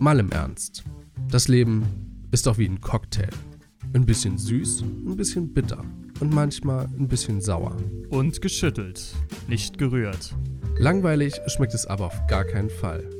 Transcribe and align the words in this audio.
Mal 0.00 0.18
im 0.18 0.32
Ernst. 0.32 0.82
Das 1.28 1.48
Leben 1.48 1.84
ist 2.30 2.46
doch 2.46 2.56
wie 2.56 2.66
ein 2.66 2.80
Cocktail. 2.80 3.28
Ein 3.92 4.06
bisschen 4.06 4.38
süß, 4.38 4.80
ein 4.80 5.14
bisschen 5.14 5.52
bitter 5.52 5.84
und 6.20 6.32
manchmal 6.32 6.86
ein 6.86 7.06
bisschen 7.06 7.42
sauer. 7.42 7.76
Und 8.08 8.40
geschüttelt, 8.40 9.14
nicht 9.46 9.76
gerührt. 9.76 10.34
Langweilig 10.78 11.38
schmeckt 11.48 11.74
es 11.74 11.84
aber 11.84 12.06
auf 12.06 12.26
gar 12.28 12.44
keinen 12.44 12.70
Fall. 12.70 13.10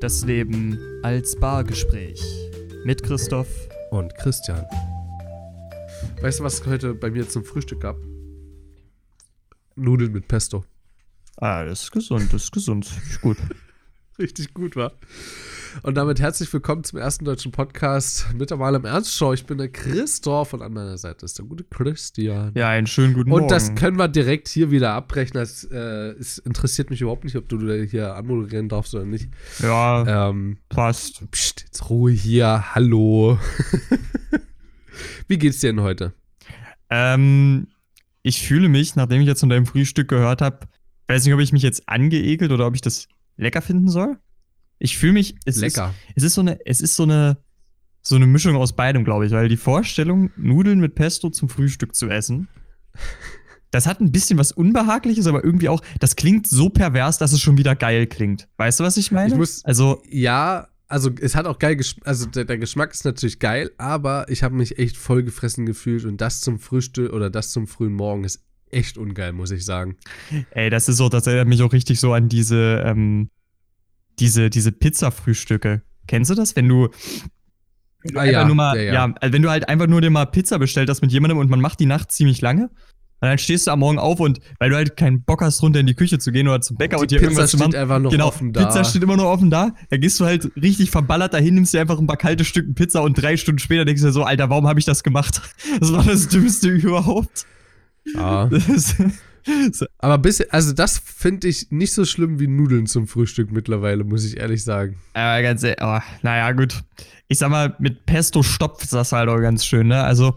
Das 0.00 0.24
Leben 0.24 0.78
als 1.02 1.36
Bargespräch. 1.36 2.22
Mit 2.86 3.02
Christoph 3.02 3.68
Und 3.90 4.14
Christian. 4.14 4.64
Weißt 6.22 6.40
du, 6.40 6.44
was 6.44 6.54
es 6.54 6.66
heute 6.66 6.94
bei 6.94 7.10
mir 7.10 7.28
zum 7.28 7.44
Frühstück 7.44 7.80
gab? 7.82 7.98
Nudeln 9.76 10.12
mit 10.12 10.26
Pesto. 10.26 10.64
Ah, 11.36 11.66
das 11.66 11.82
ist 11.82 11.92
gesund, 11.92 12.32
das 12.32 12.44
ist 12.44 12.52
gesund. 12.52 12.86
Ist 12.86 13.20
gut. 13.20 13.36
Richtig 14.18 14.54
gut, 14.54 14.74
war. 14.76 14.92
Und 15.82 15.96
damit 15.96 16.20
herzlich 16.20 16.52
willkommen 16.52 16.84
zum 16.84 16.98
ersten 16.98 17.24
deutschen 17.24 17.52
Podcast 17.52 18.26
mit 18.34 18.50
der 18.50 18.56
Mal 18.56 18.74
im 18.74 18.84
Ernst 18.84 19.14
Show. 19.16 19.32
Ich 19.32 19.46
bin 19.46 19.58
der 19.58 19.68
Christoph 19.70 20.52
und 20.52 20.62
an 20.62 20.72
meiner 20.72 20.98
Seite 20.98 21.24
ist 21.24 21.38
der 21.38 21.44
gute 21.46 21.64
Christian. 21.64 22.52
Ja, 22.54 22.68
einen 22.68 22.86
schönen 22.86 23.14
guten 23.14 23.30
Morgen. 23.30 23.42
Und 23.44 23.50
das 23.50 23.74
können 23.74 23.96
wir 23.96 24.08
direkt 24.08 24.48
hier 24.48 24.70
wieder 24.70 24.92
abbrechen. 24.92 25.34
Das, 25.34 25.64
äh, 25.64 25.76
es 26.18 26.38
interessiert 26.38 26.90
mich 26.90 27.00
überhaupt 27.00 27.24
nicht, 27.24 27.36
ob 27.36 27.48
du 27.48 27.58
hier 27.84 28.14
anmoderieren 28.14 28.68
darfst 28.68 28.94
oder 28.94 29.04
nicht. 29.04 29.28
Ja, 29.62 30.28
Ähm, 30.30 30.58
passt. 30.68 31.22
pst, 31.30 31.62
jetzt 31.62 31.88
Ruhe 31.88 32.10
hier. 32.12 32.74
Hallo. 32.74 33.38
Wie 35.28 35.38
geht's 35.38 35.60
dir 35.60 35.72
denn 35.72 35.80
heute? 35.82 36.12
Ähm, 36.90 37.68
ich 38.22 38.46
fühle 38.46 38.68
mich, 38.68 38.96
nachdem 38.96 39.20
ich 39.20 39.26
jetzt 39.28 39.40
von 39.40 39.48
deinem 39.48 39.66
Frühstück 39.66 40.08
gehört 40.08 40.42
habe, 40.42 40.60
weiß 41.08 41.24
nicht, 41.24 41.34
ob 41.34 41.40
ich 41.40 41.52
mich 41.52 41.62
jetzt 41.62 41.88
angeekelt 41.88 42.50
oder 42.52 42.66
ob 42.66 42.74
ich 42.74 42.80
das 42.82 43.06
lecker 43.36 43.62
finden 43.62 43.88
soll. 43.88 44.18
Ich 44.82 44.96
fühle 44.98 45.12
mich, 45.12 45.36
es 45.44 45.56
Lecker. 45.56 45.94
ist, 46.08 46.16
es 46.16 46.22
ist 46.24 46.34
so 46.34 46.40
eine, 46.40 46.58
es 46.66 46.80
ist 46.80 46.96
so 46.96 47.04
eine, 47.04 47.36
so 48.02 48.16
eine 48.16 48.26
Mischung 48.26 48.56
aus 48.56 48.74
beidem, 48.74 49.04
glaube 49.04 49.26
ich, 49.26 49.32
weil 49.32 49.48
die 49.48 49.58
Vorstellung, 49.58 50.30
Nudeln 50.36 50.80
mit 50.80 50.94
Pesto 50.94 51.28
zum 51.30 51.48
Frühstück 51.50 51.94
zu 51.94 52.08
essen, 52.08 52.48
das 53.70 53.86
hat 53.86 54.00
ein 54.00 54.10
bisschen 54.10 54.38
was 54.38 54.52
Unbehagliches, 54.52 55.26
aber 55.26 55.44
irgendwie 55.44 55.68
auch, 55.68 55.82
das 56.00 56.16
klingt 56.16 56.48
so 56.48 56.70
pervers, 56.70 57.18
dass 57.18 57.32
es 57.32 57.40
schon 57.40 57.56
wieder 57.58 57.76
geil 57.76 58.06
klingt. 58.06 58.48
Weißt 58.56 58.80
du, 58.80 58.84
was 58.84 58.96
ich 58.96 59.12
meine? 59.12 59.28
Ich 59.32 59.38
muss- 59.38 59.64
also, 59.64 60.02
Ja, 60.08 60.66
also 60.88 61.10
es 61.20 61.36
hat 61.36 61.46
auch 61.46 61.58
geil 61.58 61.76
geschmeckt. 61.76 62.06
Also 62.06 62.26
der, 62.26 62.46
der 62.46 62.58
Geschmack 62.58 62.92
ist 62.92 63.04
natürlich 63.04 63.38
geil, 63.38 63.70
aber 63.78 64.28
ich 64.28 64.42
habe 64.42 64.56
mich 64.56 64.78
echt 64.78 64.96
voll 64.96 65.22
gefressen 65.22 65.66
gefühlt 65.66 66.04
und 66.04 66.20
das 66.20 66.40
zum 66.40 66.58
Frühstück 66.58 67.12
oder 67.12 67.30
das 67.30 67.52
zum 67.52 67.68
frühen 67.68 67.92
Morgen 67.92 68.24
ist 68.24 68.42
echt 68.70 68.98
ungeil, 68.98 69.32
muss 69.32 69.50
ich 69.52 69.64
sagen. 69.64 69.96
ey, 70.50 70.68
das 70.70 70.88
ist 70.88 70.96
so, 70.96 71.08
das 71.08 71.26
erinnert 71.26 71.48
mich 71.48 71.62
auch 71.62 71.72
richtig 71.72 72.00
so 72.00 72.12
an 72.12 72.28
diese, 72.28 72.82
ähm, 72.84 73.28
diese, 74.20 74.50
diese 74.50 74.70
Pizza-Frühstücke. 74.72 75.82
Kennst 76.06 76.30
du 76.30 76.34
das? 76.34 76.54
Wenn 76.56 76.68
du, 76.68 76.88
wenn 78.02 78.14
du 78.14 78.18
Ah, 78.18 78.22
einfach 78.22 78.32
ja, 78.40 78.44
nur 78.46 78.54
mal, 78.56 78.76
ja, 78.76 78.82
ja, 78.82 78.92
ja. 78.94 79.14
also 79.20 79.32
wenn 79.32 79.42
du 79.42 79.50
halt 79.50 79.68
einfach 79.68 79.86
nur 79.86 80.00
dir 80.00 80.10
mal 80.10 80.26
Pizza 80.26 80.58
bestellt 80.58 80.88
hast 80.88 81.02
mit 81.02 81.12
jemandem 81.12 81.38
und 81.38 81.50
man 81.50 81.60
macht 81.60 81.80
die 81.80 81.86
Nacht 81.86 82.12
ziemlich 82.12 82.40
lange. 82.40 82.70
Und 83.22 83.28
dann 83.28 83.36
stehst 83.36 83.66
du 83.66 83.70
am 83.70 83.80
Morgen 83.80 83.98
auf 83.98 84.18
und 84.18 84.40
weil 84.58 84.70
du 84.70 84.76
halt 84.76 84.96
keinen 84.96 85.22
Bock 85.24 85.42
hast, 85.42 85.62
runter 85.62 85.80
in 85.80 85.86
die 85.86 85.94
Küche 85.94 86.18
zu 86.18 86.32
gehen 86.32 86.48
oder 86.48 86.62
zum 86.62 86.78
Bäcker 86.78 86.96
Die 86.96 87.02
und 87.02 87.10
dir 87.10 87.16
Pizza 87.18 87.24
irgendwas 87.30 87.50
zu 87.50 87.58
steht 87.58 87.68
machen. 87.72 87.80
einfach 87.82 87.98
noch 87.98 88.10
genau, 88.10 88.28
offen 88.28 88.54
da. 88.54 88.64
Pizza 88.64 88.82
steht 88.84 89.02
immer 89.02 89.16
noch 89.18 89.26
offen 89.26 89.50
da. 89.50 89.74
Da 89.90 89.98
gehst 89.98 90.18
du 90.20 90.24
halt 90.24 90.50
richtig 90.56 90.90
verballert 90.90 91.34
dahin, 91.34 91.54
nimmst 91.56 91.74
dir 91.74 91.82
einfach 91.82 91.98
ein 91.98 92.06
paar 92.06 92.16
kalte 92.16 92.46
Stücken 92.46 92.74
Pizza 92.74 93.02
und 93.02 93.20
drei 93.20 93.36
Stunden 93.36 93.58
später 93.58 93.84
denkst 93.84 94.00
du 94.00 94.06
dir 94.08 94.12
so, 94.14 94.22
Alter, 94.24 94.48
warum 94.48 94.66
habe 94.66 94.78
ich 94.78 94.86
das 94.86 95.02
gemacht? 95.02 95.42
Das 95.80 95.92
war 95.92 96.02
das 96.02 96.28
Dümmste 96.28 96.68
überhaupt. 96.70 97.44
Ja. 98.14 98.46
Das, 98.46 98.96
so, 99.72 99.86
Aber 99.98 100.18
bis, 100.18 100.40
also 100.50 100.72
das 100.72 100.98
finde 100.98 101.48
ich 101.48 101.70
nicht 101.70 101.92
so 101.92 102.04
schlimm 102.04 102.38
wie 102.38 102.46
Nudeln 102.46 102.86
zum 102.86 103.06
Frühstück 103.06 103.50
mittlerweile, 103.50 104.04
muss 104.04 104.24
ich 104.24 104.36
ehrlich 104.38 104.64
sagen. 104.64 104.96
Aber 105.14 105.42
ganz, 105.42 105.62
e- 105.62 105.76
oh, 105.80 105.98
naja, 106.22 106.52
gut. 106.52 106.82
Ich 107.28 107.38
sag 107.38 107.50
mal, 107.50 107.74
mit 107.78 108.06
Pesto 108.06 108.42
stopft 108.42 108.92
das 108.92 109.12
halt 109.12 109.28
auch 109.28 109.40
ganz 109.40 109.64
schön, 109.64 109.88
ne? 109.88 110.02
Also, 110.02 110.34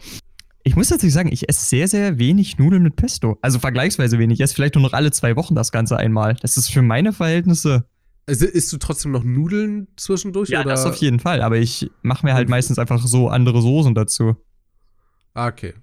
ich 0.64 0.76
muss 0.76 0.88
tatsächlich 0.88 1.14
sagen, 1.14 1.32
ich 1.32 1.50
esse 1.50 1.66
sehr, 1.66 1.88
sehr 1.88 2.20
wenig 2.20 2.58
Nudeln 2.58 2.84
mit 2.84 2.96
Pesto. 2.96 3.38
Also 3.42 3.60
vergleichsweise 3.60 4.18
wenig. 4.18 4.40
Ich 4.40 4.44
esse 4.44 4.56
vielleicht 4.56 4.76
nur 4.76 4.84
noch 4.84 4.94
alle 4.94 5.12
zwei 5.12 5.36
Wochen 5.36 5.56
das 5.56 5.72
Ganze 5.72 5.98
einmal. 5.98 6.36
Das 6.42 6.56
ist 6.56 6.72
für 6.72 6.82
meine 6.82 7.12
Verhältnisse. 7.12 7.86
Also 8.26 8.46
isst 8.46 8.72
du 8.72 8.78
trotzdem 8.78 9.12
noch 9.12 9.26
Nudeln 9.26 9.88
zwischendurch? 9.98 10.50
Ja, 10.50 10.62
oder? 10.62 10.70
das 10.70 10.86
auf 10.86 10.96
jeden 10.96 11.20
Fall. 11.20 11.42
Aber 11.42 11.58
ich 11.58 11.92
mache 12.02 12.26
mir 12.26 12.34
halt 12.34 12.48
meistens 12.48 12.80
einfach 12.80 13.06
so 13.06 13.28
andere 13.28 13.62
Soßen 13.62 13.94
dazu. 13.94 14.38
Ah, 15.34 15.48
okay. 15.48 15.74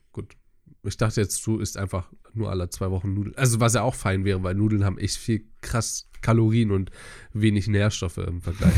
Ich 0.83 0.97
dachte 0.97 1.21
jetzt, 1.21 1.47
du 1.47 1.59
isst 1.59 1.77
einfach 1.77 2.11
nur 2.33 2.51
alle 2.51 2.71
zwei 2.71 2.91
Wochen 2.91 3.13
Nudeln. 3.13 3.37
Also 3.37 3.61
was 3.61 3.75
ja 3.75 3.83
auch 3.83 3.95
fein 3.95 4.25
wäre, 4.25 4.43
weil 4.43 4.55
Nudeln 4.55 4.85
haben 4.85 4.99
echt 4.99 5.17
viel 5.17 5.45
krass 5.61 6.09
Kalorien 6.23 6.71
und 6.71 6.91
wenig 7.33 7.67
Nährstoffe 7.69 8.19
im 8.19 8.41
Vergleich. 8.41 8.75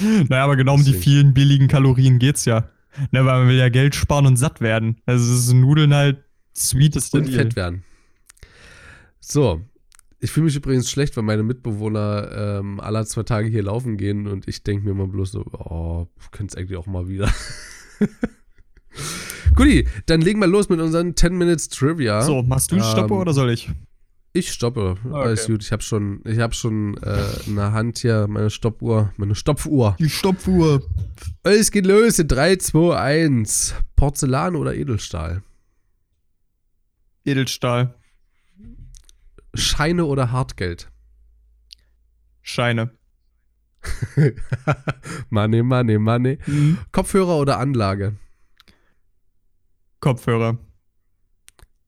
Naja, 0.28 0.42
aber 0.42 0.56
genau 0.56 0.74
um 0.74 0.84
die 0.84 0.92
vielen 0.92 1.34
billigen 1.34 1.68
Kalorien 1.68 2.18
geht's 2.18 2.44
ja. 2.44 2.68
Ne, 3.12 3.24
weil 3.24 3.40
man 3.40 3.48
will 3.48 3.56
ja 3.56 3.68
Geld 3.68 3.94
sparen 3.94 4.26
und 4.26 4.36
satt 4.36 4.60
werden. 4.60 5.00
Also 5.06 5.32
es 5.32 5.46
ist 5.46 5.52
Nudeln 5.52 5.94
halt 5.94 6.24
sweeteste 6.56 7.18
und 7.18 7.28
Deal. 7.28 7.36
fett 7.36 7.56
werden. 7.56 7.84
So. 9.20 9.62
Ich 10.20 10.30
fühle 10.30 10.46
mich 10.46 10.56
übrigens 10.56 10.90
schlecht, 10.90 11.16
weil 11.16 11.24
meine 11.24 11.42
Mitbewohner 11.42 12.58
ähm, 12.60 12.80
alle 12.80 13.04
zwei 13.04 13.24
Tage 13.24 13.48
hier 13.48 13.62
laufen 13.62 13.96
gehen 13.96 14.26
und 14.26 14.48
ich 14.48 14.62
denke 14.62 14.86
mir 14.86 14.94
mal 14.94 15.06
bloß 15.06 15.32
so, 15.32 15.44
oh, 15.52 16.06
könnt's 16.30 16.56
eigentlich 16.56 16.78
auch 16.78 16.86
mal 16.86 17.08
wieder. 17.08 17.30
Guti, 19.54 19.86
dann 20.06 20.20
legen 20.20 20.40
wir 20.40 20.46
los 20.46 20.68
mit 20.68 20.80
unseren 20.80 21.16
10 21.16 21.36
Minutes 21.36 21.68
Trivia. 21.68 22.22
So, 22.22 22.42
machst 22.42 22.72
du 22.72 22.80
Stoppe 22.80 23.14
Ähm, 23.14 23.20
oder 23.20 23.32
soll 23.32 23.50
ich? 23.50 23.70
Ich 24.36 24.50
stoppe. 24.50 24.96
Okay. 25.04 25.14
Alles 25.14 25.46
gut. 25.46 25.62
Ich 25.62 25.70
habe 25.70 25.82
schon, 25.82 26.20
ich 26.24 26.40
habe 26.40 26.54
schon 26.54 26.96
äh, 27.04 27.22
in 27.46 27.54
der 27.54 27.70
Hand 27.70 27.98
hier 27.98 28.26
meine 28.28 28.50
Stoppuhr, 28.50 29.12
meine 29.16 29.36
Stopfuhr. 29.36 29.94
Die 30.00 30.10
Stopfuhr. 30.10 30.82
Es 31.44 31.70
geht 31.70 31.86
los 31.86 32.18
in 32.18 32.26
3, 32.26 32.56
2, 32.56 32.96
1. 32.96 33.74
Porzellan 33.94 34.56
oder 34.56 34.74
Edelstahl? 34.74 35.42
Edelstahl. 37.24 37.94
Scheine 39.54 40.04
oder 40.04 40.32
Hartgeld? 40.32 40.90
Scheine. 42.42 42.90
money, 45.30 45.62
money, 45.62 45.98
money. 45.98 46.38
Kopfhörer 46.90 47.36
oder 47.38 47.60
Anlage? 47.60 48.16
Kopfhörer. 50.04 50.58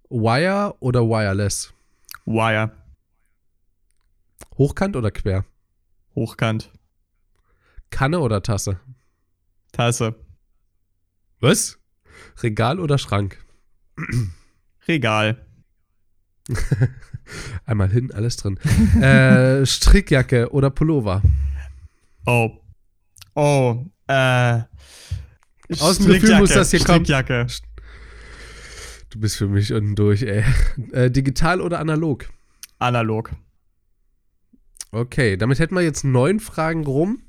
Wire 0.08 0.74
oder 0.80 1.02
Wireless? 1.02 1.74
Wire. 2.24 2.72
Hochkant 4.56 4.96
oder 4.96 5.10
quer? 5.10 5.44
Hochkant. 6.14 6.72
Kanne 7.90 8.20
oder 8.20 8.42
Tasse? 8.42 8.80
Tasse. 9.72 10.14
Was? 11.40 11.78
Regal 12.42 12.80
oder 12.80 12.96
Schrank? 12.96 13.44
Regal. 14.88 15.46
Einmal 17.66 17.90
hin, 17.90 18.12
alles 18.12 18.38
drin. 18.38 18.56
äh, 19.02 19.66
Strickjacke 19.66 20.50
oder 20.52 20.70
Pullover? 20.70 21.20
Oh. 22.24 22.50
Oh. 23.34 23.84
Äh. 24.06 24.62
Aus 25.80 25.98
dem 25.98 26.06
Gefühl 26.06 26.38
muss 26.38 26.54
das 26.54 26.70
hier 26.70 26.80
kommen. 26.80 27.04
Strickjacke. 27.04 27.46
Du 29.10 29.20
bist 29.20 29.36
für 29.36 29.48
mich 29.48 29.72
unten 29.72 29.94
durch, 29.94 30.22
ey. 30.22 30.44
Äh, 30.92 31.10
digital 31.10 31.60
oder 31.60 31.78
analog? 31.78 32.28
Analog. 32.78 33.32
Okay, 34.90 35.36
damit 35.36 35.58
hätten 35.58 35.74
wir 35.74 35.82
jetzt 35.82 36.04
neun 36.04 36.40
Fragen 36.40 36.84
rum. 36.84 37.22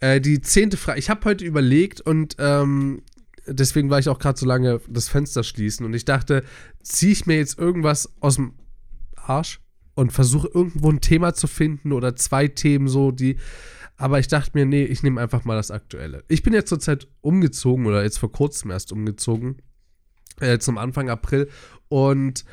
Äh, 0.00 0.20
die 0.20 0.40
zehnte 0.40 0.76
Frage. 0.76 0.98
Ich 0.98 1.10
habe 1.10 1.24
heute 1.24 1.44
überlegt 1.44 2.00
und 2.00 2.36
ähm, 2.38 3.02
deswegen 3.46 3.90
war 3.90 3.98
ich 3.98 4.08
auch 4.08 4.18
gerade 4.18 4.38
so 4.38 4.46
lange 4.46 4.80
das 4.88 5.08
Fenster 5.08 5.44
schließen 5.44 5.86
und 5.86 5.94
ich 5.94 6.04
dachte, 6.04 6.44
ziehe 6.82 7.12
ich 7.12 7.26
mir 7.26 7.36
jetzt 7.36 7.58
irgendwas 7.58 8.12
aus 8.20 8.36
dem 8.36 8.54
Arsch 9.16 9.60
und 9.94 10.12
versuche 10.12 10.48
irgendwo 10.52 10.90
ein 10.90 11.00
Thema 11.00 11.34
zu 11.34 11.46
finden 11.46 11.92
oder 11.92 12.16
zwei 12.16 12.48
Themen 12.48 12.88
so, 12.88 13.10
die. 13.10 13.38
Aber 13.96 14.18
ich 14.18 14.26
dachte 14.26 14.52
mir, 14.54 14.66
nee, 14.66 14.84
ich 14.84 15.02
nehme 15.02 15.20
einfach 15.20 15.44
mal 15.44 15.54
das 15.54 15.70
Aktuelle. 15.70 16.24
Ich 16.28 16.42
bin 16.42 16.52
jetzt 16.52 16.68
zurzeit 16.68 17.06
umgezogen 17.20 17.86
oder 17.86 18.02
jetzt 18.02 18.18
vor 18.18 18.32
kurzem 18.32 18.70
erst 18.70 18.90
umgezogen. 18.90 19.58
Äh, 20.42 20.58
zum 20.58 20.76
Anfang 20.78 21.08
April 21.08 21.48
und 21.88 22.44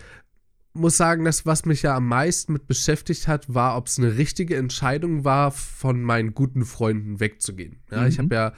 muss 0.74 0.96
sagen, 0.98 1.26
das, 1.26 1.46
was 1.46 1.66
mich 1.66 1.82
ja 1.82 1.96
am 1.96 2.08
meisten 2.08 2.54
mit 2.54 2.68
beschäftigt 2.68 3.28
hat, 3.28 3.54
war, 3.54 3.76
ob 3.76 3.88
es 3.88 3.98
eine 3.98 4.18
richtige 4.18 4.56
Entscheidung 4.56 5.24
war, 5.26 5.52
von 5.52 6.04
meinen 6.04 6.34
guten 6.34 6.64
Freunden 6.64 7.20
wegzugehen. 7.20 7.82
Ja, 7.92 8.06
ich 8.08 8.18
Mhm. 8.18 8.24
habe 8.24 8.36
ja 8.36 8.54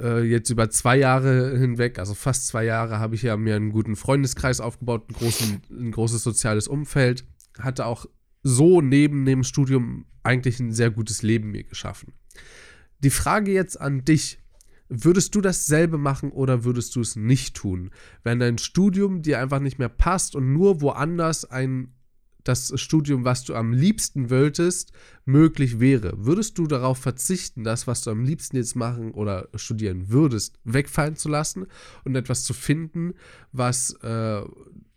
äh, 0.00 0.22
jetzt 0.22 0.50
über 0.50 0.70
zwei 0.70 0.96
Jahre 0.96 1.56
hinweg, 1.58 1.98
also 1.98 2.14
fast 2.14 2.46
zwei 2.48 2.64
Jahre, 2.64 2.98
habe 2.98 3.14
ich 3.14 3.22
ja 3.22 3.36
mir 3.36 3.56
einen 3.56 3.70
guten 3.70 3.96
Freundeskreis 3.96 4.60
aufgebaut, 4.60 5.08
großen, 5.12 5.62
ein 5.70 5.90
großes 5.90 6.22
soziales 6.22 6.68
Umfeld, 6.68 7.24
hatte 7.58 7.86
auch 7.86 8.06
so 8.42 8.80
neben 8.80 9.24
dem 9.24 9.42
Studium 9.44 10.06
eigentlich 10.22 10.60
ein 10.60 10.72
sehr 10.72 10.90
gutes 10.90 11.22
Leben 11.22 11.50
mir 11.50 11.64
geschaffen. 11.64 12.12
Die 13.00 13.10
Frage 13.10 13.52
jetzt 13.52 13.80
an 13.80 14.04
dich, 14.04 14.38
Würdest 14.88 15.34
du 15.34 15.40
dasselbe 15.40 15.98
machen 15.98 16.30
oder 16.30 16.64
würdest 16.64 16.96
du 16.96 17.00
es 17.00 17.14
nicht 17.14 17.56
tun? 17.56 17.90
Wenn 18.22 18.38
dein 18.38 18.58
Studium 18.58 19.22
dir 19.22 19.38
einfach 19.38 19.60
nicht 19.60 19.78
mehr 19.78 19.90
passt 19.90 20.34
und 20.34 20.52
nur 20.52 20.80
woanders 20.80 21.44
ein 21.44 21.92
das 22.48 22.72
Studium, 22.80 23.24
was 23.24 23.44
du 23.44 23.54
am 23.54 23.72
liebsten 23.72 24.30
wolltest, 24.30 24.92
möglich 25.26 25.80
wäre, 25.80 26.14
würdest 26.24 26.56
du 26.56 26.66
darauf 26.66 26.96
verzichten, 26.96 27.62
das, 27.62 27.86
was 27.86 28.02
du 28.02 28.10
am 28.10 28.24
liebsten 28.24 28.56
jetzt 28.56 28.74
machen 28.74 29.12
oder 29.12 29.48
studieren 29.54 30.08
würdest, 30.08 30.58
wegfallen 30.64 31.16
zu 31.16 31.28
lassen 31.28 31.66
und 32.04 32.16
etwas 32.16 32.44
zu 32.44 32.54
finden, 32.54 33.12
was, 33.52 33.90
äh, 34.02 34.40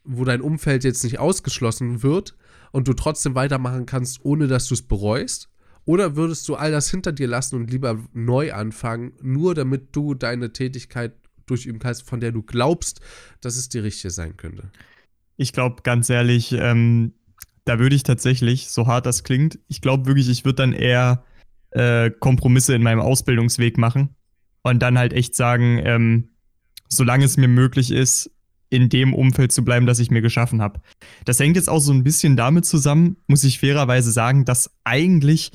wo 0.05 0.23
dein 0.23 0.41
Umfeld 0.41 0.85
jetzt 0.85 1.03
nicht 1.03 1.19
ausgeschlossen 1.19 2.03
wird 2.03 2.37
und 2.71 2.87
du 2.87 2.93
trotzdem 2.93 3.35
weitermachen 3.35 3.85
kannst, 3.85 4.23
ohne 4.23 4.47
dass 4.47 4.67
du 4.67 4.73
es 4.73 4.81
bereust? 4.81 5.50
Oder 5.85 6.15
würdest 6.15 6.47
du 6.47 6.55
all 6.55 6.71
das 6.71 6.89
hinter 6.89 7.11
dir 7.11 7.27
lassen 7.27 7.55
und 7.55 7.71
lieber 7.71 7.99
neu 8.13 8.53
anfangen, 8.53 9.13
nur 9.21 9.55
damit 9.55 9.95
du 9.95 10.13
deine 10.13 10.53
Tätigkeit 10.53 11.13
durchüben 11.45 11.79
kannst, 11.79 12.07
von 12.07 12.19
der 12.19 12.31
du 12.31 12.43
glaubst, 12.43 13.01
dass 13.41 13.57
es 13.57 13.69
die 13.69 13.79
richtige 13.79 14.11
sein 14.11 14.37
könnte? 14.37 14.71
Ich 15.37 15.53
glaube, 15.53 15.81
ganz 15.83 16.09
ehrlich, 16.09 16.51
ähm, 16.53 17.13
da 17.65 17.79
würde 17.79 17.95
ich 17.95 18.03
tatsächlich, 18.03 18.69
so 18.69 18.87
hart 18.87 19.05
das 19.05 19.23
klingt, 19.23 19.59
ich 19.67 19.81
glaube 19.81 20.05
wirklich, 20.05 20.29
ich 20.29 20.45
würde 20.45 20.57
dann 20.57 20.73
eher 20.73 21.23
äh, 21.71 22.11
Kompromisse 22.11 22.75
in 22.75 22.83
meinem 22.83 22.99
Ausbildungsweg 22.99 23.77
machen 23.77 24.15
und 24.61 24.79
dann 24.79 24.97
halt 24.97 25.13
echt 25.13 25.35
sagen, 25.35 25.79
ähm, 25.83 26.29
solange 26.89 27.25
es 27.25 27.37
mir 27.37 27.47
möglich 27.47 27.91
ist, 27.91 28.31
in 28.69 28.87
dem 28.87 29.13
Umfeld 29.13 29.51
zu 29.51 29.65
bleiben, 29.65 29.85
das 29.85 29.99
ich 29.99 30.11
mir 30.11 30.21
geschaffen 30.21 30.61
habe. 30.61 30.79
Das 31.25 31.39
hängt 31.39 31.57
jetzt 31.57 31.69
auch 31.69 31.79
so 31.79 31.91
ein 31.91 32.03
bisschen 32.03 32.37
damit 32.37 32.65
zusammen, 32.65 33.17
muss 33.27 33.43
ich 33.43 33.59
fairerweise 33.59 34.11
sagen, 34.11 34.45
dass 34.45 34.71
eigentlich 34.85 35.51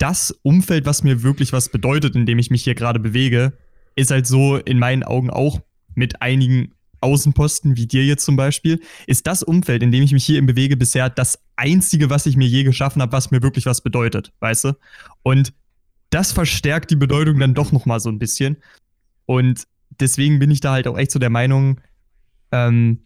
das 0.00 0.30
Umfeld, 0.42 0.86
was 0.86 1.04
mir 1.04 1.22
wirklich 1.22 1.52
was 1.52 1.68
bedeutet, 1.68 2.16
in 2.16 2.26
dem 2.26 2.38
ich 2.38 2.50
mich 2.50 2.64
hier 2.64 2.74
gerade 2.74 2.98
bewege, 2.98 3.52
ist 3.96 4.10
halt 4.10 4.26
so 4.26 4.56
in 4.56 4.78
meinen 4.78 5.02
Augen 5.02 5.30
auch 5.30 5.60
mit 5.94 6.22
einigen 6.22 6.72
Außenposten, 7.02 7.76
wie 7.76 7.86
dir 7.86 8.04
jetzt 8.04 8.24
zum 8.24 8.36
Beispiel, 8.36 8.80
ist 9.06 9.26
das 9.26 9.42
Umfeld, 9.42 9.82
in 9.82 9.92
dem 9.92 10.02
ich 10.02 10.12
mich 10.12 10.24
hier 10.24 10.44
bewege, 10.44 10.76
bisher 10.76 11.10
das 11.10 11.38
einzige, 11.56 12.10
was 12.10 12.26
ich 12.26 12.36
mir 12.36 12.48
je 12.48 12.64
geschaffen 12.64 13.02
habe, 13.02 13.12
was 13.12 13.30
mir 13.30 13.42
wirklich 13.42 13.66
was 13.66 13.82
bedeutet, 13.82 14.32
weißt 14.40 14.64
du? 14.64 14.72
Und 15.22 15.52
das 16.10 16.32
verstärkt 16.32 16.90
die 16.90 16.96
Bedeutung 16.96 17.38
dann 17.38 17.54
doch 17.54 17.72
nochmal 17.72 18.00
so 18.00 18.08
ein 18.08 18.18
bisschen. 18.18 18.56
Und 19.26 19.66
deswegen 20.00 20.38
bin 20.38 20.50
ich 20.50 20.60
da 20.60 20.72
halt 20.72 20.88
auch 20.88 20.98
echt 20.98 21.10
so 21.10 21.18
der 21.18 21.30
Meinung, 21.30 21.80
ähm, 22.52 23.00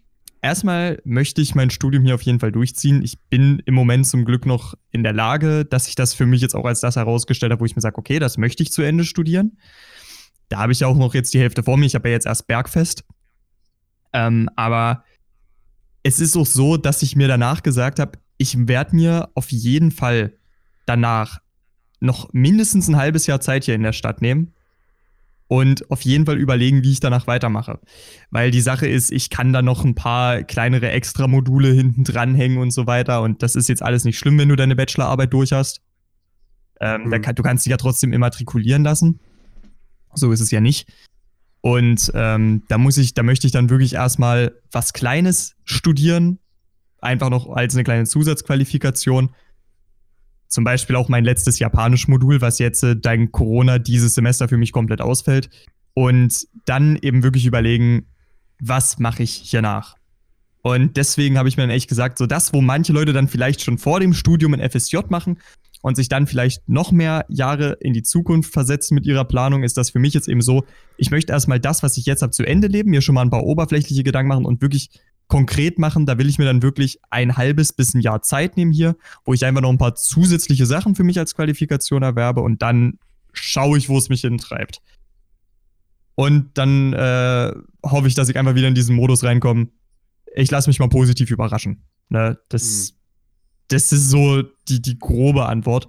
erstmal 0.45 1.01
möchte 1.05 1.41
ich 1.41 1.55
mein 1.55 1.71
Studium 1.71 2.05
hier 2.05 2.15
auf 2.15 2.23
jeden 2.23 2.39
Fall 2.39 2.53
durchziehen. 2.53 3.03
Ich 3.03 3.19
bin 3.31 3.63
im 3.65 3.75
Moment 3.75 4.07
zum 4.07 4.27
Glück 4.27 4.45
noch 4.45 4.75
in 4.91 5.03
der 5.03 5.15
Lage, 5.15 5.65
dass 5.65 5.89
ich 5.89 5.95
das 5.95 6.13
für 6.13 6.27
mich 6.27 6.43
jetzt 6.43 6.55
auch 6.55 6.67
als 6.67 6.81
das 6.81 6.97
herausgestellt 6.97 7.51
habe, 7.51 7.63
wo 7.63 7.65
ich 7.65 7.75
mir 7.75 7.81
sage, 7.81 7.97
okay, 7.97 8.19
das 8.19 8.37
möchte 8.37 8.63
ich 8.63 8.71
zu 8.71 8.83
Ende 8.83 9.05
studieren. 9.05 9.57
Da 10.51 10.59
habe 10.59 10.73
ich 10.73 10.85
auch 10.85 10.97
noch 10.97 11.15
jetzt 11.15 11.33
die 11.33 11.41
Hälfte 11.41 11.63
vor 11.63 11.79
mir. 11.79 11.87
Ich 11.87 11.95
habe 11.95 12.09
ja 12.09 12.13
jetzt 12.13 12.27
erst 12.27 12.47
Bergfest. 12.47 13.05
Ähm, 14.13 14.51
aber 14.55 15.03
es 16.03 16.21
ist 16.21 16.37
auch 16.37 16.47
so, 16.47 16.77
dass 16.77 17.03
ich 17.03 17.17
mir 17.17 17.27
danach 17.27 17.63
gesagt 17.63 17.99
habe, 17.99 18.19
ich 18.37 18.69
werde 18.69 18.95
mir 18.95 19.31
auf 19.35 19.51
jeden 19.51 19.91
Fall 19.91 20.35
danach 20.85 21.41
noch 22.01 22.31
mindestens 22.35 22.87
ein 22.89 22.97
halbes 22.97 23.27
Jahr 23.27 23.41
Zeit 23.41 23.65
hier 23.65 23.75
in 23.75 23.83
der 23.83 23.95
Stadt 23.95 24.21
nehmen 24.21 24.53
und 25.55 25.89
auf 25.89 26.01
jeden 26.01 26.27
Fall 26.27 26.37
überlegen, 26.37 26.83
wie 26.83 26.91
ich 26.91 26.99
danach 26.99 27.29
weitermache. 27.29 27.79
Weil 28.33 28.51
die 28.51 28.61
Sache 28.61 28.89
ist, 28.89 29.13
ich 29.13 29.31
kann 29.31 29.53
da 29.53 29.63
noch 29.63 29.85
ein 29.85 29.95
paar 29.95 30.43
kleinere 30.43 30.91
Extra-Module 30.91 31.69
hinten 31.69 32.03
dranhängen 32.03 32.59
und 32.59 32.73
so 32.73 32.89
weiter. 32.89 33.23
Und 33.23 33.41
das 33.45 33.55
ist 33.55 33.69
jetzt 33.69 33.81
alles 33.81 34.03
nicht 34.03 34.19
schlimm, 34.19 34.37
wenn 34.37 34.49
du 34.49 34.57
deine 34.57 34.75
Bachelorarbeit 34.75 35.33
durch 35.33 35.53
hast. 35.53 35.81
Ähm, 36.81 37.05
mhm. 37.05 37.23
kann, 37.23 37.37
du 37.37 37.45
kannst 37.45 37.65
dich 37.65 37.71
ja 37.71 37.77
trotzdem 37.77 38.13
immatrikulieren 38.13 38.83
lassen. 38.83 39.21
So 40.13 40.33
ist 40.33 40.41
es 40.41 40.51
ja 40.51 40.61
nicht. 40.61 40.93
Und 41.61 42.11
ähm, 42.15 42.65
da 42.67 42.77
muss 42.77 42.99
ich, 42.99 43.15
da 43.15 43.23
möchte 43.23 43.47
ich 43.47 43.53
dann 43.53 43.71
wirklich 43.71 43.95
erstmal 43.95 44.61
was 44.73 44.93
Kleines 44.93 45.55
studieren. 45.63 46.41
Einfach 47.01 47.31
noch 47.31 47.49
als 47.49 47.77
eine 47.77 47.85
kleine 47.85 48.07
Zusatzqualifikation 48.07 49.31
zum 50.49 50.65
Beispiel 50.65 50.97
auch 50.97 51.09
mein 51.09 51.25
letztes 51.25 51.59
Japanisch-Modul, 51.59 52.41
was 52.41 52.59
jetzt 52.59 52.83
äh, 52.83 52.97
dank 52.97 53.33
Corona 53.33 53.79
dieses 53.79 54.15
Semester 54.15 54.49
für 54.49 54.57
mich 54.57 54.73
komplett 54.73 55.01
ausfällt. 55.01 55.51
Und 55.95 56.47
dann 56.65 56.97
eben 56.97 57.23
wirklich 57.23 57.47
überlegen, 57.47 58.07
was 58.61 58.99
mache 58.99 59.23
ich 59.23 59.33
hier 59.33 59.63
nach? 59.63 59.97
Und 60.63 60.97
deswegen 60.97 61.37
habe 61.37 61.49
ich 61.49 61.57
mir 61.57 61.65
dann 61.65 61.71
echt 61.71 61.89
gesagt, 61.89 62.17
so 62.17 62.27
das, 62.27 62.55
wo 62.55 62.63
manche 62.63 62.93
Leute 62.93 63.13
dann 63.13 63.29
vielleicht 63.29 63.61
schon 63.63 63.77
vor 63.77 64.01
dem 64.01 64.15
Studium 64.15 64.55
ein 64.55 64.71
FSJ 64.71 64.97
machen 65.11 65.39
und 65.83 65.97
sich 65.97 66.09
dann 66.09 66.27
vielleicht 66.27 66.67
noch 66.67 66.91
mehr 66.91 67.27
Jahre 67.29 67.77
in 67.81 67.93
die 67.93 68.03
Zukunft 68.03 68.51
versetzen 68.51 68.95
mit 68.95 69.05
ihrer 69.05 69.27
Planung, 69.27 69.63
ist 69.63 69.77
das 69.77 69.91
für 69.91 69.99
mich 69.99 70.15
jetzt 70.15 70.29
eben 70.29 70.41
so, 70.41 70.65
ich 70.97 71.11
möchte 71.11 71.33
erstmal 71.33 71.61
das, 71.61 71.83
was 71.83 71.99
ich 71.99 72.07
jetzt 72.07 72.23
habe, 72.23 72.33
zu 72.33 72.45
Ende 72.45 72.69
leben, 72.69 72.89
mir 72.89 73.03
schon 73.03 73.15
mal 73.15 73.21
ein 73.21 73.31
paar 73.31 73.45
oberflächliche 73.45 74.03
Gedanken 74.03 74.29
machen 74.29 74.47
und 74.47 74.63
wirklich 74.63 74.89
konkret 75.29 75.79
machen. 75.79 76.07
Da 76.07 76.19
will 76.19 76.29
ich 76.29 76.39
mir 76.39 76.45
dann 76.45 76.63
wirklich 76.63 77.01
ein 77.11 77.37
halbes 77.37 77.73
bis 77.73 77.95
ein 77.95 78.01
Jahr 78.01 78.23
Zeit 78.23 78.57
nehmen 78.57 78.73
hier, 78.73 78.97
wo 79.25 79.35
ich 79.35 79.45
einfach 79.45 79.63
noch 79.63 79.71
ein 79.71 79.79
paar 79.79 79.95
zusätzliche 79.95 80.67
Sachen 80.67 80.95
für 80.95 81.05
mich 81.05 81.19
als 81.19 81.35
Qualifikation 81.35 82.03
erwerbe 82.03 82.41
und 82.41 82.63
dann 82.63 82.99
schaue 83.33 83.79
ich, 83.79 83.89
wo 83.89 83.99
es 83.99 84.09
mich 84.09 84.23
hintreibt. 84.23 84.81
Und 86.15 86.57
dann 86.57 86.93
äh, 86.93 87.53
hoffe 87.85 88.07
ich, 88.07 88.15
dass 88.15 88.29
ich 88.29 88.39
einfach 88.39 88.55
wieder 88.55 88.69
in 88.69 88.75
diesen 88.75 88.95
Modus 88.95 89.25
reinkomme. 89.25 89.69
Ich 90.35 90.51
lasse 90.51 90.71
mich 90.71 90.79
mal 90.79 90.89
positiv 90.89 91.31
überraschen. 91.31 91.83
Ne? 92.09 92.39
Das, 92.49 92.93
mhm. 92.93 92.97
das 93.69 93.93
ist 93.93 94.11
so 94.11 94.43
die, 94.69 94.81
die 94.81 94.99
grobe 94.99 95.47
Antwort. 95.47 95.89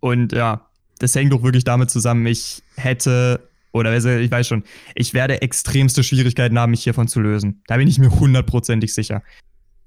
Und 0.00 0.32
ja, 0.32 0.68
das 0.98 1.14
hängt 1.14 1.32
doch 1.32 1.42
wirklich 1.42 1.64
damit 1.64 1.90
zusammen, 1.90 2.26
ich 2.26 2.62
hätte 2.76 3.47
oder 3.72 3.96
ich 3.96 4.30
weiß 4.30 4.46
schon, 4.46 4.64
ich 4.94 5.14
werde 5.14 5.42
extremste 5.42 6.02
Schwierigkeiten 6.02 6.58
haben, 6.58 6.70
mich 6.70 6.84
hiervon 6.84 7.08
zu 7.08 7.20
lösen. 7.20 7.62
Da 7.66 7.76
bin 7.76 7.88
ich 7.88 7.98
mir 7.98 8.10
hundertprozentig 8.10 8.94
sicher. 8.94 9.22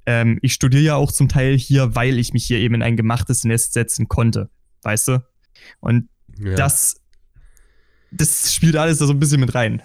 Ähm, 0.05 0.39
ich 0.41 0.53
studiere 0.53 0.83
ja 0.83 0.95
auch 0.95 1.11
zum 1.11 1.29
Teil 1.29 1.57
hier, 1.57 1.95
weil 1.95 2.17
ich 2.19 2.33
mich 2.33 2.45
hier 2.45 2.59
eben 2.59 2.75
in 2.75 2.83
ein 2.83 2.97
gemachtes 2.97 3.43
Nest 3.43 3.73
setzen 3.73 4.07
konnte. 4.07 4.49
Weißt 4.83 5.07
du? 5.07 5.23
Und 5.79 6.09
ja. 6.39 6.55
das, 6.55 6.95
das 8.11 8.53
spielt 8.53 8.75
alles 8.75 8.97
da 8.97 9.05
so 9.05 9.13
ein 9.13 9.19
bisschen 9.19 9.39
mit 9.39 9.53
rein. 9.53 9.81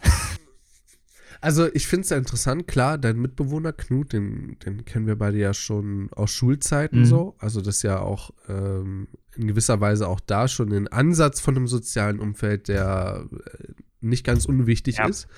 Also 1.40 1.72
ich 1.74 1.86
finde 1.86 2.02
es 2.02 2.10
ja 2.10 2.16
interessant, 2.16 2.66
klar, 2.66 2.98
dein 2.98 3.18
Mitbewohner 3.18 3.72
Knut, 3.72 4.12
den, 4.12 4.58
den 4.64 4.84
kennen 4.84 5.06
wir 5.06 5.16
beide 5.16 5.38
ja 5.38 5.54
schon 5.54 6.08
aus 6.12 6.30
Schulzeiten 6.30 7.00
mhm. 7.00 7.06
so. 7.06 7.36
Also 7.38 7.60
das 7.60 7.76
ist 7.76 7.82
ja 7.82 8.00
auch 8.00 8.30
ähm, 8.48 9.08
in 9.36 9.46
gewisser 9.46 9.80
Weise 9.80 10.08
auch 10.08 10.20
da 10.20 10.48
schon 10.48 10.72
ein 10.72 10.88
Ansatz 10.88 11.40
von 11.40 11.56
einem 11.56 11.68
sozialen 11.68 12.20
Umfeld, 12.20 12.68
der 12.68 13.28
äh, 13.32 13.72
nicht 14.08 14.24
ganz 14.24 14.46
unwichtig 14.46 14.98
ja. 14.98 15.06
ist. 15.06 15.28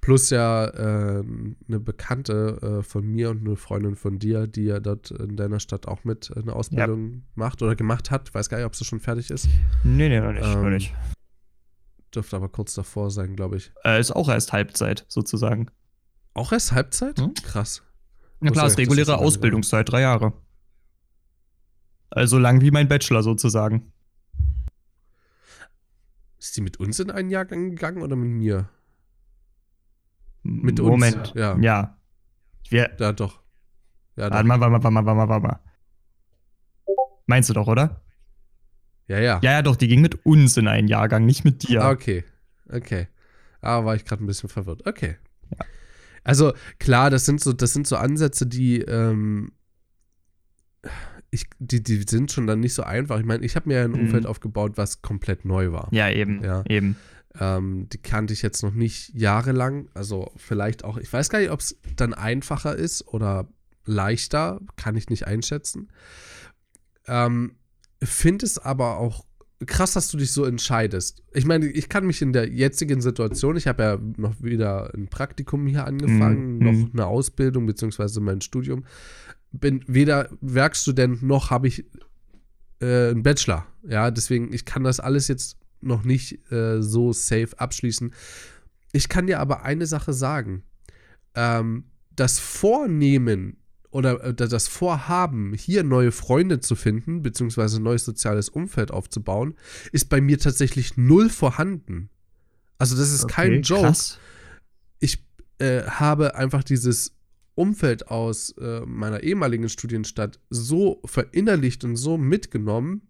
Plus 0.00 0.30
ja 0.30 0.66
äh, 0.66 1.24
eine 1.68 1.80
Bekannte 1.80 2.78
äh, 2.80 2.82
von 2.82 3.06
mir 3.06 3.30
und 3.30 3.46
eine 3.46 3.56
Freundin 3.56 3.96
von 3.96 4.18
dir, 4.18 4.46
die 4.46 4.64
ja 4.64 4.78
dort 4.78 5.10
in 5.10 5.36
deiner 5.36 5.58
Stadt 5.58 5.88
auch 5.88 6.04
mit 6.04 6.30
eine 6.36 6.52
Ausbildung 6.52 7.12
ja. 7.12 7.20
macht 7.34 7.62
oder 7.62 7.74
gemacht 7.74 8.10
hat. 8.10 8.32
Weiß 8.34 8.48
gar 8.48 8.58
nicht, 8.58 8.66
ob 8.66 8.76
sie 8.76 8.84
schon 8.84 9.00
fertig 9.00 9.30
ist. 9.30 9.48
Nee, 9.84 10.08
nee, 10.08 10.20
noch 10.20 10.32
nicht. 10.32 10.46
Ähm, 10.46 10.62
noch 10.62 10.70
nicht. 10.70 10.94
Dürfte 12.14 12.36
aber 12.36 12.48
kurz 12.48 12.74
davor 12.74 13.10
sein, 13.10 13.36
glaube 13.36 13.56
ich. 13.56 13.72
Äh, 13.84 14.00
ist 14.00 14.14
auch 14.14 14.28
erst 14.28 14.52
Halbzeit, 14.52 15.06
sozusagen. 15.08 15.70
Auch 16.34 16.52
erst 16.52 16.72
Halbzeit? 16.72 17.18
Hm? 17.18 17.34
Krass. 17.42 17.82
Na 18.40 18.50
klar, 18.50 18.66
ist 18.66 18.78
reguläre 18.78 19.18
Ausbildungszeit, 19.18 19.90
drei 19.90 20.02
Jahre. 20.02 20.34
Also 22.10 22.38
lang 22.38 22.60
wie 22.60 22.70
mein 22.70 22.88
Bachelor 22.88 23.22
sozusagen. 23.22 23.92
Ist 26.46 26.56
die 26.56 26.60
mit 26.60 26.76
uns 26.78 27.00
in 27.00 27.10
einen 27.10 27.28
Jahrgang 27.28 27.70
gegangen 27.70 28.02
oder 28.02 28.14
mit 28.14 28.28
mir? 28.28 28.68
Mit 30.44 30.78
Moment. 30.78 31.16
uns. 31.16 31.32
Ja. 31.34 31.58
Ja. 31.58 31.98
Wir, 32.68 32.88
ja, 33.00 33.12
doch. 33.12 33.42
Ja, 34.14 34.30
doch. 34.30 34.36
Warte 34.36 34.46
mal, 34.46 34.60
warte 34.60 34.90
mal, 34.90 35.04
warte 35.04 35.16
mal, 35.16 35.28
warte 35.28 35.46
mal. 35.48 35.60
Meinst 37.26 37.50
du 37.50 37.54
doch, 37.54 37.66
oder? 37.66 38.00
Ja, 39.08 39.18
ja. 39.18 39.40
Ja, 39.42 39.50
ja, 39.50 39.62
doch, 39.62 39.74
die 39.74 39.88
ging 39.88 40.00
mit 40.00 40.24
uns 40.24 40.56
in 40.56 40.68
einen 40.68 40.86
Jahrgang, 40.86 41.26
nicht 41.26 41.44
mit 41.44 41.66
dir. 41.68 41.82
Ah, 41.82 41.90
okay. 41.90 42.22
Okay. 42.68 43.08
Ah, 43.60 43.84
war 43.84 43.96
ich 43.96 44.04
gerade 44.04 44.22
ein 44.22 44.28
bisschen 44.28 44.48
verwirrt. 44.48 44.86
Okay. 44.86 45.16
Ja. 45.50 45.66
Also, 46.22 46.52
klar, 46.78 47.10
das 47.10 47.24
sind 47.24 47.40
so, 47.40 47.52
das 47.52 47.72
sind 47.72 47.88
so 47.88 47.96
Ansätze, 47.96 48.46
die, 48.46 48.82
ähm, 48.82 49.50
ich, 51.30 51.46
die, 51.58 51.82
die 51.82 52.04
sind 52.08 52.32
schon 52.32 52.46
dann 52.46 52.60
nicht 52.60 52.74
so 52.74 52.82
einfach. 52.82 53.18
Ich 53.18 53.24
meine, 53.24 53.44
ich 53.44 53.56
habe 53.56 53.68
mir 53.68 53.82
ein 53.82 53.92
mhm. 53.92 54.00
Umfeld 54.00 54.26
aufgebaut, 54.26 54.72
was 54.76 55.02
komplett 55.02 55.44
neu 55.44 55.72
war. 55.72 55.88
Ja, 55.92 56.10
eben. 56.10 56.42
Ja. 56.42 56.64
eben. 56.68 56.96
Ähm, 57.38 57.88
die 57.92 57.98
kannte 57.98 58.32
ich 58.32 58.42
jetzt 58.42 58.62
noch 58.62 58.72
nicht 58.72 59.12
jahrelang. 59.14 59.88
Also 59.94 60.32
vielleicht 60.36 60.84
auch, 60.84 60.96
ich 60.96 61.12
weiß 61.12 61.28
gar 61.28 61.40
nicht, 61.40 61.50
ob 61.50 61.60
es 61.60 61.78
dann 61.96 62.14
einfacher 62.14 62.76
ist 62.76 63.06
oder 63.08 63.48
leichter, 63.84 64.60
kann 64.76 64.96
ich 64.96 65.10
nicht 65.10 65.26
einschätzen. 65.26 65.88
Ähm, 67.06 67.56
Finde 68.02 68.44
es 68.46 68.58
aber 68.58 68.98
auch 68.98 69.24
krass, 69.64 69.94
dass 69.94 70.10
du 70.10 70.18
dich 70.18 70.32
so 70.32 70.44
entscheidest. 70.44 71.22
Ich 71.32 71.46
meine, 71.46 71.66
ich 71.66 71.88
kann 71.88 72.06
mich 72.06 72.20
in 72.20 72.32
der 72.32 72.48
jetzigen 72.48 73.00
Situation, 73.00 73.56
ich 73.56 73.66
habe 73.66 73.82
ja 73.82 73.98
noch 74.16 74.34
wieder 74.42 74.92
ein 74.94 75.08
Praktikum 75.08 75.66
hier 75.66 75.86
angefangen, 75.86 76.58
mhm. 76.58 76.64
noch 76.64 76.92
eine 76.92 77.06
Ausbildung 77.06 77.64
beziehungsweise 77.64 78.20
mein 78.20 78.42
Studium 78.42 78.84
bin 79.60 79.84
weder 79.86 80.28
Werkstudent 80.40 81.22
noch 81.22 81.50
habe 81.50 81.68
ich 81.68 81.84
äh, 82.80 83.10
einen 83.10 83.22
Bachelor. 83.22 83.66
Ja, 83.88 84.10
deswegen, 84.10 84.52
ich 84.52 84.64
kann 84.64 84.84
das 84.84 85.00
alles 85.00 85.28
jetzt 85.28 85.58
noch 85.80 86.04
nicht 86.04 86.50
äh, 86.50 86.82
so 86.82 87.12
safe 87.12 87.50
abschließen. 87.58 88.12
Ich 88.92 89.08
kann 89.08 89.26
dir 89.26 89.40
aber 89.40 89.62
eine 89.62 89.86
Sache 89.86 90.12
sagen. 90.12 90.62
Ähm, 91.34 91.84
das 92.14 92.38
Vornehmen 92.38 93.58
oder 93.90 94.22
äh, 94.24 94.34
das 94.34 94.68
Vorhaben, 94.68 95.54
hier 95.54 95.84
neue 95.84 96.12
Freunde 96.12 96.60
zu 96.60 96.74
finden, 96.76 97.22
beziehungsweise 97.22 97.80
ein 97.80 97.82
neues 97.82 98.04
soziales 98.04 98.48
Umfeld 98.48 98.90
aufzubauen, 98.90 99.54
ist 99.92 100.08
bei 100.08 100.20
mir 100.20 100.38
tatsächlich 100.38 100.96
null 100.96 101.30
vorhanden. 101.30 102.10
Also 102.78 102.96
das 102.96 103.12
ist 103.12 103.24
okay, 103.24 103.34
kein 103.34 103.62
Joke. 103.62 103.82
Krass. 103.82 104.18
Ich 104.98 105.24
äh, 105.58 105.82
habe 105.84 106.34
einfach 106.34 106.62
dieses 106.62 107.15
Umfeld 107.56 108.08
aus 108.08 108.50
äh, 108.58 108.80
meiner 108.86 109.22
ehemaligen 109.22 109.68
Studienstadt 109.68 110.38
so 110.50 111.00
verinnerlicht 111.04 111.84
und 111.84 111.96
so 111.96 112.16
mitgenommen, 112.16 113.02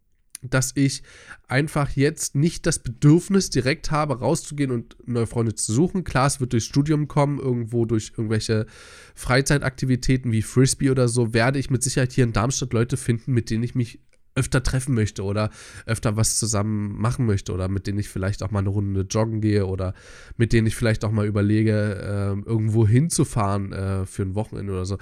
dass 0.42 0.72
ich 0.74 1.02
einfach 1.48 1.90
jetzt 1.90 2.34
nicht 2.34 2.66
das 2.66 2.78
Bedürfnis 2.78 3.50
direkt 3.50 3.90
habe, 3.90 4.18
rauszugehen 4.18 4.70
und 4.70 4.96
neue 5.06 5.26
Freunde 5.26 5.54
zu 5.54 5.72
suchen. 5.72 6.04
Klar, 6.04 6.26
es 6.26 6.40
wird 6.40 6.52
durchs 6.52 6.66
Studium 6.66 7.08
kommen, 7.08 7.38
irgendwo 7.38 7.84
durch 7.84 8.12
irgendwelche 8.16 8.66
Freizeitaktivitäten 9.14 10.32
wie 10.32 10.42
Frisbee 10.42 10.90
oder 10.90 11.08
so, 11.08 11.34
werde 11.34 11.58
ich 11.58 11.70
mit 11.70 11.82
Sicherheit 11.82 12.12
hier 12.12 12.24
in 12.24 12.32
Darmstadt 12.32 12.72
Leute 12.72 12.96
finden, 12.96 13.32
mit 13.32 13.50
denen 13.50 13.64
ich 13.64 13.74
mich 13.74 14.00
öfter 14.36 14.62
treffen 14.62 14.94
möchte 14.94 15.24
oder 15.24 15.50
öfter 15.86 16.16
was 16.16 16.36
zusammen 16.36 16.96
machen 17.00 17.26
möchte 17.26 17.52
oder 17.52 17.68
mit 17.68 17.86
denen 17.86 17.98
ich 17.98 18.08
vielleicht 18.08 18.42
auch 18.42 18.50
mal 18.50 18.60
eine 18.60 18.68
Runde 18.68 19.06
joggen 19.08 19.40
gehe 19.40 19.66
oder 19.66 19.94
mit 20.36 20.52
denen 20.52 20.66
ich 20.66 20.76
vielleicht 20.76 21.04
auch 21.04 21.10
mal 21.10 21.26
überlege, 21.26 21.72
äh, 21.72 22.48
irgendwo 22.48 22.86
hinzufahren 22.86 23.72
äh, 23.72 24.06
für 24.06 24.22
ein 24.22 24.34
Wochenende 24.34 24.72
oder 24.72 24.86
so 24.86 24.98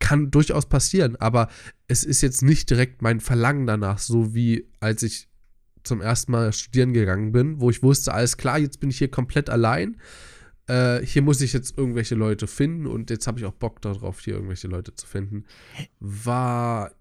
kann 0.00 0.30
durchaus 0.30 0.66
passieren, 0.66 1.16
aber 1.16 1.48
es 1.88 2.04
ist 2.04 2.22
jetzt 2.22 2.42
nicht 2.42 2.70
direkt 2.70 3.02
mein 3.02 3.20
Verlangen 3.20 3.66
danach, 3.66 3.98
so 3.98 4.34
wie 4.34 4.68
als 4.80 5.02
ich 5.02 5.28
zum 5.82 6.00
ersten 6.00 6.32
Mal 6.32 6.52
studieren 6.52 6.92
gegangen 6.92 7.32
bin, 7.32 7.60
wo 7.60 7.70
ich 7.70 7.82
wusste, 7.82 8.12
alles 8.12 8.36
klar, 8.36 8.58
jetzt 8.58 8.80
bin 8.80 8.90
ich 8.90 8.98
hier 8.98 9.10
komplett 9.10 9.50
allein. 9.50 9.96
Äh, 10.66 11.00
hier 11.04 11.22
muss 11.22 11.40
ich 11.40 11.52
jetzt 11.52 11.78
irgendwelche 11.78 12.14
Leute 12.14 12.46
finden 12.46 12.86
und 12.86 13.10
jetzt 13.10 13.26
habe 13.26 13.38
ich 13.38 13.46
auch 13.46 13.54
Bock 13.54 13.80
darauf, 13.80 14.20
hier 14.20 14.34
irgendwelche 14.34 14.68
Leute 14.68 14.94
zu 14.94 15.06
finden. 15.06 15.44
War 15.98 16.92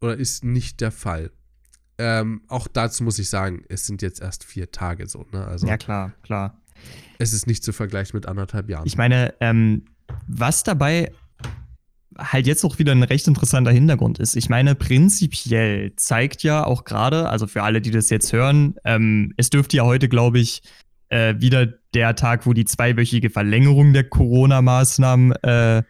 oder 0.00 0.16
ist 0.16 0.44
nicht 0.44 0.80
der 0.80 0.92
Fall. 0.92 1.30
Ähm, 1.98 2.42
auch 2.48 2.68
dazu 2.68 3.04
muss 3.04 3.18
ich 3.18 3.30
sagen, 3.30 3.64
es 3.68 3.86
sind 3.86 4.02
jetzt 4.02 4.20
erst 4.20 4.44
vier 4.44 4.70
Tage 4.70 5.06
so. 5.06 5.26
Ne? 5.32 5.46
Also, 5.46 5.66
ja, 5.66 5.76
klar, 5.76 6.12
klar. 6.22 6.60
Es 7.18 7.32
ist 7.32 7.46
nicht 7.46 7.64
zu 7.64 7.72
vergleichen 7.72 8.16
mit 8.16 8.26
anderthalb 8.26 8.68
Jahren. 8.68 8.86
Ich 8.86 8.98
meine, 8.98 9.34
ähm, 9.40 9.86
was 10.26 10.62
dabei 10.62 11.10
halt 12.18 12.46
jetzt 12.46 12.64
auch 12.64 12.78
wieder 12.78 12.92
ein 12.92 13.02
recht 13.02 13.26
interessanter 13.28 13.70
Hintergrund 13.70 14.18
ist. 14.18 14.36
Ich 14.36 14.48
meine, 14.48 14.74
prinzipiell 14.74 15.94
zeigt 15.96 16.42
ja 16.42 16.64
auch 16.64 16.84
gerade, 16.84 17.28
also 17.28 17.46
für 17.46 17.62
alle, 17.62 17.80
die 17.80 17.90
das 17.90 18.10
jetzt 18.10 18.32
hören, 18.32 18.76
ähm, 18.84 19.34
es 19.36 19.50
dürfte 19.50 19.76
ja 19.78 19.84
heute, 19.84 20.08
glaube 20.08 20.38
ich, 20.38 20.62
äh, 21.08 21.34
wieder 21.38 21.66
der 21.94 22.16
Tag, 22.16 22.46
wo 22.46 22.52
die 22.52 22.64
zweiwöchige 22.64 23.30
Verlängerung 23.30 23.92
der 23.92 24.04
Corona-Maßnahmen 24.04 25.32
äh, 25.42 25.82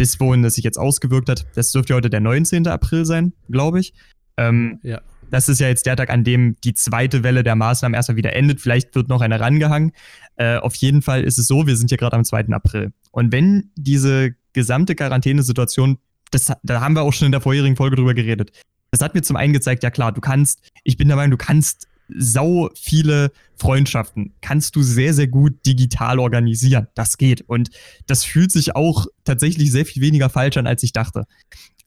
bis 0.00 0.18
wohin 0.18 0.42
das 0.42 0.54
sich 0.54 0.64
jetzt 0.64 0.78
ausgewirkt 0.78 1.28
hat. 1.28 1.44
Das 1.54 1.72
dürfte 1.72 1.94
heute 1.94 2.08
der 2.08 2.20
19. 2.20 2.66
April 2.68 3.04
sein, 3.04 3.34
glaube 3.50 3.80
ich. 3.80 3.92
Ähm, 4.38 4.78
ja. 4.82 5.02
Das 5.30 5.50
ist 5.50 5.60
ja 5.60 5.68
jetzt 5.68 5.84
der 5.84 5.94
Tag, 5.94 6.08
an 6.08 6.24
dem 6.24 6.56
die 6.64 6.72
zweite 6.72 7.22
Welle 7.22 7.42
der 7.42 7.54
Maßnahmen 7.54 7.94
erstmal 7.94 8.16
wieder 8.16 8.32
endet. 8.32 8.62
Vielleicht 8.62 8.94
wird 8.94 9.10
noch 9.10 9.20
eine 9.20 9.38
rangehangen. 9.38 9.92
Äh, 10.36 10.56
auf 10.56 10.74
jeden 10.76 11.02
Fall 11.02 11.22
ist 11.22 11.38
es 11.38 11.46
so, 11.46 11.66
wir 11.66 11.76
sind 11.76 11.90
hier 11.90 11.98
gerade 11.98 12.16
am 12.16 12.24
2. 12.24 12.46
April. 12.48 12.94
Und 13.10 13.30
wenn 13.30 13.72
diese 13.76 14.30
gesamte 14.54 14.94
Quarantänesituation, 14.94 15.98
das, 16.30 16.50
da 16.62 16.80
haben 16.80 16.94
wir 16.94 17.02
auch 17.02 17.12
schon 17.12 17.26
in 17.26 17.32
der 17.32 17.42
vorherigen 17.42 17.76
Folge 17.76 17.96
drüber 17.96 18.14
geredet. 18.14 18.52
Das 18.92 19.02
hat 19.02 19.14
mir 19.14 19.20
zum 19.20 19.36
einen 19.36 19.52
gezeigt, 19.52 19.82
ja 19.82 19.90
klar, 19.90 20.12
du 20.12 20.22
kannst, 20.22 20.70
ich 20.82 20.96
bin 20.96 21.08
der 21.08 21.18
Meinung, 21.18 21.32
du 21.32 21.44
kannst 21.44 21.88
sau 22.16 22.70
viele 22.74 23.32
Freundschaften 23.56 24.34
kannst 24.40 24.76
du 24.76 24.82
sehr, 24.82 25.14
sehr 25.14 25.28
gut 25.28 25.66
digital 25.66 26.18
organisieren. 26.18 26.88
Das 26.94 27.18
geht. 27.18 27.42
Und 27.42 27.70
das 28.06 28.24
fühlt 28.24 28.52
sich 28.52 28.76
auch 28.76 29.06
tatsächlich 29.24 29.70
sehr 29.70 29.86
viel 29.86 30.02
weniger 30.02 30.30
falsch 30.30 30.56
an, 30.56 30.66
als 30.66 30.82
ich 30.82 30.92
dachte. 30.92 31.24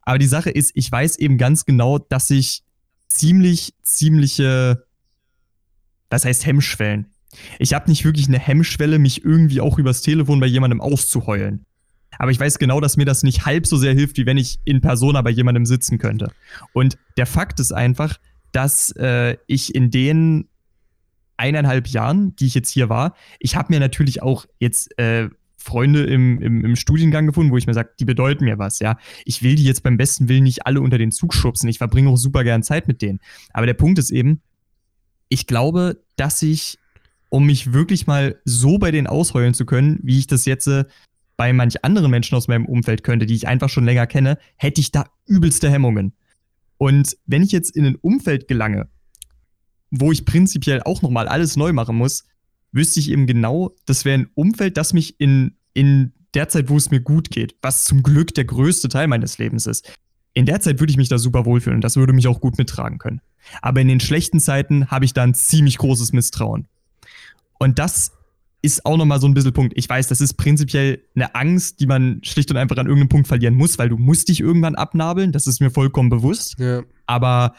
Aber 0.01 0.19
die 0.19 0.27
Sache 0.27 0.49
ist, 0.49 0.71
ich 0.75 0.91
weiß 0.91 1.17
eben 1.17 1.37
ganz 1.37 1.65
genau, 1.65 1.97
dass 1.97 2.29
ich 2.29 2.63
ziemlich, 3.07 3.73
ziemliche, 3.83 4.85
was 6.09 6.25
heißt 6.25 6.45
Hemmschwellen? 6.45 7.07
Ich 7.59 7.73
habe 7.73 7.89
nicht 7.89 8.05
wirklich 8.05 8.27
eine 8.27 8.39
Hemmschwelle, 8.39 8.99
mich 8.99 9.23
irgendwie 9.23 9.61
auch 9.61 9.79
übers 9.79 10.01
Telefon 10.01 10.39
bei 10.39 10.45
jemandem 10.45 10.81
auszuheulen. 10.81 11.65
Aber 12.19 12.31
ich 12.31 12.39
weiß 12.39 12.59
genau, 12.59 12.79
dass 12.79 12.97
mir 12.97 13.05
das 13.05 13.23
nicht 13.23 13.45
halb 13.45 13.65
so 13.65 13.77
sehr 13.77 13.93
hilft, 13.93 14.17
wie 14.17 14.25
wenn 14.25 14.37
ich 14.37 14.59
in 14.65 14.81
Persona 14.81 15.21
bei 15.21 15.31
jemandem 15.31 15.65
sitzen 15.65 15.97
könnte. 15.97 16.31
Und 16.73 16.97
der 17.17 17.25
Fakt 17.25 17.59
ist 17.59 17.71
einfach, 17.71 18.19
dass 18.53 18.91
äh, 18.91 19.35
ich 19.47 19.75
in 19.75 19.91
den 19.91 20.47
eineinhalb 21.35 21.87
Jahren, 21.87 22.35
die 22.37 22.45
ich 22.45 22.53
jetzt 22.53 22.69
hier 22.69 22.87
war, 22.87 23.15
ich 23.39 23.57
habe 23.57 23.73
mir 23.73 23.79
natürlich 23.79 24.21
auch 24.21 24.45
jetzt 24.59 24.97
äh, 24.97 25.29
Freunde 25.57 26.03
im, 26.03 26.41
im, 26.41 26.63
im, 26.63 26.75
Studiengang 26.75 27.25
gefunden, 27.25 27.51
wo 27.51 27.57
ich 27.57 27.67
mir 27.67 27.73
sage, 27.73 27.91
die 27.99 28.05
bedeuten 28.05 28.43
mir 28.45 28.59
was, 28.59 28.79
ja. 28.79 28.97
Ich 29.25 29.43
will 29.43 29.55
die 29.55 29.63
jetzt 29.63 29.81
beim 29.81 29.97
besten 29.97 30.27
Willen 30.27 30.43
nicht 30.43 30.65
alle 30.65 30.81
unter 30.81 30.97
den 30.97 31.11
Zug 31.11 31.33
schubsen. 31.33 31.69
Ich 31.69 31.77
verbringe 31.77 32.09
auch 32.09 32.17
super 32.17 32.43
gern 32.43 32.63
Zeit 32.63 32.87
mit 32.87 33.01
denen. 33.01 33.19
Aber 33.53 33.65
der 33.65 33.73
Punkt 33.73 33.97
ist 33.97 34.11
eben, 34.11 34.41
ich 35.29 35.47
glaube, 35.47 36.01
dass 36.17 36.41
ich, 36.41 36.79
um 37.29 37.45
mich 37.45 37.71
wirklich 37.71 38.07
mal 38.07 38.39
so 38.45 38.77
bei 38.77 38.91
denen 38.91 39.07
ausheulen 39.07 39.53
zu 39.53 39.65
können, 39.65 39.99
wie 40.03 40.19
ich 40.19 40.27
das 40.27 40.45
jetzt 40.45 40.67
äh, 40.67 40.83
bei 41.37 41.53
manch 41.53 41.83
anderen 41.83 42.11
Menschen 42.11 42.35
aus 42.35 42.47
meinem 42.47 42.65
Umfeld 42.65 43.03
könnte, 43.03 43.25
die 43.25 43.35
ich 43.35 43.47
einfach 43.47 43.69
schon 43.69 43.85
länger 43.85 44.05
kenne, 44.05 44.37
hätte 44.57 44.81
ich 44.81 44.91
da 44.91 45.05
übelste 45.25 45.71
Hemmungen. 45.71 46.13
Und 46.83 47.15
wenn 47.25 47.43
ich 47.43 47.53
jetzt 47.53 47.77
in 47.77 47.85
ein 47.85 47.95
Umfeld 47.95 48.49
gelange, 48.49 48.89
wo 49.89 50.11
ich 50.11 50.25
prinzipiell 50.25 50.83
auch 50.83 51.01
nochmal 51.01 51.29
alles 51.29 51.55
neu 51.55 51.71
machen 51.71 51.95
muss, 51.95 52.25
wüsste 52.73 52.99
ich 52.99 53.09
eben 53.09 53.25
genau, 53.25 53.73
das 53.85 54.03
wäre 54.03 54.17
ein 54.19 54.29
Umfeld, 54.35 54.75
das 54.75 54.91
mich 54.91 55.17
in, 55.17 55.55
in 55.73 56.11
der 56.33 56.49
Zeit, 56.49 56.67
wo 56.67 56.75
es 56.75 56.91
mir 56.91 56.99
gut 56.99 57.29
geht, 57.29 57.55
was 57.61 57.85
zum 57.85 58.03
Glück 58.03 58.33
der 58.33 58.43
größte 58.43 58.89
Teil 58.89 59.07
meines 59.07 59.37
Lebens 59.37 59.65
ist, 59.65 59.97
in 60.33 60.45
der 60.45 60.59
Zeit 60.59 60.81
würde 60.81 60.91
ich 60.91 60.97
mich 60.97 61.07
da 61.07 61.17
super 61.17 61.45
wohlfühlen 61.45 61.77
und 61.77 61.85
das 61.85 61.95
würde 61.95 62.11
mich 62.11 62.27
auch 62.27 62.41
gut 62.41 62.57
mittragen 62.57 62.97
können. 62.97 63.21
Aber 63.61 63.79
in 63.79 63.87
den 63.87 64.01
schlechten 64.01 64.41
Zeiten 64.41 64.91
habe 64.91 65.05
ich 65.05 65.13
da 65.13 65.23
ein 65.23 65.35
ziemlich 65.35 65.77
großes 65.77 66.11
Misstrauen. 66.11 66.67
Und 67.59 67.79
das 67.79 68.11
ist 68.63 68.85
auch 68.85 68.97
nochmal 68.97 69.19
so 69.19 69.27
ein 69.27 69.33
bisschen 69.33 69.51
Punkt. 69.51 69.73
Ich 69.75 69.87
weiß, 69.87 70.07
das 70.07 70.21
ist 70.21 70.35
prinzipiell 70.35 71.03
eine 71.15 71.35
Angst, 71.35 71.81
die 71.81 71.85
man 71.85 72.21
schlicht 72.23 72.49
und 72.49 72.57
einfach 72.57 72.77
an 72.77 72.87
irgendeinem 72.87 73.09
Punkt 73.09 73.27
verlieren 73.27 73.55
muss, 73.55 73.77
weil 73.77 73.89
du 73.89 73.97
musst 73.97 74.29
dich 74.29 74.39
irgendwann 74.39 74.75
abnabeln. 74.75 75.33
Das 75.33 75.47
ist 75.47 75.59
mir 75.59 75.69
vollkommen 75.69 76.09
bewusst. 76.09 76.55
Ja. 76.57 76.81
Aber 77.05 77.55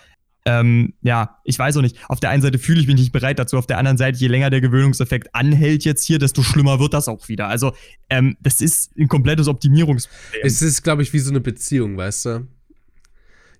ähm, 0.46 0.94
ja, 1.02 1.38
ich 1.44 1.58
weiß 1.58 1.76
auch 1.76 1.82
nicht. 1.82 1.98
Auf 2.08 2.20
der 2.20 2.30
einen 2.30 2.40
Seite 2.42 2.58
fühle 2.58 2.80
ich 2.80 2.86
mich 2.86 2.96
nicht 2.96 3.12
bereit 3.12 3.38
dazu, 3.38 3.58
auf 3.58 3.66
der 3.66 3.76
anderen 3.76 3.98
Seite, 3.98 4.18
je 4.18 4.28
länger 4.28 4.48
der 4.48 4.62
Gewöhnungseffekt 4.62 5.34
anhält 5.34 5.84
jetzt 5.84 6.04
hier, 6.04 6.18
desto 6.18 6.42
schlimmer 6.42 6.80
wird 6.80 6.94
das 6.94 7.06
auch 7.06 7.28
wieder. 7.28 7.48
Also, 7.48 7.72
ähm, 8.08 8.36
das 8.40 8.62
ist 8.62 8.96
ein 8.96 9.08
komplettes 9.08 9.46
Optimierungsproblem. 9.46 10.42
Es 10.42 10.62
ist, 10.62 10.82
glaube 10.82 11.02
ich, 11.02 11.12
wie 11.12 11.18
so 11.18 11.30
eine 11.30 11.40
Beziehung, 11.40 11.98
weißt 11.98 12.24
du? 12.26 12.48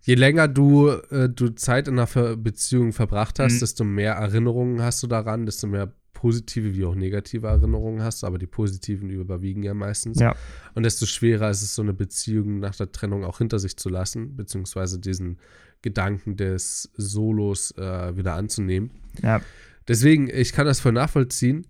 Je 0.00 0.14
länger 0.14 0.48
du, 0.48 0.88
äh, 0.88 1.28
du 1.28 1.50
Zeit 1.50 1.88
in 1.88 1.98
einer 1.98 2.36
Beziehung 2.36 2.94
verbracht 2.94 3.38
hast, 3.38 3.54
mhm. 3.54 3.60
desto 3.60 3.84
mehr 3.84 4.14
Erinnerungen 4.14 4.82
hast 4.82 5.02
du 5.02 5.06
daran, 5.06 5.44
desto 5.46 5.66
mehr 5.66 5.92
positive 6.24 6.74
wie 6.74 6.86
auch 6.86 6.94
negative 6.94 7.48
Erinnerungen 7.48 8.02
hast, 8.02 8.24
aber 8.24 8.38
die 8.38 8.46
positiven 8.46 9.10
überwiegen 9.10 9.62
ja 9.62 9.74
meistens. 9.74 10.18
Ja. 10.18 10.34
Und 10.74 10.84
desto 10.84 11.04
schwerer 11.04 11.50
ist 11.50 11.60
es, 11.60 11.74
so 11.74 11.82
eine 11.82 11.92
Beziehung 11.92 12.60
nach 12.60 12.74
der 12.74 12.90
Trennung 12.90 13.24
auch 13.24 13.36
hinter 13.36 13.58
sich 13.58 13.76
zu 13.76 13.90
lassen, 13.90 14.34
beziehungsweise 14.34 14.98
diesen 14.98 15.36
Gedanken 15.82 16.38
des 16.38 16.90
Solos 16.96 17.72
äh, 17.72 18.16
wieder 18.16 18.36
anzunehmen. 18.36 18.90
Ja. 19.22 19.42
Deswegen, 19.86 20.30
ich 20.30 20.54
kann 20.54 20.64
das 20.64 20.80
voll 20.80 20.92
nachvollziehen. 20.92 21.66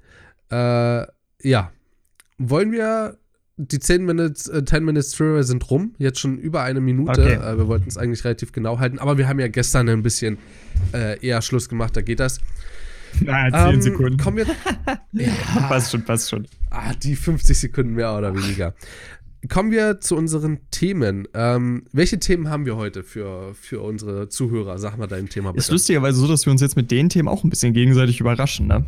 Äh, 0.53 1.05
ja. 1.43 1.73
Wollen 2.39 2.71
wir 2.71 3.19
die 3.57 3.81
10 3.81 4.05
Minutes, 4.05 4.47
äh, 4.47 4.65
10 4.65 4.85
Minutes 4.85 5.11
Trivia 5.11 5.43
sind 5.43 5.69
rum, 5.69 5.97
jetzt 5.99 6.21
schon 6.21 6.39
über 6.39 6.63
eine 6.63 6.81
Minute. 6.81 7.21
Okay. 7.21 7.35
Äh, 7.35 7.59
wir 7.59 7.67
wollten 7.67 7.89
es 7.89 7.99
eigentlich 7.99 8.25
relativ 8.25 8.53
genau 8.53 8.79
halten, 8.79 9.01
aber 9.01 9.19
wir 9.19 9.27
haben 9.27 9.41
ja 9.41 9.49
gestern 9.49 9.89
ein 9.89 10.05
bisschen 10.05 10.39
äh, 10.93 11.19
eher 11.27 11.43
Schluss 11.43 11.69
gemacht, 11.69 11.97
da 11.97 12.03
geht 12.03 12.21
das. 12.21 12.39
Na, 13.21 13.51
10 13.51 13.75
ähm, 13.75 13.83
Sekunden. 13.83 14.17
Kommen 14.17 14.39
wir. 14.39 14.47
ja, 15.13 15.33
passt 15.69 15.93
schon, 15.93 16.05
passt 16.05 16.31
schon. 16.31 16.47
Ah, 16.71 16.95
die 16.95 17.17
50 17.17 17.59
Sekunden 17.59 17.95
mehr 17.95 18.17
oder 18.17 18.35
weniger. 18.35 18.75
Kommen 19.49 19.71
wir 19.71 20.01
zu 20.01 20.17
unseren 20.17 20.59
Themen. 20.71 21.29
Ähm, 21.35 21.85
welche 21.93 22.19
Themen 22.19 22.49
haben 22.49 22.65
wir 22.65 22.77
heute 22.77 23.03
für, 23.03 23.55
für 23.55 23.81
unsere 23.81 24.29
Zuhörer? 24.29 24.79
Sag 24.79 24.97
mal 24.97 25.07
dein 25.07 25.29
Thema 25.29 25.53
bitte. 25.53 25.61
Ist 25.61 25.71
lustigerweise 25.71 26.19
so, 26.19 26.27
dass 26.27 26.47
wir 26.47 26.51
uns 26.51 26.63
jetzt 26.63 26.77
mit 26.77 26.91
den 26.91 27.09
Themen 27.09 27.29
auch 27.29 27.45
ein 27.45 27.51
bisschen 27.51 27.75
gegenseitig 27.75 28.21
überraschen, 28.21 28.67
ne? 28.67 28.87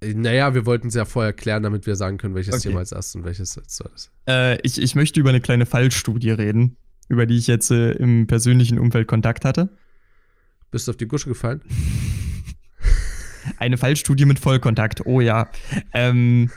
Äh, 0.00 0.14
naja, 0.14 0.54
wir 0.54 0.66
wollten 0.66 0.88
es 0.88 0.94
ja 0.94 1.04
vorher 1.04 1.32
klären, 1.32 1.62
damit 1.62 1.86
wir 1.86 1.96
sagen 1.96 2.18
können, 2.18 2.34
welches 2.34 2.54
okay. 2.54 2.68
Thema 2.68 2.80
als 2.80 2.92
erstes 2.92 3.14
und 3.14 3.24
welches 3.24 3.56
als 3.56 3.76
zweites. 3.76 4.10
Äh, 4.28 4.60
ich, 4.62 4.80
ich 4.80 4.94
möchte 4.94 5.20
über 5.20 5.30
eine 5.30 5.40
kleine 5.40 5.66
Fallstudie 5.66 6.30
reden, 6.30 6.76
über 7.08 7.26
die 7.26 7.36
ich 7.36 7.46
jetzt 7.46 7.70
äh, 7.70 7.92
im 7.92 8.26
persönlichen 8.26 8.78
Umfeld 8.78 9.06
Kontakt 9.06 9.44
hatte. 9.44 9.70
Bist 10.70 10.86
du 10.86 10.90
auf 10.92 10.96
die 10.96 11.08
Gusche 11.08 11.28
gefallen? 11.28 11.62
Eine 13.56 13.78
Fallstudie 13.78 14.26
mit 14.26 14.38
Vollkontakt, 14.38 15.06
oh 15.06 15.20
ja. 15.20 15.48
Ähm, 15.94 16.50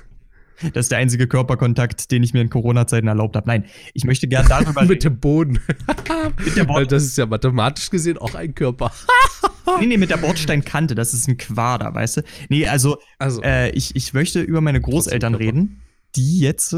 das 0.73 0.85
ist 0.85 0.91
der 0.91 0.99
einzige 0.99 1.27
Körperkontakt, 1.27 2.11
den 2.11 2.21
ich 2.21 2.33
mir 2.33 2.41
in 2.41 2.49
Corona-Zeiten 2.49 3.07
erlaubt 3.07 3.35
habe. 3.35 3.47
Nein, 3.47 3.65
ich 3.93 4.03
möchte 4.03 4.27
gerne 4.27 4.47
darüber 4.47 4.83
Mit 4.85 5.03
dem 5.03 5.19
Boden. 5.19 5.59
mit 6.45 6.55
der 6.55 6.65
Bord 6.65 6.91
das 6.91 7.03
ist 7.03 7.17
ja 7.17 7.25
mathematisch 7.25 7.89
gesehen 7.89 8.17
auch 8.17 8.35
ein 8.35 8.53
Körper. 8.53 8.91
nee, 9.79 9.87
nee, 9.87 9.97
mit 9.97 10.09
der 10.09 10.17
Bordsteinkante. 10.17 10.93
Das 10.93 11.13
ist 11.13 11.27
ein 11.27 11.37
Quader, 11.37 11.93
weißt 11.95 12.17
du? 12.17 12.21
Nee, 12.49 12.67
also, 12.67 12.97
also. 13.17 13.41
Äh, 13.41 13.71
ich, 13.71 13.95
ich 13.95 14.13
möchte 14.13 14.41
über 14.41 14.61
meine 14.61 14.81
Großeltern 14.81 15.35
reden, 15.35 15.81
die 16.15 16.39
jetzt 16.39 16.75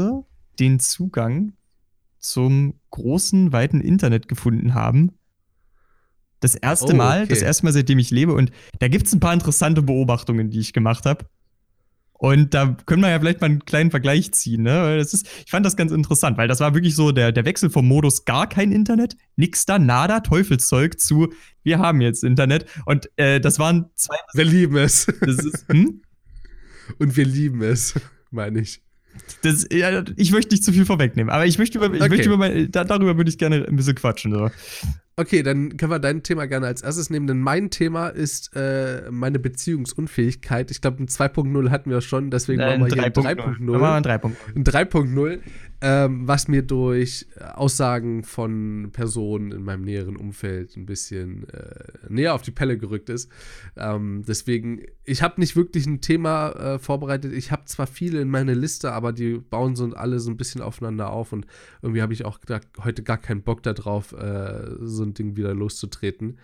den 0.58 0.78
Zugang 0.78 1.52
zum 2.18 2.74
großen, 2.90 3.52
weiten 3.52 3.80
Internet 3.80 4.28
gefunden 4.28 4.74
haben. 4.74 5.12
Das 6.44 6.54
erste 6.56 6.92
Oh, 6.92 6.96
Mal, 6.96 7.20
okay. 7.20 7.28
das 7.30 7.40
erste 7.40 7.64
Mal, 7.64 7.72
seitdem 7.72 7.98
ich 7.98 8.10
lebe. 8.10 8.34
Und 8.34 8.50
da 8.78 8.88
gibt 8.88 9.06
es 9.06 9.14
ein 9.14 9.20
paar 9.20 9.32
interessante 9.32 9.80
Beobachtungen, 9.80 10.50
die 10.50 10.60
ich 10.60 10.74
gemacht 10.74 11.06
habe. 11.06 11.24
Und 12.12 12.52
da 12.52 12.76
können 12.84 13.00
wir 13.00 13.08
ja 13.08 13.18
vielleicht 13.18 13.40
mal 13.40 13.46
einen 13.46 13.64
kleinen 13.64 13.90
Vergleich 13.90 14.30
ziehen. 14.32 14.62
Ne? 14.62 14.98
Das 14.98 15.14
ist, 15.14 15.26
ich 15.46 15.50
fand 15.50 15.64
das 15.64 15.74
ganz 15.74 15.90
interessant, 15.90 16.36
weil 16.36 16.46
das 16.46 16.60
war 16.60 16.74
wirklich 16.74 16.94
so 16.94 17.12
der, 17.12 17.32
der 17.32 17.46
Wechsel 17.46 17.70
vom 17.70 17.88
Modus 17.88 18.26
gar 18.26 18.46
kein 18.46 18.72
Internet, 18.72 19.16
nix 19.36 19.64
da, 19.64 19.78
nada, 19.78 20.20
Teufelszeug 20.20 21.00
zu, 21.00 21.32
wir 21.62 21.78
haben 21.78 22.02
jetzt 22.02 22.22
Internet. 22.22 22.66
Und 22.84 23.08
äh, 23.16 23.40
das 23.40 23.58
waren 23.58 23.86
zwei. 23.94 24.16
Wir 24.34 24.44
lieben 24.44 24.76
es. 24.76 25.08
Ist, 25.08 25.64
hm? 25.68 26.02
Und 26.98 27.16
wir 27.16 27.24
lieben 27.24 27.62
es, 27.62 27.94
meine 28.30 28.60
ich. 28.60 28.82
Das, 29.42 29.66
ja, 29.72 30.04
ich 30.16 30.30
möchte 30.32 30.52
nicht 30.54 30.64
zu 30.64 30.72
viel 30.72 30.84
vorwegnehmen, 30.84 31.32
aber 31.32 31.46
ich 31.46 31.58
möchte 31.58 31.78
über, 31.78 31.86
ich 31.94 32.02
Okay. 32.02 32.08
möchte 32.10 32.26
über 32.26 32.36
mein, 32.36 32.70
da, 32.70 32.84
darüber 32.84 33.16
würde 33.16 33.30
ich 33.30 33.38
gerne 33.38 33.64
ein 33.66 33.76
bisschen 33.76 33.94
quatschen. 33.94 34.32
So. 34.32 34.50
Okay, 35.16 35.44
dann 35.44 35.76
können 35.76 35.92
wir 35.92 36.00
dein 36.00 36.24
Thema 36.24 36.46
gerne 36.46 36.66
als 36.66 36.82
erstes 36.82 37.08
nehmen, 37.08 37.28
denn 37.28 37.38
mein 37.38 37.70
Thema 37.70 38.08
ist 38.08 38.50
äh, 38.56 39.08
meine 39.12 39.38
Beziehungsunfähigkeit. 39.38 40.72
Ich 40.72 40.80
glaube, 40.80 41.04
ein 41.04 41.06
2.0 41.06 41.70
hatten 41.70 41.90
wir 41.90 42.00
schon, 42.00 42.32
deswegen 42.32 42.60
Äh, 42.60 42.78
machen 42.78 42.86
wir 42.90 42.94
hier 42.94 43.04
ein 43.04 43.12
3.0. 43.12 43.36
3.0. 43.36 43.78
Machen 43.78 43.80
wir 43.80 43.92
ein 43.92 44.02
3.0. 44.02 44.32
Ein 44.56 44.64
3.0, 44.64 45.38
ähm, 45.82 46.26
was 46.26 46.48
mir 46.48 46.62
durch 46.62 47.26
Aussagen 47.54 48.24
von 48.24 48.90
Personen 48.92 49.52
in 49.52 49.62
meinem 49.62 49.82
näheren 49.82 50.16
Umfeld 50.16 50.76
ein 50.76 50.84
bisschen 50.84 51.48
äh, 51.50 51.84
näher 52.08 52.34
auf 52.34 52.42
die 52.42 52.50
Pelle 52.50 52.76
gerückt 52.76 53.08
ist. 53.08 53.30
Ähm, 53.76 54.24
deswegen, 54.26 54.80
ich 55.04 55.22
habe 55.22 55.40
nicht 55.40 55.54
wirklich 55.54 55.86
ein 55.86 56.00
Thema 56.00 56.50
äh, 56.50 56.78
vorbereitet. 56.80 57.34
Ich 57.34 57.52
habe 57.52 57.66
zwar 57.66 57.86
viele 57.86 58.20
in 58.20 58.30
meiner 58.30 58.56
Liste, 58.56 58.92
aber 58.92 59.12
die 59.12 59.34
bauen 59.34 59.76
so 59.76 59.84
alle 59.92 60.18
so 60.18 60.30
ein 60.32 60.36
bisschen 60.36 60.60
aufeinander 60.60 61.10
auf 61.10 61.32
und 61.32 61.46
irgendwie 61.82 62.02
habe 62.02 62.12
ich 62.12 62.24
auch 62.24 62.38
da, 62.44 62.58
heute 62.82 63.04
gar 63.04 63.18
keinen 63.18 63.42
Bock 63.42 63.62
darauf, 63.62 64.12
äh, 64.12 64.70
so 64.80 65.03
ein 65.04 65.14
Ding 65.14 65.36
wieder 65.36 65.54
loszutreten. 65.54 66.38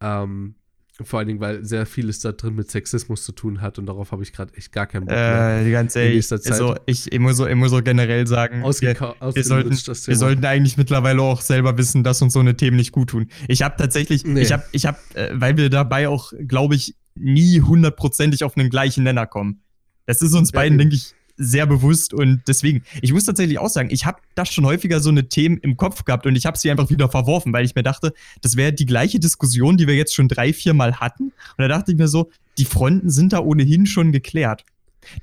Ähm, 0.00 0.54
vor 1.02 1.18
allen 1.18 1.28
Dingen, 1.28 1.40
weil 1.40 1.64
sehr 1.64 1.86
vieles 1.86 2.20
da 2.20 2.32
drin 2.32 2.54
mit 2.54 2.70
Sexismus 2.70 3.24
zu 3.24 3.32
tun 3.32 3.60
hat 3.60 3.78
und 3.78 3.86
darauf 3.86 4.12
habe 4.12 4.22
ich 4.22 4.32
gerade 4.32 4.52
echt 4.54 4.72
gar 4.72 4.86
keinen 4.86 5.06
Bock 5.06 5.14
mehr. 5.14 5.60
Äh, 5.60 5.64
die 5.64 5.70
ganze 5.70 6.00
ehrlich, 6.00 6.30
also 6.30 6.76
ich, 6.86 7.10
ich, 7.10 7.18
muss 7.18 7.36
so, 7.36 7.46
ich 7.46 7.54
muss 7.54 7.70
so 7.70 7.82
generell 7.82 8.26
sagen, 8.26 8.60
wir, 8.60 8.66
Ausgeka 8.66 9.14
wir, 9.32 9.44
sollten, 9.44 9.70
wir 9.70 10.16
sollten 10.16 10.44
eigentlich 10.44 10.76
mittlerweile 10.76 11.22
auch 11.22 11.40
selber 11.40 11.78
wissen, 11.78 12.04
dass 12.04 12.20
uns 12.20 12.34
so 12.34 12.40
eine 12.40 12.56
Themen 12.56 12.76
nicht 12.76 12.92
gut 12.92 13.10
tun. 13.10 13.28
Ich 13.48 13.62
habe 13.62 13.76
tatsächlich, 13.78 14.24
Nee. 14.24 14.42
ich 14.42 14.52
habe, 14.52 14.64
ich 14.72 14.86
habe, 14.86 14.98
äh, 15.14 15.30
weil 15.32 15.56
wir 15.56 15.70
dabei 15.70 16.08
auch, 16.08 16.32
glaube 16.46 16.74
ich, 16.74 16.96
nie 17.14 17.60
hundertprozentig 17.60 18.44
auf 18.44 18.56
einen 18.56 18.70
gleichen 18.70 19.04
Nenner 19.04 19.26
kommen. 19.26 19.62
Das 20.06 20.22
ist 20.22 20.34
uns 20.34 20.50
Ja, 20.52 20.60
beiden, 20.60 20.76
denke 20.78 20.96
ich, 20.96 21.14
sehr 21.42 21.66
bewusst 21.66 22.12
und 22.12 22.42
deswegen, 22.46 22.82
ich 23.00 23.12
muss 23.14 23.24
tatsächlich 23.24 23.58
auch 23.58 23.70
sagen, 23.70 23.88
ich 23.90 24.04
habe 24.04 24.18
das 24.34 24.52
schon 24.52 24.66
häufiger 24.66 25.00
so 25.00 25.08
eine 25.08 25.26
Themen 25.28 25.56
im 25.58 25.76
Kopf 25.78 26.04
gehabt 26.04 26.26
und 26.26 26.36
ich 26.36 26.44
habe 26.44 26.58
sie 26.58 26.70
einfach 26.70 26.90
wieder 26.90 27.08
verworfen, 27.08 27.52
weil 27.52 27.64
ich 27.64 27.74
mir 27.74 27.82
dachte, 27.82 28.12
das 28.42 28.56
wäre 28.56 28.72
die 28.74 28.84
gleiche 28.86 29.18
Diskussion, 29.18 29.76
die 29.78 29.86
wir 29.86 29.96
jetzt 29.96 30.14
schon 30.14 30.28
drei, 30.28 30.52
vier 30.52 30.74
Mal 30.74 30.96
hatten. 31.00 31.24
Und 31.24 31.32
da 31.58 31.66
dachte 31.68 31.92
ich 31.92 31.98
mir 31.98 32.08
so, 32.08 32.30
die 32.58 32.66
Fronten 32.66 33.08
sind 33.08 33.32
da 33.32 33.40
ohnehin 33.40 33.86
schon 33.86 34.12
geklärt. 34.12 34.64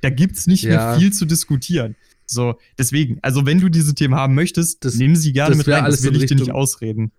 Da 0.01 0.09
gibt's 0.09 0.47
nicht 0.47 0.63
Ja. 0.63 0.69
mehr 0.91 0.99
viel 0.99 1.13
zu 1.13 1.25
diskutieren. 1.25 1.95
So, 2.25 2.55
deswegen, 2.77 3.19
also 3.21 3.45
wenn 3.45 3.59
du 3.61 3.69
diese 3.69 3.93
Themen 3.95 4.15
haben 4.15 4.33
möchtest, 4.33 4.83
Das- 4.83 4.95
nimm 4.95 5.15
sie 5.15 5.33
gerne 5.33 5.55
mit 5.55 5.67
rein, 5.67 5.85
das 5.85 6.01
will 6.03 6.11
ich 6.15 6.25
dir 6.25 6.35
nicht 6.35 6.41
Richtung- 6.47 6.55
ausreden. 6.55 7.11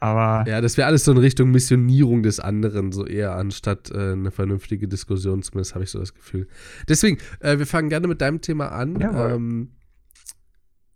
Aber 0.00 0.48
Ja, 0.48 0.60
das 0.60 0.76
wäre 0.76 0.86
alles 0.86 1.04
so 1.04 1.12
in 1.12 1.18
Richtung 1.18 1.50
Missionierung 1.50 2.22
des 2.22 2.40
anderen, 2.40 2.92
so 2.92 3.06
eher 3.06 3.34
anstatt 3.34 3.90
äh, 3.90 4.12
eine 4.12 4.30
vernünftige 4.30 4.86
Diskussion, 4.88 5.42
zumindest 5.42 5.74
habe 5.74 5.84
ich 5.84 5.90
so 5.90 5.98
das 5.98 6.14
Gefühl. 6.14 6.46
Deswegen, 6.88 7.18
äh, 7.40 7.58
wir 7.58 7.66
fangen 7.66 7.88
gerne 7.88 8.06
mit 8.06 8.20
deinem 8.20 8.40
Thema 8.40 8.68
an. 8.72 9.00
Ähm, 9.00 9.68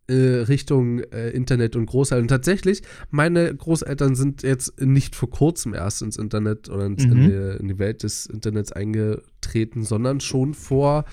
äh, 0.08 0.14
Richtung 0.14 0.98
äh, 0.98 1.30
Internet 1.30 1.76
und 1.76 1.86
Großeltern. 1.86 2.24
Und 2.24 2.28
tatsächlich, 2.28 2.82
meine 3.10 3.54
Großeltern 3.54 4.16
sind 4.16 4.42
jetzt 4.42 4.80
nicht 4.80 5.14
vor 5.14 5.30
kurzem 5.30 5.74
erst 5.74 6.02
ins 6.02 6.16
Internet 6.16 6.68
oder 6.68 6.86
ins, 6.86 7.04
in, 7.04 7.10
Mhm. 7.10 7.26
die, 7.28 7.56
in 7.60 7.68
die 7.68 7.78
Welt 7.78 8.02
des 8.02 8.26
Internets 8.26 8.72
eingetreten, 8.72 9.84
sondern 9.84 10.18
schon 10.20 10.54
vor 10.54 11.04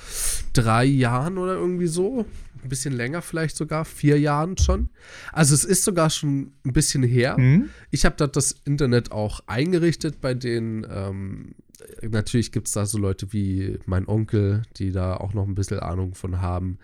drei 0.54 0.86
Jahren 0.86 1.38
oder 1.38 1.54
irgendwie 1.54 1.88
so. 1.88 2.26
Ein 2.62 2.69
bisschen 2.69 2.93
länger 2.93 3.22
vielleicht 3.22 3.56
sogar, 3.56 3.86
vier 3.86 4.19
Jahren 4.19 4.58
schon. 4.58 4.89
Also 5.32 5.56
es 5.56 5.63
ist 5.63 5.84
sogar 5.84 6.10
schon 6.10 6.54
ein 6.65 6.74
bisschen 6.74 7.04
her. 7.04 7.38
hm? 7.38 7.69
Ich 7.91 8.06
habe 8.06 8.15
dort 8.17 8.36
das 8.36 8.52
Internet 8.65 9.12
auch 9.12 9.41
eingerichtet, 9.48 10.22
bei 10.22 10.34
denen 10.34 10.86
ähm, 10.89 11.56
natürlich 12.02 12.52
gibt 12.52 12.67
es 12.67 12.74
da 12.74 12.86
so 12.86 12.98
Leute 12.98 13.32
wie 13.34 13.80
mein 13.86 14.08
Onkel, 14.08 14.63
die 14.78 14.91
da 14.91 15.15
auch 15.15 15.34
noch 15.34 15.48
ein 15.48 15.56
bisschen 15.56 15.80
Ahnung 15.80 16.15
von 16.15 16.41
haben. 16.41 16.80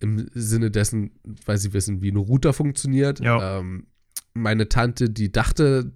Im 0.00 0.28
Sinne 0.34 0.70
dessen, 0.70 1.12
weil 1.46 1.58
sie 1.58 1.72
wissen, 1.72 2.02
wie 2.02 2.10
ein 2.10 2.16
Router 2.16 2.52
funktioniert. 2.52 3.20
Ja. 3.20 3.58
Ähm, 3.58 3.86
meine 4.34 4.68
Tante, 4.68 5.10
die 5.10 5.30
dachte 5.30 5.92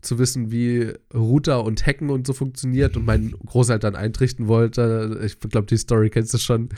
zu 0.00 0.18
wissen, 0.18 0.50
wie 0.50 0.92
Router 1.14 1.64
und 1.64 1.86
Hacken 1.86 2.10
und 2.10 2.26
so 2.26 2.32
funktioniert 2.32 2.96
und 2.96 3.04
meinen 3.04 3.32
Großeltern 3.32 3.96
eintrichten 3.96 4.46
wollte. 4.46 5.20
Ich 5.24 5.38
glaube, 5.40 5.66
die 5.66 5.76
Story 5.76 6.10
kennst 6.10 6.34
du 6.34 6.38
schon, 6.38 6.68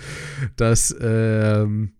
dass 0.56 0.94
ähm, 1.00 1.92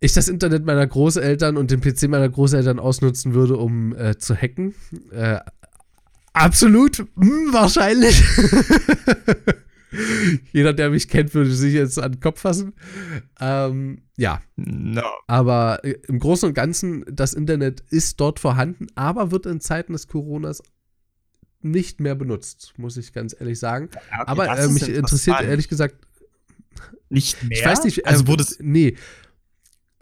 ich 0.00 0.12
das 0.12 0.28
Internet 0.28 0.64
meiner 0.66 0.86
Großeltern 0.86 1.56
und 1.56 1.70
den 1.70 1.80
PC 1.80 2.08
meiner 2.08 2.28
Großeltern 2.28 2.78
ausnutzen 2.78 3.34
würde, 3.34 3.56
um 3.56 3.94
äh, 3.96 4.18
zu 4.18 4.34
hacken. 4.34 4.74
Äh, 5.10 5.38
absolut, 6.32 6.98
hm, 6.98 7.52
wahrscheinlich. 7.52 8.22
Jeder, 10.52 10.72
der 10.72 10.90
mich 10.90 11.08
kennt, 11.08 11.34
würde 11.34 11.50
sich 11.50 11.74
jetzt 11.74 11.98
an 11.98 12.12
den 12.12 12.20
Kopf 12.20 12.40
fassen. 12.40 12.74
Ähm, 13.40 14.02
ja, 14.16 14.40
No. 14.56 15.02
aber 15.26 15.84
äh, 15.84 15.96
im 16.08 16.18
Großen 16.18 16.48
und 16.48 16.54
Ganzen, 16.54 17.04
das 17.10 17.34
Internet 17.34 17.80
ist 17.90 18.20
dort 18.20 18.40
vorhanden, 18.40 18.86
aber 18.94 19.30
wird 19.30 19.46
in 19.46 19.60
Zeiten 19.60 19.92
des 19.92 20.06
Coronas 20.08 20.62
nicht 21.60 22.00
mehr 22.00 22.14
benutzt, 22.14 22.74
muss 22.76 22.96
ich 22.96 23.12
ganz 23.12 23.34
ehrlich 23.38 23.58
sagen. 23.58 23.88
Ja, 23.92 24.22
okay, 24.22 24.24
aber 24.26 24.58
äh, 24.58 24.68
mich 24.68 24.88
interessiert 24.88 25.42
ehrlich 25.42 25.68
gesagt, 25.68 25.96
nicht 27.08 27.42
mehr. 27.42 27.58
ich 27.58 27.64
weiß 27.64 27.84
nicht, 27.84 27.98
äh, 27.98 28.04
also 28.04 28.26
wurde 28.26 28.42
es. 28.42 28.58
nee, 28.60 28.96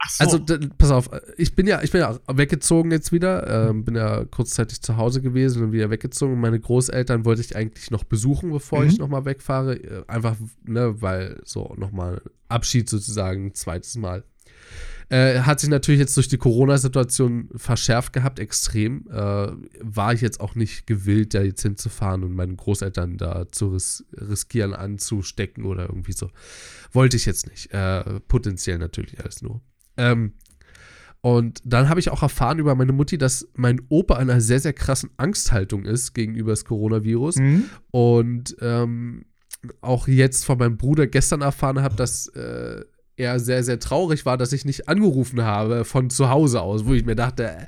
so. 0.09 0.23
also 0.23 0.39
pass 0.77 0.91
auf, 0.91 1.09
ich 1.37 1.55
bin 1.55 1.67
ja, 1.67 1.81
ich 1.81 1.91
bin 1.91 2.01
ja 2.01 2.17
weggezogen 2.27 2.91
jetzt 2.91 3.11
wieder, 3.11 3.69
ähm, 3.69 3.83
bin 3.85 3.95
ja 3.95 4.25
kurzzeitig 4.25 4.81
zu 4.81 4.97
Hause 4.97 5.21
gewesen 5.21 5.63
und 5.63 5.71
wieder 5.71 5.89
weggezogen. 5.89 6.39
Meine 6.39 6.59
Großeltern 6.59 7.25
wollte 7.25 7.41
ich 7.41 7.55
eigentlich 7.55 7.91
noch 7.91 8.03
besuchen, 8.03 8.51
bevor 8.51 8.81
Mhm. 8.81 8.87
ich 8.89 8.97
nochmal 8.97 9.25
wegfahre, 9.25 9.75
äh, 9.75 10.03
einfach, 10.07 10.35
ne, 10.65 11.01
weil 11.01 11.41
so 11.45 11.73
nochmal 11.77 12.21
Abschied 12.49 12.89
sozusagen, 12.89 13.47
ein 13.47 13.53
zweites 13.53 13.95
Mal. 13.95 14.23
Äh, 15.09 15.41
hat 15.41 15.59
sich 15.59 15.69
natürlich 15.69 15.99
jetzt 15.99 16.15
durch 16.15 16.29
die 16.29 16.37
Corona-Situation 16.37 17.49
verschärft 17.57 18.13
gehabt, 18.13 18.39
extrem. 18.39 19.07
Äh, 19.11 19.47
war 19.81 20.13
ich 20.13 20.21
jetzt 20.21 20.39
auch 20.39 20.55
nicht 20.55 20.87
gewillt, 20.87 21.33
da 21.33 21.41
jetzt 21.41 21.61
hinzufahren 21.63 22.23
und 22.23 22.33
meinen 22.33 22.55
Großeltern 22.55 23.17
da 23.17 23.45
zu 23.51 23.69
ris 23.73 24.05
riskieren, 24.15 24.73
anzustecken 24.73 25.65
oder 25.65 25.89
irgendwie 25.89 26.13
so. 26.13 26.29
Wollte 26.93 27.17
ich 27.17 27.25
jetzt 27.25 27.47
nicht. 27.49 27.73
Äh, 27.73 28.21
potenziell 28.29 28.77
natürlich 28.77 29.19
alles 29.19 29.41
nur. 29.41 29.59
Ähm, 30.01 30.33
und 31.21 31.61
dann 31.63 31.87
habe 31.87 31.99
ich 31.99 32.09
auch 32.09 32.23
erfahren 32.23 32.57
über 32.57 32.73
meine 32.73 32.93
Mutti, 32.93 33.17
dass 33.17 33.47
mein 33.53 33.79
Opa 33.89 34.15
in 34.15 34.29
einer 34.29 34.41
sehr, 34.41 34.59
sehr 34.59 34.73
krassen 34.73 35.11
Angsthaltung 35.17 35.85
ist 35.85 36.13
gegenüber 36.13 36.51
das 36.51 36.65
Coronavirus. 36.65 37.35
Hm? 37.35 37.65
Und 37.91 38.55
ähm, 38.59 39.25
auch 39.81 40.07
jetzt 40.07 40.45
von 40.45 40.57
meinem 40.57 40.77
Bruder 40.77 41.05
gestern 41.05 41.41
erfahren 41.41 41.81
habe, 41.83 41.95
dass 41.95 42.25
äh, 42.29 42.83
er 43.17 43.39
sehr, 43.39 43.63
sehr 43.63 43.79
traurig 43.79 44.25
war, 44.25 44.37
dass 44.37 44.51
ich 44.51 44.65
nicht 44.65 44.89
angerufen 44.89 45.43
habe 45.43 45.85
von 45.85 46.09
zu 46.09 46.29
Hause 46.29 46.61
aus, 46.61 46.85
wo 46.85 46.93
ich 46.93 47.05
mir 47.05 47.15
dachte, 47.15 47.43
äh, 47.51 47.65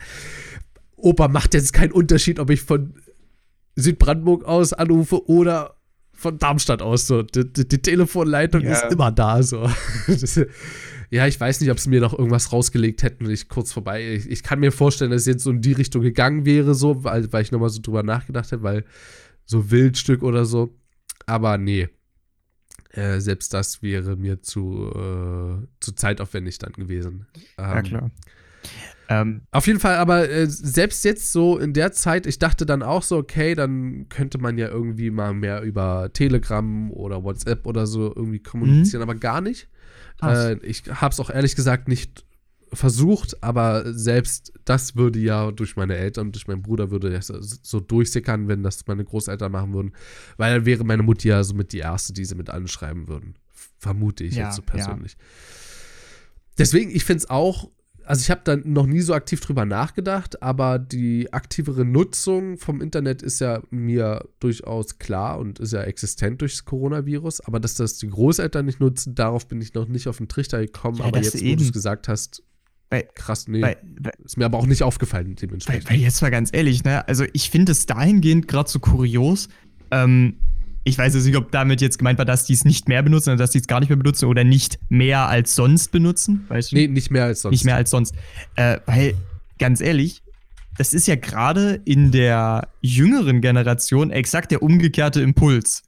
Opa 0.95 1.27
macht 1.27 1.53
jetzt 1.53 1.73
keinen 1.73 1.91
Unterschied, 1.91 2.39
ob 2.39 2.49
ich 2.49 2.61
von 2.61 2.95
Südbrandenburg 3.75 4.45
aus 4.45 4.73
anrufe 4.73 5.27
oder 5.29 5.75
von 6.11 6.37
Darmstadt 6.39 6.81
aus. 6.81 7.05
So. 7.05 7.21
Die, 7.21 7.51
die, 7.51 7.67
die 7.67 7.81
Telefonleitung 7.81 8.61
Ja. 8.61 8.71
ist 8.71 8.91
immer 8.91 9.11
da. 9.11 9.43
So. 9.43 9.69
Das, 10.07 10.39
ja, 11.13 11.27
ich 11.27 11.39
weiß 11.39 11.61
nicht, 11.61 11.69
ob 11.69 11.79
sie 11.79 11.89
mir 11.89 12.01
noch 12.01 12.17
irgendwas 12.17 12.51
rausgelegt 12.51 13.03
hätten, 13.03 13.25
wenn 13.25 13.33
ich 13.33 13.47
kurz 13.47 13.71
vorbei. 13.71 14.15
Ich, 14.15 14.27
ich 14.27 14.41
kann 14.41 14.59
mir 14.59 14.71
vorstellen, 14.71 15.11
dass 15.11 15.21
es 15.21 15.27
jetzt 15.27 15.43
so 15.43 15.51
in 15.51 15.61
die 15.61 15.73
Richtung 15.73 16.01
gegangen 16.01 16.43
wäre, 16.43 16.73
so, 16.73 17.03
weil, 17.03 17.31
weil 17.31 17.43
ich 17.43 17.51
nochmal 17.51 17.69
so 17.69 17.81
drüber 17.83 18.01
nachgedacht 18.01 18.51
habe, 18.51 18.63
weil 18.63 18.83
so 19.45 19.69
Wildstück 19.69 20.23
oder 20.23 20.45
so. 20.45 20.75
Aber 21.27 21.59
nee. 21.59 21.87
Äh, 22.89 23.19
selbst 23.19 23.53
das 23.53 23.83
wäre 23.83 24.15
mir 24.15 24.41
zu, 24.41 24.89
äh, 24.89 25.67
zu 25.81 25.91
zeitaufwendig 25.93 26.57
dann 26.57 26.73
gewesen. 26.73 27.27
Ja, 27.59 27.77
Ähm, 27.77 27.83
klar. 27.83 28.11
Ähm, 29.09 29.41
auf 29.51 29.67
jeden 29.67 29.79
Fall, 29.79 29.97
aber 29.97 30.27
äh, 30.27 30.47
selbst 30.47 31.05
jetzt 31.05 31.31
so 31.31 31.59
in 31.59 31.73
der 31.73 31.91
Zeit, 31.91 32.25
ich 32.25 32.39
dachte 32.39 32.65
dann 32.65 32.81
auch 32.81 33.03
so, 33.03 33.17
okay, 33.17 33.53
dann 33.53 34.09
könnte 34.09 34.39
man 34.39 34.57
ja 34.57 34.67
irgendwie 34.67 35.11
mal 35.11 35.35
mehr 35.35 35.61
über 35.61 36.09
Telegram 36.11 36.89
oder 36.91 37.23
WhatsApp 37.23 37.67
oder 37.67 37.85
so 37.85 38.11
irgendwie 38.15 38.39
kommunizieren, 38.39 39.03
aber 39.03 39.13
gar 39.13 39.41
nicht. 39.41 39.67
Äh, 40.31 40.57
ich 40.63 40.83
habe 40.89 41.11
es 41.11 41.19
auch 41.19 41.29
ehrlich 41.29 41.55
gesagt 41.55 41.87
nicht 41.87 42.25
versucht, 42.71 43.41
aber 43.43 43.93
selbst 43.93 44.51
das 44.65 44.95
würde 44.95 45.19
ja 45.19 45.51
durch 45.51 45.75
meine 45.75 45.95
Eltern 45.95 46.27
und 46.27 46.35
durch 46.35 46.47
meinen 46.47 46.61
Bruder 46.61 46.91
würde 46.91 47.11
das 47.11 47.27
so 47.27 47.79
durchsickern, 47.79 48.47
wenn 48.47 48.63
das 48.63 48.85
meine 48.87 49.03
Großeltern 49.05 49.51
machen 49.51 49.73
würden, 49.73 49.93
weil 50.37 50.55
dann 50.55 50.65
wäre 50.65 50.83
meine 50.83 51.03
Mutti 51.03 51.27
ja 51.27 51.43
somit 51.43 51.71
die 51.71 51.79
erste, 51.79 52.13
die 52.13 52.25
sie 52.25 52.35
mit 52.35 52.49
anschreiben 52.49 53.07
würden. 53.07 53.35
Vermute 53.77 54.23
ich 54.23 54.35
Ja, 54.35 54.45
jetzt 54.45 54.55
so 54.55 54.63
ja. 54.63 54.73
persönlich. 54.73 55.17
Deswegen, 56.57 56.89
ich 56.91 57.03
finde 57.03 57.19
es 57.19 57.29
auch 57.29 57.69
also 58.05 58.21
ich 58.21 58.29
habe 58.31 58.41
da 58.43 58.55
noch 58.55 58.85
nie 58.85 59.01
so 59.01 59.13
aktiv 59.13 59.39
drüber 59.41 59.65
nachgedacht, 59.65 60.41
aber 60.41 60.79
die 60.79 61.31
aktivere 61.33 61.85
Nutzung 61.85 62.57
vom 62.57 62.81
Internet 62.81 63.21
ist 63.21 63.39
ja 63.39 63.61
mir 63.69 64.27
durchaus 64.39 64.99
klar 64.99 65.39
und 65.39 65.59
ist 65.59 65.73
ja 65.73 65.81
existent 65.83 66.41
durchs 66.41 66.65
Coronavirus. 66.65 67.41
Aber 67.41 67.59
dass 67.59 67.75
das 67.75 67.97
die 67.97 68.09
Großeltern 68.09 68.65
nicht 68.65 68.79
nutzen, 68.79 69.15
darauf 69.15 69.47
bin 69.47 69.61
ich 69.61 69.73
noch 69.73 69.87
nicht 69.87 70.07
auf 70.07 70.17
den 70.17 70.27
Trichter 70.27 70.59
gekommen. 70.61 70.97
Ja, 70.97 71.05
aber 71.05 71.21
jetzt, 71.21 71.41
wo 71.43 71.55
du 71.55 71.63
es 71.63 71.71
gesagt 71.73 72.07
hast, 72.07 72.43
Weil- 72.89 73.07
krass, 73.15 73.47
nee, 73.47 73.61
Weil, 73.61 73.77
weil, 73.99 74.13
ist 74.23 74.37
mir 74.37 74.45
aber 74.45 74.57
auch 74.59 74.67
nicht 74.67 74.83
aufgefallen 74.83 75.35
dementsprechend. 75.35 75.89
weil 75.89 75.97
jetzt 75.97 76.21
mal 76.21 76.29
ganz 76.31 76.49
ehrlich, 76.53 76.83
ne? 76.83 77.07
Also 77.07 77.25
ich 77.33 77.49
finde 77.49 77.71
es 77.71 77.85
dahingehend 77.85 78.47
gerade 78.47 78.69
so 78.69 78.79
kurios. 78.79 79.49
Ähm, 79.91 80.37
ich 80.83 80.97
weiß 80.97 81.13
jetzt 81.13 81.25
nicht, 81.25 81.37
ob 81.37 81.51
damit 81.51 81.81
jetzt 81.81 81.97
gemeint 81.97 82.17
war, 82.17 82.25
dass 82.25 82.45
die 82.45 82.53
es 82.53 82.65
nicht 82.65 82.87
mehr 82.89 83.01
benutzen 83.03 83.29
oder 83.29 83.37
dass 83.37 83.51
die 83.51 83.59
es 83.59 83.67
gar 83.67 83.79
nicht 83.79 83.89
mehr 83.89 83.97
benutzen 83.97 84.25
oder 84.25 84.43
nicht 84.43 84.79
mehr 84.89 85.27
als 85.27 85.55
sonst 85.55 85.91
benutzen. 85.91 86.45
Weißt 86.49 86.71
du? 86.71 86.75
nee, 86.75 86.87
nicht 86.87 87.09
mehr 87.11 87.25
als 87.25 87.41
sonst. 87.41 87.51
Nicht 87.53 87.65
mehr 87.65 87.75
als 87.75 87.89
sonst. 87.89 88.13
Äh, 88.55 88.79
weil, 88.85 89.13
ganz 89.59 89.79
ehrlich, 89.79 90.23
das 90.77 90.93
ist 90.93 91.07
ja 91.07 91.15
gerade 91.15 91.81
in 91.85 92.11
der 92.11 92.67
jüngeren 92.81 93.41
Generation 93.41 94.11
exakt 94.11 94.51
der 94.51 94.61
umgekehrte 94.61 95.21
Impuls. 95.21 95.83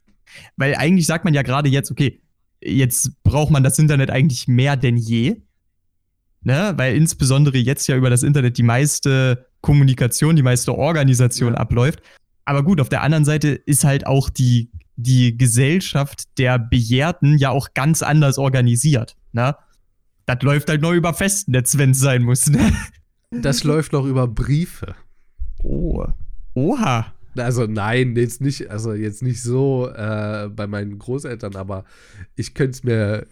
Weil 0.56 0.74
eigentlich 0.76 1.06
sagt 1.06 1.24
man 1.24 1.34
ja 1.34 1.42
gerade 1.42 1.68
jetzt, 1.68 1.90
okay, 1.90 2.20
jetzt 2.62 3.22
braucht 3.22 3.50
man 3.50 3.62
das 3.62 3.78
Internet 3.78 4.10
eigentlich 4.10 4.48
mehr 4.48 4.76
denn 4.76 4.96
je. 4.96 5.36
Ne? 6.42 6.72
Weil 6.76 6.96
insbesondere 6.96 7.58
jetzt 7.58 7.86
ja 7.86 7.96
über 7.96 8.10
das 8.10 8.22
Internet 8.22 8.56
die 8.56 8.62
meiste 8.62 9.46
Kommunikation, 9.60 10.36
die 10.36 10.42
meiste 10.42 10.74
Organisation 10.76 11.54
Ja. 11.54 11.58
abläuft. 11.58 12.00
Aber 12.44 12.62
gut, 12.62 12.80
auf 12.80 12.88
der 12.88 13.02
anderen 13.02 13.24
Seite 13.24 13.48
ist 13.48 13.82
halt 13.84 14.06
auch 14.06 14.30
die, 14.30 14.70
die 14.96 15.36
Gesellschaft 15.36 16.24
der 16.38 16.58
Bejahrten 16.58 17.36
ja 17.38 17.50
auch 17.50 17.68
ganz 17.74 18.02
anders 18.02 18.38
organisiert. 18.38 19.16
Ne? 19.32 19.54
Das 20.26 20.42
läuft 20.42 20.68
halt 20.68 20.82
nur 20.82 20.92
über 20.92 21.14
Festnetz, 21.14 21.76
wenn 21.78 21.90
es 21.90 22.00
sein 22.00 22.22
muss. 22.22 22.48
Ne? 22.48 22.72
Das 23.30 23.64
läuft 23.64 23.92
noch 23.92 24.06
über 24.06 24.26
Briefe. 24.26 24.94
Oh. 25.62 26.06
Oha. 26.54 27.12
Also 27.36 27.66
nein, 27.66 28.16
jetzt 28.16 28.40
nicht, 28.40 28.70
also 28.70 28.94
jetzt 28.94 29.22
nicht 29.22 29.42
so 29.42 29.88
äh, 29.90 30.48
bei 30.48 30.66
meinen 30.66 30.98
Großeltern, 30.98 31.54
aber 31.56 31.84
ich 32.34 32.54
könnte 32.54 32.70
es 32.70 32.82
mir, 32.84 33.26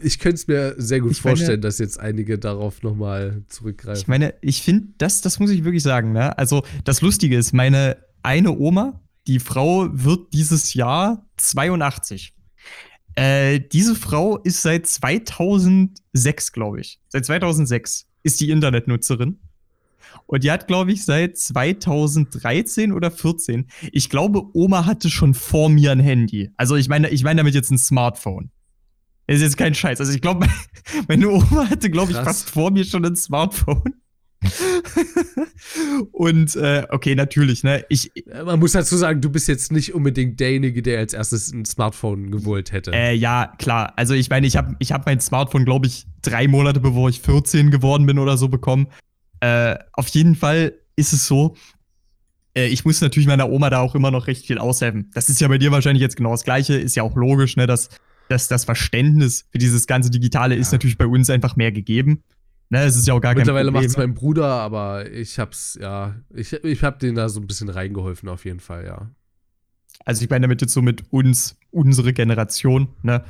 ich 0.00 0.18
könnte 0.18 0.34
es 0.34 0.48
mir 0.48 0.74
sehr 0.78 1.00
gut 1.00 1.12
Ich 1.12 1.22
meine- 1.22 1.36
vorstellen, 1.36 1.60
dass 1.60 1.78
jetzt 1.78 2.00
einige 2.00 2.38
darauf 2.40 2.82
nochmal 2.82 3.44
zurückgreifen. 3.46 4.00
Ich 4.00 4.08
meine, 4.08 4.34
ich 4.40 4.62
finde, 4.62 4.88
das, 4.98 5.20
das 5.20 5.38
muss 5.38 5.50
ich 5.50 5.62
wirklich 5.62 5.84
sagen, 5.84 6.12
ne? 6.12 6.36
Also, 6.36 6.64
das 6.84 7.02
Lustige 7.02 7.36
ist, 7.36 7.52
meine 7.52 7.98
eine 8.24 8.50
Oma, 8.58 9.00
die 9.26 9.40
Frau 9.40 9.88
wird 9.90 10.32
dieses 10.32 10.74
Jahr 10.74 11.26
82. 11.36 12.34
Äh, 13.14 13.60
diese 13.60 13.94
Frau 13.94 14.38
ist 14.38 14.62
seit 14.62 14.86
2006, 14.86 16.52
glaube 16.52 16.80
ich. 16.80 17.00
Seit 17.08 17.24
2006 17.26 18.06
ist 18.22 18.40
die 18.40 18.50
Internetnutzerin. 18.50 19.38
Und 20.26 20.44
die 20.44 20.50
hat, 20.50 20.66
glaube 20.66 20.92
ich, 20.92 21.04
seit 21.04 21.38
2013 21.38 22.92
oder 22.92 23.10
14. 23.10 23.68
Ich 23.92 24.10
glaube, 24.10 24.42
Oma 24.54 24.84
hatte 24.84 25.08
schon 25.08 25.34
vor 25.34 25.68
mir 25.68 25.92
ein 25.92 26.00
Handy. 26.00 26.50
Also 26.56 26.76
ich 26.76 26.88
meine, 26.88 27.10
ich 27.10 27.22
meine 27.22 27.38
damit 27.38 27.54
jetzt 27.54 27.70
ein 27.70 27.78
Smartphone. 27.78 28.50
Das 29.26 29.36
ist 29.36 29.42
jetzt 29.42 29.56
kein 29.56 29.74
Scheiß. 29.74 30.00
Also 30.00 30.12
ich 30.12 30.20
glaube, 30.20 30.46
meine 31.08 31.28
Oma 31.28 31.70
hatte, 31.70 31.90
glaube 31.90 32.12
ich, 32.12 32.18
fast 32.18 32.50
vor 32.50 32.70
mir 32.70 32.84
schon 32.84 33.04
ein 33.04 33.16
Smartphone. 33.16 33.94
Und 36.12 36.56
äh, 36.56 36.86
okay, 36.90 37.14
natürlich, 37.14 37.62
ne? 37.62 37.84
Ich, 37.88 38.10
Äh, 38.26 38.42
Man 38.44 38.58
muss 38.60 38.72
dazu 38.72 38.96
sagen, 38.96 39.20
du 39.20 39.30
bist 39.30 39.48
jetzt 39.48 39.72
nicht 39.72 39.94
unbedingt 39.94 40.38
derjenige, 40.40 40.82
der 40.82 40.98
als 40.98 41.12
erstes 41.12 41.52
ein 41.52 41.64
Smartphone 41.64 42.30
gewollt 42.30 42.72
hätte. 42.72 42.92
Äh, 42.92 43.14
ja, 43.14 43.52
klar. 43.58 43.92
Also 43.96 44.14
ich 44.14 44.30
meine, 44.30 44.46
ich 44.46 44.56
habe 44.56 44.76
ich 44.78 44.92
hab 44.92 45.06
mein 45.06 45.20
Smartphone, 45.20 45.64
glaube 45.64 45.86
ich, 45.86 46.06
drei 46.22 46.48
Monate 46.48 46.80
bevor 46.80 47.08
ich 47.08 47.20
14 47.20 47.70
geworden 47.70 48.06
bin 48.06 48.18
oder 48.18 48.36
so 48.36 48.48
bekommen. 48.48 48.88
Äh, 49.40 49.76
auf 49.92 50.08
jeden 50.08 50.34
Fall 50.34 50.74
ist 50.96 51.12
es 51.12 51.26
so, 51.26 51.56
äh, 52.56 52.66
ich 52.66 52.84
muss 52.84 53.00
natürlich 53.00 53.26
meiner 53.26 53.50
Oma 53.50 53.70
da 53.70 53.80
auch 53.80 53.94
immer 53.94 54.10
noch 54.10 54.26
recht 54.26 54.46
viel 54.46 54.58
aushelfen. 54.58 55.10
Das 55.14 55.28
ist 55.28 55.40
ja 55.40 55.48
bei 55.48 55.58
dir 55.58 55.70
wahrscheinlich 55.72 56.00
jetzt 56.02 56.16
genau 56.16 56.30
das 56.32 56.44
Gleiche. 56.44 56.74
Ist 56.74 56.96
ja 56.96 57.02
auch 57.02 57.16
logisch, 57.16 57.56
ne, 57.56 57.66
dass, 57.66 57.90
dass 58.28 58.48
das 58.48 58.64
Verständnis 58.64 59.44
für 59.52 59.58
dieses 59.58 59.86
ganze 59.86 60.10
Digitale 60.10 60.54
ist 60.56 60.68
Ja. 60.72 60.76
natürlich 60.76 60.96
bei 60.98 61.06
uns 61.06 61.28
einfach 61.30 61.56
mehr 61.56 61.72
gegeben. 61.72 62.22
Ne, 62.68 62.82
es 62.82 62.96
ist 62.96 63.06
ja 63.06 63.14
auch 63.14 63.20
gar 63.20 63.34
Mittlerweile 63.34 63.70
macht 63.70 63.84
es 63.84 63.96
mein 63.96 64.14
Bruder, 64.14 64.46
aber 64.46 65.10
ich 65.10 65.38
hab's, 65.38 65.78
ja, 65.80 66.16
ich, 66.34 66.52
ich 66.52 66.82
hab 66.82 66.98
den 66.98 67.14
da 67.14 67.28
so 67.28 67.40
ein 67.40 67.46
bisschen 67.46 67.68
reingeholfen, 67.68 68.28
auf 68.28 68.44
jeden 68.44 68.60
Fall, 68.60 68.84
ja. 68.84 69.10
Also 70.04 70.24
ich 70.24 70.30
meine 70.30 70.42
damit 70.42 70.60
jetzt 70.62 70.72
so 70.72 70.82
mit 70.82 71.12
uns, 71.12 71.56
unsere 71.70 72.12
Generation, 72.12 72.88
ne? 73.02 73.24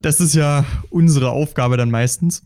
Das 0.00 0.20
ist 0.20 0.34
ja 0.34 0.64
unsere 0.88 1.30
Aufgabe 1.30 1.76
dann 1.76 1.90
meistens. 1.90 2.42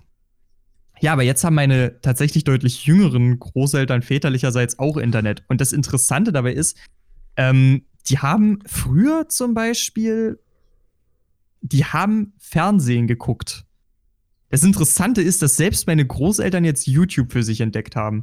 Ja, 1.00 1.12
aber 1.12 1.22
jetzt 1.22 1.44
haben 1.44 1.54
meine 1.54 2.00
tatsächlich 2.00 2.44
deutlich 2.44 2.87
jüngeren 2.87 3.38
Großeltern 3.38 4.02
väterlicherseits 4.02 4.78
auch 4.78 4.96
Internet. 4.96 5.44
Und 5.48 5.61
das 5.61 5.72
Interessante 5.72 6.33
dabei 6.33 6.52
ist, 6.52 6.76
ähm, 7.37 7.85
die 8.09 8.18
haben 8.18 8.61
früher 8.66 9.28
zum 9.28 9.54
Beispiel, 9.54 10.40
die 11.62 11.85
haben 11.85 12.33
Fernsehen 12.38 13.07
geguckt. 13.07 13.64
Das 14.55 14.62
Interessante 14.62 15.21
ist, 15.21 15.43
dass 15.43 15.57
selbst 15.57 15.88
meine 15.88 16.07
Großeltern 16.07 16.64
jetzt 16.64 16.87
YouTube 16.87 17.33
für 17.33 17.43
sich 17.43 17.61
entdeckt 17.61 17.97
haben. 17.97 18.23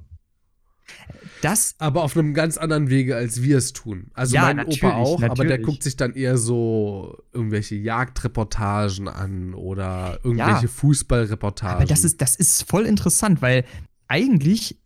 Das 1.42 1.76
Aber 1.78 2.04
auf 2.04 2.16
einem 2.16 2.34
ganz 2.34 2.58
anderen 2.58 2.90
Wege, 2.90 3.18
als 3.18 3.42
wir 3.42 3.58
es 3.58 3.74
tun. 3.74 4.12
Also 4.14 4.36
Ja, 4.36 4.44
mein 4.44 4.56
natürlich, 4.56 4.82
Opa 4.82 4.96
auch, 4.96 5.22
aber 5.22 5.36
der 5.36 5.46
natürlich. 5.46 5.66
guckt 5.66 5.84
sich 5.84 5.98
dann 5.98 6.14
eher 6.14 6.38
so 6.38 7.18
irgendwelche 7.34 7.76
Jagdreportagen 7.76 9.10
an 9.10 9.54
oder 9.54 10.20
irgendwelche 10.24 10.68
Ja. 10.68 10.72
Fußballreportagen. 10.72 11.76
Aber 11.76 11.86
das 11.86 12.06
ist, 12.06 12.22
das 12.22 12.38
ist 12.38 12.64
voll 12.64 12.86
interessant, 12.86 13.42
weil 13.42 13.66
eigentlich 14.08 14.78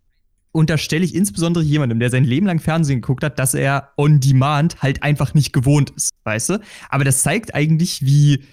unterstelle 0.52 1.06
ich 1.06 1.14
insbesondere 1.14 1.64
jemandem, 1.64 2.00
der 2.00 2.10
sein 2.10 2.24
Leben 2.24 2.48
lang 2.48 2.60
Fernsehen 2.60 3.02
geguckt 3.02 3.24
hat, 3.24 3.38
dass 3.38 3.54
er 3.54 3.92
on 3.98 4.20
demand 4.20 4.82
halt 4.82 5.04
einfach 5.04 5.36
nicht 5.36 5.54
gewohnt 5.54 5.92
ist, 5.92 6.10
weißt 6.24 6.50
du? 6.50 6.60
Aber 6.90 7.04
das 7.04 7.22
zeigt 7.22 7.54
eigentlich, 7.54 8.04
wie, 8.04 8.46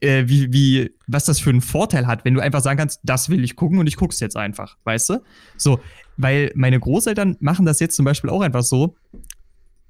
äh, 0.00 0.24
wie, 0.26 0.52
wie, 0.52 0.94
was 1.06 1.24
das 1.24 1.40
für 1.40 1.50
einen 1.50 1.60
Vorteil 1.60 2.06
hat, 2.06 2.24
wenn 2.24 2.34
du 2.34 2.40
einfach 2.40 2.60
sagen 2.60 2.78
kannst, 2.78 3.00
das 3.02 3.28
will 3.28 3.44
ich 3.44 3.56
gucken 3.56 3.78
und 3.78 3.86
ich 3.86 3.96
guck's 3.96 4.20
jetzt 4.20 4.36
einfach, 4.36 4.76
weißt 4.84 5.10
du? 5.10 5.22
So, 5.56 5.80
weil 6.16 6.52
meine 6.54 6.78
Großeltern 6.78 7.36
machen 7.40 7.66
das 7.66 7.80
jetzt 7.80 7.96
zum 7.96 8.04
Beispiel 8.04 8.30
auch 8.30 8.40
einfach 8.40 8.62
so. 8.62 8.96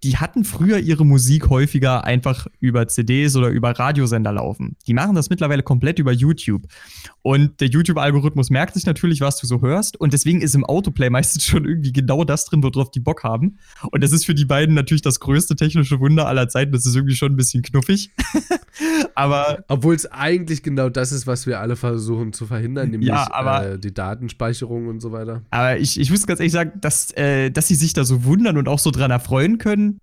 Die 0.04 0.16
hatten 0.16 0.44
früher 0.44 0.78
ihre 0.78 1.04
Musik 1.04 1.50
häufiger 1.50 2.04
einfach 2.04 2.46
über 2.60 2.86
CDs 2.86 3.34
oder 3.34 3.48
über 3.48 3.70
Radiosender 3.70 4.32
laufen. 4.32 4.76
Die 4.86 4.94
machen 4.94 5.16
das 5.16 5.28
mittlerweile 5.28 5.64
komplett 5.64 5.98
über 5.98 6.12
YouTube. 6.12 6.62
Und 7.28 7.60
der 7.60 7.68
YouTube-Algorithmus 7.68 8.48
merkt 8.48 8.72
sich 8.72 8.86
natürlich, 8.86 9.20
was 9.20 9.36
du 9.36 9.46
so 9.46 9.60
hörst. 9.60 10.00
Und 10.00 10.14
deswegen 10.14 10.40
ist 10.40 10.54
im 10.54 10.64
Autoplay 10.64 11.10
meistens 11.10 11.44
schon 11.44 11.66
irgendwie 11.66 11.92
genau 11.92 12.24
das 12.24 12.46
drin, 12.46 12.62
worauf 12.62 12.90
die 12.90 13.00
Bock 13.00 13.22
haben. 13.22 13.58
Und 13.92 14.02
das 14.02 14.12
ist 14.12 14.24
für 14.24 14.34
die 14.34 14.46
beiden 14.46 14.74
natürlich 14.74 15.02
das 15.02 15.20
größte 15.20 15.54
technische 15.54 16.00
Wunder 16.00 16.26
aller 16.26 16.48
Zeiten. 16.48 16.72
Das 16.72 16.86
ist 16.86 16.96
irgendwie 16.96 17.16
schon 17.16 17.32
ein 17.32 17.36
bisschen 17.36 17.62
knuffig. 17.62 18.12
Aber 19.14 19.62
Obwohl 19.68 19.94
es 19.94 20.06
eigentlich 20.10 20.62
genau 20.62 20.88
das 20.88 21.12
ist, 21.12 21.26
was 21.26 21.46
wir 21.46 21.60
alle 21.60 21.76
versuchen 21.76 22.32
zu 22.32 22.46
verhindern, 22.46 22.92
nämlich 22.92 23.10
Ja, 23.10 23.30
aber- 23.30 23.72
äh, 23.72 23.78
die 23.78 23.92
Datenspeicherung 23.92 24.86
und 24.88 25.00
so 25.00 25.12
weiter. 25.12 25.42
Aber 25.50 25.76
ich, 25.76 26.00
ich 26.00 26.10
muss 26.10 26.26
ganz 26.26 26.40
ehrlich 26.40 26.54
sagen, 26.54 26.80
dass, 26.80 27.10
äh, 27.10 27.50
dass 27.50 27.68
sie 27.68 27.74
sich 27.74 27.92
da 27.92 28.04
so 28.04 28.24
wundern 28.24 28.56
und 28.56 28.68
auch 28.68 28.78
so 28.78 28.90
dran 28.90 29.10
erfreuen 29.10 29.58
können, 29.58 30.00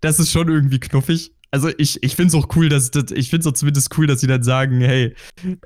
das 0.00 0.18
ist 0.18 0.32
schon 0.32 0.48
irgendwie 0.48 0.80
knuffig. 0.80 1.30
Also 1.50 1.70
ich, 1.78 2.02
ich 2.02 2.14
finde 2.14 2.28
es 2.28 2.34
auch 2.34 2.54
cool, 2.56 2.68
dass 2.68 2.90
das, 2.90 3.10
ich 3.12 3.30
finde 3.30 3.40
es 3.40 3.46
auch 3.46 3.56
zumindest 3.56 3.96
cool, 3.96 4.06
dass 4.06 4.20
sie 4.20 4.26
dann 4.26 4.42
sagen, 4.42 4.80
hey, 4.80 5.14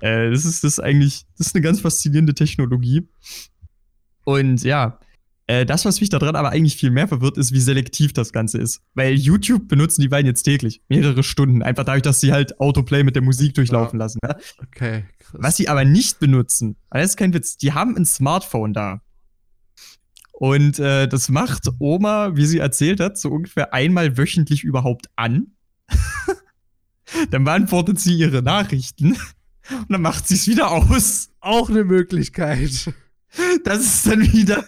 äh, 0.01 0.31
das 0.31 0.45
ist 0.45 0.63
das 0.63 0.79
eigentlich, 0.79 1.25
das 1.37 1.49
ist 1.49 1.55
eine 1.55 1.63
ganz 1.63 1.81
faszinierende 1.81 2.35
Technologie. 2.35 3.09
Und 4.25 4.63
ja, 4.63 5.01
äh, 5.49 5.67
das, 5.67 5.85
was 5.85 6.01
mich 6.01 6.09
daran 6.09 6.37
aber 6.37 6.51
eigentlich 6.51 6.77
viel 6.77 6.91
mehr 6.91 7.09
verwirrt, 7.09 7.37
ist, 7.37 7.53
wie 7.53 7.61
selektiv 7.61 8.13
das 8.13 8.33
Ganze 8.33 8.59
ist. 8.59 8.81
Weil 8.95 9.15
YouTube 9.15 9.67
benutzen 9.69 10.01
die 10.01 10.09
beiden 10.09 10.27
jetzt 10.27 10.45
täglich, 10.45 10.83
mehrere 10.89 11.23
Stunden, 11.23 11.63
einfach 11.63 11.85
dadurch, 11.85 12.03
dass 12.03 12.21
sie 12.21 12.33
halt 12.33 12.61
Autoplay 12.61 13.03
mit 13.03 13.17
der 13.17 13.23
Musik 13.23 13.55
durchlaufen 13.55 13.99
lassen. 13.99 14.21
Ne? 14.23 14.37
Okay, 14.59 15.05
krass. 15.19 15.41
Was 15.43 15.57
sie 15.57 15.69
aber 15.69 15.85
nicht 15.85 16.21
benutzen, 16.21 16.77
das 16.91 17.11
ist 17.11 17.17
kein 17.17 17.35
Witz, 17.35 17.57
die 17.57 17.73
haben 17.73 17.97
ein 17.97 18.05
Smartphone 18.05 18.73
da. 18.73 19.03
Und 20.33 20.79
äh, 20.79 21.07
das 21.07 21.29
macht 21.29 21.69
Oma, 21.79 22.35
wie 22.35 22.47
sie 22.47 22.59
erzählt 22.59 23.01
hat, 23.01 23.19
so 23.19 23.31
ungefähr 23.31 23.75
einmal 23.75 24.17
wöchentlich 24.17 24.65
überhaupt 24.65 25.07
an. 25.17 25.53
dann 27.31 27.45
beantwortet 27.45 28.01
sie 28.01 28.15
ihre 28.15 28.43
Nachrichten 28.43 29.13
und 29.71 29.87
dann 29.91 30.03
macht 30.03 30.27
sie 30.29 30.35
es 30.35 30.47
wieder 30.47 30.71
aus. 30.71 31.31
Auch 31.41 31.69
eine 31.71 31.85
Möglichkeit. 31.85 32.93
Das 33.65 33.81
ist 33.81 34.07
dann 34.07 34.21
wieder 34.33 34.65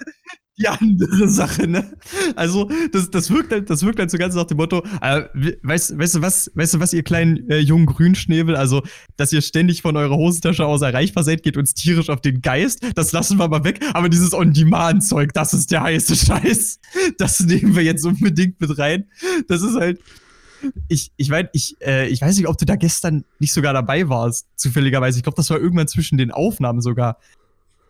die 0.57 0.69
andere 0.69 1.29
Sache, 1.29 1.67
ne? 1.67 1.97
Also, 2.37 2.71
das, 2.93 3.11
das 3.11 3.29
wirkt 3.31 3.51
halt, 3.51 3.69
das 3.71 3.83
wirkt 3.83 3.99
halt 3.99 4.11
so 4.11 4.19
ganz 4.19 4.37
nach 4.37 4.45
dem 4.45 4.57
Motto, 4.57 4.85
äh, 5.01 5.25
we- 5.35 5.59
weißt, 5.63 5.99
weißt 5.99 6.15
du 6.15 6.23
was, 6.23 6.49
weißt 6.55 6.75
du 6.75 6.81
was, 6.81 6.93
ihr 6.93 7.03
kleinen 7.03 7.51
äh, 7.51 7.59
jungen 7.59 7.87
Grünschnäbel, 7.87 8.55
also, 8.55 8.83
dass 9.17 9.33
ihr 9.33 9.43
ständig 9.43 9.83
von 9.83 9.97
eurer 9.97 10.15
Hosentasche 10.15 10.65
aus 10.65 10.83
erreichbar 10.83 11.25
seid, 11.25 11.43
geht 11.43 11.57
uns 11.57 11.75
tierisch 11.75 12.09
auf 12.09 12.21
den 12.21 12.41
Geist, 12.41 12.87
das 12.95 13.11
lassen 13.11 13.37
wir 13.39 13.49
mal 13.49 13.65
weg, 13.65 13.81
aber 13.95 14.09
dieses 14.09 14.33
On-Demand-Zeug, 14.33 15.33
das 15.35 15.55
ist 15.55 15.73
der 15.73 15.83
heiße 15.83 16.15
Scheiß. 16.15 16.79
Das 17.19 17.41
nehmen 17.41 17.75
wir 17.75 17.83
jetzt 17.83 18.05
unbedingt 18.07 18.61
mit 18.61 18.79
rein. 18.79 19.07
Das 19.49 19.61
ist 19.61 19.75
halt, 19.75 20.01
ich, 20.89 21.13
ich, 21.17 21.29
mein, 21.29 21.49
ich, 21.53 21.77
äh, 21.81 22.09
ich 22.09 22.21
weiß 22.21 22.37
nicht, 22.37 22.49
ob 22.49 22.59
du 22.59 22.65
da 22.65 22.77
gestern 22.77 23.25
nicht 23.39 23.53
sogar 23.53 23.73
dabei 23.73 24.09
warst, 24.09 24.47
zufälligerweise. 24.57 25.19
Ich 25.19 25.23
glaube, 25.23 25.37
das 25.37 25.51
war 25.51 25.59
irgendwann 25.59 25.89
zwischen 25.89 26.19
den 26.19 26.31
Aufnahmen 26.31 26.81
sogar. 26.81 27.19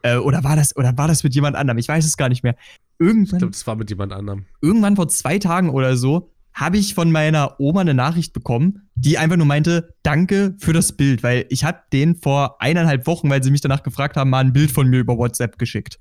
Äh, 0.03 0.17
oder 0.17 0.45
war 0.45 0.57
das, 0.57 0.77
oder 0.77 0.97
war 0.97 1.09
das 1.09 1.25
mit 1.25 1.35
jemand 1.35 1.57
anderem? 1.57 1.79
Ich 1.79 1.89
weiß 1.89 2.05
es 2.05 2.17
gar 2.17 2.29
nicht 2.29 2.43
mehr. 2.43 2.57
Ich 2.59 3.07
Irgendwann, 3.07 3.39
glaube, 3.39 3.53
das 3.53 3.67
war 3.67 3.77
mit 3.77 3.91
jemand 3.91 4.13
anderem. 4.13 4.47
irgendwann 4.61 4.97
vor 4.97 5.09
zwei 5.09 5.39
Tagen 5.39 5.71
oder 5.71 5.97
so 5.97 6.31
habe 6.55 6.79
ich 6.79 6.95
von 6.95 7.11
meiner 7.11 7.59
Oma 7.59 7.81
eine 7.81 7.95
Nachricht 7.95 8.33
bekommen, 8.33 8.89
die 8.95 9.19
einfach 9.19 9.37
nur 9.37 9.47
meinte, 9.47 9.93
danke 10.05 10.55
für 10.59 10.73
das 10.73 10.93
Bild, 10.93 11.25
weil 11.25 11.47
ich 11.49 11.65
habe 11.65 11.81
den 11.93 12.15
vor 12.15 12.63
eineinhalb 12.63 13.09
Wochen, 13.09 13.29
weil 13.29 13.43
sie 13.43 13.51
mich 13.51 13.61
danach 13.61 13.83
gefragt 13.83 14.17
haben, 14.17 14.31
mal 14.31 14.39
ein 14.39 14.53
Bild 14.53 14.71
von 14.71 14.89
mir 14.89 15.01
über 15.01 15.19
WhatsApp 15.19 15.59
geschickt. 15.59 15.99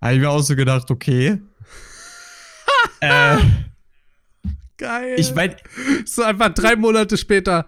Habe 0.00 0.14
ich 0.14 0.20
mir 0.20 0.30
auch 0.30 0.40
so 0.40 0.56
gedacht, 0.56 0.90
okay. 0.90 1.38
äh, 3.00 3.36
Geil. 4.76 5.14
ich 5.18 5.34
meine, 5.34 5.56
so 6.04 6.22
einfach 6.22 6.48
drei 6.50 6.76
Monate 6.76 7.16
später. 7.16 7.66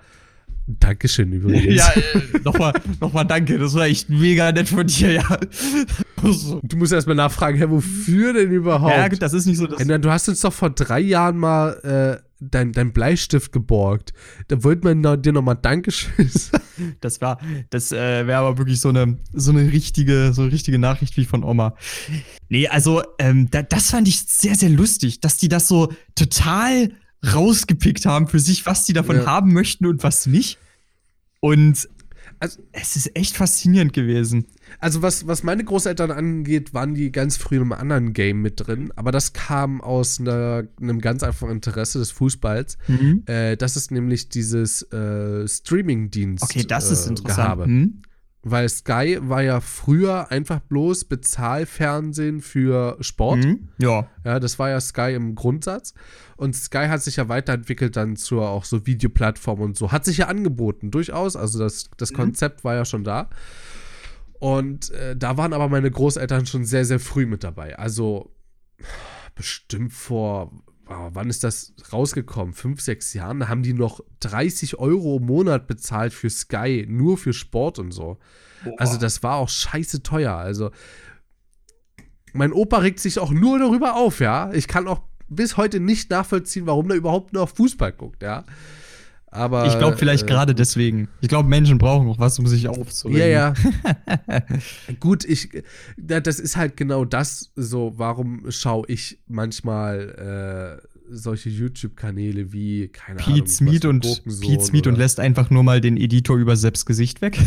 Dankeschön 0.66 1.32
übrigens. 1.32 1.76
ja, 1.76 1.88
äh, 1.92 2.40
nochmal, 2.42 2.72
nochmal 3.00 3.24
danke, 3.24 3.56
das 3.56 3.74
war 3.74 3.84
echt 3.86 4.08
mega 4.08 4.50
nett 4.50 4.68
von 4.68 4.84
dir, 4.86 5.12
ja. 5.12 5.38
So. 6.24 6.60
Du 6.64 6.76
musst 6.76 6.92
erstmal 6.92 7.14
nachfragen, 7.14 7.56
hä, 7.56 7.66
wofür 7.68 8.32
denn 8.32 8.50
überhaupt? 8.50 8.92
Ja, 8.92 9.06
gut, 9.06 9.22
das 9.22 9.32
ist 9.32 9.46
nicht 9.46 9.58
so 9.58 9.68
das. 9.68 9.78
Hey, 9.78 10.00
du 10.00 10.10
hast 10.10 10.28
uns 10.28 10.40
doch 10.40 10.52
vor 10.52 10.70
drei 10.70 10.98
Jahren 10.98 11.36
mal 11.36 12.18
äh, 12.20 12.22
dein, 12.40 12.72
dein 12.72 12.92
Bleistift 12.92 13.52
geborgt. 13.52 14.12
Da 14.48 14.64
wollte 14.64 14.92
man 14.92 15.22
dir 15.22 15.32
nochmal 15.32 15.56
Dankeschön 15.60 16.28
sagen. 16.28 16.64
Das 17.00 17.20
war, 17.20 17.38
das 17.70 17.92
äh, 17.92 18.26
wäre 18.26 18.38
aber 18.38 18.58
wirklich 18.58 18.80
so 18.80 18.88
eine, 18.90 19.18
so 19.32 19.50
eine 19.50 19.72
richtige, 19.72 20.32
so 20.32 20.42
eine 20.42 20.52
richtige 20.52 20.78
Nachricht 20.78 21.16
wie 21.16 21.24
von 21.24 21.42
Oma. 21.44 21.74
Nee, 22.48 22.68
also, 22.68 23.02
ähm, 23.18 23.48
da, 23.50 23.62
das 23.62 23.90
fand 23.90 24.08
ich 24.08 24.20
sehr, 24.22 24.54
sehr 24.54 24.70
lustig, 24.70 25.20
dass 25.20 25.36
die 25.36 25.48
das 25.48 25.68
so 25.68 25.92
total 26.14 26.92
rausgepickt 27.34 28.06
haben 28.06 28.28
für 28.28 28.38
sich, 28.40 28.66
was 28.66 28.84
die 28.84 28.92
davon 28.92 29.16
Ja. 29.16 29.26
haben 29.26 29.52
möchten 29.52 29.86
und 29.86 30.02
was 30.02 30.26
nicht. 30.26 30.58
Und 31.40 31.88
Also- 32.38 32.60
es 32.72 32.96
ist 32.96 33.16
echt 33.16 33.36
faszinierend 33.36 33.92
gewesen. 33.92 34.46
Also, 34.78 35.02
was, 35.02 35.26
was 35.26 35.42
meine 35.42 35.64
Großeltern 35.64 36.10
angeht, 36.10 36.74
waren 36.74 36.94
die 36.94 37.10
ganz 37.12 37.36
früh 37.36 37.56
in 37.56 37.62
einem 37.62 37.72
anderen 37.72 38.12
Game 38.12 38.42
mit 38.42 38.66
drin. 38.66 38.92
Aber 38.96 39.12
das 39.12 39.32
kam 39.32 39.80
aus 39.80 40.20
einer, 40.20 40.64
einem 40.80 41.00
ganz 41.00 41.22
einfachen 41.22 41.50
Interesse 41.50 41.98
des 41.98 42.10
Fußballs. 42.10 42.78
Äh, 43.26 43.56
das 43.56 43.76
ist 43.76 43.90
nämlich 43.90 44.28
dieses 44.28 44.82
äh, 44.92 45.46
Streaming-Dienst. 45.48 46.44
Okay, 46.44 46.64
das 46.64 46.90
ist 46.90 47.06
äh, 47.06 47.10
interessant. 47.10 47.36
Gehabe. 47.36 47.64
Hm? 47.64 48.02
Weil 48.48 48.68
Sky 48.68 49.18
war 49.22 49.42
ja 49.42 49.60
früher 49.60 50.30
einfach 50.30 50.60
bloß 50.60 51.06
Bezahlfernsehen 51.06 52.40
für 52.40 52.96
Sport. 53.00 53.44
Hm? 53.44 53.68
Ja. 53.78 54.08
Ja, 54.24 54.38
das 54.38 54.58
war 54.58 54.70
ja 54.70 54.80
Sky 54.80 55.14
im 55.14 55.34
Grundsatz. 55.34 55.94
Und 56.36 56.54
Sky 56.54 56.86
hat 56.88 57.02
sich 57.02 57.16
ja 57.16 57.28
weiterentwickelt 57.28 57.96
dann 57.96 58.14
zur 58.14 58.48
auch 58.48 58.64
so 58.64 58.86
Videoplattform 58.86 59.60
und 59.60 59.76
so. 59.76 59.90
Hat 59.90 60.04
sich 60.04 60.18
ja 60.18 60.28
angeboten, 60.28 60.90
durchaus. 60.90 61.34
Also 61.34 61.58
das, 61.58 61.90
das 61.96 62.12
Mhm. 62.12 62.16
Konzept 62.16 62.62
war 62.62 62.74
ja 62.74 62.84
schon 62.84 63.02
da. 63.04 63.30
Und 64.38 64.90
äh, 64.90 65.16
da 65.16 65.36
waren 65.36 65.52
aber 65.52 65.68
meine 65.68 65.90
Großeltern 65.90 66.46
schon 66.46 66.64
sehr, 66.64 66.84
sehr 66.84 67.00
früh 67.00 67.26
mit 67.26 67.44
dabei. 67.44 67.78
Also 67.78 68.34
bestimmt 69.34 69.92
vor, 69.92 70.52
wow, 70.86 71.10
wann 71.12 71.30
ist 71.30 71.44
das 71.44 71.74
rausgekommen? 71.92 72.54
Fünf, 72.54 72.80
sechs 72.80 73.12
Jahren? 73.14 73.40
Da 73.40 73.48
haben 73.48 73.62
die 73.62 73.74
noch 73.74 74.00
30 74.20 74.78
Euro 74.78 75.18
im 75.18 75.26
Monat 75.26 75.66
bezahlt 75.66 76.12
für 76.12 76.30
Sky, 76.30 76.86
nur 76.88 77.18
für 77.18 77.32
Sport 77.32 77.78
und 77.78 77.92
so. 77.92 78.18
Also 78.78 78.98
das 78.98 79.22
war 79.22 79.36
auch 79.36 79.48
scheiße 79.48 80.02
teuer. 80.02 80.34
Also 80.34 80.70
mein 82.32 82.52
Opa 82.52 82.78
regt 82.78 83.00
sich 83.00 83.18
auch 83.18 83.30
nur 83.30 83.58
darüber 83.58 83.96
auf, 83.96 84.20
ja. 84.20 84.52
Ich 84.52 84.68
kann 84.68 84.88
auch 84.88 85.02
bis 85.28 85.56
heute 85.56 85.80
nicht 85.80 86.10
nachvollziehen, 86.10 86.66
warum 86.66 86.90
er 86.90 86.96
überhaupt 86.96 87.32
noch 87.32 87.48
Fußball 87.48 87.92
guckt, 87.92 88.22
ja. 88.22 88.44
Aber 89.30 89.66
Ich 89.66 89.76
glaube 89.78 89.96
vielleicht 89.96 90.24
äh, 90.24 90.26
gerade 90.26 90.54
deswegen. 90.54 91.08
Ich 91.20 91.28
glaube, 91.28 91.48
Menschen 91.48 91.78
brauchen 91.78 92.08
auch 92.08 92.18
was, 92.18 92.38
um 92.38 92.46
sich 92.46 92.68
aufzuregen. 92.68 93.20
Ja, 93.20 93.26
ja. 93.26 93.54
Gut, 95.00 95.24
ich, 95.24 95.50
da- 95.96 96.20
das 96.20 96.38
ist 96.38 96.56
halt 96.56 96.76
genau 96.76 97.04
das, 97.04 97.50
so, 97.56 97.92
warum 97.96 98.44
schaue 98.50 98.84
ich 98.88 99.18
manchmal 99.26 100.80
äh, 100.80 100.86
solche 101.10 101.50
YouTube-Kanäle 101.50 102.52
wie, 102.52 102.88
keine 102.88 103.22
Ahnung, 103.22 103.34
Pete 103.40 103.50
Smith 103.50 103.82
was, 103.82 103.90
und 103.90 104.02
Gurkensohn 104.04 104.40
Pete 104.48 104.64
Smith 104.64 104.86
und 104.86 104.96
lässt 104.96 105.20
einfach 105.20 105.50
nur 105.50 105.62
mal 105.62 105.80
den 105.80 105.96
Editor 105.96 106.36
über 106.36 106.56
Seps 106.56 106.86
Gesicht 106.86 107.20
weg. 107.20 107.38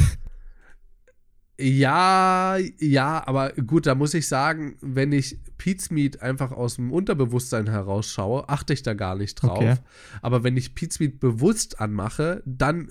Ja, 1.61 2.55
ja, 2.79 3.27
aber 3.27 3.51
gut, 3.51 3.85
da 3.85 3.93
muss 3.93 4.13
ich 4.13 4.29
sagen, 4.29 4.77
wenn 4.79 5.11
ich 5.11 5.37
Pete's 5.57 5.91
Meat 5.91 6.21
einfach 6.21 6.53
aus 6.53 6.77
dem 6.77 6.93
Unterbewusstsein 6.93 7.69
herausschaue, 7.69 8.47
achte 8.47 8.71
ich 8.71 8.81
da 8.81 8.93
gar 8.93 9.15
nicht 9.15 9.35
drauf. 9.35 9.57
Okay. 9.57 9.75
Aber 10.21 10.45
wenn 10.45 10.55
ich 10.55 10.73
Pete's 10.73 11.01
Meat 11.01 11.19
bewusst 11.19 11.81
anmache, 11.81 12.41
dann 12.45 12.87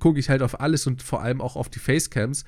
gucke 0.00 0.18
ich 0.18 0.28
halt 0.28 0.42
auf 0.42 0.60
alles 0.60 0.88
und 0.88 1.00
vor 1.00 1.22
allem 1.22 1.40
auch 1.40 1.54
auf 1.54 1.68
die 1.68 1.78
Facecams. 1.78 2.44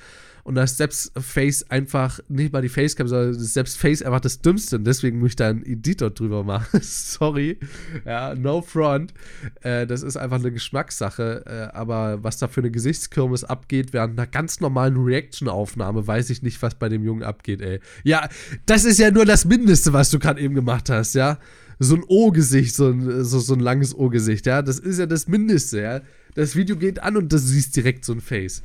Und 0.49 0.55
da 0.55 0.63
ist 0.63 0.79
selbst 0.79 1.13
Face 1.15 1.71
einfach, 1.71 2.21
nicht 2.31 2.55
mal 2.55 2.63
die 2.63 2.71
Facecam, 2.71 3.07
sondern 3.07 3.35
selbst 3.35 3.77
Face 3.77 4.01
einfach 4.01 4.21
das 4.21 4.41
Dümmste. 4.41 4.77
Und 4.77 4.87
deswegen 4.87 5.19
muss 5.19 5.33
ich 5.33 5.37
da 5.37 5.51
einen 5.51 5.63
Editor 5.63 6.09
drüber 6.09 6.43
machen. 6.43 6.79
Sorry. 6.83 7.59
Ja, 8.07 8.35
no 8.35 8.63
front. 8.63 9.13
Äh, 9.61 9.87
das 9.87 10.03
ist 10.03 10.17
einfach 10.17 10.39
eine 10.39 10.51
Geschmackssache. 10.51 11.45
Äh, 11.45 11.77
aber 11.77 12.25
was 12.25 12.39
da 12.39 12.49
für 12.49 12.63
eine 12.63 12.71
Gesichtskirmes 12.71 13.45
abgeht 13.45 13.93
während 13.93 14.19
einer 14.19 14.27
ganz 14.27 14.61
normalen 14.61 14.97
Reaction-Aufnahme, 14.97 16.07
weiß 16.07 16.31
ich 16.31 16.41
nicht, 16.41 16.63
was 16.63 16.77
bei 16.77 16.89
dem 16.89 17.05
Jungen 17.05 17.25
abgeht, 17.25 17.61
ey. 17.61 17.81
Ja, 18.03 18.27
das 18.65 18.87
ist 18.87 18.99
ja 18.99 19.11
nur 19.11 19.27
das 19.27 19.45
Mindeste, 19.45 19.93
was 19.93 20.09
du 20.09 20.19
gerade 20.19 20.41
eben 20.41 20.55
gemacht 20.55 20.89
hast, 20.89 21.15
ja. 21.15 21.39
So 21.79 21.95
ein 21.95 22.05
O-Gesicht, 22.09 22.75
so 22.75 22.89
ein, 22.89 23.23
so, 23.23 23.39
so 23.39 23.53
ein 23.53 23.61
langes 23.61 23.95
O-Gesicht, 23.95 24.47
ja. 24.47 24.63
Das 24.63 24.79
ist 24.79 24.99
ja 24.99 25.05
das 25.05 25.29
Mindeste, 25.29 25.83
ja. 25.83 26.01
Das 26.35 26.57
Video 26.57 26.77
geht 26.77 27.03
an 27.03 27.19
und 27.19 27.31
du 27.31 27.37
siehst 27.37 27.77
direkt 27.77 28.07
so 28.07 28.15
ein 28.15 28.23
Face. 28.23 28.63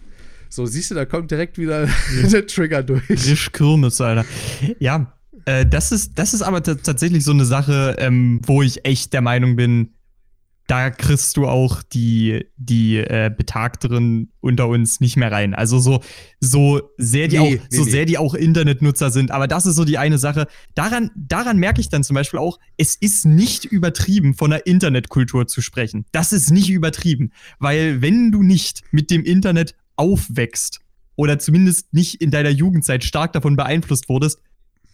So, 0.54 0.68
siehst 0.68 0.92
du, 0.92 0.96
da 0.96 1.06
kommt 1.06 1.32
direkt 1.32 1.58
wieder 1.58 1.88
der 2.32 2.46
Trigger 2.46 2.84
durch. 2.84 3.04
Frisch 3.06 3.52
Kirmes, 3.52 4.00
Alter. 4.00 4.24
Ja, 4.78 5.18
äh, 5.46 5.66
das, 5.66 5.92
ist, 5.92 6.20
das 6.20 6.36
ist 6.36 6.44
aber 6.44 6.62
tatsächlich 6.62 7.24
so 7.24 7.32
eine 7.32 7.46
Sache, 7.46 7.96
ähm, 7.98 8.39
wo 8.46 8.62
ich 8.62 8.86
echt 8.86 9.13
der 9.13 9.22
Meinung 9.22 9.56
bin, 9.56 9.96
da 10.68 10.92
kriegst 10.92 11.38
du 11.38 11.48
auch 11.48 11.82
die, 11.82 12.46
die 12.56 12.98
äh, 12.98 13.32
Betagteren 13.36 14.32
unter 14.42 14.68
uns 14.68 15.00
nicht 15.00 15.18
mehr 15.18 15.32
rein. 15.32 15.56
Also 15.56 15.80
so, 15.80 16.02
so 16.39 16.82
sehr 16.98 17.28
die 17.28 17.39
Nee, 17.39 17.42
auch, 17.42 17.50
nee, 17.50 17.62
so 17.70 17.84
nee. 17.84 17.89
sehr 17.89 18.06
die 18.06 18.20
auch 18.20 18.36
Internetnutzer 18.36 19.10
sind, 19.10 19.32
aber 19.32 19.48
das 19.48 19.66
ist 19.66 19.76
so 19.76 19.86
die 19.86 19.98
eine 19.98 20.20
Sache. 20.20 20.46
Daran, 20.76 21.10
daran 21.16 21.58
merke 21.58 21.82
ich 21.82 21.89
dann 21.89 22.04
zum 22.04 22.13
Beispiel 22.13 22.39
auch, 22.39 22.60
es 22.78 22.96
ist 22.96 23.26
nicht 23.26 23.66
übertrieben, 23.66 24.36
von 24.36 24.54
einer 24.54 24.68
Internetkultur 24.68 25.48
zu 25.48 25.62
sprechen. 25.62 26.06
Das 26.12 26.32
ist 26.32 26.52
nicht 26.52 26.70
übertrieben. 26.70 27.32
Weil 27.58 28.04
wenn 28.04 28.32
du 28.32 28.44
nicht 28.44 28.84
mit 28.92 29.10
dem 29.10 29.24
Internet 29.26 29.74
aufwächst 29.96 30.80
oder 31.16 31.40
zumindest 31.40 31.94
nicht 31.94 32.22
in 32.22 32.32
deiner 32.32 32.50
Jugendzeit 32.50 33.04
stark 33.04 33.34
davon 33.34 33.56
beeinflusst 33.56 34.10
wurdest, 34.10 34.40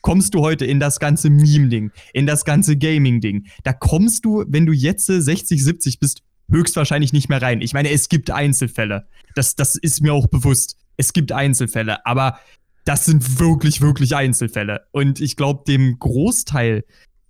kommst 0.01 0.33
du 0.33 0.41
heute 0.41 0.65
in 0.65 0.79
das 0.79 0.99
ganze 0.99 1.29
Meme-Ding, 1.29 1.91
in 2.13 2.25
das 2.25 2.45
ganze 2.45 2.77
Gaming-Ding. 2.77 3.47
Da 3.63 3.73
kommst 3.73 4.25
du, 4.25 4.45
wenn 4.47 4.65
du 4.65 4.73
jetzt 4.73 5.05
60, 5.05 5.63
70 5.63 5.99
bist, 5.99 6.21
höchstwahrscheinlich 6.49 7.13
nicht 7.13 7.29
mehr 7.29 7.41
rein. 7.41 7.61
Ich 7.61 7.73
meine, 7.73 7.91
es 7.91 8.09
gibt 8.09 8.31
Einzelfälle. 8.31 9.07
Das, 9.35 9.55
das 9.55 9.75
ist 9.75 10.01
mir 10.01 10.13
auch 10.13 10.27
bewusst. 10.27 10.77
Es 10.97 11.13
gibt 11.13 11.31
Einzelfälle, 11.31 12.05
aber 12.05 12.39
das 12.85 13.05
sind 13.05 13.39
wirklich, 13.39 13.81
wirklich 13.81 14.15
Einzelfälle. 14.15 14.87
Und 14.91 15.21
ich 15.21 15.35
glaube, 15.35 15.63
dem 15.67 15.99
Großteil 15.99 16.83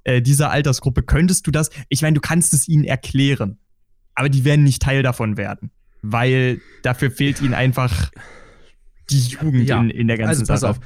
äh, 0.06 0.22
dieser 0.22 0.52
Altersgruppe 0.52 1.04
könntest 1.04 1.46
du 1.48 1.52
das, 1.52 1.70
ich 1.90 2.02
meine, 2.02 2.16
du 2.16 2.22
kannst 2.22 2.54
es 2.54 2.68
ihnen 2.68 2.86
erklären, 2.86 3.58
aber 4.16 4.30
die 4.30 4.46
werden 4.46 4.64
nicht 4.64 4.82
Teil 4.82 5.04
davon 5.04 5.38
werden, 5.38 5.72
weil 6.02 6.62
dafür 6.84 7.12
fehlt 7.12 7.42
ihnen 7.42 7.54
einfach 7.54 8.12
die 9.10 9.20
Jugend 9.20 9.68
Ja, 9.68 9.80
in, 9.82 9.90
in 9.90 10.08
der 10.08 10.18
ganzen 10.18 10.30
Also 10.42 10.46
pass 10.46 10.62
Sache. 10.62 10.72
auf. 10.72 10.80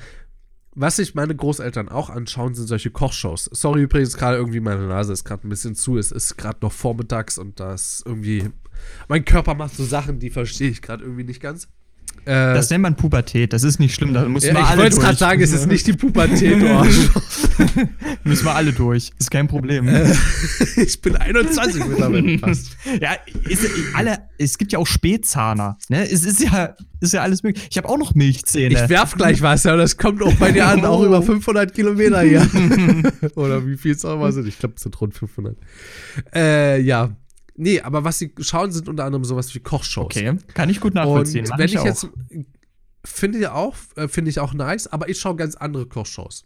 Was 0.75 0.95
sich 0.95 1.13
meine 1.13 1.35
Großeltern 1.35 1.89
auch 1.89 2.09
anschauen, 2.09 2.55
sind 2.55 2.65
solche 2.67 2.89
Kochshows. 2.89 3.47
Sorry 3.53 3.83
übrigens, 3.83 4.17
gerade 4.17 4.37
irgendwie 4.37 4.59
meine 4.59 4.87
Nase 4.87 5.13
ist 5.13 5.23
gerade 5.23 5.47
ein 5.47 5.49
bisschen 5.49 5.75
zu. 5.75 5.97
Es 5.99 6.11
ist 6.11 6.35
gerade 6.37 6.57
noch 6.61 6.71
vormittags 6.71 7.37
und 7.37 7.59
das 7.59 8.01
irgendwie. 8.05 8.49
Mein 9.07 9.23
Körper 9.23 9.53
macht 9.53 9.75
so 9.75 9.83
Sachen, 9.85 10.17
die 10.19 10.31
verstehe 10.31 10.69
ich 10.69 10.81
gerade 10.81 11.03
irgendwie 11.03 11.25
nicht 11.25 11.41
ganz. 11.41 11.67
Äh, 12.25 12.53
Das 12.53 12.69
nennt 12.69 12.83
man 12.83 12.95
Pubertät, 12.95 13.51
das 13.51 13.63
ist 13.63 13.79
nicht 13.79 13.95
schlimm, 13.95 14.13
da 14.13 14.23
müssen 14.29 14.47
ja, 14.55 14.61
ich 14.61 14.65
alle 14.65 14.81
wollte 14.83 14.95
es 14.95 15.01
gerade 15.01 15.17
sagen, 15.17 15.41
es 15.41 15.51
ist 15.51 15.67
nicht 15.67 15.85
die 15.87 15.91
Pubertät. 15.93 16.63
Arschloch. 16.63 17.21
Müssen 18.23 18.45
wir 18.45 18.55
alle 18.55 18.71
durch, 18.71 19.11
ist 19.19 19.29
kein 19.29 19.47
Problem. 19.49 19.89
Äh. 19.89 20.13
ich 20.77 21.01
bin 21.01 21.17
21 21.17 21.85
mittlerweile 21.85 22.39
fast. 22.39 22.77
Ja, 23.01 23.11
ist, 23.49 23.67
alle, 23.93 24.19
es 24.37 24.57
gibt 24.57 24.71
ja 24.71 24.79
auch 24.79 24.87
Spätzahner, 24.87 25.77
ne? 25.89 26.09
Es 26.09 26.23
ist 26.23 26.39
ja, 26.39 26.75
ist 27.01 27.13
ja 27.13 27.21
alles 27.23 27.43
möglich. 27.43 27.67
Ich 27.69 27.77
habe 27.77 27.89
auch 27.89 27.97
noch 27.97 28.15
Milchzähne. 28.15 28.73
Ich 28.83 28.89
werf 28.89 29.15
gleich 29.15 29.41
was, 29.41 29.65
ja, 29.65 29.75
das 29.75 29.97
kommt 29.97 30.21
auch 30.23 30.33
bei 30.35 30.53
dir 30.53 30.65
an, 30.67 30.85
auch 30.85 31.01
Oh. 31.01 31.05
über 31.05 31.21
500 31.21 31.73
Kilometer 31.73 32.21
hier. 32.21 32.47
Oder 33.35 33.67
wie 33.67 33.75
viel 33.75 33.91
es 33.91 34.05
auch 34.05 34.13
immer 34.13 34.31
sind. 34.31 34.47
Ich 34.47 34.57
glaube, 34.59 34.75
es 34.77 34.83
sind 34.83 34.99
rund 35.01 35.13
500. 35.13 35.57
Äh, 36.33 36.79
ja. 36.81 37.09
Nee, 37.55 37.81
aber 37.81 38.03
was 38.03 38.19
sie 38.19 38.33
schauen, 38.39 38.71
sind 38.71 38.89
unter 38.89 39.05
anderem 39.05 39.23
sowas 39.23 39.53
wie 39.53 39.59
Kochshows. 39.59 40.05
okay, 40.05 40.37
kann 40.53 40.69
ich 40.69 40.79
gut 40.79 40.93
nachvollziehen. 40.93 41.45
Und 41.49 41.57
wenn 41.57 41.67
ich 41.67 41.77
auch. 41.77 41.85
jetzt 41.85 42.07
finde 43.05 43.39
ich 43.39 43.47
auch, 43.47 43.75
äh, 43.95 44.07
finde 44.07 44.31
ich 44.31 44.39
auch 44.39 44.53
nice, 44.53 44.87
aber 44.87 45.09
ich 45.09 45.19
schaue 45.19 45.35
ganz 45.35 45.55
andere 45.55 45.85
Kochshows. 45.85 46.45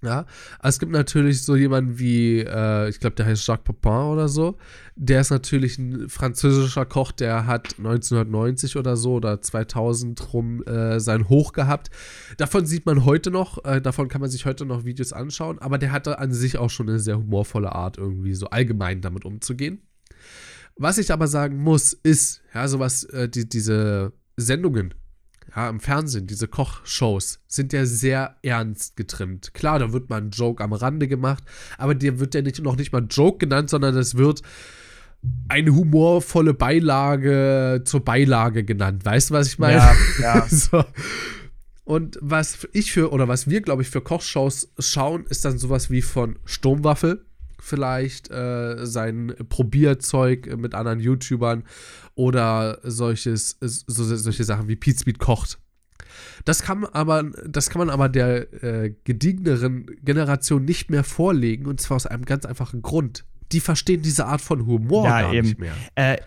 Ja, 0.00 0.26
also 0.60 0.76
es 0.76 0.78
gibt 0.78 0.92
natürlich 0.92 1.42
so 1.42 1.56
jemanden 1.56 1.98
wie, 1.98 2.38
äh, 2.38 2.88
ich 2.88 3.00
glaube, 3.00 3.16
der 3.16 3.26
heißt 3.26 3.44
Jacques 3.44 3.64
Papin 3.64 4.12
oder 4.12 4.28
so. 4.28 4.56
Der 4.94 5.20
ist 5.20 5.30
natürlich 5.30 5.76
ein 5.76 6.08
französischer 6.08 6.86
Koch, 6.86 7.10
der 7.10 7.46
hat 7.46 7.78
1990 7.78 8.76
oder 8.76 8.96
so 8.96 9.14
oder 9.14 9.42
2000 9.42 10.32
rum 10.32 10.62
äh, 10.64 11.00
sein 11.00 11.28
Hoch 11.28 11.52
gehabt. 11.52 11.90
Davon 12.36 12.64
sieht 12.64 12.86
man 12.86 13.04
heute 13.04 13.32
noch, 13.32 13.64
äh, 13.64 13.80
davon 13.80 14.06
kann 14.06 14.20
man 14.20 14.30
sich 14.30 14.46
heute 14.46 14.64
noch 14.66 14.84
Videos 14.84 15.12
anschauen, 15.12 15.58
aber 15.58 15.78
der 15.78 15.90
hatte 15.90 16.20
an 16.20 16.32
sich 16.32 16.58
auch 16.58 16.70
schon 16.70 16.88
eine 16.88 17.00
sehr 17.00 17.18
humorvolle 17.18 17.72
Art, 17.72 17.98
irgendwie 17.98 18.34
so 18.34 18.46
allgemein 18.50 19.00
damit 19.00 19.24
umzugehen. 19.24 19.82
Was 20.78 20.98
ich 20.98 21.12
aber 21.12 21.26
sagen 21.26 21.58
muss, 21.58 21.92
ist, 21.92 22.40
ja, 22.54 22.68
sowas, 22.68 23.04
äh, 23.04 23.28
die, 23.28 23.48
diese 23.48 24.12
Sendungen, 24.36 24.94
ja, 25.54 25.68
im 25.68 25.80
Fernsehen, 25.80 26.28
diese 26.28 26.46
Kochshows, 26.46 27.40
sind 27.48 27.72
ja 27.72 27.84
sehr 27.84 28.36
ernst 28.42 28.96
getrimmt. 28.96 29.54
Klar, 29.54 29.80
da 29.80 29.92
wird 29.92 30.08
mal 30.08 30.20
ein 30.20 30.30
Joke 30.30 30.62
am 30.62 30.72
Rande 30.72 31.08
gemacht, 31.08 31.42
aber 31.78 31.96
dir 31.96 32.20
wird 32.20 32.34
ja 32.34 32.42
nicht, 32.42 32.62
noch 32.62 32.76
nicht 32.76 32.92
mal 32.92 33.04
Joke 33.10 33.38
genannt, 33.38 33.70
sondern 33.70 33.96
es 33.96 34.16
wird 34.16 34.42
eine 35.48 35.74
humorvolle 35.74 36.54
Beilage 36.54 37.82
zur 37.84 38.04
Beilage 38.04 38.62
genannt. 38.62 39.04
Weißt 39.04 39.30
du, 39.30 39.34
was 39.34 39.48
ich 39.48 39.58
meine? 39.58 39.78
Ja, 39.78 39.96
ja. 40.22 40.46
so. 40.48 40.84
Und 41.82 42.18
was 42.20 42.68
ich 42.72 42.92
für, 42.92 43.12
oder 43.12 43.26
was 43.26 43.48
wir, 43.48 43.62
glaube 43.62 43.82
ich, 43.82 43.90
für 43.90 44.00
Kochshows 44.00 44.72
schauen, 44.78 45.24
ist 45.28 45.44
dann 45.44 45.58
sowas 45.58 45.90
wie 45.90 46.02
von 46.02 46.38
Sturmwaffel 46.44 47.24
vielleicht 47.60 48.30
äh, 48.30 48.86
sein 48.86 49.34
Probierzeug 49.48 50.56
mit 50.56 50.74
anderen 50.74 51.00
YouTubern 51.00 51.64
oder 52.14 52.78
solches, 52.82 53.56
so, 53.60 54.16
solche 54.16 54.44
Sachen 54.44 54.68
wie 54.68 54.76
Pete 54.76 54.98
Speed 55.00 55.18
kocht. 55.18 55.58
Das 56.44 56.62
kann 56.62 56.84
aber, 56.84 57.24
das 57.46 57.70
kann 57.70 57.80
man 57.80 57.90
aber 57.90 58.08
der 58.08 58.52
äh, 58.62 58.94
gediegeneren 59.04 59.86
Generation 60.02 60.64
nicht 60.64 60.90
mehr 60.90 61.04
vorlegen 61.04 61.66
und 61.66 61.80
zwar 61.80 61.96
aus 61.96 62.06
einem 62.06 62.24
ganz 62.24 62.44
einfachen 62.44 62.82
Grund. 62.82 63.24
Die 63.52 63.60
verstehen 63.60 64.02
diese 64.02 64.26
Art 64.26 64.40
von 64.40 64.66
Humor 64.66 65.04
Ja, 65.06 65.22
gar 65.22 65.32
eben. 65.32 65.46
nicht 65.48 65.58
mehr. 65.58 65.74
Äh, 65.94 66.18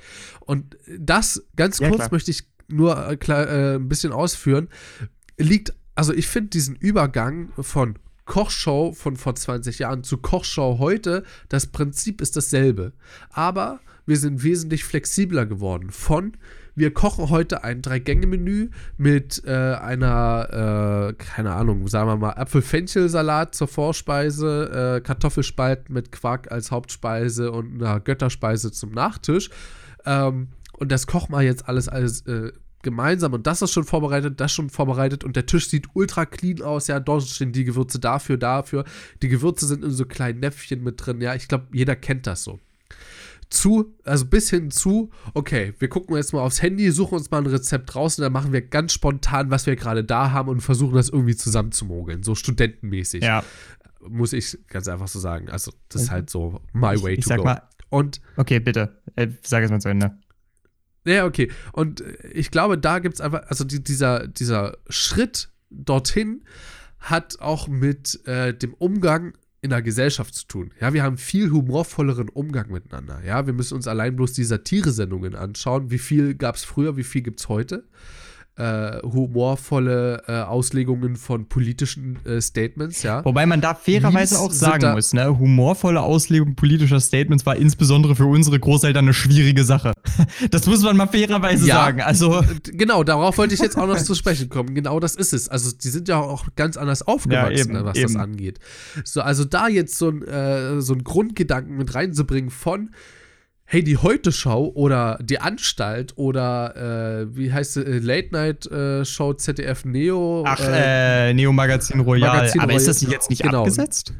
Und 0.41 0.78
das, 0.98 1.44
ganz 1.56 1.80
Ja, 1.80 1.88
kurz 1.89 2.00
klar. 2.00 2.10
möchte 2.12 2.32
ich 2.32 2.44
nur 2.67 2.98
äh, 3.08 3.13
äh, 3.13 3.76
ein 3.76 3.88
bisschen 3.89 4.12
ausführen, 4.12 4.70
liegt, 5.38 5.74
also 5.96 6.13
ich 6.13 6.28
finde 6.28 6.50
diesen 6.50 6.76
Übergang 6.76 7.52
von 7.60 8.00
Kochshow 8.26 8.94
von 8.94 9.16
vor 9.16 9.36
20 9.36 9.80
Jahren 9.80 10.04
zu 10.04 10.18
Kochshow 10.18 10.78
heute, 10.80 11.24
das 11.50 11.68
Prinzip 11.68 12.22
ist 12.22 12.36
dasselbe. 12.36 12.94
Aber 13.30 13.80
wir 14.06 14.18
sind 14.18 14.44
wesentlich 14.44 14.84
flexibler 14.84 15.46
geworden. 15.46 15.90
Von 15.92 16.38
wir 16.74 16.94
kochen 16.94 17.30
heute 17.30 17.64
ein 17.64 17.82
Drei-Gänge-Menü 17.82 18.70
mit 18.98 19.44
äh, 19.46 19.52
einer, 19.52 21.10
äh, 21.10 21.14
keine 21.14 21.54
Ahnung, 21.54 21.88
sagen 21.88 22.08
wir 22.08 22.16
mal, 22.16 22.32
Apfel-Fenchel-Salat 22.32 23.56
zur 23.56 23.68
Vorspeise, 23.68 24.98
äh, 24.98 25.02
Kartoffelspalten 25.02 25.94
mit 25.94 26.12
Quark 26.12 26.52
als 26.52 26.72
Hauptspeise 26.72 27.52
und 27.52 27.84
einer 27.84 28.00
Götterspeise 28.00 28.72
zum 28.72 28.92
Nachtisch. 28.92 29.50
Ähm, 30.06 30.50
und 30.74 30.92
das 30.92 31.08
kochen 31.08 31.34
wir 31.34 31.42
jetzt 31.42 31.68
alles 31.68 31.90
alles 31.90 32.22
äh, 32.22 32.54
gemeinsam 32.84 33.34
und 33.34 33.48
das 33.48 33.62
ist 33.62 33.72
schon 33.72 33.84
vorbereitet, 33.84 34.39
das 34.39 34.52
schon 34.52 34.70
vorbereitet 34.70 35.24
und 35.24 35.36
der 35.36 35.46
Tisch 35.46 35.70
sieht 35.70 35.88
ultra 35.94 36.26
clean 36.26 36.62
aus. 36.62 36.88
Ja, 36.88 37.00
dort 37.00 37.24
stehen 37.24 37.52
die 37.52 37.63
Gewürze 37.63 38.00
dafür, 38.00 38.38
dafür. 38.38 38.86
Die 39.22 39.28
Gewürze 39.30 39.65
sind 39.65 39.84
in 39.84 39.91
so 39.91 40.06
kleinen 40.06 40.39
Näpfchen 40.39 40.84
mit 40.84 41.06
drin. 41.06 41.22
Ja, 41.22 41.36
ich 41.36 41.48
glaube, 41.48 41.67
jeder 41.74 41.96
kennt 41.96 42.28
das 42.28 42.44
so. 42.44 42.60
Zu, 43.50 43.94
also 44.06 44.26
bis 44.28 44.50
hin 44.50 44.72
zu, 44.72 45.10
okay, 45.34 45.74
wir 45.80 45.89
gucken 45.89 46.15
jetzt 46.15 46.32
mal 46.32 46.39
aufs 46.39 46.62
Handy, 46.62 46.89
suchen 46.91 47.15
uns 47.17 47.32
mal 47.32 47.39
ein 47.39 47.48
Rezept 47.48 47.94
raus 47.96 48.17
und 48.17 48.24
dann 48.24 48.32
machen 48.32 48.54
wir 48.54 48.62
ganz 48.62 48.94
spontan, 48.94 49.52
was 49.52 49.65
wir 49.65 49.76
gerade 49.76 50.06
da 50.06 50.32
haben 50.32 50.48
und 50.48 50.62
versuchen 50.62 50.96
das 50.96 51.10
irgendwie 51.10 51.36
zusammenzumogeln, 51.36 52.24
so 52.24 52.34
studentenmäßig. 52.36 53.24
ja. 53.24 53.44
Muss 54.08 54.34
ich 54.34 54.58
ganz 54.67 54.88
einfach 54.88 55.08
so 55.08 55.20
sagen. 55.20 55.50
Also, 55.50 55.72
das 55.89 56.04
ist 56.04 56.12
halt 56.12 56.30
so 56.32 56.60
my 56.74 57.00
way 57.04 57.13
Ich, 57.13 57.20
ich 57.20 57.26
to 57.26 57.30
sag 57.30 57.38
go. 57.38 57.44
mal, 57.44 57.62
und 57.89 58.20
okay, 58.38 58.60
bitte. 58.60 58.98
Äh, 59.15 59.28
sag 59.44 59.63
es 59.63 59.70
mal 59.70 59.80
zu 59.82 59.89
Ende. 59.89 60.17
Ja, 61.06 61.26
okay. 61.26 61.52
Und 61.74 62.02
äh, 62.02 62.28
ich 62.34 62.52
glaube, 62.52 62.78
da 62.78 63.00
gibt 63.00 63.16
es 63.16 63.22
einfach, 63.22 63.44
also 63.48 63.64
die, 63.64 63.84
dieser, 63.84 64.28
dieser 64.28 64.78
Schritt 64.90 65.50
dorthin 65.70 66.44
hat 67.00 67.40
auch 67.40 67.68
mit 67.68 68.26
äh, 68.28 68.54
dem 68.54 68.74
Umgang 68.76 69.34
in 69.62 69.70
der 69.70 69.82
Gesellschaft 69.82 70.34
zu 70.34 70.48
tun. 70.48 70.72
Ja, 70.80 70.94
wir 70.94 71.04
haben 71.04 71.18
viel 71.18 71.52
humorvolleren 71.52 72.30
Umgang 72.30 72.72
miteinander. 72.72 73.22
Ja, 73.24 73.46
wir 73.46 73.54
müssen 73.54 73.76
uns 73.76 73.88
allein 73.88 74.16
bloß 74.16 74.34
die 74.34 74.44
Satire-Sendungen 74.44 75.36
anschauen. 75.36 75.92
Wie 75.92 76.00
viel 76.00 76.36
gab 76.36 76.56
es 76.56 76.64
früher, 76.64 76.98
wie 76.98 77.04
viel 77.04 77.22
gibt 77.22 77.40
es 77.40 77.48
heute? 77.48 77.84
Äh, 78.58 79.02
humorvolle 79.04 80.24
äh, 80.28 80.34
Auslegungen 80.42 81.16
von 81.16 81.48
politischen 81.48 82.20
äh, 82.26 82.42
Statements, 82.42 83.02
ja. 83.02 83.24
Wobei 83.24 83.46
man 83.46 83.62
da 83.62 83.74
fairerweise 83.74 84.38
auch 84.40 84.52
sagen 84.52 84.92
muss, 84.92 85.14
ne, 85.14 85.40
humorvolle 85.40 86.02
Auslegung 86.02 86.56
politischer 86.56 87.00
Statements 87.00 87.46
war 87.46 87.56
insbesondere 87.56 88.14
für 88.16 88.26
unsere 88.26 88.60
Großeltern 88.60 89.06
eine 89.06 89.14
schwierige 89.14 89.64
Sache. 89.64 89.94
Das 90.52 90.66
muss 90.68 90.84
man 90.84 90.98
mal 90.98 91.08
fairerweise 91.08 91.66
Ja. 91.66 91.76
sagen. 91.76 92.02
Also, 92.02 92.42
Genau, 92.64 93.04
darauf 93.06 93.38
wollte 93.38 93.54
ich 93.54 93.62
jetzt 93.62 93.78
auch 93.78 93.88
noch 93.88 93.98
zu 93.98 94.16
sprechen 94.16 94.50
kommen. 94.50 94.76
Genau 94.76 95.00
das 95.00 95.16
ist 95.16 95.32
es. 95.34 95.48
Also, 95.48 95.72
die 95.76 95.90
sind 95.90 96.08
ja 96.10 96.18
auch 96.20 96.46
ganz 96.56 96.76
anders 96.78 97.02
aufgewachsen, 97.04 97.56
Ja, 97.74 97.78
eben, 97.80 97.86
was 97.86 97.94
das 97.98 98.12
eben. 98.12 98.18
angeht. 98.20 98.60
So, 99.06 99.22
also 99.22 99.46
da 99.46 99.70
jetzt 99.70 99.98
so 99.98 100.10
ein, 100.10 100.24
äh, 100.28 100.82
so 100.82 100.94
ein 100.94 101.04
Grundgedanken 101.06 101.78
mit 101.78 101.96
reinzubringen 101.96 102.50
von, 102.50 102.92
hey, 103.72 103.82
die 103.86 103.96
Heute-Show 103.96 104.74
oder 104.76 105.18
die 105.22 105.40
Anstalt 105.40 106.12
oder 106.18 107.22
äh, 107.22 107.36
wie 107.38 107.54
heißt 107.54 107.74
sie, 107.76 107.82
äh, 107.86 108.00
Late-Night-Show 108.00 109.34
ZDF 109.36 109.86
Neo. 109.86 110.44
ach, 110.46 110.60
äh, 110.62 111.34
Neo 111.34 111.54
Magazin 111.54 112.02
Royal. 112.02 112.36
Magazin 112.36 112.60
aber 112.60 112.74
ist 112.74 112.90
das 112.90 113.02
Royal, 113.02 113.14
jetzt 113.14 113.30
nicht 113.30 113.44
genau. 113.44 113.62
abgesetzt? 113.62 114.14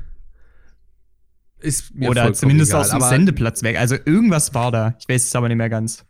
ist 1.60 1.94
mir 1.94 2.10
Oder 2.10 2.34
zumindest 2.34 2.72
egal. 2.72 2.82
aus 2.82 2.90
dem 2.92 3.02
Sendeplatz 3.02 3.62
weg. 3.62 3.78
Also 3.78 3.96
irgendwas 4.06 4.54
war 4.54 4.72
da. 4.72 4.96
Ich 5.00 5.08
weiß 5.10 5.26
es 5.26 5.36
aber 5.36 5.50
nicht 5.50 5.58
mehr 5.58 5.70
ganz. 5.70 6.06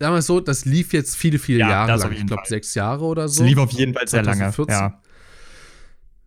Sagen 0.00 0.12
wir 0.14 0.18
es 0.18 0.26
so, 0.26 0.40
das 0.40 0.64
lief 0.64 0.92
jetzt 0.92 1.16
viele, 1.16 1.38
viele 1.38 1.60
Ja, 1.60 1.70
Jahre 1.70 1.96
lang. 1.96 2.12
Ich 2.12 2.26
glaube, 2.26 2.42
sechs 2.46 2.74
Jahre 2.74 3.04
oder 3.04 3.26
Es 3.26 3.36
so. 3.36 3.44
lief 3.44 3.56
auf 3.56 3.70
jeden 3.70 3.94
Fall 3.94 4.08
sehr 4.08 4.22
lange. 4.24 4.50
2014. 4.50 4.74
Ja. 4.76 5.00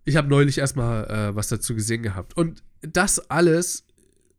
Ich 0.06 0.15
habe 0.15 0.28
neulich 0.30 0.58
erstmal 0.60 1.06
äh, 1.06 1.36
was 1.36 1.50
dazu 1.50 1.76
gesehen 1.76 2.04
gehabt. 2.04 2.38
Und 2.38 2.63
das 2.82 3.30
alles, 3.30 3.86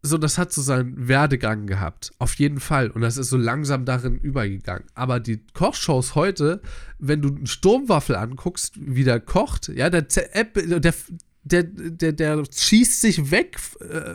so, 0.07 0.19
das 0.19 0.37
hat 0.37 0.53
so 0.53 0.61
seinen 0.61 1.09
Werdegang 1.09 1.67
gehabt. 1.67 2.13
Auf 2.19 2.35
jeden 2.35 2.61
Fall. 2.61 2.91
Und 2.91 3.01
das 3.01 3.17
ist 3.17 3.31
so 3.31 3.39
langsam 3.39 3.87
darin 3.87 4.19
übergegangen. 4.19 4.85
Aber 4.95 5.19
die 5.19 5.41
Kochshows 5.55 6.15
heute, 6.15 6.61
wenn 6.99 7.23
du 7.23 7.29
einen 7.29 7.47
Sturmwaffel 7.47 8.15
anguckst, 8.15 8.75
wie 8.77 9.05
der 9.05 9.19
kocht, 9.19 9.69
ja, 9.69 9.89
der, 9.89 10.03
der, 10.03 10.45
der, 10.45 10.95
der, 11.43 11.63
der, 11.63 12.13
der 12.13 12.45
schießt 12.55 13.01
sich 13.01 13.31
weg, 13.31 13.57
äh, 13.81 14.15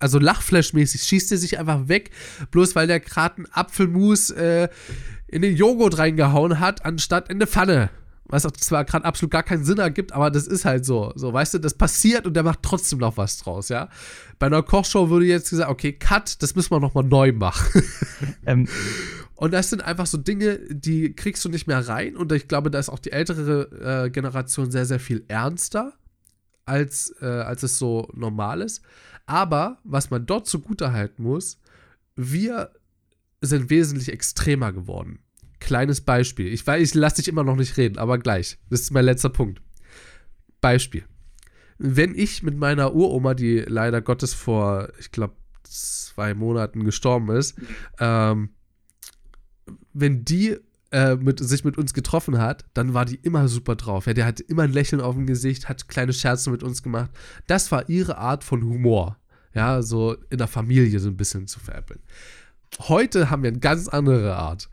also 0.00 0.18
Lachflash-mäßig, 0.18 1.02
schießt 1.02 1.32
er 1.32 1.38
sich 1.38 1.58
einfach 1.58 1.88
weg, 1.88 2.10
bloß 2.50 2.74
weil 2.74 2.86
der 2.86 3.00
gerade 3.00 3.36
einen 3.36 3.46
Apfelmus 3.52 4.30
äh, 4.30 4.68
in 5.26 5.42
den 5.42 5.54
Joghurt 5.54 5.98
reingehauen 5.98 6.58
hat, 6.58 6.86
anstatt 6.86 7.28
in 7.28 7.36
eine 7.36 7.46
Pfanne. 7.46 7.90
Was 8.28 8.44
auch 8.44 8.52
zwar 8.52 8.84
gerade 8.84 9.04
absolut 9.04 9.30
gar 9.30 9.42
keinen 9.42 9.64
Sinn 9.64 9.78
ergibt, 9.78 10.12
aber 10.12 10.30
das 10.30 10.46
ist 10.46 10.64
halt 10.64 10.84
so. 10.84 11.12
So, 11.16 11.32
weißt 11.32 11.54
du, 11.54 11.58
das 11.58 11.74
passiert 11.74 12.26
und 12.26 12.34
der 12.34 12.42
macht 12.42 12.62
trotzdem 12.62 12.98
noch 12.98 13.16
was 13.16 13.38
draus, 13.38 13.68
ja. 13.70 13.88
Bei 14.38 14.46
einer 14.46 14.62
Kochshow 14.62 15.08
würde 15.08 15.26
jetzt 15.26 15.50
gesagt, 15.50 15.70
okay, 15.70 15.92
Cut, 15.92 16.42
das 16.42 16.54
müssen 16.54 16.70
wir 16.70 16.80
nochmal 16.80 17.04
neu 17.04 17.32
machen. 17.32 17.82
Ähm, 18.46 18.66
Und 19.36 19.52
das 19.52 19.70
sind 19.70 19.82
einfach 19.84 20.06
so 20.06 20.18
Dinge, 20.18 20.58
die 20.68 21.14
kriegst 21.14 21.44
du 21.44 21.48
nicht 21.48 21.68
mehr 21.68 21.86
rein. 21.86 22.16
Und 22.16 22.32
ich 22.32 22.48
glaube, 22.48 22.72
da 22.72 22.78
ist 22.80 22.88
auch 22.88 22.98
die 22.98 23.12
ältere 23.12 24.06
äh, 24.06 24.10
Generation 24.10 24.70
sehr, 24.72 24.84
sehr 24.84 24.98
viel 24.98 25.24
ernster, 25.28 25.92
als, 26.64 27.14
äh, 27.20 27.26
als 27.26 27.62
es 27.62 27.78
so 27.78 28.08
normal 28.14 28.62
ist. 28.62 28.82
Aber 29.26 29.78
was 29.84 30.10
man 30.10 30.26
dort 30.26 30.48
zugutehalten 30.48 31.24
muss, 31.24 31.60
wir 32.16 32.72
sind 33.40 33.70
wesentlich 33.70 34.10
extremer 34.12 34.72
geworden. 34.72 35.20
Kleines 35.60 36.00
Beispiel. 36.00 36.52
Ich 36.52 36.66
weiß, 36.66 36.82
ich 36.82 36.94
lasse 36.94 37.16
dich 37.16 37.28
immer 37.28 37.44
noch 37.44 37.56
nicht 37.56 37.76
reden, 37.76 37.98
aber 37.98 38.18
gleich. 38.18 38.58
Das 38.70 38.80
ist 38.80 38.90
mein 38.92 39.04
letzter 39.04 39.28
Punkt. 39.28 39.60
Beispiel. 40.60 41.04
Wenn 41.78 42.14
ich 42.14 42.42
mit 42.42 42.56
meiner 42.56 42.94
Uroma, 42.94 43.34
die 43.34 43.60
leider 43.60 44.00
Gottes 44.00 44.34
vor, 44.34 44.88
ich 44.98 45.12
glaube, 45.12 45.34
zwei 45.62 46.34
Monaten 46.34 46.84
gestorben 46.84 47.30
ist, 47.30 47.56
ähm, 48.00 48.50
wenn 49.92 50.24
die 50.24 50.56
äh, 50.90 51.16
mit, 51.16 51.38
sich 51.40 51.64
mit 51.64 51.76
uns 51.76 51.92
getroffen 51.92 52.38
hat, 52.38 52.64
dann 52.74 52.94
war 52.94 53.04
die 53.04 53.16
immer 53.16 53.48
super 53.48 53.76
drauf. 53.76 54.06
Ja, 54.06 54.14
der 54.14 54.26
hatte 54.26 54.42
immer 54.42 54.62
ein 54.62 54.72
Lächeln 54.72 55.02
auf 55.02 55.14
dem 55.14 55.26
Gesicht, 55.26 55.68
hat 55.68 55.88
kleine 55.88 56.12
Scherze 56.12 56.50
mit 56.50 56.62
uns 56.62 56.82
gemacht. 56.82 57.10
Das 57.46 57.70
war 57.70 57.88
ihre 57.88 58.18
Art 58.18 58.42
von 58.42 58.62
Humor. 58.64 59.18
Ja, 59.54 59.82
so 59.82 60.16
in 60.30 60.38
der 60.38 60.46
Familie 60.46 60.98
so 61.00 61.08
ein 61.08 61.16
bisschen 61.16 61.46
zu 61.46 61.60
veräppeln. 61.60 62.00
Heute 62.80 63.30
haben 63.30 63.42
wir 63.42 63.50
eine 63.50 63.58
ganz 63.58 63.88
andere 63.88 64.36
Art. 64.36 64.68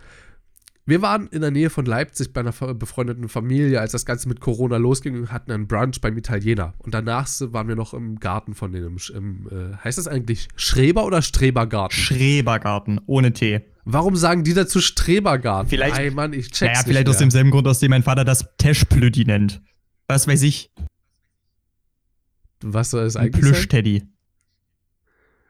Wir 0.87 1.01
waren 1.01 1.25
in 1.27 1.41
der 1.41 1.49
Nähe 1.49 1.71
von 1.71 1.85
Leipzig 1.85 2.31
bei 2.31 2.41
einer 2.41 2.51
befreundeten 2.75 3.27
Familie, 3.27 3.79
als 3.81 3.93
das 3.93 4.05
Ganze 4.05 4.29
mit 4.29 4.39
Corona 4.39 4.77
losging 4.77 5.15
und 5.17 5.31
hatten 5.31 5.51
einen 5.51 5.65
Brunch 5.67 5.99
beim 5.99 6.15
Italiener. 6.15 6.75
Und 6.77 6.93
danach 6.93 7.27
waren 7.41 7.67
wir 7.67 7.75
noch 7.75 7.95
im 7.95 8.19
Garten 8.19 8.53
von 8.53 8.71
denen. 8.71 8.95
Im, 9.15 9.47
äh, 9.49 9.75
heißt 9.83 9.97
das 9.97 10.07
eigentlich 10.07 10.47
Schreber 10.55 11.05
oder 11.05 11.23
Strebergarten? 11.23 11.97
Schrebergarten, 11.97 13.01
ohne 13.07 13.33
T. 13.33 13.61
Warum 13.83 14.15
sagen 14.15 14.43
die 14.43 14.53
dazu 14.53 14.79
Strebergarten? 14.79 15.69
Vielleicht- 15.69 15.97
Ey, 15.97 16.11
Mann, 16.11 16.33
ich 16.33 16.47
check's 16.51 16.61
Naja, 16.61 16.71
nicht 16.73 16.87
vielleicht 16.87 17.09
aus 17.09 17.15
mehr. 17.15 17.19
demselben 17.21 17.49
Grund, 17.51 17.67
aus 17.67 17.79
dem 17.79 17.89
mein 17.89 18.03
Vater 18.03 18.23
das 18.23 18.45
Teschplödi 18.57 19.25
nennt. 19.25 19.63
Was 20.07 20.27
weiß 20.27 20.43
ich. 20.43 20.71
Was 22.61 22.91
soll 22.91 23.05
es 23.05 23.15
Ein 23.15 23.25
eigentlich 23.25 23.43
sein? 23.43 23.53
Plüsch-Teddy. 23.53 24.03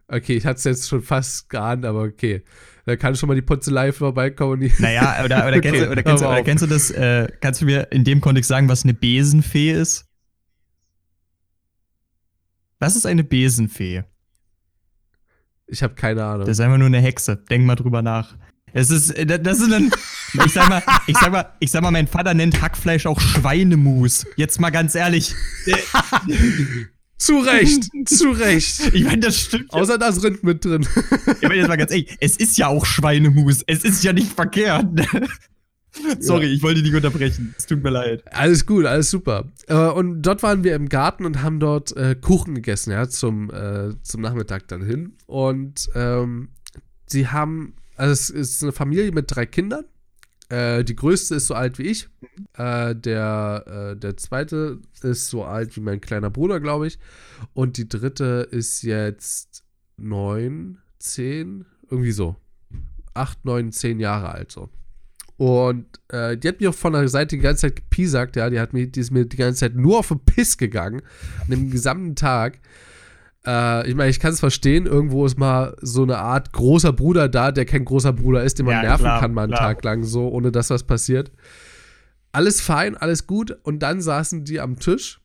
Okay, 0.08 0.36
ich 0.38 0.46
hatte 0.46 0.58
es 0.58 0.64
jetzt 0.66 0.88
schon 0.90 1.02
fast 1.02 1.50
geahnt, 1.50 1.84
aber 1.86 2.04
okay. 2.04 2.44
Da 2.86 2.96
kann 2.96 3.16
schon 3.16 3.28
mal 3.28 3.34
die 3.36 3.42
Potzelei 3.42 3.92
vorbeikommen. 3.92 4.72
Naja, 4.78 5.24
oder, 5.26 5.48
oder, 5.48 5.60
kennst, 5.60 5.82
du, 5.82 5.90
oder, 5.92 6.04
kennst, 6.04 6.24
oder 6.24 6.44
kennst 6.44 6.64
du 6.64 6.68
das? 6.68 6.92
Äh, 6.92 7.28
kannst 7.42 7.62
du 7.62 7.66
mir 7.66 7.92
in 7.92 8.04
dem 8.04 8.22
Kontext 8.22 8.48
sagen, 8.48 8.70
was 8.70 8.84
eine 8.84 8.94
Besenfee 8.94 9.72
ist? 9.72 10.06
Was 12.80 12.96
ist 12.96 13.06
eine 13.08 13.24
Besenfee? 13.24 14.04
Ich 15.68 15.82
habe 15.82 15.96
keine 15.96 16.24
Ahnung. 16.24 16.42
Das 16.46 16.50
ist 16.50 16.60
einfach 16.60 16.78
nur 16.78 16.86
eine 16.88 17.00
Hexe. 17.02 17.38
Denk 17.50 17.66
mal 17.66 17.76
drüber 17.76 18.04
nach. 18.04 18.36
Es 18.74 18.92
ist, 18.92 19.10
äh, 19.12 19.26
da- 19.26 19.40
das 19.40 19.60
ist 19.62 19.72
ein, 19.74 19.90
ich 20.46 20.52
sag 20.54 20.70
mal, 20.70 20.84
ich 21.08 21.18
sag 21.18 21.32
mal, 21.32 21.52
ich 21.60 21.72
sag 21.72 21.82
mal, 21.82 21.90
mein 21.92 22.08
Vater 22.08 22.36
nennt 22.36 22.62
Hackfleisch 22.62 23.08
auch 23.08 23.20
Schweinemus. 23.20 24.28
Jetzt 24.36 24.60
mal 24.60 24.70
ganz 24.70 24.94
ehrlich. 24.94 25.34
zu 27.18 27.40
Recht, 27.40 27.90
zu 28.06 28.32
Recht. 28.32 28.82
Ich 28.94 29.04
meine, 29.04 29.20
das 29.20 29.40
stimmt. 29.40 29.72
Ja. 29.74 29.80
Außer 29.80 29.98
das 29.98 30.24
Rind 30.24 30.44
mit 30.44 30.66
drin. 30.66 30.86
Ich 31.42 31.42
meine, 31.42 31.56
jetzt 31.56 31.68
mal 31.68 31.78
ganz 31.78 31.92
ehrlich, 31.92 32.16
es 32.20 32.38
ist 32.38 32.58
ja 32.58 32.68
auch 32.68 32.86
Schweinemus. 32.86 33.64
Es 33.68 33.84
ist 33.84 34.04
ja 34.04 34.14
nicht 34.14 34.34
verkehrt. 34.34 34.86
Sorry, 36.20 36.48
ich 36.48 36.62
wollte 36.62 36.82
dich 36.82 36.92
nicht 36.92 37.04
unterbrechen. 37.04 37.56
Es 37.58 37.66
tut 37.66 37.82
mir 37.82 37.90
leid. 37.90 38.24
Alles 38.34 38.66
gut, 38.66 38.86
alles 38.86 39.10
super. 39.10 39.52
Äh, 39.68 39.76
und 39.76 40.22
dort 40.24 40.44
waren 40.44 40.64
wir 40.64 40.76
im 40.76 40.90
Garten 40.90 41.26
und 41.26 41.42
haben 41.42 41.60
dort 41.60 41.96
äh, 41.96 42.16
Kuchen 42.16 42.56
gegessen, 42.56 42.92
ja, 42.92 43.08
zum, 43.08 43.50
äh, 43.50 43.94
zum 44.02 44.22
Nachmittag 44.22 44.68
dann 44.68 44.84
hin. 44.84 45.14
Und 45.26 45.90
ähm, 45.96 46.50
sie 47.06 47.28
haben, 47.28 47.76
also 47.96 48.12
es 48.12 48.30
ist 48.30 48.64
eine 48.64 48.74
Familie 48.74 49.12
mit 49.12 49.34
drei 49.34 49.46
Kindern. 49.46 49.86
Äh, 50.50 50.84
die 50.84 50.96
größte 50.96 51.36
ist 51.36 51.48
so 51.48 51.56
alt 51.56 51.80
wie 51.80 51.84
ich. 51.84 52.08
Äh, 52.54 52.96
der, 52.96 53.94
äh, 53.94 54.00
der 54.00 54.18
zweite 54.18 54.80
ist 55.02 55.30
so 55.30 55.44
alt 55.44 55.76
wie 55.76 55.82
mein 55.82 56.02
kleiner 56.02 56.30
Bruder, 56.30 56.60
glaube 56.60 56.88
ich. 56.88 57.00
Und 57.54 57.78
die 57.78 57.90
dritte 57.90 58.48
ist 58.52 58.84
jetzt 58.84 59.64
neun, 59.98 60.80
zehn, 61.00 61.66
irgendwie 61.90 62.12
so. 62.12 62.36
Acht, 63.14 63.44
neun, 63.46 63.72
zehn 63.72 64.00
Jahre 64.00 64.30
alt 64.30 64.52
so. 64.52 64.70
Und 65.38 65.86
äh, 66.10 66.38
die 66.38 66.48
hat 66.48 66.60
mich 66.60 66.70
auch 66.70 66.76
von 66.76 66.94
der 66.94 67.10
Seite 67.10 67.36
die 67.36 67.42
ganze 67.42 67.62
Zeit 67.62 67.76
gepiesackt, 67.76 68.36
ja. 68.36 68.50
Die, 68.50 68.60
hat 68.60 68.74
mir, 68.74 68.88
die 68.88 69.00
ist 69.00 69.12
mir 69.12 69.26
die 69.26 69.38
ganze 69.38 69.62
Zeit 69.62 69.76
nur 69.76 70.00
auf 70.00 70.10
den 70.10 70.20
Piss 70.20 70.58
gegangen. 70.58 71.02
An 71.42 71.50
dem 71.50 71.72
gesamten 71.72 72.16
Tag. 72.16 72.60
Äh, 73.46 73.88
ich 73.90 73.96
meine, 73.96 74.10
ich 74.10 74.20
kann 74.20 74.34
es 74.34 74.40
verstehen, 74.40 74.86
irgendwo 74.86 75.26
ist 75.26 75.38
mal 75.38 75.76
so 75.82 76.04
eine 76.04 76.18
Art 76.18 76.52
großer 76.54 76.94
Bruder 76.94 77.30
da, 77.30 77.52
der 77.52 77.66
kein 77.66 77.86
großer 77.86 78.14
Bruder 78.14 78.44
ist, 78.44 78.58
den 78.60 78.66
man 78.66 78.76
Ja, 78.76 78.82
nerven 78.82 79.04
klar, 79.04 79.20
kann 79.20 79.34
mal 79.34 79.44
einen 79.44 79.54
klar. 79.54 79.62
Tag 79.76 79.84
lang 79.84 80.04
so, 80.04 80.28
ohne 80.30 80.52
dass 80.52 80.70
was 80.70 80.84
passiert. 80.84 81.32
Alles 82.32 82.60
fein, 82.62 82.98
alles 82.98 83.28
gut. 83.28 83.58
Und 83.64 83.80
dann 83.80 84.02
saßen 84.02 84.44
die 84.46 84.60
am 84.60 84.78
Tisch. 84.80 85.22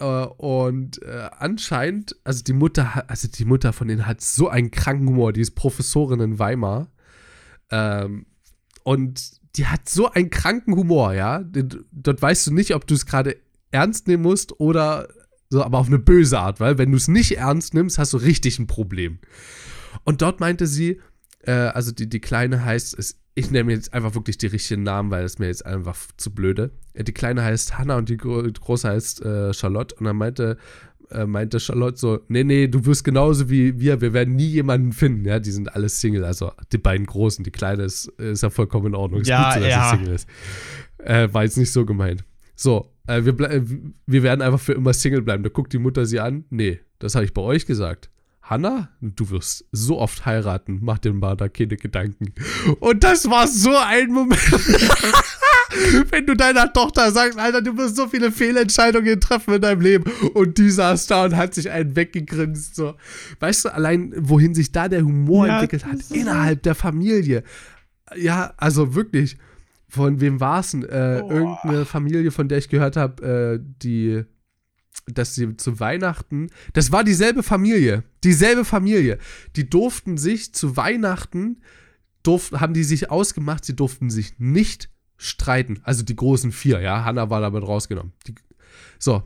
Äh, 0.00 0.04
und 0.04 1.02
äh, 1.02 1.28
anscheinend, 1.38 2.16
also 2.24 2.42
die 2.42 2.52
Mutter, 2.54 2.94
hat- 2.94 3.08
also 3.10 3.28
die 3.28 3.44
Mutter 3.44 3.72
von 3.72 3.86
denen 3.88 4.06
hat 4.06 4.20
so 4.20 4.48
einen 4.48 4.70
kranken 4.70 5.08
Humor, 5.08 5.32
die 5.32 5.40
ist 5.42 5.54
Professorin 5.54 6.20
in 6.20 6.38
Weimar. 6.38 6.88
Ähm, 7.70 8.26
und 8.82 9.30
die 9.56 9.66
hat 9.66 9.88
so 9.88 10.10
einen 10.10 10.30
kranken 10.30 10.74
Humor, 10.74 11.12
ja. 11.12 11.44
Dort 11.92 12.20
weißt 12.22 12.46
du 12.48 12.54
nicht, 12.54 12.74
ob 12.74 12.86
du 12.86 12.94
es 12.94 13.06
gerade 13.06 13.36
ernst 13.70 14.08
nehmen 14.08 14.22
musst 14.22 14.58
oder 14.58 15.08
so, 15.52 15.62
aber 15.62 15.78
auf 15.78 15.88
eine 15.88 15.98
böse 15.98 16.38
Art, 16.38 16.60
weil 16.60 16.78
wenn 16.78 16.90
du 16.90 16.96
es 16.96 17.08
nicht 17.08 17.36
ernst 17.36 17.74
nimmst, 17.74 17.98
hast 17.98 18.14
du 18.14 18.16
richtig 18.16 18.58
ein 18.58 18.66
Problem. 18.66 19.18
Und 20.02 20.22
dort 20.22 20.40
meinte 20.40 20.66
sie, 20.66 20.98
äh, 21.42 21.52
also 21.52 21.92
die, 21.92 22.08
die 22.08 22.20
Kleine 22.20 22.64
heißt, 22.64 22.96
ich 23.34 23.50
nenne 23.50 23.72
jetzt 23.72 23.92
einfach 23.92 24.14
wirklich 24.14 24.38
die 24.38 24.46
richtigen 24.46 24.82
Namen, 24.82 25.10
weil 25.10 25.24
es 25.24 25.38
mir 25.38 25.48
jetzt 25.48 25.66
einfach 25.66 25.98
zu 26.16 26.34
blöde. 26.34 26.70
Äh, 26.94 27.04
Die 27.04 27.12
Kleine 27.12 27.42
heißt 27.42 27.78
Hannah 27.78 27.96
und 27.96 28.08
die 28.08 28.16
Gro 28.16 28.42
Große 28.42 28.88
heißt 28.88 29.26
äh, 29.26 29.52
Charlotte. 29.52 29.94
Und 29.96 30.06
dann 30.06 30.16
meinte, 30.16 30.56
äh, 31.10 31.26
meinte 31.26 31.60
Charlotte 31.60 31.98
so, 31.98 32.20
nee, 32.28 32.44
nee, 32.44 32.66
du 32.66 32.86
wirst 32.86 33.04
genauso 33.04 33.50
wie 33.50 33.78
wir, 33.78 34.00
wir 34.00 34.14
werden 34.14 34.34
nie 34.34 34.48
jemanden 34.48 34.92
finden. 34.92 35.26
Ja, 35.26 35.38
die 35.38 35.50
sind 35.50 35.74
alle 35.76 35.90
Single, 35.90 36.24
also 36.24 36.52
die 36.72 36.78
beiden 36.78 37.04
Großen. 37.04 37.44
Die 37.44 37.50
Kleine 37.50 37.82
ist, 37.82 38.06
ist 38.06 38.42
ja 38.42 38.48
vollkommen 38.48 38.86
in 38.86 38.94
Ordnung. 38.94 39.20
Ist 39.20 39.28
Ja, 39.28 39.52
gut 39.52 39.54
so, 39.54 39.60
dass 39.60 39.68
ja. 39.68 39.90
sie 39.90 39.96
Single 39.98 40.14
ist. 40.14 40.28
Äh, 40.96 41.28
war 41.32 41.42
jetzt 41.42 41.58
nicht 41.58 41.72
so 41.72 41.84
gemeint. 41.84 42.24
So, 42.54 42.92
äh, 43.06 43.24
wir, 43.24 43.38
äh, 43.40 43.62
wir 44.06 44.22
werden 44.22 44.42
einfach 44.42 44.60
für 44.60 44.72
immer 44.72 44.92
Single 44.92 45.22
bleiben. 45.22 45.42
Da 45.42 45.50
guckt 45.50 45.72
die 45.72 45.78
Mutter 45.78 46.06
sie 46.06 46.20
an. 46.20 46.44
Nee, 46.50 46.80
das 46.98 47.14
habe 47.14 47.24
ich 47.24 47.34
bei 47.34 47.42
euch 47.42 47.66
gesagt. 47.66 48.10
Hanna, 48.42 48.90
du 49.00 49.30
wirst 49.30 49.64
so 49.70 49.98
oft 49.98 50.26
heiraten. 50.26 50.80
Mach 50.82 50.98
dir 50.98 51.12
mal 51.12 51.36
da 51.36 51.48
keine 51.48 51.76
Gedanken. 51.76 52.34
Und 52.80 53.04
das 53.04 53.30
war 53.30 53.46
so 53.46 53.74
ein 53.76 54.10
Moment. 54.10 54.40
Wenn 56.10 56.26
du 56.26 56.34
deiner 56.36 56.70
Tochter 56.72 57.10
sagst, 57.12 57.38
Alter, 57.38 57.62
du 57.62 57.76
wirst 57.78 57.96
so 57.96 58.08
viele 58.08 58.30
Fehlentscheidungen 58.30 59.20
treffen 59.20 59.54
in 59.54 59.60
deinem 59.60 59.80
Leben. 59.80 60.10
Und 60.34 60.58
die 60.58 60.70
saß 60.70 61.06
da 61.06 61.24
und 61.24 61.36
hat 61.36 61.54
sich 61.54 61.70
einen 61.70 61.96
weggegrinst. 61.96 62.74
So. 62.74 62.94
Weißt 63.40 63.64
du, 63.64 63.74
allein 63.74 64.12
wohin 64.16 64.54
sich 64.54 64.72
da 64.72 64.88
der 64.88 65.02
Humor 65.02 65.46
Ja, 65.46 65.54
entwickelt 65.54 65.86
hat, 65.86 65.98
innerhalb 66.10 66.62
der 66.62 66.74
Familie. 66.74 67.44
Ja, 68.16 68.52
also 68.56 68.94
wirklich. 68.94 69.38
Von 69.92 70.22
wem 70.22 70.40
war 70.40 70.60
es 70.60 70.70
denn? 70.70 70.84
Äh, 70.84 71.18
Boah. 71.20 71.30
irgendeine 71.30 71.84
Familie, 71.84 72.30
von 72.30 72.48
der 72.48 72.56
ich 72.56 72.70
gehört 72.70 72.96
habe, 72.96 73.60
äh, 73.60 73.64
die, 73.82 74.24
dass 75.06 75.34
sie 75.34 75.54
zu 75.58 75.80
Weihnachten, 75.80 76.48
das 76.72 76.92
war 76.92 77.04
dieselbe 77.04 77.42
Familie, 77.42 78.02
dieselbe 78.24 78.64
Familie. 78.64 79.18
Die 79.54 79.68
durften 79.68 80.16
sich 80.16 80.54
zu 80.54 80.78
Weihnachten, 80.78 81.60
durften, 82.22 82.58
haben 82.58 82.72
die 82.72 82.84
sich 82.84 83.10
ausgemacht, 83.10 83.66
sie 83.66 83.76
durften 83.76 84.08
sich 84.08 84.38
nicht 84.38 84.88
streiten. 85.18 85.80
Also 85.82 86.02
die 86.04 86.16
großen 86.16 86.52
vier, 86.52 86.80
ja, 86.80 87.04
Hannah 87.04 87.28
war 87.28 87.42
damit 87.42 87.62
rausgenommen. 87.62 88.14
Die, 88.26 88.34
so, 88.98 89.24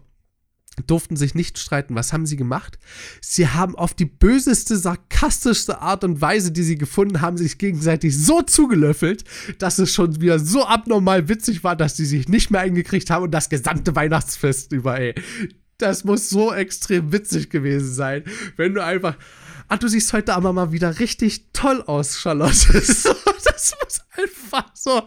durften 0.82 1.16
sich 1.16 1.34
nicht 1.34 1.58
streiten. 1.58 1.94
Was 1.94 2.12
haben 2.12 2.26
sie 2.26 2.36
gemacht? 2.36 2.78
Sie 3.20 3.48
haben 3.48 3.76
auf 3.76 3.94
die 3.94 4.04
böseste, 4.04 4.76
sarkastischste 4.76 5.80
Art 5.80 6.04
und 6.04 6.20
Weise, 6.20 6.52
die 6.52 6.62
sie 6.62 6.76
gefunden 6.76 7.20
haben, 7.20 7.36
sich 7.36 7.58
gegenseitig 7.58 8.16
so 8.16 8.42
zugelöffelt, 8.42 9.24
dass 9.58 9.78
es 9.78 9.92
schon 9.92 10.20
wieder 10.20 10.38
so 10.38 10.64
abnormal 10.64 11.28
witzig 11.28 11.64
war, 11.64 11.76
dass 11.76 11.96
sie 11.96 12.06
sich 12.06 12.28
nicht 12.28 12.50
mehr 12.50 12.60
eingekriegt 12.60 13.10
haben 13.10 13.24
und 13.24 13.30
das 13.30 13.48
gesamte 13.48 13.96
Weihnachtsfest 13.96 14.72
über, 14.72 14.98
ey. 14.98 15.14
Das 15.78 16.04
muss 16.04 16.30
so 16.30 16.54
extrem 16.54 17.12
witzig 17.12 17.50
gewesen 17.50 17.92
sein, 17.92 18.24
wenn 18.56 18.74
du 18.74 18.82
einfach. 18.82 19.16
Ah, 19.68 19.76
du 19.76 19.88
siehst 19.88 20.12
heute 20.12 20.34
aber 20.34 20.52
mal 20.52 20.72
wieder 20.72 21.00
richtig 21.00 21.52
toll 21.52 21.82
aus, 21.86 22.18
Charlotte. 22.18 22.54
Das 23.56 23.74
muss 23.82 24.00
einfach 24.10 24.70
so. 24.74 25.02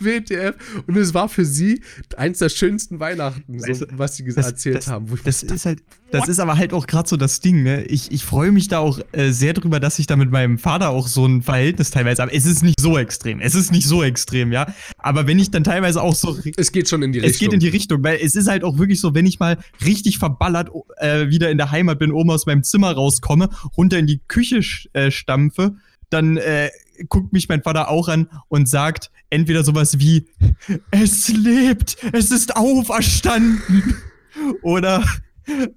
WTF. 0.00 0.54
Und 0.86 0.96
es 0.96 1.14
war 1.14 1.28
für 1.28 1.44
sie 1.44 1.80
eins 2.16 2.38
der 2.38 2.48
schönsten 2.48 3.00
Weihnachten, 3.00 3.58
so, 3.58 3.66
Weißt 3.68 3.80
du, 3.82 3.86
was 3.92 4.16
sie 4.16 4.24
das- 4.24 4.46
erzählt 4.46 4.76
das- 4.76 4.88
haben. 4.88 5.06
Das 5.24 5.40
dachte, 5.40 5.54
ist 5.54 5.66
halt, 5.66 5.82
das 6.10 6.28
ist 6.28 6.38
aber 6.38 6.56
halt 6.56 6.72
auch 6.72 6.86
gerade 6.86 7.08
so 7.08 7.16
das 7.16 7.40
Ding, 7.40 7.62
ne? 7.64 7.84
Ich, 7.84 8.12
ich 8.12 8.24
freue 8.24 8.52
mich 8.52 8.68
da 8.68 8.78
auch 8.78 9.00
äh, 9.12 9.30
sehr 9.32 9.52
drüber, 9.52 9.80
dass 9.80 9.98
ich 9.98 10.06
da 10.06 10.16
mit 10.16 10.30
meinem 10.30 10.58
Vater 10.58 10.90
auch 10.90 11.08
so 11.08 11.26
ein 11.26 11.42
Verhältnis 11.42 11.90
teilweise 11.90 12.22
habe. 12.22 12.32
Es 12.32 12.46
ist 12.46 12.62
nicht 12.62 12.78
so 12.80 12.96
extrem. 12.98 13.40
Es 13.40 13.54
ist 13.54 13.72
nicht 13.72 13.86
so 13.88 14.02
extrem, 14.02 14.52
ja. 14.52 14.72
Aber 14.98 15.26
wenn 15.26 15.38
ich 15.38 15.50
dann 15.50 15.64
teilweise 15.64 16.00
auch 16.02 16.14
so 16.14 16.38
es 16.56 16.70
geht 16.72 16.88
schon 16.88 17.02
in 17.02 17.12
die 17.12 17.18
es 17.18 17.24
Richtung. 17.26 17.46
geht 17.48 17.54
in 17.54 17.60
die 17.60 17.68
Richtung, 17.68 18.04
weil 18.04 18.18
es 18.22 18.36
ist 18.36 18.48
halt 18.48 18.62
auch 18.64 18.78
wirklich 18.78 19.00
so, 19.00 19.14
wenn 19.14 19.26
ich 19.26 19.40
mal 19.40 19.58
richtig 19.84 20.18
verballert 20.18 20.70
äh, 20.98 21.28
wieder 21.30 21.50
in 21.50 21.58
der 21.58 21.70
Heimat 21.70 21.98
bin, 21.98 22.12
oben 22.12 22.30
aus 22.30 22.46
meinem 22.46 22.62
Zimmer 22.62 22.92
rauskomme, 22.92 23.48
runter 23.76 23.98
in 23.98 24.06
die 24.06 24.20
Küche 24.28 24.60
äh, 24.92 25.10
stampfe, 25.10 25.74
dann 26.14 26.36
äh, 26.36 26.70
guckt 27.08 27.32
mich 27.32 27.48
mein 27.48 27.62
Vater 27.62 27.88
auch 27.88 28.08
an 28.08 28.28
und 28.48 28.68
sagt 28.68 29.10
entweder 29.30 29.64
sowas 29.64 29.98
wie, 29.98 30.26
es 30.90 31.28
lebt, 31.28 31.96
es 32.12 32.30
ist 32.30 32.56
auferstanden. 32.56 33.96
oder 34.62 35.04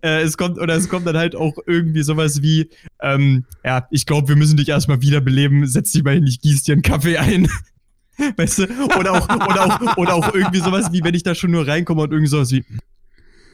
äh, 0.01 0.21
es 0.21 0.37
kommt, 0.37 0.57
oder 0.57 0.75
es 0.75 0.89
kommt 0.89 1.05
dann 1.05 1.17
halt 1.17 1.35
auch 1.35 1.57
irgendwie 1.65 2.03
sowas 2.03 2.41
wie, 2.41 2.69
ähm, 3.01 3.45
ja, 3.63 3.87
ich 3.91 4.05
glaube, 4.05 4.29
wir 4.29 4.35
müssen 4.35 4.57
dich 4.57 4.69
erstmal 4.69 5.01
wiederbeleben, 5.01 5.67
setz 5.67 5.91
dich 5.91 6.03
mal 6.03 6.15
hin, 6.15 6.25
ich 6.25 6.41
gieß 6.41 6.63
dir 6.63 6.73
einen 6.73 6.81
Kaffee 6.81 7.17
ein. 7.17 7.49
Weißt 8.37 8.59
du? 8.59 8.63
Oder 8.97 9.13
auch, 9.13 9.29
oder 9.29 9.65
auch, 9.65 9.97
oder 9.97 10.15
auch 10.15 10.33
irgendwie 10.33 10.59
sowas 10.59 10.91
wie, 10.91 11.03
wenn 11.03 11.13
ich 11.13 11.21
da 11.21 11.35
schon 11.35 11.51
nur 11.51 11.67
reinkomme 11.67 12.01
und 12.01 12.11
irgendwie 12.11 12.29
sowas 12.29 12.51
wie, 12.51 12.65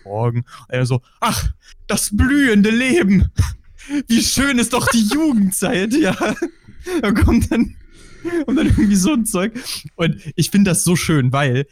morgen. 0.06 0.46
Er 0.70 0.86
so, 0.86 1.02
ach, 1.20 1.52
das 1.88 2.16
blühende 2.16 2.70
Leben. 2.70 3.30
Wie 4.08 4.22
schön 4.22 4.60
ist 4.60 4.74
doch 4.74 4.88
die 4.88 5.06
Jugendzeit, 5.08 5.94
ja. 5.94 6.16
Da 7.02 7.12
kommt 7.12 7.52
dann, 7.52 7.76
kommt 8.46 8.58
dann 8.60 8.68
irgendwie 8.68 8.96
so 8.96 9.14
ein 9.14 9.26
Zeug. 9.26 9.54
Und 9.96 10.18
ich 10.36 10.50
finde 10.50 10.72
das 10.72 10.84
so 10.84 10.96
schön, 10.96 11.32
weil 11.32 11.66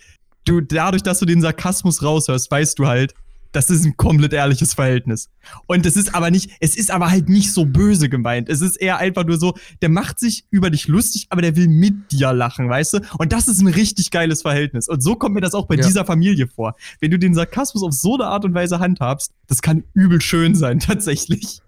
du 0.45 0.61
dadurch, 0.61 1.03
dass 1.03 1.19
du 1.19 1.25
den 1.25 1.41
Sarkasmus 1.41 2.01
raushörst, 2.03 2.49
weißt 2.49 2.79
du 2.79 2.87
halt, 2.87 3.13
das 3.53 3.69
ist 3.69 3.83
ein 3.83 3.97
komplett 3.97 4.31
ehrliches 4.31 4.73
Verhältnis. 4.73 5.29
Und 5.67 5.85
es 5.85 5.97
ist 5.97 6.15
aber 6.15 6.31
nicht, 6.31 6.51
es 6.61 6.77
ist 6.77 6.89
aber 6.89 7.11
halt 7.11 7.27
nicht 7.27 7.51
so 7.51 7.65
böse 7.65 8.07
gemeint. 8.07 8.47
Es 8.47 8.61
ist 8.61 8.77
eher 8.77 8.97
einfach 8.97 9.25
nur 9.25 9.37
so, 9.37 9.55
der 9.81 9.89
macht 9.89 10.21
sich 10.21 10.45
über 10.51 10.69
dich 10.69 10.87
lustig, 10.87 11.27
aber 11.31 11.41
der 11.41 11.57
will 11.57 11.67
mit 11.67 12.13
dir 12.13 12.31
lachen, 12.31 12.69
weißt 12.69 12.93
du? 12.93 12.99
Und 13.17 13.33
das 13.33 13.49
ist 13.49 13.59
ein 13.59 13.67
richtig 13.67 14.09
geiles 14.09 14.41
Verhältnis. 14.43 14.87
Und 14.87 15.03
so 15.03 15.15
kommt 15.15 15.35
mir 15.35 15.41
das 15.41 15.53
auch 15.53 15.67
bei 15.67 15.75
Ja. 15.75 15.85
dieser 15.85 16.05
Familie 16.05 16.47
vor. 16.47 16.77
Wenn 17.01 17.11
du 17.11 17.19
den 17.19 17.33
Sarkasmus 17.33 17.83
auf 17.83 17.91
so 17.91 18.13
eine 18.13 18.27
Art 18.27 18.45
und 18.45 18.53
Weise 18.53 18.79
handhabst, 18.79 19.33
das 19.47 19.61
kann 19.61 19.83
übel 19.93 20.21
schön 20.21 20.55
sein, 20.55 20.79
tatsächlich. 20.87 21.59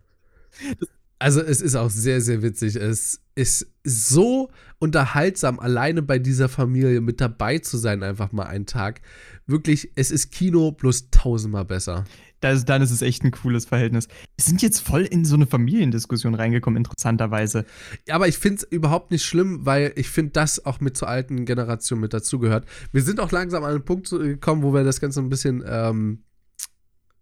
Also 1.24 1.39
es 1.39 1.61
ist 1.61 1.76
auch 1.76 1.89
sehr, 1.89 2.19
sehr 2.19 2.41
witzig. 2.41 2.76
Es 2.76 3.21
ist 3.34 3.67
so 3.86 4.49
unterhaltsam, 4.80 5.57
alleine 5.57 6.01
bei 6.01 6.19
dieser 6.19 6.49
Familie 6.49 6.99
mit 6.99 7.21
dabei 7.21 7.59
zu 7.59 7.78
sein, 7.78 8.03
einfach 8.03 8.34
mal 8.34 8.43
einen 8.43 8.65
Tag. 8.65 8.99
Wirklich, 9.47 9.89
es 9.95 10.11
ist 10.11 10.34
Kino 10.34 10.74
plus 10.74 11.11
tausendmal 11.11 11.63
besser. 11.63 12.03
Das, 12.41 12.65
dann 12.65 12.82
ist 12.82 12.91
es 12.91 13.01
echt 13.01 13.24
ein 13.24 13.32
cooles 13.32 13.63
Verhältnis. 13.63 14.09
Wir 14.36 14.43
sind 14.43 14.61
jetzt 14.61 14.82
voll 14.82 15.03
in 15.03 15.24
so 15.24 15.36
eine 15.36 15.47
Familiendiskussion 15.47 16.36
reingekommen, 16.36 16.76
interessanterweise. 16.76 17.63
Aber 18.09 18.28
ich 18.28 18.38
finde 18.38 18.57
es 18.57 18.63
überhaupt 18.63 19.09
nicht 19.11 19.24
schlimm, 19.24 19.65
weil 19.65 19.93
ich 19.95 20.09
finde, 20.09 20.34
das 20.34 20.65
auch 20.65 20.82
mit 20.82 20.97
zur 20.97 21.07
alten 21.07 21.45
Generation 21.45 22.01
mit 22.01 22.13
dazugehört. 22.13 22.65
Wir 22.91 23.01
sind 23.01 23.21
auch 23.21 23.32
langsam 23.32 23.63
an 23.63 23.69
einen 23.71 23.86
Punkt 23.86 24.09
gekommen, 24.09 24.61
wo 24.61 24.74
wir 24.74 24.84
das 24.84 24.99
Ganze 24.99 25.21
ein 25.21 25.30
bisschen 25.30 25.63
ähm, 25.65 26.24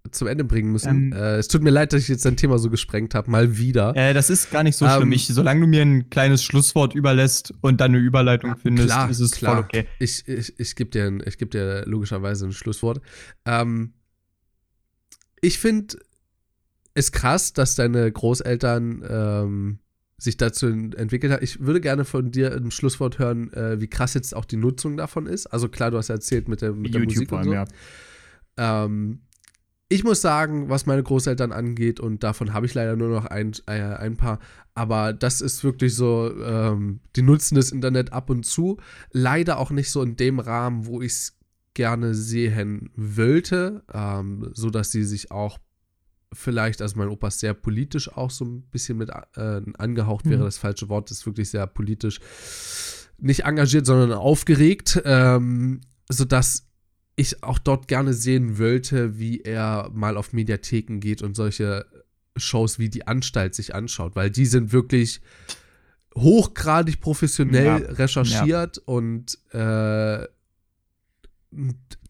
zum 0.09 0.27
Ende 0.27 0.43
bringen 0.43 0.71
müssen. 0.71 1.11
Ähm, 1.11 1.13
äh, 1.13 1.37
es 1.37 1.47
tut 1.47 1.61
mir 1.61 1.69
leid, 1.69 1.93
dass 1.93 2.01
ich 2.01 2.07
jetzt 2.07 2.25
dein 2.25 2.37
Thema 2.37 2.57
so 2.57 2.69
gesprengt 2.69 3.13
habe, 3.13 3.29
mal 3.29 3.57
wieder. 3.57 3.95
Äh, 3.95 4.13
das 4.13 4.29
ist 4.29 4.51
gar 4.51 4.63
nicht 4.63 4.75
so 4.75 4.87
schlimm. 4.87 5.03
Ähm, 5.03 5.11
ich, 5.11 5.27
solange 5.27 5.61
du 5.61 5.67
mir 5.67 5.83
ein 5.83 6.09
kleines 6.09 6.43
Schlusswort 6.43 6.95
überlässt 6.95 7.53
und 7.61 7.79
dann 7.79 7.91
eine 7.91 7.99
Überleitung 7.99 8.55
findest, 8.57 8.89
klar, 8.89 9.09
ist 9.09 9.19
es 9.19 9.31
klar. 9.31 9.55
voll 9.55 9.63
okay. 9.63 9.87
Ich, 9.99 10.27
ich, 10.27 10.59
ich 10.59 10.75
gebe 10.75 10.89
dir, 10.89 11.11
geb 11.37 11.51
dir 11.51 11.83
logischerweise 11.85 12.45
ein 12.45 12.53
Schlusswort. 12.53 13.01
Ähm, 13.45 13.93
ich 15.41 15.59
finde 15.59 15.97
es 16.93 17.11
krass, 17.11 17.53
dass 17.53 17.75
deine 17.75 18.11
Großeltern 18.11 19.03
ähm, 19.07 19.79
sich 20.17 20.37
dazu 20.37 20.67
entwickelt 20.67 21.33
haben. 21.33 21.43
Ich 21.43 21.61
würde 21.61 21.81
gerne 21.81 22.05
von 22.05 22.31
dir 22.31 22.55
ein 22.55 22.69
Schlusswort 22.69 23.17
hören, 23.17 23.51
äh, 23.53 23.81
wie 23.81 23.87
krass 23.87 24.13
jetzt 24.13 24.35
auch 24.35 24.45
die 24.45 24.57
Nutzung 24.57 24.97
davon 24.97 25.25
ist. 25.25 25.47
Also 25.47 25.67
klar, 25.67 25.89
du 25.89 25.97
hast 25.97 26.09
erzählt 26.09 26.47
mit 26.47 26.61
der, 26.61 26.73
mit 26.73 26.93
der 26.93 27.01
Musik 27.01 27.31
und 27.31 27.43
so. 27.43 27.53
Ja. 27.53 27.65
Ähm, 28.57 29.21
ich 29.91 30.05
muss 30.05 30.21
sagen, 30.21 30.69
was 30.69 30.85
meine 30.85 31.03
Großeltern 31.03 31.51
angeht, 31.51 31.99
und 31.99 32.23
davon 32.23 32.53
habe 32.53 32.65
ich 32.65 32.73
leider 32.73 32.95
nur 32.95 33.09
noch 33.09 33.25
ein, 33.25 33.51
äh, 33.65 33.73
ein 33.73 34.15
paar, 34.15 34.39
aber 34.73 35.11
das 35.11 35.41
ist 35.41 35.65
wirklich 35.65 35.95
so, 35.95 36.33
ähm, 36.41 37.01
die 37.17 37.21
nutzen 37.21 37.55
das 37.55 37.73
Internet 37.73 38.13
ab 38.13 38.29
und 38.29 38.45
zu. 38.45 38.77
Leider 39.11 39.57
auch 39.57 39.69
nicht 39.69 39.91
so 39.91 40.01
in 40.01 40.15
dem 40.15 40.39
Rahmen, 40.39 40.85
wo 40.85 41.01
ich 41.01 41.11
es 41.11 41.37
gerne 41.73 42.15
sehen 42.15 42.89
wollte, 42.95 43.83
ähm, 43.93 44.49
so 44.53 44.69
dass 44.69 44.91
sie 44.91 45.03
sich 45.03 45.29
auch 45.29 45.59
vielleicht, 46.31 46.81
also 46.81 46.97
mein 46.97 47.09
Opa 47.09 47.27
ist 47.27 47.41
sehr 47.41 47.53
politisch 47.53 48.13
auch 48.15 48.31
so 48.31 48.45
ein 48.45 48.61
bisschen 48.71 48.97
mit 48.97 49.09
äh, 49.09 49.61
angehaucht, 49.77 50.23
wäre 50.25 50.39
mhm. 50.39 50.45
das 50.45 50.57
falsche 50.57 50.87
Wort, 50.87 51.11
ist 51.11 51.25
wirklich 51.25 51.49
sehr 51.49 51.67
politisch, 51.67 52.21
nicht 53.17 53.43
engagiert, 53.43 53.85
sondern 53.85 54.13
aufgeregt, 54.13 55.01
ähm, 55.03 55.81
sodass 56.07 56.70
ich 57.21 57.43
auch 57.43 57.59
dort 57.59 57.87
gerne 57.87 58.13
sehen 58.13 58.57
wollte, 58.57 59.17
wie 59.17 59.41
er 59.41 59.89
mal 59.93 60.17
auf 60.17 60.33
Mediatheken 60.33 60.99
geht 60.99 61.21
und 61.21 61.35
solche 61.35 61.85
Shows 62.35 62.79
wie 62.79 62.89
die 62.89 63.07
Anstalt 63.07 63.55
sich 63.55 63.75
anschaut, 63.75 64.15
weil 64.15 64.29
die 64.29 64.45
sind 64.45 64.71
wirklich 64.71 65.21
hochgradig 66.15 66.99
professionell 66.99 67.65
ja. 67.65 67.75
recherchiert 67.77 68.77
ja. 68.77 68.83
und 68.85 69.37
äh, 69.53 70.27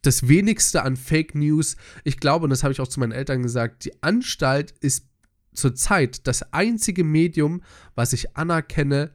das 0.01 0.27
wenigste 0.27 0.83
an 0.83 0.97
Fake 0.97 1.35
News. 1.35 1.75
Ich 2.03 2.17
glaube, 2.17 2.45
und 2.45 2.49
das 2.49 2.63
habe 2.63 2.71
ich 2.71 2.79
auch 2.79 2.87
zu 2.87 2.99
meinen 2.99 3.11
Eltern 3.11 3.43
gesagt, 3.43 3.85
die 3.85 4.01
Anstalt 4.01 4.71
ist 4.79 5.05
zurzeit 5.53 6.25
das 6.27 6.53
einzige 6.53 7.03
Medium, 7.03 7.61
was 7.95 8.13
ich 8.13 8.35
anerkenne, 8.35 9.11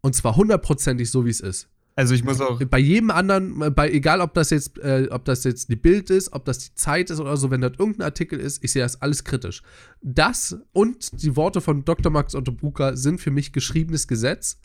und 0.00 0.14
zwar 0.14 0.36
hundertprozentig 0.36 1.10
so, 1.10 1.26
wie 1.26 1.30
es 1.30 1.40
ist. 1.40 1.68
Also 2.00 2.14
ich 2.14 2.24
muss 2.24 2.40
auch. 2.40 2.58
Bei 2.64 2.78
jedem 2.78 3.10
anderen, 3.10 3.74
bei, 3.74 3.90
egal 3.90 4.22
ob 4.22 4.32
das 4.32 4.48
jetzt, 4.48 4.78
äh, 4.78 5.08
ob 5.10 5.26
das 5.26 5.44
jetzt 5.44 5.68
die 5.68 5.76
Bild 5.76 6.08
ist, 6.08 6.32
ob 6.32 6.46
das 6.46 6.58
die 6.58 6.74
Zeit 6.74 7.10
ist 7.10 7.20
oder 7.20 7.36
so, 7.36 7.50
wenn 7.50 7.60
das 7.60 7.72
irgendein 7.78 8.06
Artikel 8.06 8.40
ist, 8.40 8.64
ich 8.64 8.72
sehe 8.72 8.80
das 8.80 9.02
alles 9.02 9.22
kritisch. 9.22 9.62
Das 10.00 10.56
und 10.72 11.22
die 11.22 11.36
Worte 11.36 11.60
von 11.60 11.84
Dr. 11.84 12.10
Max 12.10 12.34
Otto 12.34 12.52
Bucher 12.52 12.96
sind 12.96 13.20
für 13.20 13.30
mich 13.30 13.52
geschriebenes 13.52 14.08
Gesetz, 14.08 14.58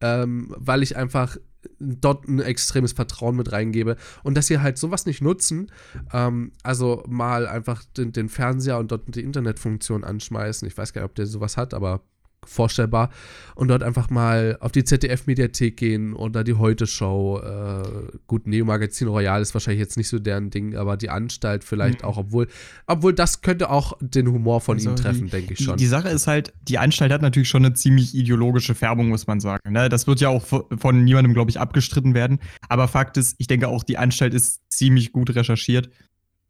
ähm, 0.00 0.54
weil 0.56 0.84
ich 0.84 0.96
einfach 0.96 1.36
dort 1.80 2.28
ein 2.28 2.38
extremes 2.38 2.92
Vertrauen 2.92 3.34
mit 3.34 3.50
reingebe. 3.50 3.96
Und 4.22 4.36
dass 4.36 4.46
sie 4.46 4.60
halt 4.60 4.78
sowas 4.78 5.06
nicht 5.06 5.20
nutzen, 5.20 5.72
ähm, 6.12 6.52
also 6.62 7.02
mal 7.08 7.48
einfach 7.48 7.82
den, 7.96 8.12
den 8.12 8.28
Fernseher 8.28 8.78
und 8.78 8.92
dort 8.92 9.12
die 9.12 9.24
Internetfunktion 9.24 10.04
anschmeißen. 10.04 10.68
Ich 10.68 10.78
weiß 10.78 10.92
gar 10.92 11.02
nicht, 11.02 11.10
ob 11.10 11.16
der 11.16 11.26
sowas 11.26 11.56
hat, 11.56 11.74
aber 11.74 12.02
vorstellbar. 12.46 13.10
Und 13.54 13.68
dort 13.68 13.82
einfach 13.82 14.10
mal 14.10 14.58
auf 14.60 14.72
die 14.72 14.84
ZDF-Mediathek 14.84 15.76
gehen 15.76 16.12
oder 16.12 16.44
die 16.44 16.54
Heute-Show. 16.54 17.40
Äh, 17.42 18.18
gut, 18.26 18.46
Neo 18.46 18.64
Magazin 18.64 19.08
Royal 19.08 19.40
ist 19.40 19.54
wahrscheinlich 19.54 19.80
jetzt 19.80 19.96
nicht 19.96 20.08
so 20.08 20.18
deren 20.18 20.50
Ding, 20.50 20.76
aber 20.76 20.96
die 20.96 21.08
Anstalt 21.08 21.64
vielleicht 21.64 22.02
mhm. 22.02 22.08
auch, 22.08 22.18
obwohl, 22.18 22.48
obwohl 22.86 23.14
das 23.14 23.40
könnte 23.40 23.70
auch 23.70 23.94
den 24.00 24.28
Humor 24.28 24.60
von 24.60 24.76
also 24.76 24.90
ihnen 24.90 24.96
treffen, 24.96 25.30
denke 25.30 25.54
ich 25.54 25.60
schon. 25.64 25.76
Die, 25.76 25.84
die, 25.84 25.88
Sache 25.88 26.08
ist 26.08 26.26
halt, 26.26 26.52
die 26.68 26.78
Anstalt 26.78 27.12
hat 27.12 27.22
natürlich 27.22 27.48
schon 27.48 27.64
eine 27.64 27.74
ziemlich 27.74 28.14
ideologische 28.14 28.74
Färbung, 28.74 29.08
muss 29.08 29.26
man 29.26 29.40
sagen. 29.40 29.72
Ne? 29.72 29.88
Das 29.88 30.06
wird 30.06 30.20
ja 30.20 30.28
auch 30.28 30.44
von 30.44 31.04
niemandem, 31.04 31.32
glaube 31.32 31.50
ich, 31.50 31.58
abgestritten 31.58 32.14
werden. 32.14 32.40
Aber 32.68 32.88
Fakt 32.88 33.16
ist, 33.16 33.36
ich 33.38 33.46
denke 33.46 33.68
auch, 33.68 33.84
die 33.84 33.96
Anstalt 33.96 34.34
ist 34.34 34.60
ziemlich 34.70 35.12
gut 35.12 35.34
recherchiert. 35.34 35.88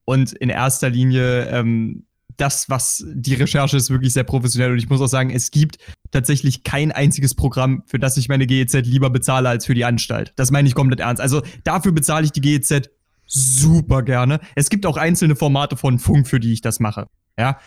Und 0.04 0.32
in 0.32 0.48
erster 0.48 0.88
Linie 0.88 1.46
ähm, 1.46 2.05
das, 2.36 2.68
was 2.68 3.04
die 3.06 3.34
Recherche 3.34 3.76
ist, 3.76 3.90
wirklich 3.90 4.12
sehr 4.12 4.24
professionell. 4.24 4.72
Und 4.72 4.78
ich 4.78 4.88
muss 4.88 5.00
auch 5.00 5.06
sagen, 5.06 5.30
es 5.30 5.50
gibt 5.50 5.78
tatsächlich 6.10 6.64
kein 6.64 6.92
einziges 6.92 7.34
Programm, 7.34 7.82
für 7.86 7.98
das 7.98 8.16
ich 8.16 8.28
meine 8.28 8.46
GEZ 8.46 8.74
lieber 8.84 9.10
bezahle 9.10 9.48
als 9.48 9.66
für 9.66 9.74
die 9.74 9.84
Anstalt. 9.84 10.32
Das 10.36 10.50
meine 10.50 10.68
ich 10.68 10.74
komplett 10.74 11.00
ernst. 11.00 11.20
Also 11.20 11.42
dafür 11.64 11.92
bezahle 11.92 12.24
ich 12.24 12.32
die 12.32 12.40
GEZ 12.40 12.90
super 13.26 14.02
gerne. 14.02 14.40
Es 14.54 14.68
gibt 14.68 14.86
auch 14.86 14.96
einzelne 14.96 15.36
Formate 15.36 15.76
von 15.76 15.98
Funk, 15.98 16.28
für 16.28 16.40
die 16.40 16.52
ich 16.52 16.60
das 16.60 16.80
mache. 16.80 17.06
Ja. 17.38 17.58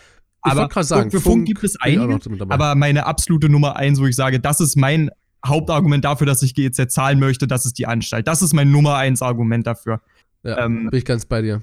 Ich 0.44 0.52
aber 0.52 0.68
gerade 0.68 0.86
sagen, 0.86 1.10
für 1.10 1.20
Funk, 1.20 1.34
Funk 1.34 1.46
gibt 1.46 1.64
es 1.64 1.78
einige, 1.80 2.18
aber 2.48 2.74
meine 2.74 3.04
absolute 3.04 3.50
Nummer 3.50 3.76
eins, 3.76 4.00
wo 4.00 4.06
ich 4.06 4.16
sage, 4.16 4.40
das 4.40 4.60
ist 4.60 4.74
mein 4.74 5.10
Hauptargument 5.44 6.04
dafür, 6.04 6.26
dass 6.26 6.42
ich 6.42 6.54
GEZ 6.54 6.92
zahlen 6.92 7.18
möchte, 7.18 7.46
das 7.46 7.66
ist 7.66 7.78
die 7.78 7.86
Anstalt. 7.86 8.26
Das 8.26 8.40
ist 8.40 8.54
mein 8.54 8.70
Nummer 8.70 8.96
eins 8.96 9.20
Argument 9.20 9.66
dafür. 9.66 10.00
Ja, 10.42 10.64
ähm, 10.64 10.88
bin 10.90 10.98
ich 10.98 11.04
ganz 11.04 11.26
bei 11.26 11.42
dir. 11.42 11.62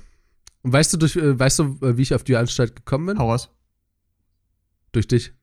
Und 0.63 0.73
weißt 0.73 0.93
du, 0.93 0.97
durch, 0.97 1.15
äh, 1.15 1.37
weißt 1.39 1.59
du, 1.59 1.63
äh, 1.81 1.97
wie 1.97 2.01
ich 2.01 2.13
auf 2.13 2.23
die 2.23 2.35
Anstalt 2.35 2.75
gekommen 2.75 3.05
bin? 3.05 3.19
Hau 3.19 3.29
raus. 3.29 3.49
Durch 4.91 5.07
dich. 5.07 5.33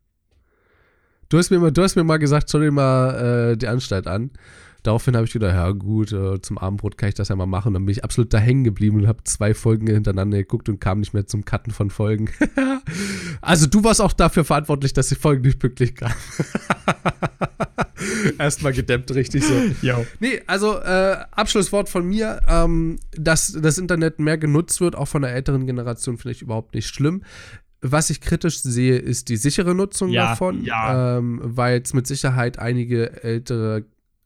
Du 1.28 1.38
hast 1.38 1.50
mir 1.50 1.58
mal, 1.58 1.72
du 1.72 1.82
hast 1.82 1.96
mir 1.96 2.04
mal 2.04 2.18
gesagt, 2.18 2.50
schau 2.50 2.58
dir 2.58 2.70
mal 2.70 3.52
äh, 3.52 3.56
die 3.56 3.68
Anstalt 3.68 4.06
an. 4.06 4.30
Daraufhin 4.84 5.16
habe 5.16 5.24
ich 5.24 5.32
gedacht, 5.32 5.54
ja 5.54 5.70
gut, 5.70 6.12
äh, 6.12 6.42
zum 6.42 6.58
Abendbrot 6.58 6.98
kann 6.98 7.08
ich 7.08 7.14
das 7.14 7.28
ja 7.28 7.36
mal 7.36 7.46
machen. 7.46 7.68
Und 7.68 7.74
dann 7.74 7.86
bin 7.86 7.92
ich 7.92 8.04
absolut 8.04 8.34
da 8.34 8.38
hängen 8.38 8.64
geblieben 8.64 8.98
und 8.98 9.06
habe 9.06 9.24
zwei 9.24 9.54
Folgen 9.54 9.86
hintereinander 9.86 10.36
geguckt 10.36 10.68
und 10.68 10.78
kam 10.78 11.00
nicht 11.00 11.14
mehr 11.14 11.26
zum 11.26 11.46
Cutten 11.46 11.72
von 11.72 11.88
Folgen. 11.88 12.28
also 13.40 13.66
du 13.66 13.82
warst 13.82 14.02
auch 14.02 14.12
dafür 14.12 14.44
verantwortlich, 14.44 14.92
dass 14.92 15.08
die 15.08 15.14
Folgen 15.14 15.42
nicht 15.42 15.58
pünktlich 15.58 15.94
kamen. 15.94 16.14
Erstmal 18.38 18.72
gedämmt, 18.72 19.14
richtig 19.14 19.44
so. 19.44 19.54
Jo. 19.82 20.06
Nee, 20.20 20.42
also 20.46 20.78
äh, 20.78 21.16
Abschlusswort 21.30 21.88
von 21.88 22.06
mir, 22.06 22.40
ähm, 22.48 22.98
dass 23.12 23.52
das 23.52 23.78
Internet 23.78 24.18
mehr 24.18 24.38
genutzt 24.38 24.80
wird, 24.80 24.96
auch 24.96 25.08
von 25.08 25.22
der 25.22 25.32
älteren 25.32 25.66
Generation, 25.66 26.18
finde 26.18 26.32
ich 26.32 26.42
überhaupt 26.42 26.74
nicht 26.74 26.88
schlimm. 26.88 27.22
Was 27.80 28.08
ich 28.08 28.20
kritisch 28.20 28.60
sehe, 28.60 28.96
ist 28.96 29.28
die 29.28 29.36
sichere 29.36 29.74
Nutzung 29.74 30.08
ja, 30.08 30.28
davon, 30.28 30.64
ja. 30.64 31.18
ähm, 31.18 31.40
weil 31.42 31.82
es 31.82 31.92
mit 31.92 32.06
Sicherheit 32.06 32.58
einige 32.58 33.22
ältere 33.22 33.84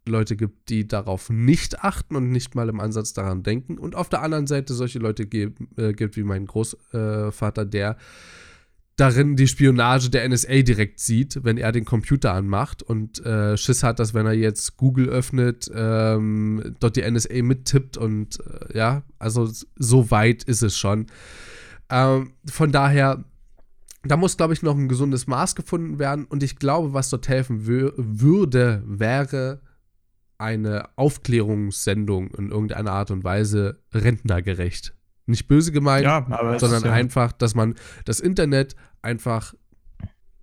Leute 0.08 0.36
gibt, 0.36 0.68
die 0.68 0.86
darauf 0.86 1.30
nicht 1.30 1.84
achten 1.84 2.16
und 2.16 2.30
nicht 2.30 2.54
mal 2.54 2.68
im 2.68 2.80
Ansatz 2.80 3.12
daran 3.12 3.42
denken. 3.42 3.78
Und 3.78 3.94
auf 3.94 4.08
der 4.08 4.22
anderen 4.22 4.46
Seite 4.46 4.74
solche 4.74 4.98
Leute 4.98 5.26
gibt, 5.26 5.60
äh, 5.78 5.92
gibt 5.92 6.16
wie 6.16 6.22
mein 6.22 6.46
Großvater, 6.46 7.64
der 7.64 7.96
darin 8.98 9.36
die 9.36 9.46
Spionage 9.46 10.10
der 10.10 10.28
NSA 10.28 10.62
direkt 10.62 10.98
sieht, 10.98 11.44
wenn 11.44 11.56
er 11.56 11.70
den 11.70 11.84
Computer 11.84 12.34
anmacht 12.34 12.82
und 12.82 13.24
äh, 13.24 13.56
Schiss 13.56 13.84
hat, 13.84 14.00
dass 14.00 14.12
wenn 14.12 14.26
er 14.26 14.32
jetzt 14.32 14.76
Google 14.76 15.08
öffnet, 15.08 15.70
ähm, 15.72 16.74
dort 16.80 16.96
die 16.96 17.08
NSA 17.08 17.42
mittippt 17.42 17.96
und 17.96 18.40
äh, 18.40 18.76
ja, 18.76 19.02
also 19.20 19.48
so 19.76 20.10
weit 20.10 20.42
ist 20.42 20.62
es 20.62 20.76
schon. 20.76 21.06
Ähm, 21.88 22.32
von 22.50 22.72
daher, 22.72 23.24
da 24.02 24.16
muss, 24.16 24.36
glaube 24.36 24.52
ich, 24.52 24.62
noch 24.62 24.76
ein 24.76 24.88
gesundes 24.88 25.28
Maß 25.28 25.54
gefunden 25.54 26.00
werden 26.00 26.24
und 26.24 26.42
ich 26.42 26.56
glaube, 26.56 26.92
was 26.92 27.08
dort 27.08 27.28
helfen 27.28 27.66
würde, 27.66 28.82
wäre 28.84 29.60
eine 30.38 30.88
Aufklärungssendung 30.96 32.34
in 32.34 32.50
irgendeiner 32.50 32.92
Art 32.92 33.12
und 33.12 33.22
Weise 33.22 33.78
rentnergerecht. 33.94 34.92
Nicht 35.28 35.46
böse 35.46 35.72
gemeint, 35.72 36.04
ja, 36.04 36.26
sondern 36.58 36.84
ja 36.84 36.92
einfach, 36.92 37.32
dass 37.32 37.54
man 37.54 37.74
das 38.06 38.18
Internet 38.18 38.74
einfach 39.02 39.54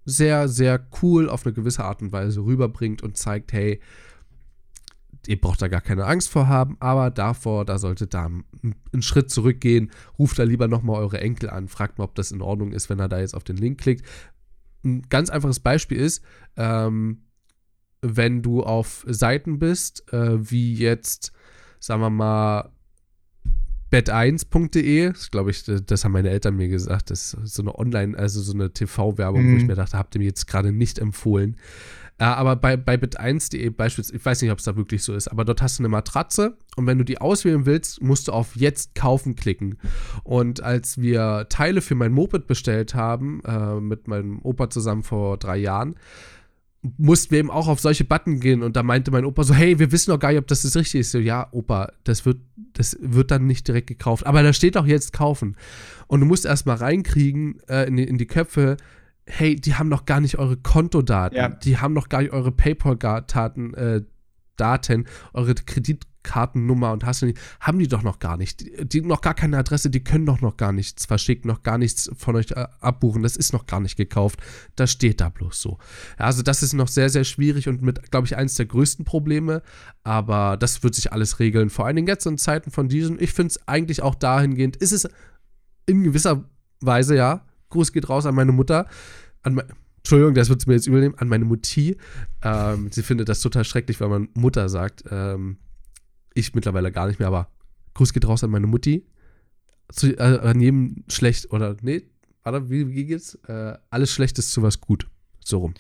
sehr, 0.06 0.48
sehr 0.48 0.86
cool 1.02 1.30
auf 1.30 1.46
eine 1.46 1.54
gewisse 1.54 1.84
Art 1.84 2.02
und 2.02 2.12
Weise 2.12 2.42
rüberbringt 2.42 3.02
und 3.02 3.18
zeigt, 3.18 3.54
hey, 3.54 3.82
ihr 5.28 5.42
braucht 5.42 5.62
da 5.62 5.68
gar 5.68 5.82
keine 5.82 6.06
Angst 6.06 6.30
vor 6.30 6.48
haben, 6.48 6.78
aber 6.80 7.10
davor, 7.10 7.66
da 7.66 7.80
solltet 7.80 8.14
da 8.14 8.26
einen 8.26 9.02
Schritt 9.02 9.32
zurückgehen, 9.32 9.92
ruft 10.20 10.38
da 10.38 10.44
lieber 10.44 10.68
nochmal 10.68 11.02
eure 11.02 11.20
Enkel 11.20 11.50
an, 11.50 11.68
fragt 11.68 11.98
mal, 11.98 12.04
ob 12.04 12.16
das 12.16 12.32
in 12.32 12.42
Ordnung 12.42 12.72
ist, 12.72 12.90
wenn 12.90 13.00
er 13.00 13.10
da 13.10 13.20
jetzt 13.20 13.36
auf 13.36 13.44
den 13.44 13.58
Link 13.58 13.80
klickt. 13.80 14.06
Ein 14.84 15.04
ganz 15.10 15.30
einfaches 15.32 15.60
Beispiel 15.60 15.98
ist, 15.98 16.24
ähm, 16.58 17.24
wenn 18.02 18.44
du 18.44 18.62
auf 18.62 19.04
Seiten 19.08 19.58
bist, 19.58 20.12
äh, 20.14 20.52
wie 20.52 20.76
jetzt, 20.76 21.32
sagen 21.80 22.02
wir 22.02 22.12
mal, 22.12 22.72
bett1.de, 23.92 25.14
glaube 25.32 25.52
ich, 25.52 25.64
das 25.64 26.04
haben 26.04 26.12
meine 26.12 26.30
Eltern 26.30 26.56
mir 26.56 26.68
gesagt, 26.68 27.10
das 27.12 27.34
ist 27.34 27.54
so 27.56 27.62
eine 27.62 27.78
Online, 27.78 28.18
also 28.18 28.42
so 28.42 28.54
eine 28.54 28.72
TV-Werbung, 28.72 29.44
Mhm. 29.46 29.54
wo 29.54 29.58
ich 29.58 29.66
mir 29.68 29.76
dachte, 29.76 29.98
habt 29.98 30.16
ihr 30.16 30.20
mir 30.20 30.26
jetzt 30.26 30.48
gerade 30.48 30.72
nicht 30.72 31.00
empfohlen. 31.00 31.58
Aber 32.18 32.56
bei, 32.56 32.78
bei 32.78 32.96
bit1.de 32.96 33.70
beispielsweise, 33.72 34.16
ich 34.16 34.26
weiß 34.26 34.42
nicht, 34.42 34.52
ob 34.52 34.60
es 34.60 34.64
da 34.64 34.78
wirklich 34.78 35.04
so 35.04 35.14
ist, 35.14 35.28
aber 35.28 35.44
dort 35.44 35.62
hast 35.62 35.80
du 35.80 35.82
eine 35.82 35.90
Matratze 35.90 36.56
und 36.78 36.88
wenn 36.88 36.98
du 36.98 37.04
die 37.04 37.20
auswählen 37.20 37.66
willst, 37.66 38.02
musst 38.02 38.30
du 38.30 38.32
auf 38.32 38.56
Jetzt 38.56 38.96
kaufen 38.96 39.36
klicken. 39.36 39.78
Und 40.24 40.64
als 40.64 40.98
wir 41.02 41.48
Teile 41.50 41.82
für 41.82 41.96
mein 41.96 42.14
Moped 42.14 42.48
bestellt 42.48 42.96
haben, 42.96 43.42
äh, 43.46 43.82
mit 43.82 44.08
meinem 44.08 44.40
Opa 44.44 44.70
zusammen 44.70 45.04
vor 45.04 45.36
drei 45.38 45.58
Jahren, 45.58 45.96
mussten 46.98 47.32
wir 47.32 47.40
eben 47.40 47.52
auch 47.52 47.68
auf 47.68 47.80
solche 47.80 48.04
Button 48.06 48.40
gehen 48.40 48.64
und 48.64 48.76
da 48.76 48.84
meinte 48.84 49.12
mein 49.12 49.26
Opa 49.26 49.44
so, 49.44 49.54
hey, 49.54 49.80
wir 49.80 49.92
wissen 49.92 50.12
doch 50.12 50.20
gar 50.20 50.30
nicht, 50.30 50.40
ob 50.40 50.48
das 50.48 50.62
das 50.64 50.76
richtig 50.76 51.02
ist. 51.02 51.12
So, 51.12 51.20
ja, 51.20 51.48
Opa, 51.52 51.92
das 52.04 52.26
wird, 52.26 52.38
das 52.74 52.98
wird 53.00 53.32
dann 53.32 53.48
nicht 53.48 53.68
direkt 53.68 53.88
gekauft. 53.88 54.26
Aber 54.26 54.44
da 54.44 54.54
steht 54.54 54.76
doch 54.76 54.86
jetzt 54.86 55.14
kaufen. 55.14 55.56
Und 56.08 56.20
du 56.20 56.26
musst 56.26 56.46
erstmal 56.46 56.78
reinkriegen 56.78 57.60
äh, 57.68 57.88
in, 57.88 57.96
die, 57.98 58.04
in 58.04 58.18
die 58.18 58.28
Köpfe, 58.28 58.78
hey, 59.26 59.56
die 59.56 59.76
haben 59.76 59.90
noch 59.90 60.06
gar 60.06 60.20
nicht 60.20 60.38
eure 60.38 60.58
Kontodaten, 60.58 61.38
Ja. 61.38 61.50
die 61.50 61.78
haben 61.78 61.94
noch 61.94 62.10
gar 62.10 62.22
nicht 62.22 62.32
eure 62.34 62.52
PayPal-Daten, 62.52 63.74
äh, 63.74 64.02
Daten, 64.56 65.06
eure 65.34 65.56
Kreditkartennummer 66.26 66.92
und 66.92 67.06
hast 67.06 67.22
du 67.22 67.28
nicht, 67.28 67.40
haben 67.60 67.80
die 67.80 67.88
doch 67.88 68.04
noch 68.04 68.20
gar 68.20 68.38
nicht. 68.38 68.62
Die, 68.62 68.86
die 68.86 69.02
noch 69.02 69.22
gar 69.22 69.34
keine 69.34 69.58
Adresse, 69.58 69.90
die 69.90 70.04
können 70.04 70.26
doch 70.26 70.42
noch 70.42 70.58
gar 70.58 70.72
nichts 70.72 71.06
verschicken, 71.06 71.48
noch 71.48 71.64
gar 71.64 71.78
nichts 71.78 72.10
von 72.18 72.36
euch 72.36 72.52
äh, 72.52 72.68
abbuchen. 72.80 73.24
Das 73.24 73.38
ist 73.38 73.54
noch 73.54 73.66
gar 73.66 73.80
nicht 73.80 73.96
gekauft. 73.96 74.40
Das 74.76 74.92
steht 74.92 75.22
da 75.22 75.30
bloß 75.30 75.62
so. 75.62 75.78
Also 76.18 76.42
das 76.42 76.64
ist 76.64 76.74
noch 76.74 76.88
sehr, 76.88 77.10
sehr 77.10 77.24
schwierig 77.24 77.68
und 77.68 77.82
mit, 77.82 78.12
glaube 78.12 78.28
ich, 78.28 78.36
eines 78.36 78.56
der 78.56 78.66
größten 78.66 79.06
Probleme. 79.06 79.62
Aber 80.04 80.58
das 80.58 80.84
wird 80.84 80.96
sich 80.96 81.12
alles 81.12 81.40
regeln. 81.40 81.70
Vor 81.70 81.86
allen 81.86 81.96
Dingen 81.96 82.08
jetzt 82.08 82.26
in 82.26 82.38
Zeiten 82.38 82.72
von 82.72 82.90
diesem. 82.90 83.20
Ich 83.20 83.34
finde 83.34 83.52
es 83.52 83.68
eigentlich 83.68 84.02
auch 84.02 84.16
dahingehend, 84.16 84.76
ist 84.76 84.92
es 84.92 85.08
in 85.86 86.04
gewisser 86.04 86.46
Weise, 86.82 87.16
ja, 87.16 87.46
Gruß 87.70 87.92
geht 87.94 88.10
raus 88.10 88.26
an 88.26 88.36
meine 88.36 88.52
Mutter, 88.52 88.88
an 89.44 89.56
mein, 89.56 89.66
Entschuldigung, 89.98 90.36
das 90.36 90.50
wird 90.50 90.60
es 90.60 90.68
mir 90.68 90.76
jetzt 90.76 90.86
übernehmen, 90.86 91.16
an 91.18 91.28
meine 91.28 91.46
Mutti. 91.46 91.98
Ähm, 92.44 92.90
sie 92.92 93.02
findet 93.02 93.28
das 93.28 93.42
total 93.42 93.66
schrecklich, 93.66 94.00
wenn 94.00 94.10
man 94.10 94.30
Mutter 94.36 94.70
sagt. 94.70 95.04
Ähm, 95.10 95.58
ich 96.36 96.54
mittlerweile 96.54 96.92
gar 96.92 97.08
nicht 97.08 97.18
mehr, 97.18 97.28
aber 97.28 97.50
Gruß 97.96 98.14
geht 98.14 98.28
raus 98.28 98.44
an 98.44 98.52
meine 98.52 98.68
Mutti. 98.68 99.06
Zu, 99.92 100.18
äh, 100.18 100.40
an 100.40 100.60
jedem 100.60 101.04
schlecht, 101.08 101.52
oder 101.52 101.76
nee, 101.82 102.04
warte, 102.44 102.70
wie, 102.70 102.90
wie 102.90 103.06
geht's? 103.06 103.36
Äh, 103.48 103.78
alles 103.90 104.12
schlecht 104.12 104.38
ist 104.38 104.52
zu 104.52 104.62
was 104.62 104.82
gut. 104.82 105.08
So 105.44 105.60
rum. 105.60 105.74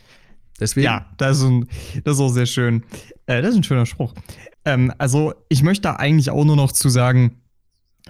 Deswegen. 0.59 0.85
Ja, 0.85 1.09
das 1.17 1.39
ist, 1.39 1.43
ein, 1.43 1.67
das 2.03 2.15
ist 2.15 2.21
auch 2.21 2.29
sehr 2.29 2.45
schön. 2.45 2.83
Äh, 3.25 3.41
das 3.41 3.51
ist 3.51 3.57
ein 3.57 3.63
schöner 3.63 3.85
Spruch. 3.85 4.13
Ähm, 4.63 4.93
also, 4.97 5.33
ich 5.49 5.63
möchte 5.63 5.83
da 5.83 5.95
eigentlich 5.95 6.29
auch 6.29 6.45
nur 6.45 6.55
noch 6.55 6.71
zu 6.71 6.89
sagen, 6.89 7.41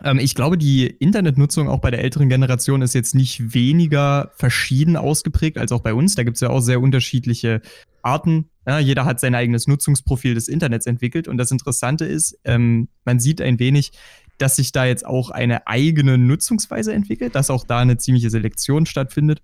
ähm, 0.03 0.19
ich 0.19 0.35
glaube, 0.35 0.57
die 0.57 0.85
Internetnutzung 0.85 1.69
auch 1.69 1.79
bei 1.79 1.91
der 1.91 2.03
älteren 2.03 2.29
Generation 2.29 2.81
ist 2.81 2.93
jetzt 2.93 3.15
nicht 3.15 3.53
weniger 3.53 4.31
verschieden 4.35 4.97
ausgeprägt 4.97 5.57
als 5.57 5.71
auch 5.71 5.81
bei 5.81 5.93
uns. 5.93 6.15
Da 6.15 6.23
gibt 6.23 6.35
es 6.35 6.41
ja 6.41 6.49
auch 6.49 6.61
sehr 6.61 6.81
unterschiedliche 6.81 7.61
Arten. 8.01 8.49
Ja, 8.68 8.80
jeder 8.80 9.05
hat 9.05 9.20
sein 9.20 9.36
eigenes 9.36 9.68
Nutzungsprofil 9.68 10.34
des 10.34 10.47
Internets 10.47 10.86
entwickelt. 10.86 11.28
Und 11.28 11.38
das 11.38 11.51
Interessante 11.51 12.05
ist, 12.05 12.39
ähm, 12.43 12.88
man 13.03 13.20
sieht 13.20 13.41
ein 13.41 13.59
wenig, 13.59 13.91
dass 14.38 14.55
sich 14.55 14.72
da 14.72 14.86
jetzt 14.86 15.05
auch 15.05 15.30
eine 15.30 15.68
eigene 15.68 16.18
Nutzungsweise 16.18 16.93
entwickelt, 16.93 17.36
dass 17.36 17.49
auch 17.49 17.63
da 17.63 17.80
eine 17.80 17.97
ziemliche 17.97 18.30
Selektion 18.30 18.86
stattfindet. 18.86 19.41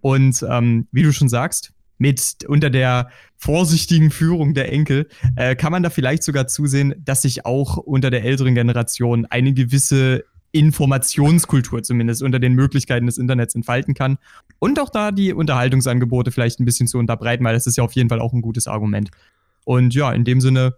Und 0.00 0.44
ähm, 0.48 0.88
wie 0.92 1.02
du 1.02 1.12
schon 1.12 1.28
sagst, 1.28 1.72
mit 1.98 2.44
unter 2.46 2.70
der 2.70 3.10
vorsichtigen 3.36 4.10
Führung 4.10 4.54
der 4.54 4.72
Enkel 4.72 5.08
äh, 5.36 5.54
kann 5.54 5.72
man 5.72 5.82
da 5.82 5.90
vielleicht 5.90 6.22
sogar 6.22 6.46
zusehen, 6.46 6.94
dass 6.98 7.22
sich 7.22 7.46
auch 7.46 7.76
unter 7.76 8.10
der 8.10 8.24
älteren 8.24 8.54
Generation 8.54 9.26
eine 9.26 9.52
gewisse 9.52 10.24
Informationskultur 10.54 11.82
zumindest 11.82 12.22
unter 12.22 12.38
den 12.38 12.54
Möglichkeiten 12.54 13.06
des 13.06 13.18
Internets 13.18 13.56
entfalten 13.56 13.92
kann 13.92 14.18
und 14.60 14.78
auch 14.78 14.88
da 14.88 15.10
die 15.10 15.32
Unterhaltungsangebote 15.32 16.30
vielleicht 16.30 16.60
ein 16.60 16.64
bisschen 16.64 16.86
zu 16.86 16.98
unterbreiten, 16.98 17.44
weil 17.44 17.54
das 17.54 17.66
ist 17.66 17.76
ja 17.76 17.82
auf 17.82 17.92
jeden 17.92 18.08
Fall 18.08 18.20
auch 18.20 18.32
ein 18.32 18.40
gutes 18.40 18.68
Argument. 18.68 19.10
Und 19.64 19.94
ja, 19.94 20.12
in 20.12 20.24
dem 20.24 20.40
Sinne 20.40 20.76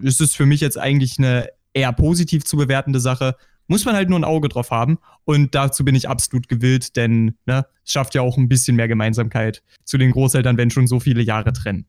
ist 0.00 0.20
es 0.20 0.34
für 0.34 0.46
mich 0.46 0.60
jetzt 0.60 0.78
eigentlich 0.78 1.18
eine 1.18 1.48
eher 1.74 1.92
positiv 1.92 2.44
zu 2.44 2.56
bewertende 2.56 3.00
Sache. 3.00 3.34
Muss 3.66 3.84
man 3.84 3.96
halt 3.96 4.08
nur 4.08 4.18
ein 4.20 4.24
Auge 4.24 4.48
drauf 4.48 4.70
haben. 4.70 4.98
Und 5.24 5.56
dazu 5.56 5.84
bin 5.84 5.96
ich 5.96 6.08
absolut 6.08 6.48
gewillt, 6.48 6.94
denn 6.94 7.34
ne, 7.46 7.66
es 7.84 7.92
schafft 7.92 8.14
ja 8.14 8.22
auch 8.22 8.36
ein 8.36 8.48
bisschen 8.48 8.76
mehr 8.76 8.86
Gemeinsamkeit 8.86 9.64
zu 9.84 9.98
den 9.98 10.12
Großeltern, 10.12 10.56
wenn 10.56 10.70
schon 10.70 10.86
so 10.86 11.00
viele 11.00 11.22
Jahre 11.22 11.52
trennen. 11.52 11.86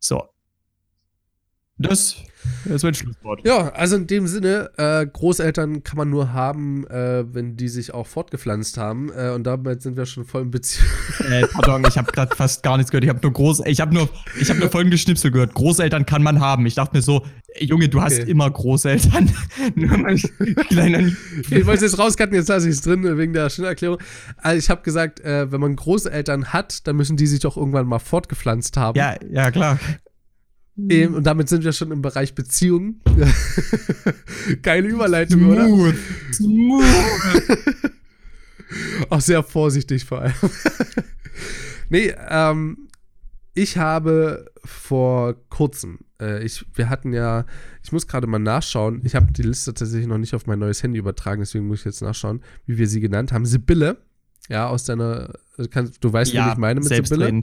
So. 0.00 0.24
Das, 1.78 2.16
das 2.64 2.74
ist 2.76 2.82
mein 2.82 2.94
Schlusswort. 2.94 3.40
Ja, 3.44 3.68
also 3.70 3.96
in 3.96 4.06
dem 4.06 4.26
Sinne, 4.26 4.70
äh, 4.76 5.06
Großeltern 5.06 5.84
kann 5.84 5.96
man 5.96 6.10
nur 6.10 6.32
haben, 6.32 6.86
äh, 6.88 7.24
wenn 7.32 7.56
die 7.56 7.68
sich 7.68 7.94
auch 7.94 8.06
fortgepflanzt 8.06 8.78
haben. 8.78 9.10
Äh, 9.12 9.30
und 9.30 9.44
damit 9.44 9.82
sind 9.82 9.96
wir 9.96 10.06
schon 10.06 10.24
voll 10.24 10.42
in 10.42 10.50
Beziehung. 10.50 10.88
Äh, 11.30 11.46
pardon, 11.46 11.84
ich 11.88 11.96
habe 11.96 12.10
gerade 12.10 12.34
fast 12.34 12.62
gar 12.62 12.76
nichts 12.76 12.90
gehört. 12.90 13.04
Ich 13.04 13.10
habe 13.10 13.20
nur 13.22 13.32
Groß, 13.32 13.62
ich 13.66 13.80
habe 13.80 13.94
nur, 13.94 14.08
ich 14.40 14.50
habe 14.50 14.58
nur 14.58 14.70
folgendes 14.70 15.00
Schnipsel 15.00 15.30
gehört. 15.30 15.54
Großeltern 15.54 16.04
kann 16.04 16.22
man 16.22 16.40
haben. 16.40 16.66
Ich 16.66 16.74
dachte 16.74 16.96
mir 16.96 17.02
so, 17.02 17.24
Junge, 17.60 17.88
du 17.88 18.00
hast 18.00 18.18
Okay. 18.18 18.30
immer 18.30 18.50
Großeltern. 18.50 19.30
nur 19.74 19.90
kleiner. 20.68 20.98
ich 20.98 21.50
wollte 21.66 21.84
es 21.84 21.92
jetzt 21.92 21.98
rauscutten, 21.98 22.34
jetzt 22.34 22.48
lasse 22.48 22.68
ich 22.68 22.74
es 22.74 22.80
drin, 22.82 23.16
wegen 23.16 23.32
der 23.32 23.50
Schnellerklärung. 23.50 23.98
Also 24.36 24.58
ich 24.58 24.70
habe 24.70 24.82
gesagt, 24.82 25.20
äh, 25.20 25.50
wenn 25.52 25.60
man 25.60 25.76
Großeltern 25.76 26.52
hat, 26.52 26.86
dann 26.86 26.96
müssen 26.96 27.16
die 27.16 27.26
sich 27.26 27.40
doch 27.40 27.56
irgendwann 27.56 27.86
mal 27.86 27.98
fortgepflanzt 27.98 28.76
haben. 28.76 28.98
Ja, 28.98 29.14
ja 29.30 29.50
klar. 29.50 29.78
Ähm, 30.78 31.14
und 31.14 31.24
damit 31.24 31.48
sind 31.48 31.64
wir 31.64 31.72
schon 31.72 31.90
im 31.90 32.02
Bereich 32.02 32.34
Beziehungen. 32.34 33.00
Geile 34.62 34.88
Überleitung, 34.88 35.48
oder? 35.48 35.66
Smooth. 35.66 35.96
Smooth. 36.32 36.84
Auch 39.10 39.20
sehr 39.20 39.42
vorsichtig 39.42 40.04
vor 40.04 40.22
allem. 40.22 40.34
nee, 41.88 42.14
ähm, 42.28 42.88
ich 43.54 43.76
habe 43.76 44.46
vor 44.64 45.34
kurzem, 45.48 45.98
äh, 46.20 46.44
ich, 46.44 46.64
wir 46.74 46.88
hatten 46.88 47.12
ja, 47.12 47.44
ich 47.82 47.90
muss 47.90 48.06
gerade 48.06 48.26
mal 48.26 48.38
nachschauen, 48.38 49.00
ich 49.04 49.14
habe 49.14 49.32
die 49.32 49.42
Liste 49.42 49.74
tatsächlich 49.74 50.06
noch 50.06 50.18
nicht 50.18 50.34
auf 50.34 50.46
mein 50.46 50.58
neues 50.58 50.82
Handy 50.82 50.98
übertragen, 50.98 51.40
deswegen 51.40 51.66
muss 51.66 51.80
ich 51.80 51.86
jetzt 51.86 52.02
nachschauen, 52.02 52.42
wie 52.66 52.78
wir 52.78 52.86
sie 52.86 53.00
genannt 53.00 53.32
haben. 53.32 53.46
Sibylle, 53.46 53.96
ja, 54.48 54.66
aus 54.68 54.84
deiner, 54.84 55.30
kannst, 55.70 56.02
du 56.02 56.12
weißt, 56.12 56.32
wen 56.32 56.48
ich 56.50 56.56
meine 56.56 56.80
mit 56.80 56.88
Sibylle. 56.88 57.40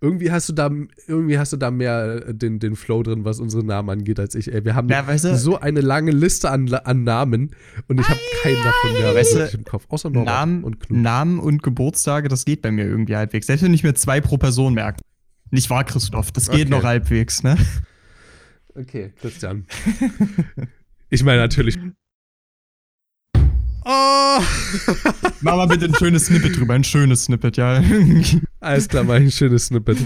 Irgendwie 0.00 0.30
hast 0.30 0.48
du 0.48 0.52
da, 0.52 0.70
irgendwie 1.06 1.38
hast 1.38 1.52
du 1.52 1.56
da 1.56 1.70
mehr 1.70 2.26
äh, 2.28 2.34
den, 2.34 2.58
den 2.58 2.74
Flow 2.76 3.02
drin, 3.02 3.24
was 3.24 3.38
unsere 3.40 3.64
Namen 3.64 3.90
angeht, 3.90 4.18
als 4.20 4.34
ich. 4.34 4.52
Ey, 4.52 4.64
wir 4.64 4.74
haben 4.74 4.88
Ja, 4.88 5.06
weißt 5.06 5.24
du- 5.26 5.36
so 5.36 5.58
eine 5.60 5.80
lange 5.80 6.10
Liste 6.12 6.50
an, 6.50 6.72
an 6.72 7.04
Namen 7.04 7.50
und 7.88 8.00
ich 8.00 8.08
habe 8.08 8.20
keinen 8.42 8.62
davon 8.64 8.92
mehr 8.94 9.14
Weißt 9.14 9.34
du, 9.34 9.50
im 9.58 9.64
Kopf, 9.64 9.84
außer 9.88 10.08
Norbert 10.10 10.34
Namen, 10.34 10.64
und 10.64 10.80
Knut. 10.80 10.98
Namen 11.00 11.38
und 11.38 11.62
Geburtstage, 11.62 12.28
das 12.28 12.44
geht 12.44 12.62
bei 12.62 12.70
mir 12.70 12.84
irgendwie 12.84 13.16
halbwegs. 13.16 13.46
Selbst 13.46 13.62
wenn 13.62 13.74
ich 13.74 13.82
mir 13.82 13.94
zwei 13.94 14.20
pro 14.20 14.38
Person 14.38 14.74
merke. 14.74 15.00
Nicht 15.50 15.68
wahr, 15.70 15.84
Christoph? 15.84 16.30
Das 16.32 16.48
geht 16.50 16.62
Okay. 16.66 16.70
noch 16.70 16.84
halbwegs, 16.84 17.42
ne? 17.42 17.56
Okay, 18.74 19.12
Christian. 19.20 19.66
ich 21.10 21.24
meine 21.24 21.40
natürlich. 21.40 21.76
Oh! 23.84 24.40
Mach 25.40 25.56
mal 25.56 25.66
bitte 25.66 25.86
ein 25.86 25.94
schönes 25.94 26.26
Snippet 26.26 26.56
drüber, 26.56 26.74
ein 26.74 26.84
schönes 26.84 27.24
Snippet, 27.24 27.56
ja. 27.56 27.82
Alles 28.60 28.88
klar, 28.88 29.04
mal 29.04 29.16
ein 29.16 29.30
schönes 29.30 29.66
Snippet. 29.66 29.98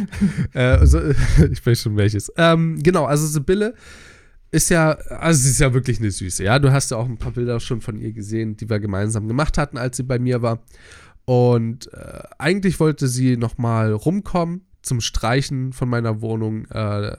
äh, 0.55 0.61
also, 0.61 1.01
ich 1.51 1.65
weiß 1.65 1.83
schon 1.83 1.97
welches. 1.97 2.33
Ähm, 2.37 2.83
genau, 2.83 3.07
also 3.07 3.27
Sibylle 3.27 3.75
ist 4.51 4.69
ja, 4.69 4.93
also 4.93 5.41
sie 5.41 5.51
ist 5.51 5.61
ja 5.61 5.73
wirklich 5.73 5.99
eine 5.99 6.11
Süße, 6.11 6.45
ja. 6.45 6.59
Du 6.59 6.71
hast 6.71 6.91
ja 6.91 6.99
auch 6.99 7.09
ein 7.09 7.17
paar 7.17 7.33
Bilder 7.33 7.59
schon 7.59 7.81
von 7.81 7.99
ihr 7.99 8.13
gesehen, 8.13 8.57
die 8.57 8.69
wir 8.69 8.79
gemeinsam 8.79 9.27
gemacht 9.27 9.57
hatten, 9.59 9.79
als 9.79 9.97
sie 9.97 10.03
bei 10.03 10.19
mir 10.19 10.43
war. 10.43 10.63
Und 11.25 11.93
äh, 11.93 12.23
eigentlich 12.39 12.79
wollte 12.79 13.09
sie 13.09 13.37
nochmal 13.37 13.93
rumkommen 13.93 14.67
zum 14.83 15.01
Streichen 15.01 15.73
von 15.73 15.89
meiner 15.89 16.21
Wohnung, 16.21 16.67
äh, 16.67 17.17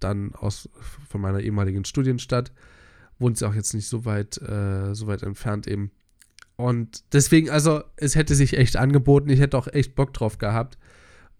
dann 0.00 0.34
aus, 0.34 0.68
von 1.08 1.20
meiner 1.20 1.40
ehemaligen 1.40 1.84
Studienstadt. 1.84 2.52
Wohnt 3.18 3.38
sie 3.38 3.46
auch 3.46 3.54
jetzt 3.54 3.74
nicht 3.74 3.88
so 3.88 4.04
weit, 4.04 4.40
äh, 4.40 4.94
so 4.94 5.06
weit 5.06 5.22
entfernt 5.22 5.66
eben. 5.66 5.90
Und 6.56 7.04
deswegen, 7.12 7.50
also, 7.50 7.82
es 7.96 8.16
hätte 8.16 8.34
sich 8.34 8.56
echt 8.56 8.76
angeboten. 8.76 9.28
Ich 9.28 9.40
hätte 9.40 9.56
auch 9.56 9.68
echt 9.68 9.94
Bock 9.94 10.12
drauf 10.12 10.38
gehabt. 10.38 10.76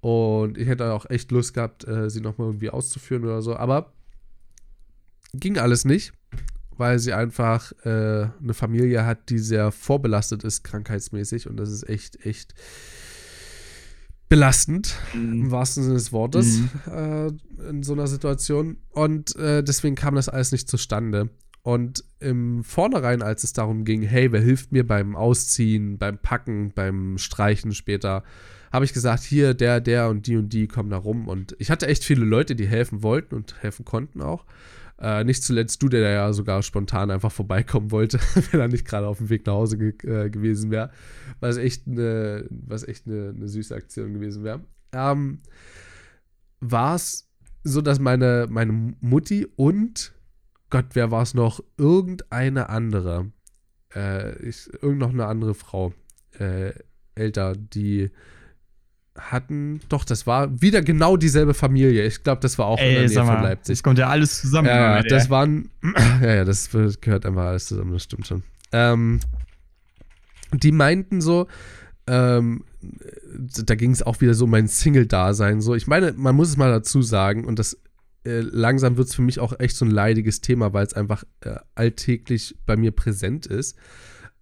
Und 0.01 0.57
ich 0.59 0.69
hätte 0.69 0.93
auch 0.93 1.11
echt 1.11 1.33
Lust 1.33 1.55
gehabt, 1.55 1.87
äh, 1.87 2.09
sie 2.09 2.21
nochmal 2.21 2.49
irgendwie 2.49 2.71
auszuführen 2.71 3.25
oder 3.25 3.43
so. 3.43 3.57
Aber 3.57 3.93
ging 5.35 5.59
alles 5.59 5.85
nicht, 5.85 6.13
weil 6.77 7.01
sie 7.01 7.13
einfach 7.13 7.73
äh, 7.85 8.29
eine 8.41 8.55
Familie 8.55 9.05
hat, 9.05 9.29
die 9.31 9.39
sehr 9.39 9.73
vorbelastet 9.73 10.45
ist, 10.45 10.63
krankheitsmäßig. 10.63 11.49
Und 11.49 11.57
das 11.57 11.71
ist 11.71 11.89
echt, 11.89 12.25
echt 12.25 12.55
belastend, 14.29 14.95
im 15.15 15.51
wahrsten 15.51 15.83
Sinne 15.83 15.95
des 15.97 16.13
Wortes, 16.13 16.61
äh, 16.87 17.29
in 17.69 17.83
so 17.83 17.95
einer 17.95 18.07
Situation. 18.07 18.77
Und 18.91 19.35
äh, 19.37 19.65
deswegen 19.65 19.97
kam 19.97 20.15
das 20.15 20.29
alles 20.29 20.53
nicht 20.53 20.69
zustande. 20.69 21.31
Und 21.69 22.03
im 22.19 22.65
Vornherein, 22.65 23.21
als 23.21 23.45
es 23.45 23.53
darum 23.53 23.85
ging, 23.85 24.01
hey, 24.01 24.33
wer 24.33 24.41
hilft 24.41 24.73
mir 24.73 24.87
beim 24.87 25.15
Ausziehen, 25.15 25.99
beim 25.99 26.17
Packen, 26.17 26.73
beim 26.75 27.19
Streichen 27.19 27.75
später, 27.75 28.25
habe 28.73 28.87
ich 28.87 28.95
gesagt, 28.95 29.23
hier, 29.23 29.53
der, 29.53 29.83
der 29.83 30.09
und 30.09 30.27
die 30.27 30.39
und 30.39 30.49
die 30.49 30.67
kommen 30.67 30.89
da 30.89 30.97
rum. 30.97 31.29
Und 31.29 31.55
ich 31.59 31.71
hatte 31.71 31.87
echt 31.87 32.05
viele 32.05 32.25
Leute, 32.25 32.57
die 32.57 32.67
helfen 32.67 33.03
wollten 33.03 33.35
und 33.35 33.63
helfen 33.63 33.85
konnten 33.85 34.23
auch. 34.23 34.47
Äh, 34.99 35.25
nicht 35.25 35.45
zuletzt 35.45 35.83
du, 35.83 35.91
der 35.91 36.09
ja 36.09 36.33
sogar 36.33 36.63
spontan 36.63 37.11
einfach 37.11 37.33
vorbeikommen 37.33 37.91
wollte, 37.91 38.19
wenn 38.51 38.61
er 38.61 38.69
nicht 38.69 38.87
gerade 38.87 39.07
auf 39.07 39.19
dem 39.19 39.29
Weg 39.29 39.45
nach 39.45 39.53
Hause 39.53 39.77
ge 39.77 39.93
äh, 40.11 40.31
gewesen 40.31 40.71
wäre. 40.71 40.91
Was 41.41 41.59
echt 41.59 41.87
eine, 41.87 42.47
was 42.49 42.89
echt 42.89 43.07
eine, 43.07 43.35
eine 43.37 43.47
süße 43.47 43.75
Aktion 43.75 44.15
gewesen 44.15 44.43
wäre. 44.43 44.61
Ähm, 44.93 45.41
war 46.61 46.95
es 46.95 47.29
so, 47.63 47.83
dass 47.83 48.01
meine, 48.01 48.47
meine 48.49 48.95
Mutti 49.03 49.47
und 49.57 50.15
Gott, 50.71 50.87
wer 50.93 51.11
war 51.11 51.23
es 51.23 51.35
noch? 51.35 51.61
Irgendeine 51.77 52.69
andere. 52.69 53.31
Äh, 53.95 54.37
ich, 54.43 54.69
irgend 54.83 54.99
noch 54.99 55.11
eine 55.11 55.27
andere 55.27 55.55
Frau. 55.55 55.93
Äh, 56.39 56.73
älter, 57.15 57.55
die 57.57 58.11
hatten, 59.19 59.81
doch, 59.89 60.05
das 60.05 60.27
war 60.27 60.61
wieder 60.61 60.83
genau 60.83 61.17
dieselbe 61.17 61.55
Familie. 61.55 62.05
Ich 62.07 62.23
glaube, 62.23 62.41
das 62.41 62.59
war 62.59 62.67
auch 62.67 62.79
Ey, 62.79 62.89
in 62.89 62.95
der 62.95 63.09
Nähe 63.09 63.19
mal, 63.19 63.35
von 63.35 63.43
Leipzig. 63.43 63.79
Das 63.79 63.83
kommt 63.83 63.99
ja 63.99 64.09
alles 64.09 64.41
zusammen. 64.41 64.69
Ja, 64.69 64.97
damit, 64.97 65.11
das 65.11 65.25
ey. 65.25 65.31
waren, 65.31 65.71
ja, 66.23 66.35
ja, 66.35 66.45
das 66.45 66.71
gehört 67.01 67.27
einfach 67.27 67.47
alles 67.47 67.67
zusammen, 67.67 67.93
das 67.93 68.05
stimmt 68.05 68.27
schon. 68.27 68.43
Ähm, 68.73 69.21
die 70.53 70.73
meinten 70.73 71.21
so, 71.21 71.47
ähm, 72.07 72.65
da 73.65 73.75
ging 73.75 73.91
es 73.91 74.03
auch 74.03 74.21
wieder 74.21 74.35
so 74.35 74.45
um 74.45 74.51
mein 74.51 74.69
Single-Dasein. 74.69 75.61
So, 75.61 75.75
ich 75.75 75.87
meine, 75.87 76.13
man 76.13 76.35
muss 76.37 76.49
es 76.49 76.57
mal 76.57 76.71
dazu 76.71 77.03
sagen, 77.03 77.45
und 77.45 77.59
das 77.59 77.77
äh, 78.25 78.41
langsam 78.41 78.97
wird 78.97 79.09
es 79.09 79.15
für 79.15 79.23
mich 79.23 79.41
auch 79.41 79.59
echt 79.59 79.77
so 79.77 79.85
ein 79.85 79.91
leidiges 79.91 80.41
Thema, 80.41 80.73
weil 80.73 80.87
es 80.87 80.95
einfach 80.95 81.25
äh, 81.41 81.57
alltäglich 81.75 82.57
bei 82.67 82.77
mir 82.77 82.93
präsent 82.93 83.47
ist. 83.47 83.77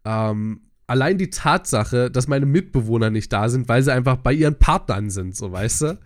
Ähm, 0.05 0.61
allein 0.87 1.19
die 1.19 1.31
Tatsache, 1.31 2.11
dass 2.11 2.29
meine 2.29 2.47
Mitbewohner 2.47 3.11
nicht 3.11 3.33
da 3.33 3.49
sind, 3.49 3.69
weil 3.69 3.83
sie 3.83 3.93
einfach 3.93 4.17
bei 4.17 4.33
ihren 4.33 4.59
Partnern 4.59 5.11
sind, 5.11 5.37
so 5.37 5.51
weißt 5.53 5.83
du. 5.83 5.99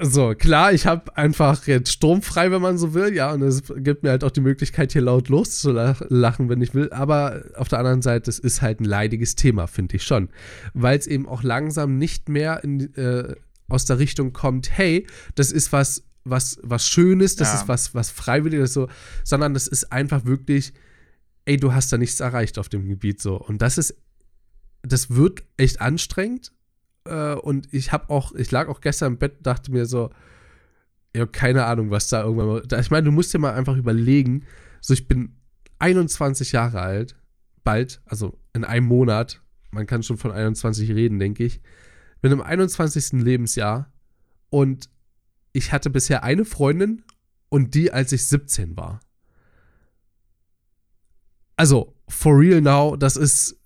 So, 0.00 0.34
klar, 0.34 0.72
ich 0.72 0.86
habe 0.86 1.16
einfach 1.16 1.66
jetzt 1.66 1.92
stromfrei, 1.92 2.50
wenn 2.50 2.62
man 2.62 2.78
so 2.78 2.94
will, 2.94 3.14
ja, 3.14 3.32
und 3.32 3.42
es 3.42 3.62
gibt 3.76 4.04
mir 4.04 4.10
halt 4.10 4.24
auch 4.24 4.30
die 4.30 4.40
Möglichkeit, 4.40 4.92
hier 4.92 5.02
laut 5.02 5.28
loszulachen, 5.28 6.48
wenn 6.48 6.62
ich 6.62 6.74
will. 6.74 6.90
Aber 6.92 7.42
auf 7.56 7.68
der 7.68 7.80
anderen 7.80 8.00
Seite, 8.00 8.30
es 8.30 8.38
ist 8.38 8.62
halt 8.62 8.80
ein 8.80 8.84
leidiges 8.84 9.34
Thema, 9.34 9.66
finde 9.66 9.96
ich 9.96 10.04
schon. 10.04 10.28
Weil 10.72 10.98
es 10.98 11.06
eben 11.06 11.28
auch 11.28 11.42
langsam 11.42 11.98
nicht 11.98 12.28
mehr 12.28 12.62
in, 12.64 12.94
äh, 12.94 13.34
aus 13.72 13.84
der 13.84 13.98
Richtung 13.98 14.32
kommt, 14.32 14.76
hey, 14.76 15.06
das 15.34 15.50
ist 15.50 15.72
was, 15.72 16.04
was, 16.24 16.58
was 16.62 16.86
Schönes, 16.86 17.36
das 17.36 17.48
ja. 17.48 17.60
ist 17.60 17.68
was, 17.68 17.94
was 17.94 18.10
Freiwilliges, 18.10 18.72
so, 18.72 18.88
sondern 19.24 19.54
das 19.54 19.66
ist 19.66 19.92
einfach 19.92 20.24
wirklich 20.24 20.72
ey, 21.44 21.56
du 21.56 21.72
hast 21.72 21.92
da 21.92 21.98
nichts 21.98 22.20
erreicht 22.20 22.58
auf 22.58 22.68
dem 22.68 22.88
Gebiet 22.88 23.20
so. 23.20 23.36
Und 23.36 23.62
das 23.62 23.78
ist, 23.78 23.94
das 24.82 25.10
wird 25.10 25.44
echt 25.56 25.80
anstrengend. 25.80 26.52
Äh, 27.04 27.34
und 27.34 27.72
ich 27.72 27.92
habe 27.92 28.10
auch, 28.10 28.34
ich 28.34 28.50
lag 28.50 28.68
auch 28.68 28.80
gestern 28.80 29.14
im 29.14 29.18
Bett 29.18 29.38
und 29.38 29.46
dachte 29.46 29.72
mir 29.72 29.86
so, 29.86 30.10
ja, 31.14 31.26
keine 31.26 31.66
Ahnung, 31.66 31.90
was 31.90 32.08
da 32.08 32.22
irgendwann 32.22 32.46
mal. 32.46 32.62
Da, 32.62 32.78
ich 32.80 32.90
meine, 32.90 33.04
du 33.04 33.12
musst 33.12 33.34
dir 33.34 33.38
mal 33.38 33.54
einfach 33.54 33.76
überlegen, 33.76 34.44
so 34.80 34.94
ich 34.94 35.08
bin 35.08 35.36
21 35.78 36.52
Jahre 36.52 36.80
alt, 36.80 37.16
bald, 37.64 38.00
also 38.06 38.38
in 38.54 38.64
einem 38.64 38.86
Monat, 38.86 39.42
man 39.70 39.86
kann 39.86 40.02
schon 40.02 40.16
von 40.16 40.32
21 40.32 40.90
reden, 40.90 41.18
denke 41.18 41.44
ich. 41.44 41.60
Bin 42.22 42.32
im 42.32 42.40
21. 42.40 43.22
Lebensjahr 43.22 43.92
und 44.48 44.88
ich 45.52 45.72
hatte 45.72 45.90
bisher 45.90 46.24
eine 46.24 46.46
Freundin 46.46 47.04
und 47.50 47.74
die, 47.74 47.92
als 47.92 48.12
ich 48.12 48.26
17 48.26 48.76
war 48.76 49.00
also 51.62 51.94
for 52.08 52.38
real 52.38 52.60
now, 52.60 52.96
das 52.96 53.16
ist, 53.16 53.56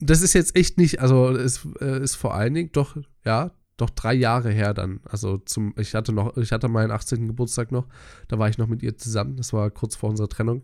das 0.00 0.20
ist 0.20 0.34
jetzt 0.34 0.54
echt 0.54 0.76
nicht, 0.76 1.00
also 1.00 1.28
ist, 1.30 1.66
äh, 1.80 2.02
ist 2.02 2.14
vor 2.14 2.34
allen 2.34 2.52
Dingen 2.52 2.72
doch, 2.72 2.96
ja, 3.24 3.52
doch 3.78 3.88
drei 3.88 4.12
Jahre 4.12 4.50
her 4.50 4.74
dann. 4.74 5.00
Also 5.04 5.38
zum, 5.38 5.74
ich 5.78 5.94
hatte 5.94 6.12
noch, 6.12 6.36
ich 6.36 6.52
hatte 6.52 6.68
meinen 6.68 6.90
18. 6.90 7.26
Geburtstag 7.26 7.72
noch, 7.72 7.86
da 8.28 8.38
war 8.38 8.48
ich 8.48 8.58
noch 8.58 8.66
mit 8.66 8.82
ihr 8.82 8.98
zusammen, 8.98 9.36
das 9.36 9.54
war 9.54 9.70
kurz 9.70 9.96
vor 9.96 10.10
unserer 10.10 10.28
Trennung. 10.28 10.62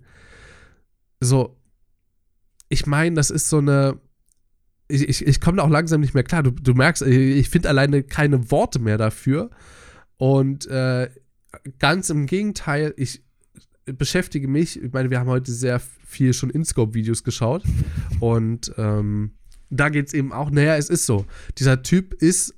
So, 1.20 1.56
ich 2.68 2.84
meine, 2.86 3.16
das 3.16 3.30
ist 3.30 3.48
so 3.48 3.56
eine, 3.56 3.98
ich, 4.90 5.08
ich, 5.08 5.26
ich 5.26 5.40
komme 5.40 5.58
da 5.58 5.62
auch 5.64 5.70
langsam 5.70 6.00
nicht 6.00 6.14
mehr 6.14 6.24
klar. 6.24 6.42
Du, 6.42 6.50
du 6.50 6.74
merkst, 6.74 7.02
ich 7.02 7.48
finde 7.48 7.68
alleine 7.68 8.02
keine 8.02 8.50
Worte 8.50 8.78
mehr 8.78 8.98
dafür. 8.98 9.50
Und 10.16 10.66
äh, 10.66 11.08
ganz 11.78 12.10
im 12.10 12.26
Gegenteil, 12.26 12.92
ich, 12.96 13.22
beschäftige 13.84 14.48
mich, 14.48 14.82
ich 14.82 14.92
meine, 14.92 15.10
wir 15.10 15.20
haben 15.20 15.28
heute 15.28 15.52
sehr 15.52 15.80
viel 15.80 16.32
schon 16.32 16.50
InScope-Videos 16.50 17.24
geschaut 17.24 17.62
und 18.20 18.72
ähm, 18.76 19.32
da 19.70 19.88
geht 19.88 20.08
es 20.08 20.14
eben 20.14 20.32
auch, 20.32 20.50
naja, 20.50 20.76
es 20.76 20.90
ist 20.90 21.06
so, 21.06 21.26
dieser 21.58 21.82
Typ 21.82 22.14
ist 22.14 22.54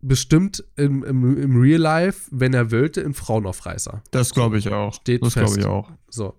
bestimmt 0.00 0.64
im, 0.76 1.02
im, 1.04 1.40
im 1.40 1.60
Real 1.60 1.80
Life, 1.80 2.28
wenn 2.30 2.52
er 2.54 2.70
wollte, 2.70 3.02
ein 3.04 3.14
Frauenaufreißer. 3.14 4.02
Das 4.10 4.34
glaube 4.34 4.58
ich 4.58 4.68
auch. 4.68 4.94
Steht 4.94 5.22
das 5.22 5.34
glaube 5.34 5.58
ich 5.58 5.64
auch. 5.64 5.90
So. 6.08 6.34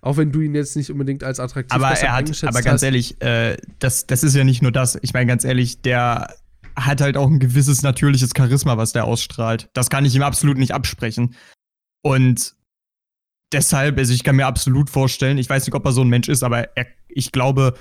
Auch 0.00 0.16
wenn 0.16 0.32
du 0.32 0.40
ihn 0.40 0.54
jetzt 0.54 0.76
nicht 0.76 0.90
unbedingt 0.90 1.24
als 1.24 1.40
attraktiv 1.40 1.74
aber 1.74 1.90
er 1.90 2.12
hat, 2.12 2.44
Aber 2.44 2.62
ganz 2.62 2.66
hast. 2.66 2.82
ehrlich, 2.82 3.20
äh, 3.20 3.56
das, 3.78 4.06
das 4.06 4.22
ist 4.22 4.34
ja 4.34 4.44
nicht 4.44 4.62
nur 4.62 4.72
das. 4.72 4.98
Ich 5.02 5.12
meine, 5.12 5.26
ganz 5.26 5.44
ehrlich, 5.44 5.82
der 5.82 6.34
hat 6.76 7.00
halt 7.00 7.16
auch 7.16 7.28
ein 7.28 7.40
gewisses 7.40 7.82
natürliches 7.82 8.30
Charisma, 8.36 8.76
was 8.76 8.92
der 8.92 9.04
ausstrahlt. 9.04 9.68
Das 9.72 9.90
kann 9.90 10.04
ich 10.04 10.14
ihm 10.14 10.22
absolut 10.22 10.56
nicht 10.56 10.72
absprechen. 10.72 11.34
Und 12.02 12.54
deshalb, 13.52 13.98
also 13.98 14.12
ich 14.12 14.22
kann 14.22 14.36
mir 14.36 14.46
absolut 14.46 14.90
vorstellen, 14.90 15.38
ich 15.38 15.48
weiß 15.50 15.66
nicht, 15.66 15.74
ob 15.74 15.84
er 15.84 15.92
so 15.92 16.02
ein 16.02 16.08
Mensch 16.08 16.28
ist, 16.28 16.42
aber 16.42 16.76
er, 16.76 16.86
ich 17.08 17.32
glaube, 17.32 17.74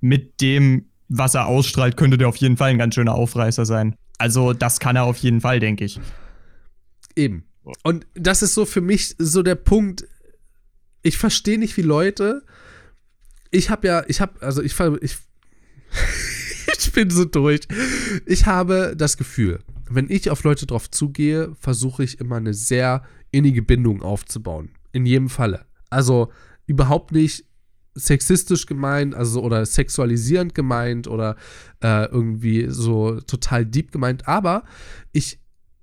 mit 0.00 0.40
dem, 0.40 0.90
was 1.08 1.34
er 1.34 1.46
ausstrahlt, 1.46 1.96
könnte 1.96 2.18
der 2.18 2.28
auf 2.28 2.36
jeden 2.36 2.56
Fall 2.56 2.70
ein 2.70 2.78
ganz 2.78 2.94
schöner 2.94 3.14
Aufreißer 3.14 3.66
sein. 3.66 3.96
Also, 4.18 4.52
das 4.52 4.78
kann 4.78 4.96
er 4.96 5.04
auf 5.04 5.16
jeden 5.18 5.40
Fall, 5.40 5.58
denke 5.58 5.84
ich. 5.84 5.98
Eben. 7.16 7.44
Und 7.82 8.06
das 8.14 8.42
ist 8.42 8.54
so 8.54 8.64
für 8.64 8.80
mich 8.80 9.16
so 9.18 9.42
der 9.42 9.54
Punkt. 9.54 10.04
Ich 11.04 11.18
verstehe 11.18 11.58
nicht, 11.58 11.76
wie 11.76 11.82
Leute. 11.82 12.42
Ich 13.50 13.70
habe 13.70 13.86
ja, 13.86 14.04
ich 14.08 14.20
habe, 14.20 14.40
also 14.40 14.62
ich, 14.62 14.74
ich, 15.02 15.16
ich 16.78 16.92
bin 16.92 17.10
so 17.10 17.26
durch. 17.26 17.60
Ich 18.26 18.46
habe 18.46 18.94
das 18.96 19.16
Gefühl, 19.16 19.60
wenn 19.88 20.10
ich 20.10 20.30
auf 20.30 20.42
Leute 20.44 20.66
drauf 20.66 20.90
zugehe, 20.90 21.54
versuche 21.60 22.02
ich 22.02 22.20
immer 22.20 22.36
eine 22.36 22.54
sehr 22.54 23.04
innige 23.30 23.60
Bindung 23.62 24.02
aufzubauen. 24.02 24.70
In 24.92 25.04
jedem 25.04 25.28
Falle. 25.28 25.66
Also 25.90 26.32
überhaupt 26.66 27.12
nicht 27.12 27.44
sexistisch 27.94 28.64
gemeint, 28.64 29.14
also 29.14 29.42
oder 29.42 29.66
sexualisierend 29.66 30.54
gemeint 30.54 31.06
oder 31.06 31.36
äh, 31.82 32.06
irgendwie 32.06 32.66
so 32.70 33.20
total 33.20 33.66
deep 33.66 33.92
gemeint, 33.92 34.26
aber 34.26 34.64
ich 35.12 35.38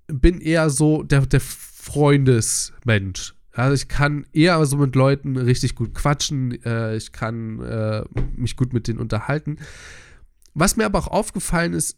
bin 0.08 0.42
eher 0.42 0.72
so 0.72 1.04
der, 1.04 1.28
der 1.28 1.40
Freundesmensch. 1.40 3.36
Also 3.54 3.74
ich 3.74 3.88
kann 3.88 4.26
eher 4.34 4.66
so 4.66 4.78
mit 4.78 4.96
Leuten 4.96 5.38
richtig 5.38 5.76
gut 5.76 5.94
quatschen, 5.94 6.64
äh, 6.64 6.96
ich 6.96 7.12
kann 7.12 7.60
äh, 7.62 8.04
mich 8.36 8.56
gut 8.56 8.74
mit 8.74 8.88
denen 8.88 9.00
unterhalten. 9.00 9.58
Was 10.54 10.78
mir 10.78 10.86
aber 10.86 11.00
auch 11.00 11.08
aufgefallen 11.08 11.74
ist, 11.74 11.98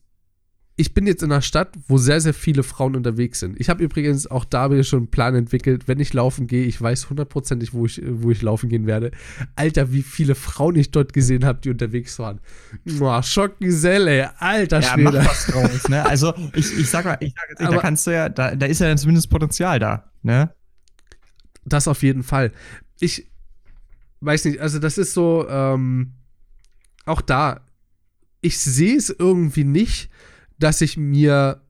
ich 0.76 0.94
bin 0.96 1.06
jetzt 1.06 1.22
in 1.22 1.32
einer 1.32 1.42
Stadt, 1.42 1.70
wo 1.88 1.98
sehr, 1.98 2.20
sehr 2.20 2.34
viele 2.34 2.64
Frauen 2.64 2.96
unterwegs 2.96 3.40
sind. 3.40 3.60
Ich 3.60 3.70
habe 3.70 3.84
übrigens 3.84 4.26
auch 4.26 4.44
da 4.44 4.72
wieder 4.72 4.84
schon 4.84 5.00
einen 5.00 5.12
Plan 5.12 5.36
entwickelt. 5.36 5.88
Wenn 5.88 6.00
ich 6.00 6.14
laufen 6.14 6.48
gehe, 6.48 6.66
ich 6.66 6.82
weiß 6.82 7.12
hundertprozentig, 7.12 7.74
wo 7.74 7.86
ich, 7.86 8.02
wo 8.04 8.32
ich 8.32 8.42
laufen 8.42 8.70
gehen 8.70 8.88
werde. 8.88 9.12
Alter, 9.56 9.92
wie 9.92 10.02
viele 10.02 10.34
Frauen 10.34 10.76
ich 10.76 10.90
dort 10.90 11.14
gesehen 11.14 11.46
habe, 11.46 11.60
die 11.62 11.70
unterwegs 11.70 12.18
waren. 12.18 12.40
Boah, 12.98 13.22
Schockgeselle, 13.22 14.32
alter 14.42 14.80
ja, 14.80 14.94
Schwede. 14.94 15.20
Mach 15.20 15.30
was 15.30 15.46
draus, 15.46 15.90
ne? 15.90 16.06
Also, 16.06 16.34
ich, 16.56 16.76
ich 16.80 16.90
sag 16.90 17.06
mal, 17.06 17.18
ich 17.20 17.36
sag 17.36 17.50
jetzt 17.50 17.62
da 17.62 17.78
kannst 17.78 18.08
du 18.08 18.12
ja, 18.12 18.30
da, 18.30 18.56
da 18.56 18.66
ist 18.66 18.82
ja 18.82 18.96
zumindest 18.96 19.30
Potenzial 19.30 19.78
da, 19.78 20.12
ne? 20.24 20.56
Das 21.66 21.88
auf 21.88 22.04
jeden 22.04 22.24
Fall. 22.24 22.52
Ich 23.00 23.28
weiß 24.22 24.46
nicht, 24.46 24.60
also 24.60 24.80
das 24.80 24.98
ist 24.98 25.14
so, 25.14 25.48
ähm, 25.50 26.14
auch 27.06 27.22
da, 27.22 27.62
ich 28.42 28.58
sehe 28.58 28.98
es 28.98 29.10
irgendwie 29.10 29.64
nicht, 29.64 30.10
dass 30.60 30.82
ich 30.82 30.98
mir 30.98 31.62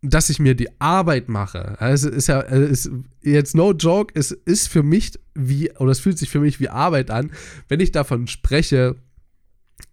dass 0.00 0.30
ich 0.30 0.38
mir 0.38 0.54
die 0.54 0.80
Arbeit 0.80 1.28
mache. 1.28 1.80
Also 1.80 2.08
ist 2.08 2.28
ja 2.28 2.40
ist 2.40 2.90
jetzt 3.20 3.56
no 3.56 3.72
joke, 3.72 4.14
es 4.16 4.30
ist 4.30 4.68
für 4.68 4.82
mich 4.82 5.18
wie 5.34 5.72
oder 5.72 5.90
es 5.90 6.00
fühlt 6.00 6.18
sich 6.18 6.30
für 6.30 6.40
mich 6.40 6.60
wie 6.60 6.68
Arbeit 6.68 7.10
an, 7.10 7.32
wenn 7.66 7.80
ich 7.80 7.90
davon 7.90 8.28
spreche, 8.28 8.96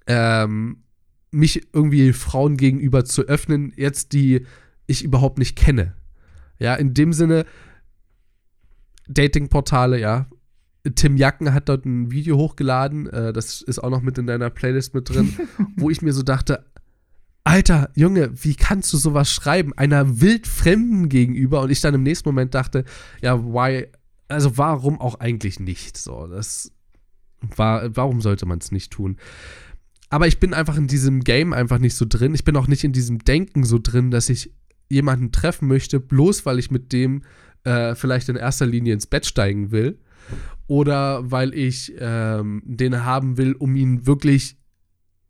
ähm, 0.08 0.84
mich 1.32 1.68
irgendwie 1.74 2.14
Frauen 2.14 2.56
gegenüber 2.56 3.04
zu 3.04 3.24
öffnen, 3.24 3.74
jetzt 3.76 4.14
die 4.14 4.46
ich 4.88 5.04
überhaupt 5.04 5.40
nicht 5.40 5.56
kenne. 5.56 5.96
Ja, 6.60 6.76
in 6.76 6.94
dem 6.94 7.12
Sinne 7.12 7.46
Datingportale, 9.08 10.00
ja. 10.00 10.28
Tim 10.96 11.18
Jacken 11.18 11.54
hat 11.54 11.68
dort 11.68 11.86
ein 11.86 12.12
Video 12.12 12.38
hochgeladen, 12.38 13.08
äh, 13.08 13.34
das 13.34 13.62
ist 13.62 13.80
auch 13.80 13.90
noch 13.90 14.02
mit 14.02 14.18
in 14.18 14.28
deiner 14.28 14.50
Playlist 14.50 14.94
mit 14.94 15.10
drin, 15.10 15.34
wo 15.78 15.90
ich 15.90 16.02
mir 16.02 16.14
so 16.14 16.22
dachte, 16.22 16.64
Alter, 17.44 17.92
Junge, 17.96 18.32
wie 18.44 18.56
kannst 18.56 18.92
du 18.92 18.98
sowas 18.98 19.32
schreiben? 19.32 19.72
Einer 19.78 20.20
wildfremden 20.20 21.10
gegenüber 21.10 21.62
und 21.62 21.70
ich 21.70 21.80
dann 21.80 21.94
im 21.94 22.04
nächsten 22.04 22.28
Moment 22.28 22.56
dachte, 22.56 22.86
ja, 23.22 23.44
why, 23.44 23.88
also 24.28 24.58
warum 24.58 25.00
auch 25.00 25.20
eigentlich 25.20 25.60
nicht? 25.60 25.96
So, 25.98 26.26
das 26.28 26.72
war, 27.56 27.96
warum 27.96 28.22
sollte 28.22 28.48
man 28.48 28.60
es 28.60 28.72
nicht 28.72 28.92
tun? 28.92 29.18
Aber 30.10 30.28
ich 30.28 30.40
bin 30.40 30.54
einfach 30.54 30.78
in 30.78 30.88
diesem 30.88 31.24
Game 31.24 31.54
einfach 31.54 31.78
nicht 31.78 31.96
so 31.96 32.06
drin. 32.08 32.34
Ich 32.34 32.46
bin 32.46 32.56
auch 32.56 32.68
nicht 32.68 32.84
in 32.84 32.94
diesem 32.94 33.20
Denken 33.20 33.64
so 33.64 33.80
drin, 33.82 34.10
dass 34.10 34.30
ich 34.30 34.52
jemanden 34.90 35.32
treffen 35.32 35.68
möchte, 35.68 36.00
bloß 36.00 36.46
weil 36.46 36.58
ich 36.58 36.72
mit 36.72 36.94
dem 36.94 37.24
äh, 37.66 37.96
vielleicht 37.96 38.30
in 38.30 38.36
erster 38.36 38.66
Linie 38.66 38.94
ins 38.94 39.08
Bett 39.08 39.26
steigen 39.26 39.72
will 39.72 40.00
oder 40.68 41.30
weil 41.30 41.54
ich 41.54 41.94
ähm, 42.00 42.62
den 42.66 43.04
haben 43.06 43.38
will, 43.38 43.54
um 43.54 43.76
ihn 43.76 44.08
wirklich 44.08 44.58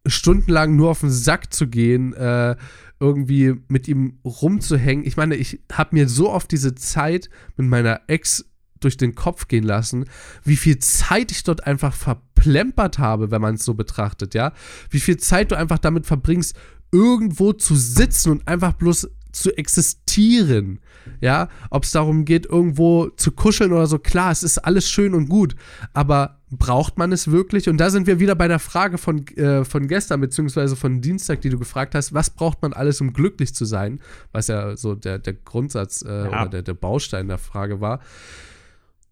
stundenlang 0.08 0.76
nur 0.76 0.92
auf 0.92 1.02
den 1.02 1.10
Sack 1.10 1.54
zu 1.54 1.68
gehen, 1.68 2.14
äh, 2.14 2.56
irgendwie 3.00 3.56
mit 3.68 3.88
ihm 3.88 4.20
rumzuhängen. 4.24 5.06
Ich 5.06 5.18
meine, 5.18 5.36
ich 5.36 5.60
habe 5.72 5.96
mir 5.96 6.08
so 6.08 6.32
oft 6.32 6.52
diese 6.52 6.76
Zeit 6.76 7.30
mit 7.58 7.68
meiner 7.68 8.02
Ex 8.08 8.46
durch 8.80 8.98
den 8.98 9.16
Kopf 9.16 9.48
gehen 9.48 9.64
lassen, 9.64 10.06
wie 10.44 10.56
viel 10.56 10.80
Zeit 10.80 11.32
ich 11.32 11.44
dort 11.44 11.66
einfach 11.66 11.94
verplempert 11.94 13.00
habe, 13.00 13.32
wenn 13.32 13.42
man 13.42 13.56
es 13.56 13.66
so 13.66 13.74
betrachtet, 13.74 14.36
ja. 14.36 14.54
Wie 14.90 15.00
viel 15.00 15.18
Zeit 15.18 15.52
du 15.52 15.58
einfach 15.58 15.80
damit 15.80 16.06
verbringst, 16.06 16.56
irgendwo 16.92 17.52
zu 17.54 17.76
sitzen 17.76 18.32
und 18.32 18.48
einfach 18.48 18.74
bloß 18.74 19.10
zu 19.32 19.58
existieren. 19.58 20.80
Ja, 21.22 21.49
ob 21.70 21.84
es 21.84 21.91
darum 21.91 22.26
geht, 22.26 22.45
irgendwo 22.45 23.10
zu 23.10 23.32
kuscheln 23.32 23.72
oder 23.72 23.88
so, 23.88 23.99
klar, 23.99 24.32
es 24.32 24.43
ist 24.43 24.58
alles 24.60 24.89
schön 24.89 25.14
und 25.14 25.30
gut, 25.30 25.56
aber 25.93 26.39
braucht 26.51 26.97
man 26.97 27.12
es 27.12 27.32
wirklich? 27.32 27.70
Und 27.70 27.78
da 27.78 27.89
sind 27.89 28.08
wir 28.08 28.20
wieder 28.20 28.36
bei 28.36 28.47
der 28.47 28.60
Frage 28.60 28.97
von, 28.97 29.26
äh, 29.38 29.66
von 29.66 29.88
gestern, 29.88 30.22
beziehungsweise 30.22 30.76
von 30.76 31.01
Dienstag, 31.01 31.41
die 31.41 31.49
du 31.49 31.58
gefragt 31.60 31.95
hast, 31.95 32.14
was 32.14 32.30
braucht 32.30 32.62
man 32.62 32.74
alles, 32.74 33.01
um 33.01 33.14
glücklich 33.14 33.53
zu 33.53 33.66
sein? 33.66 33.99
Was 34.32 34.47
ja 34.47 34.78
so 34.78 34.95
der, 34.95 35.20
der 35.20 35.34
Grundsatz 35.34 36.01
äh, 36.01 36.10
ja. 36.10 36.28
oder 36.28 36.49
der, 36.49 36.62
der 36.62 36.74
Baustein 36.74 37.28
der 37.28 37.38
Frage 37.38 37.82
war. 37.82 37.99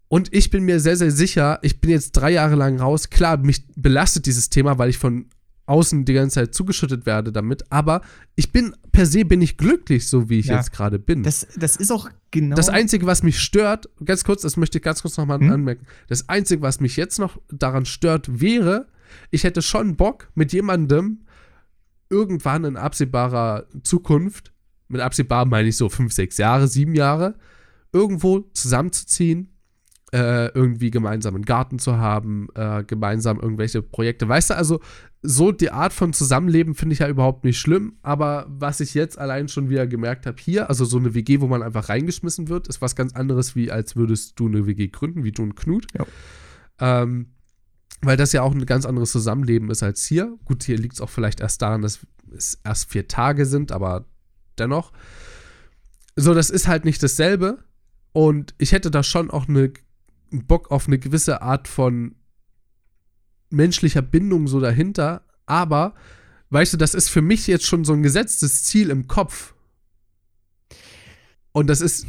Und 0.08 0.32
ich 0.32 0.50
bin 0.50 0.64
mir 0.64 0.80
sehr, 0.80 0.96
sehr 0.96 1.10
sicher, 1.10 1.58
ich 1.62 1.80
bin 1.80 1.90
jetzt 1.90 2.12
drei 2.12 2.30
Jahre 2.30 2.54
lang 2.54 2.78
raus. 2.78 3.10
Klar, 3.10 3.38
mich 3.38 3.64
belastet 3.74 4.26
dieses 4.26 4.48
Thema, 4.48 4.78
weil 4.78 4.90
ich 4.90 4.98
von 4.98 5.26
außen 5.66 6.04
die 6.04 6.12
ganze 6.12 6.40
Zeit 6.40 6.54
zugeschüttet 6.54 7.06
werde 7.06 7.32
damit, 7.32 7.70
aber 7.70 8.02
ich 8.34 8.52
bin 8.52 8.74
per 8.92 9.06
se 9.06 9.24
bin 9.24 9.40
ich 9.40 9.56
glücklich, 9.56 10.06
so 10.06 10.28
wie 10.28 10.38
ich 10.38 10.46
ja. 10.46 10.56
jetzt 10.56 10.72
gerade 10.72 10.98
bin. 10.98 11.22
Das, 11.22 11.46
das 11.56 11.76
ist 11.76 11.90
auch 11.90 12.10
genau. 12.30 12.54
Das 12.54 12.68
Einzige, 12.68 13.06
was 13.06 13.22
mich 13.22 13.40
stört, 13.40 13.88
ganz 14.04 14.24
kurz, 14.24 14.42
das 14.42 14.56
möchte 14.56 14.78
ich 14.78 14.84
ganz 14.84 15.02
kurz 15.02 15.16
nochmal 15.16 15.40
hm? 15.40 15.50
anmerken, 15.50 15.86
das 16.08 16.28
Einzige, 16.28 16.62
was 16.62 16.80
mich 16.80 16.96
jetzt 16.96 17.18
noch 17.18 17.38
daran 17.50 17.86
stört, 17.86 18.40
wäre, 18.40 18.88
ich 19.30 19.44
hätte 19.44 19.62
schon 19.62 19.96
Bock, 19.96 20.28
mit 20.34 20.52
jemandem 20.52 21.20
irgendwann 22.10 22.64
in 22.64 22.76
absehbarer 22.76 23.66
Zukunft, 23.82 24.52
mit 24.88 25.00
absehbar 25.00 25.46
meine 25.46 25.68
ich 25.68 25.76
so 25.76 25.88
fünf, 25.88 26.12
sechs 26.12 26.36
Jahre, 26.36 26.68
sieben 26.68 26.94
Jahre, 26.94 27.36
irgendwo 27.92 28.40
zusammenzuziehen, 28.52 29.53
äh, 30.14 30.46
irgendwie 30.54 30.92
gemeinsam 30.92 31.34
einen 31.34 31.44
Garten 31.44 31.80
zu 31.80 31.96
haben, 31.98 32.46
äh, 32.54 32.84
gemeinsam 32.84 33.40
irgendwelche 33.40 33.82
Projekte. 33.82 34.28
Weißt 34.28 34.50
du, 34.50 34.56
also 34.56 34.78
so 35.22 35.50
die 35.50 35.72
Art 35.72 35.92
von 35.92 36.12
Zusammenleben 36.12 36.76
finde 36.76 36.92
ich 36.92 37.00
ja 37.00 37.08
überhaupt 37.08 37.42
nicht 37.42 37.58
schlimm, 37.58 37.94
aber 38.02 38.46
was 38.48 38.78
ich 38.78 38.94
jetzt 38.94 39.18
allein 39.18 39.48
schon 39.48 39.70
wieder 39.70 39.88
gemerkt 39.88 40.26
habe 40.26 40.36
hier, 40.40 40.68
also 40.68 40.84
so 40.84 40.98
eine 40.98 41.14
WG, 41.14 41.40
wo 41.40 41.48
man 41.48 41.64
einfach 41.64 41.88
reingeschmissen 41.88 42.48
wird, 42.48 42.68
ist 42.68 42.80
was 42.80 42.94
ganz 42.94 43.12
anderes, 43.12 43.56
wie 43.56 43.72
als 43.72 43.96
würdest 43.96 44.38
du 44.38 44.46
eine 44.46 44.66
WG 44.68 44.86
gründen, 44.86 45.24
wie 45.24 45.32
du 45.32 45.42
und 45.42 45.56
Knut. 45.56 45.88
Ja. 45.98 46.06
Ähm, 46.78 47.30
weil 48.00 48.16
das 48.16 48.32
ja 48.32 48.42
auch 48.42 48.54
ein 48.54 48.66
ganz 48.66 48.86
anderes 48.86 49.10
Zusammenleben 49.10 49.68
ist 49.68 49.82
als 49.82 50.04
hier. 50.06 50.38
Gut, 50.44 50.62
hier 50.62 50.78
liegt 50.78 50.94
es 50.94 51.00
auch 51.00 51.10
vielleicht 51.10 51.40
erst 51.40 51.60
daran, 51.60 51.82
dass 51.82 52.06
es 52.36 52.60
erst 52.62 52.88
vier 52.88 53.08
Tage 53.08 53.46
sind, 53.46 53.72
aber 53.72 54.04
dennoch. 54.58 54.92
So, 56.14 56.34
das 56.34 56.50
ist 56.50 56.68
halt 56.68 56.84
nicht 56.84 57.02
dasselbe. 57.02 57.64
Und 58.12 58.54
ich 58.58 58.70
hätte 58.70 58.92
da 58.92 59.02
schon 59.02 59.28
auch 59.30 59.48
eine 59.48 59.72
Bock 60.30 60.70
auf 60.70 60.86
eine 60.86 60.98
gewisse 60.98 61.42
Art 61.42 61.68
von 61.68 62.14
menschlicher 63.50 64.02
Bindung 64.02 64.48
so 64.48 64.60
dahinter, 64.60 65.22
aber 65.46 65.94
weißt 66.50 66.72
du, 66.72 66.76
das 66.76 66.94
ist 66.94 67.08
für 67.08 67.22
mich 67.22 67.46
jetzt 67.46 67.66
schon 67.66 67.84
so 67.84 67.92
ein 67.92 68.02
gesetztes 68.02 68.64
Ziel 68.64 68.90
im 68.90 69.06
Kopf. 69.06 69.54
Und 71.52 71.68
das 71.68 71.80
ist. 71.80 72.06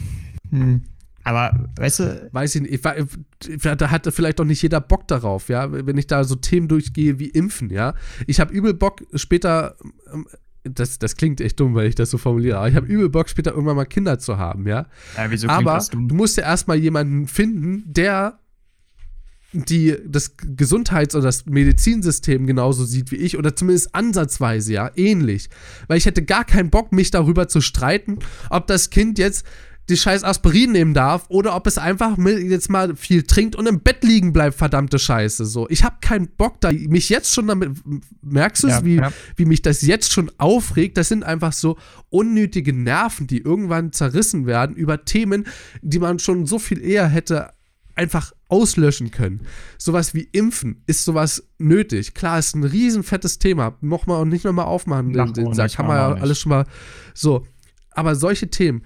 Hm. 0.50 0.84
Aber, 1.24 1.70
weißt 1.78 2.00
du. 2.00 2.30
Weiß 2.32 2.56
ich 2.56 2.62
nicht, 2.62 2.86
da 2.86 3.92
hatte 3.92 4.12
vielleicht 4.12 4.40
auch 4.40 4.46
nicht 4.46 4.62
jeder 4.62 4.82
Bock 4.82 5.08
darauf, 5.08 5.50
ja. 5.50 5.72
Wenn 5.72 5.98
ich 5.98 6.08
da 6.08 6.24
so 6.24 6.36
Themen 6.36 6.68
durchgehe 6.68 7.20
wie 7.20 7.30
Impfen, 7.30 7.70
ja. 7.70 7.96
Ich 8.28 8.40
habe 8.40 8.54
übel 8.54 8.74
Bock 8.74 9.04
später 9.16 9.76
ähm, 10.14 10.28
das, 10.66 11.00
das 11.00 11.16
klingt 11.16 11.42
echt 11.42 11.60
dumm, 11.60 11.76
weil 11.76 11.88
ich 11.88 11.96
das 11.96 12.10
so 12.10 12.18
formuliere, 12.18 12.58
aber 12.58 12.70
ich 12.70 12.76
habe 12.76 12.88
übel 12.88 13.10
Bock, 13.10 13.30
später 13.30 13.52
irgendwann 13.52 13.76
mal 13.76 13.86
Kinder 13.86 14.20
zu 14.20 14.38
haben, 14.38 14.68
ja. 14.68 14.88
ja 15.16 15.30
wieso 15.30 15.48
aber 15.48 15.76
das 15.76 15.90
dumm? 15.90 16.08
du 16.08 16.16
musst 16.16 16.38
ja 16.38 16.44
erstmal 16.44 16.78
jemanden 16.78 17.28
finden, 17.28 17.84
der 17.86 18.40
die 19.54 19.96
das 20.06 20.36
Gesundheits- 20.38 21.16
oder 21.16 21.26
das 21.26 21.46
Medizinsystem 21.46 22.46
genauso 22.46 22.84
sieht 22.84 23.12
wie 23.12 23.16
ich 23.16 23.38
oder 23.38 23.56
zumindest 23.56 23.96
ansatzweise 23.96 24.74
ja 24.74 24.92
ähnlich, 24.96 25.50
weil 25.88 25.98
ich 25.98 26.06
hätte 26.06 26.24
gar 26.24 26.44
keinen 26.44 26.70
Bock 26.70 26.92
mich 26.92 27.12
darüber 27.12 27.48
zu 27.48 27.62
streiten, 27.62 28.20
ob 28.50 28.68
das 28.68 28.90
Kind 28.90 29.18
jetzt 29.18 29.46
die 29.90 29.98
scheiß 29.98 30.24
Aspirin 30.24 30.72
nehmen 30.72 30.94
darf 30.94 31.26
oder 31.30 31.56
ob 31.56 31.68
es 31.68 31.78
einfach 31.78 32.18
jetzt 32.18 32.70
mal 32.70 32.96
viel 32.96 33.24
trinkt 33.24 33.56
und 33.56 33.68
im 33.68 33.82
Bett 33.82 34.04
liegen 34.04 34.34
bleibt, 34.34 34.56
verdammte 34.56 34.98
Scheiße. 34.98 35.46
So, 35.46 35.70
ich 35.70 35.84
habe 35.84 35.98
keinen 36.02 36.28
Bock 36.28 36.60
da, 36.62 36.72
mich 36.72 37.10
jetzt 37.10 37.34
schon 37.34 37.48
damit, 37.48 37.72
merkst 38.22 38.64
du 38.64 38.68
es, 38.68 38.74
ja, 38.74 38.86
wie, 38.86 38.96
ja. 38.96 39.12
wie 39.36 39.46
mich 39.46 39.62
das 39.62 39.82
jetzt 39.82 40.12
schon 40.12 40.32
aufregt? 40.38 40.98
Das 40.98 41.10
sind 41.10 41.24
einfach 41.24 41.54
so 41.54 41.78
unnötige 42.10 42.74
Nerven, 42.74 43.28
die 43.28 43.40
irgendwann 43.40 43.92
zerrissen 43.92 44.46
werden 44.48 44.76
über 44.76 45.06
Themen, 45.06 45.46
die 45.82 46.00
man 46.00 46.20
schon 46.20 46.46
so 46.46 46.58
viel 46.58 46.82
eher 46.82 47.08
hätte 47.08 47.54
einfach 47.96 48.34
auslöschen 48.50 49.12
können. 49.12 49.42
Sowas 49.78 50.14
wie 50.14 50.28
Impfen 50.32 50.84
ist 50.86 51.06
sowas 51.06 51.48
nötig. 51.58 52.14
Klar, 52.14 52.40
ist 52.40 52.56
ein 52.56 52.64
riesen 52.64 53.04
fettes 53.04 53.40
Thema. 53.40 53.78
Nochmal 53.82 54.22
und 54.22 54.30
nicht 54.30 54.44
nochmal 54.44 54.66
aufmachen. 54.66 55.14
Den, 55.14 55.34
den, 55.34 55.52
den 55.52 55.68
kann 55.70 55.88
man 55.88 55.98
ja 55.98 56.14
alles 56.22 56.40
schon 56.40 56.50
mal 56.50 56.66
so. 57.14 57.46
Aber 57.92 58.16
solche 58.16 58.50
Themen, 58.50 58.84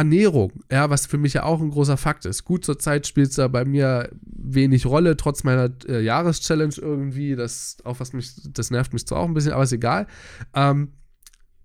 Ernährung, 0.00 0.62
ja, 0.72 0.88
was 0.88 1.04
für 1.04 1.18
mich 1.18 1.34
ja 1.34 1.42
auch 1.42 1.60
ein 1.60 1.70
großer 1.70 1.98
Fakt 1.98 2.24
ist. 2.24 2.44
Gut, 2.44 2.64
zurzeit 2.64 3.06
spielt 3.06 3.28
es 3.28 3.36
da 3.36 3.48
bei 3.48 3.66
mir 3.66 4.08
wenig 4.22 4.86
Rolle, 4.86 5.14
trotz 5.18 5.44
meiner 5.44 5.70
äh, 5.86 6.00
Jahreschallenge 6.00 6.76
irgendwie. 6.78 7.36
Das, 7.36 7.76
auch 7.84 8.00
was 8.00 8.14
mich, 8.14 8.32
das 8.48 8.70
nervt 8.70 8.94
mich 8.94 9.06
zwar 9.06 9.18
auch 9.18 9.26
ein 9.26 9.34
bisschen, 9.34 9.52
aber 9.52 9.62
ist 9.62 9.72
egal. 9.72 10.06
Ähm, 10.54 10.92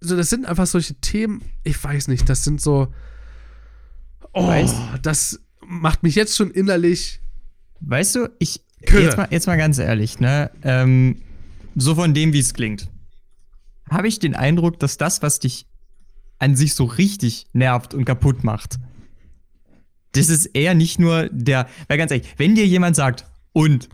so, 0.02 0.18
das 0.18 0.30
sind 0.30 0.46
einfach 0.46 0.68
solche 0.68 0.96
Themen, 0.96 1.44
ich 1.64 1.82
weiß 1.82 2.10
nicht, 2.10 2.28
das 2.28 2.44
sind 2.44 2.60
so. 2.60 2.94
Oh, 4.34 4.48
weißt, 4.48 4.76
das 5.02 5.40
macht 5.66 6.04
mich 6.04 6.16
jetzt 6.16 6.36
schon 6.36 6.52
innerlich. 6.52 7.22
Weißt 7.80 8.16
du, 8.16 8.30
ich. 8.40 8.62
Jetzt 8.82 9.16
mal, 9.16 9.28
jetzt 9.32 9.48
mal 9.48 9.58
ganz 9.58 9.80
ehrlich, 9.80 10.20
ne? 10.20 10.52
Ähm, 10.62 11.22
so 11.76 11.96
von 11.96 12.14
dem, 12.14 12.34
wie 12.34 12.40
es 12.40 12.54
klingt. 12.54 12.90
Habe 13.90 14.10
ich 14.10 14.20
den 14.20 14.36
Eindruck, 14.36 14.78
dass 14.80 14.98
das, 14.98 15.22
was 15.22 15.40
dich 15.40 15.68
an 16.40 16.56
sich 16.56 16.74
so 16.74 16.86
richtig 16.86 17.48
nervt 17.54 17.94
und 17.94 18.06
kaputt 18.06 18.44
macht. 18.44 18.78
Das 20.14 20.30
ist 20.30 20.46
eher 20.48 20.74
nicht 20.74 21.00
nur 21.00 21.30
der, 21.30 21.68
weil 21.88 21.98
ganz 21.98 22.12
ehrlich, 22.12 22.28
wenn 22.38 22.56
dir 22.56 22.66
jemand 22.66 22.96
sagt, 22.96 23.26
und 23.52 23.90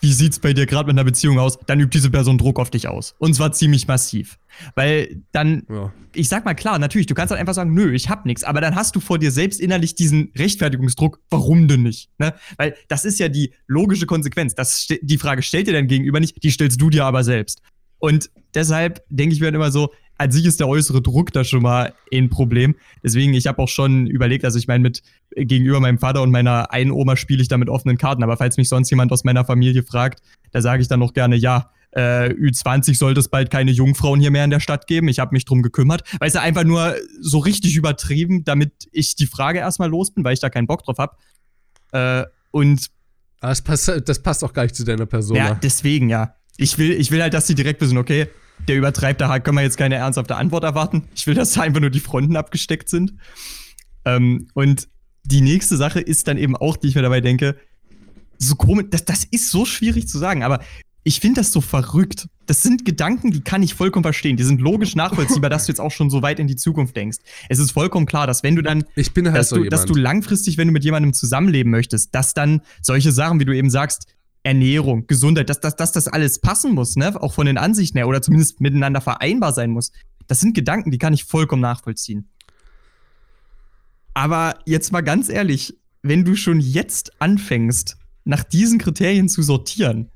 wie 0.00 0.12
sieht's 0.12 0.38
bei 0.38 0.52
dir 0.52 0.66
gerade 0.66 0.86
mit 0.86 0.94
einer 0.94 1.04
Beziehung 1.04 1.38
aus, 1.38 1.58
dann 1.66 1.80
übt 1.80 1.96
diese 1.96 2.10
Person 2.10 2.38
Druck 2.38 2.58
auf 2.58 2.70
dich 2.70 2.86
aus. 2.86 3.14
Und 3.18 3.34
zwar 3.34 3.52
ziemlich 3.52 3.88
massiv. 3.88 4.38
Weil 4.74 5.22
dann, 5.32 5.64
ja. 5.68 5.92
ich 6.14 6.28
sag 6.28 6.44
mal 6.44 6.54
klar, 6.54 6.78
natürlich, 6.78 7.06
du 7.06 7.14
kannst 7.14 7.30
halt 7.30 7.40
einfach 7.40 7.54
sagen, 7.54 7.74
nö, 7.74 7.92
ich 7.92 8.08
hab 8.08 8.26
nichts, 8.26 8.44
aber 8.44 8.60
dann 8.60 8.74
hast 8.74 8.94
du 8.94 9.00
vor 9.00 9.18
dir 9.18 9.30
selbst 9.30 9.60
innerlich 9.60 9.94
diesen 9.94 10.32
Rechtfertigungsdruck, 10.36 11.20
warum 11.30 11.66
denn 11.66 11.82
nicht? 11.82 12.10
Ne? 12.18 12.34
Weil 12.56 12.76
das 12.88 13.04
ist 13.04 13.18
ja 13.18 13.28
die 13.28 13.52
logische 13.66 14.06
Konsequenz. 14.06 14.54
Das, 14.54 14.86
die 15.00 15.18
Frage 15.18 15.42
stellt 15.42 15.66
dir 15.66 15.72
dein 15.72 15.88
Gegenüber 15.88 16.20
nicht, 16.20 16.42
die 16.42 16.50
stellst 16.50 16.80
du 16.80 16.90
dir 16.90 17.04
aber 17.04 17.24
selbst. 17.24 17.62
Und 17.98 18.30
deshalb 18.54 19.02
denke 19.08 19.34
ich 19.34 19.40
mir 19.40 19.48
immer 19.48 19.72
so, 19.72 19.92
an 20.18 20.30
sich 20.30 20.46
ist 20.46 20.60
der 20.60 20.68
äußere 20.68 21.02
Druck 21.02 21.32
da 21.32 21.44
schon 21.44 21.62
mal 21.62 21.94
ein 22.12 22.30
Problem. 22.30 22.74
Deswegen, 23.02 23.34
ich 23.34 23.46
habe 23.46 23.62
auch 23.62 23.68
schon 23.68 24.06
überlegt, 24.06 24.44
also 24.44 24.58
ich 24.58 24.66
meine, 24.66 24.80
mit 24.80 25.02
gegenüber 25.34 25.80
meinem 25.80 25.98
Vater 25.98 26.22
und 26.22 26.30
meiner 26.30 26.72
einen 26.72 26.90
Oma 26.90 27.16
spiele 27.16 27.42
ich 27.42 27.48
da 27.48 27.58
mit 27.58 27.68
offenen 27.68 27.98
Karten. 27.98 28.22
Aber 28.22 28.36
falls 28.36 28.56
mich 28.56 28.68
sonst 28.68 28.90
jemand 28.90 29.12
aus 29.12 29.24
meiner 29.24 29.44
Familie 29.44 29.82
fragt, 29.82 30.22
da 30.52 30.62
sage 30.62 30.82
ich 30.82 30.88
dann 30.88 31.00
noch 31.00 31.12
gerne, 31.12 31.36
ja, 31.36 31.70
äh, 31.92 32.30
Ü20 32.30 32.96
sollte 32.96 33.20
es 33.20 33.28
bald 33.28 33.50
keine 33.50 33.70
Jungfrauen 33.70 34.20
hier 34.20 34.30
mehr 34.30 34.44
in 34.44 34.50
der 34.50 34.60
Stadt 34.60 34.86
geben. 34.86 35.08
Ich 35.08 35.18
habe 35.18 35.34
mich 35.34 35.44
drum 35.44 35.62
gekümmert. 35.62 36.02
Weil 36.18 36.28
es 36.28 36.34
ja 36.34 36.42
einfach 36.42 36.64
nur 36.64 36.94
so 37.20 37.38
richtig 37.38 37.76
übertrieben, 37.76 38.44
damit 38.44 38.88
ich 38.92 39.16
die 39.16 39.26
Frage 39.26 39.58
erstmal 39.58 39.88
los 39.88 40.10
bin, 40.10 40.24
weil 40.24 40.34
ich 40.34 40.40
da 40.40 40.50
keinen 40.50 40.66
Bock 40.66 40.84
drauf 40.84 40.98
habe. 40.98 41.16
Äh, 41.92 42.26
und. 42.50 42.88
das 43.40 43.62
passt, 43.62 43.90
das 44.04 44.22
passt 44.22 44.44
auch 44.44 44.52
gar 44.52 44.64
nicht 44.64 44.74
zu 44.74 44.84
deiner 44.84 45.06
Person. 45.06 45.36
Ja, 45.36 45.54
deswegen, 45.54 46.08
ja. 46.08 46.34
Ich 46.58 46.78
will, 46.78 46.92
ich 46.92 47.10
will 47.10 47.22
halt, 47.22 47.34
dass 47.34 47.46
sie 47.46 47.54
direkt 47.54 47.80
wissen, 47.82 47.98
okay, 47.98 48.28
der 48.68 48.76
übertreibt, 48.76 49.20
da 49.20 49.38
können 49.38 49.56
wir 49.56 49.62
jetzt 49.62 49.78
keine 49.78 49.96
ernsthafte 49.96 50.36
Antwort 50.36 50.64
erwarten. 50.64 51.04
Ich 51.14 51.26
will, 51.26 51.34
dass 51.34 51.52
da 51.52 51.62
einfach 51.62 51.80
nur 51.80 51.90
die 51.90 52.00
Fronten 52.00 52.36
abgesteckt 52.36 52.88
sind. 52.88 53.14
Ähm, 54.04 54.48
und 54.54 54.88
die 55.24 55.40
nächste 55.40 55.76
Sache 55.76 56.00
ist 56.00 56.28
dann 56.28 56.38
eben 56.38 56.56
auch, 56.56 56.76
die 56.76 56.88
ich 56.88 56.94
mir 56.94 57.02
dabei 57.02 57.20
denke, 57.20 57.56
so 58.38 58.54
komisch, 58.54 58.86
das, 58.90 59.04
das 59.04 59.24
ist 59.24 59.50
so 59.50 59.64
schwierig 59.64 60.08
zu 60.08 60.18
sagen, 60.18 60.42
aber 60.42 60.60
ich 61.06 61.20
finde 61.20 61.40
das 61.40 61.52
so 61.52 61.60
verrückt. 61.60 62.28
Das 62.46 62.62
sind 62.62 62.84
Gedanken, 62.84 63.30
die 63.30 63.40
kann 63.40 63.62
ich 63.62 63.74
vollkommen 63.74 64.02
verstehen. 64.02 64.36
Die 64.36 64.42
sind 64.42 64.60
logisch 64.60 64.96
nachvollziehbar, 64.96 65.50
dass 65.50 65.66
du 65.66 65.72
jetzt 65.72 65.80
auch 65.80 65.92
schon 65.92 66.10
so 66.10 66.20
weit 66.20 66.40
in 66.40 66.48
die 66.48 66.56
Zukunft 66.56 66.96
denkst. 66.96 67.18
Es 67.48 67.60
ist 67.60 67.70
vollkommen 67.70 68.06
klar, 68.06 68.26
dass 68.26 68.42
wenn 68.42 68.56
du 68.56 68.62
dann, 68.62 68.84
ich 68.96 69.14
bin 69.14 69.26
halt 69.26 69.36
dass, 69.36 69.50
so 69.50 69.56
du, 69.56 69.68
dass 69.68 69.84
du 69.84 69.94
langfristig, 69.94 70.58
wenn 70.58 70.66
du 70.66 70.72
mit 70.72 70.84
jemandem 70.84 71.12
zusammenleben 71.12 71.70
möchtest, 71.70 72.12
dass 72.12 72.34
dann 72.34 72.60
solche 72.82 73.12
Sachen, 73.12 73.38
wie 73.38 73.44
du 73.44 73.54
eben 73.54 73.70
sagst, 73.70 74.06
Ernährung, 74.46 75.08
Gesundheit, 75.08 75.50
dass, 75.50 75.58
dass, 75.58 75.74
dass 75.74 75.90
das 75.90 76.06
alles 76.06 76.38
passen 76.38 76.72
muss, 76.72 76.94
ne? 76.94 77.20
Auch 77.20 77.34
von 77.34 77.46
den 77.46 77.58
Ansichten 77.58 77.98
her 77.98 78.06
oder 78.06 78.22
zumindest 78.22 78.60
miteinander 78.60 79.00
vereinbar 79.00 79.52
sein 79.52 79.70
muss. 79.72 79.90
Das 80.28 80.38
sind 80.38 80.54
Gedanken, 80.54 80.92
die 80.92 80.98
kann 80.98 81.12
ich 81.12 81.24
vollkommen 81.24 81.62
nachvollziehen. 81.62 82.30
Aber 84.14 84.60
jetzt 84.64 84.92
mal 84.92 85.00
ganz 85.00 85.28
ehrlich, 85.28 85.76
wenn 86.02 86.24
du 86.24 86.36
schon 86.36 86.60
jetzt 86.60 87.20
anfängst, 87.20 87.96
nach 88.24 88.44
diesen 88.44 88.78
Kriterien 88.78 89.28
zu 89.28 89.42
sortieren, 89.42 90.12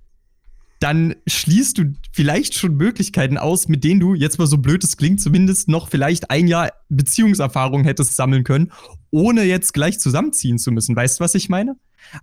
dann 0.79 1.17
schließt 1.27 1.79
du 1.79 1.93
vielleicht 2.13 2.55
schon 2.55 2.77
Möglichkeiten 2.77 3.37
aus, 3.37 3.67
mit 3.67 3.83
denen 3.83 3.99
du, 3.99 4.15
jetzt 4.15 4.39
mal 4.39 4.47
so 4.47 4.59
blöd 4.59 4.85
es 4.85 4.97
klingt, 4.97 5.21
zumindest 5.21 5.69
noch 5.69 5.89
vielleicht 5.89 6.31
ein 6.31 6.47
Jahr 6.47 6.73
Beziehungserfahrung 6.89 7.83
hättest 7.83 8.15
sammeln 8.15 8.45
können, 8.45 8.71
ohne 9.11 9.43
jetzt 9.43 9.75
gleich 9.75 9.99
zusammenziehen 9.99 10.59
zu 10.59 10.71
müssen. 10.71 10.95
Weißt 10.95 11.19
du, 11.19 11.25
was 11.25 11.35
ich 11.35 11.49
meine? 11.49 11.75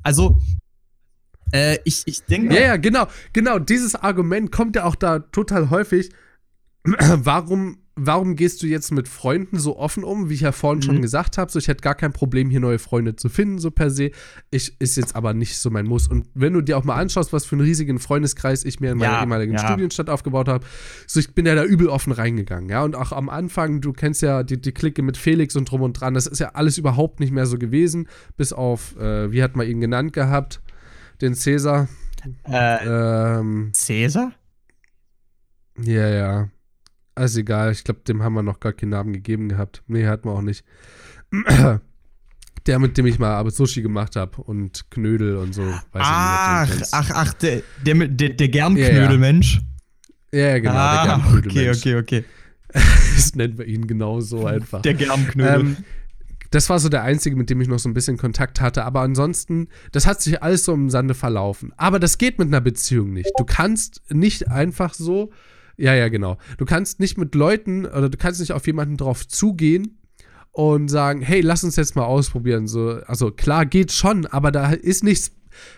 Also, 0.04 0.40
äh, 1.52 1.78
ich, 1.84 2.04
ich 2.06 2.24
denke. 2.24 2.56
Ja, 2.56 2.62
ja, 2.62 2.78
genau, 2.78 3.08
genau. 3.34 3.60
Dieses 3.60 3.96
Argument 3.96 4.52
kommt 4.52 4.76
ja 4.76 4.86
auch 4.86 4.96
da 4.96 5.20
total 5.20 5.70
häufig. 5.70 6.10
Warum 6.84 7.80
warum 7.98 8.36
gehst 8.36 8.62
du 8.62 8.68
jetzt 8.68 8.92
mit 8.92 9.08
Freunden 9.08 9.58
so 9.60 9.78
offen 9.78 10.04
um, 10.04 10.30
wie 10.30 10.36
ich 10.36 10.42
ja 10.42 10.52
vorhin 10.52 10.80
mhm. 10.80 10.84
schon 10.84 11.02
gesagt 11.02 11.38
habe? 11.38 11.52
So, 11.52 11.60
ich 11.60 11.68
hätte 11.68 11.82
gar 11.82 11.96
kein 11.96 12.14
Problem, 12.14 12.50
hier 12.50 12.60
neue 12.60 12.80
Freunde 12.80 13.16
zu 13.16 13.28
finden, 13.28 13.60
so 13.60 13.72
per 13.72 13.90
se. 13.90 14.12
Ich, 14.52 14.80
ist 14.80 14.96
jetzt 14.96 15.16
aber 15.16 15.34
nicht 15.34 15.58
so 15.58 15.70
mein 15.70 15.86
Muss. 15.86 16.08
Und 16.08 16.28
wenn 16.34 16.54
du 16.54 16.62
dir 16.62 16.78
auch 16.78 16.84
mal 16.84 16.96
anschaust, 16.96 17.34
was 17.34 17.46
für 17.46 17.56
einen 17.56 17.66
riesigen 17.66 18.00
Freundeskreis 18.00 18.64
ich 18.64 18.80
mir 18.80 18.92
in 18.92 19.00
meiner 19.00 19.14
ja, 19.14 19.22
ehemaligen 19.22 19.54
ja. 19.54 19.60
Studienstadt 19.60 20.10
aufgebaut 20.10 20.48
habe, 20.48 20.66
so 21.08 21.20
ich 21.20 21.34
bin 21.34 21.46
ja 21.46 21.56
da 21.56 21.64
übel 21.64 21.90
offen 21.90 22.14
reingegangen, 22.14 22.70
ja. 22.70 22.84
Und 22.84 22.96
auch 22.96 23.12
am 23.12 23.30
Anfang, 23.30 23.82
du 23.82 23.92
kennst 23.92 24.22
ja 24.22 24.44
die, 24.44 24.62
die 24.62 24.72
Clique 24.72 25.02
mit 25.02 25.18
Felix 25.18 25.56
und 25.56 25.70
drum 25.70 25.82
und 25.82 26.00
dran, 26.00 26.14
das 26.14 26.28
ist 26.28 26.40
ja 26.40 26.50
alles 26.54 26.78
überhaupt 26.78 27.20
nicht 27.20 27.32
mehr 27.32 27.48
so 27.48 27.58
gewesen, 27.58 28.08
bis 28.38 28.54
auf, 28.54 28.96
äh, 28.98 29.32
wie 29.32 29.42
hat 29.42 29.56
man 29.56 29.68
ihn 29.68 29.82
genannt 29.82 30.14
gehabt? 30.14 30.62
Den 31.22 31.36
Cäsar. 31.36 31.88
Äh, 32.48 33.40
ähm, 33.40 33.72
Cäsar? 33.74 34.34
Ja, 35.82 36.08
ja. 36.08 36.50
Also 37.16 37.40
egal, 37.40 37.72
ich 37.72 37.84
glaube, 37.84 38.02
dem 38.08 38.22
haben 38.22 38.34
wir 38.34 38.44
noch 38.44 38.60
gar 38.60 38.74
keinen 38.74 38.90
Namen 38.90 39.14
gegeben 39.14 39.50
gehabt. 39.50 39.82
Nee, 39.88 40.06
hatten 40.06 40.30
wir 40.30 40.34
auch 40.34 40.42
nicht. 40.42 40.64
Der, 42.68 42.80
mit 42.80 42.98
dem 42.98 43.06
ich 43.06 43.18
mal 43.18 43.34
aber 43.34 43.50
Sushi 43.50 43.82
gemacht 43.82 44.16
habe 44.16 44.42
und 44.42 44.92
Knödel 44.92 45.38
und 45.38 45.54
so. 45.56 45.64
ach, 45.94 46.70
nicht, 46.70 46.88
ach, 46.92 47.12
ach, 47.14 47.34
der, 47.36 47.62
der, 47.86 48.08
der, 48.08 48.30
der 48.30 48.48
Germknödelmensch. 48.50 49.62
Ja, 50.32 50.40
ja. 50.40 50.48
ja, 50.48 50.60
genau, 50.60 50.74
ah, 50.74 51.06
der 51.06 51.16
Germknödelmensch. 51.16 51.78
Okay, 51.78 51.96
okay, 51.96 52.22
okay. 52.22 52.26
das 53.16 53.36
nennen 53.36 53.58
wir 53.58 53.66
ihn 53.66 53.88
genau 53.88 54.20
so 54.20 54.46
einfach. 54.46 54.82
Der 54.82 54.94
Germknödel. 54.94 55.62
Ähm, 55.62 55.78
das 56.52 56.70
war 56.70 56.80
so 56.80 56.90
der 56.90 57.04
einzige, 57.04 57.36
mit 57.36 57.50
dem 57.50 57.62
ich 57.62 57.68
noch 57.68 57.80
so 57.80 57.90
ein 57.90 57.94
bisschen 57.94 58.18
Kontakt 58.18 58.62
hatte. 58.62 58.84
Aber 58.86 59.02
ansonsten, 59.02 59.68
das 59.92 60.08
hat 60.08 60.22
sich 60.22 60.42
alles 60.42 60.66
so 60.66 60.74
im 60.74 60.90
Sande 60.90 61.14
verlaufen. 61.14 61.74
Aber 61.78 62.00
das 62.00 62.18
geht 62.18 62.40
mit 62.40 62.48
einer 62.48 62.62
Beziehung 62.62 63.14
nicht. 63.14 63.32
Du 63.38 63.46
kannst 63.46 64.02
nicht 64.10 64.50
einfach 64.50 64.94
so 64.94 65.32
ja, 65.78 65.94
ja, 65.94 66.10
genau. 66.10 66.38
Du 66.58 66.66
kannst 66.66 67.00
nicht 67.00 67.18
mit 67.18 67.36
Leuten 67.36 67.86
oder 67.86 68.10
du 68.10 68.18
kannst 68.18 68.40
nicht 68.40 68.52
auf 68.52 68.66
jemanden 68.66 68.98
drauf 68.98 69.28
zugehen 69.28 70.00
und 70.52 70.90
sagen, 70.90 71.22
hey, 71.22 71.42
lass 71.42 71.64
uns 71.64 71.76
jetzt 71.76 71.96
mal 71.96 72.06
ausprobieren. 72.06 72.68
So, 72.68 73.00
also 73.06 73.32
klar, 73.32 73.66
geht 73.68 73.92
schon, 73.92 74.26
aber 74.26 74.52
da 74.52 74.72
ist 74.72 75.04
nichts. 75.04 75.32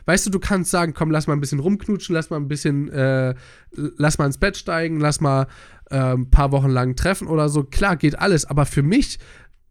Weißt 0.06 0.26
du, 0.26 0.30
du 0.30 0.40
kannst 0.40 0.72
sagen, 0.72 0.94
komm, 0.94 1.12
lass 1.12 1.28
mal 1.28 1.34
ein 1.34 1.42
bisschen 1.42 1.60
rumknutschen, 1.60 2.16
lass 2.16 2.30
mal 2.30 2.38
ein 2.38 2.48
bisschen, 2.48 2.90
äh, 2.90 3.36
lass 3.72 4.18
mal 4.18 4.26
ins 4.26 4.38
Bett 4.38 4.56
steigen, 4.56 5.00
lass 5.00 5.20
mal 5.20 5.48
äh, 5.90 6.14
ein 6.14 6.30
paar 6.30 6.52
Wochen 6.54 6.70
lang 6.70 6.96
treffen 6.96 7.28
oder 7.28 7.50
so. 7.50 7.64
Klar, 7.64 7.98
geht 7.98 8.18
alles, 8.18 8.46
aber 8.46 8.66
für 8.66 8.84
mich 8.84 9.20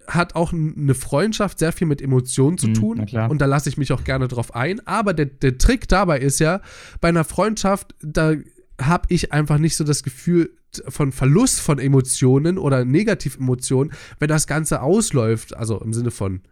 hat 0.09 0.34
auch 0.34 0.52
eine 0.52 0.94
Freundschaft 0.94 1.59
sehr 1.59 1.72
viel 1.72 1.86
mit 1.86 2.00
Emotionen 2.00 2.59
zu 2.59 2.68
mhm, 2.68 2.74
tun. 2.74 3.06
Mhm, 3.11 3.30
und 3.30 3.40
da 3.40 3.46
lasse 3.46 3.68
ich 3.68 3.76
mich 3.76 3.92
auch 3.92 4.04
gerne 4.04 4.26
drauf 4.26 4.54
ein. 4.54 4.84
Aber 4.86 5.12
der, 5.12 5.26
der 5.26 5.59
Trick 5.59 5.86
dabei 5.88 6.18
ist 6.18 6.40
ja, 6.40 6.61
bei 7.00 7.09
einer 7.09 7.24
Freundschaft, 7.24 7.94
da 8.00 8.34
habe 8.80 9.06
ich 9.09 9.32
einfach 9.32 9.59
nicht 9.59 9.76
so 9.76 9.84
das 9.84 10.02
Gefühl 10.02 10.50
von 10.88 11.12
Verlust 11.12 11.61
von 11.61 11.78
Emotionen 11.78 12.59
oder 12.59 12.84
Negativemotionen, 12.84 13.92
wenn 14.18 14.28
das 14.28 14.46
Ganze 14.46 14.82
ausläuft, 14.82 15.56
also 15.56 15.80
im 15.80 15.92
Sinne 15.92 16.11
von 16.11 16.42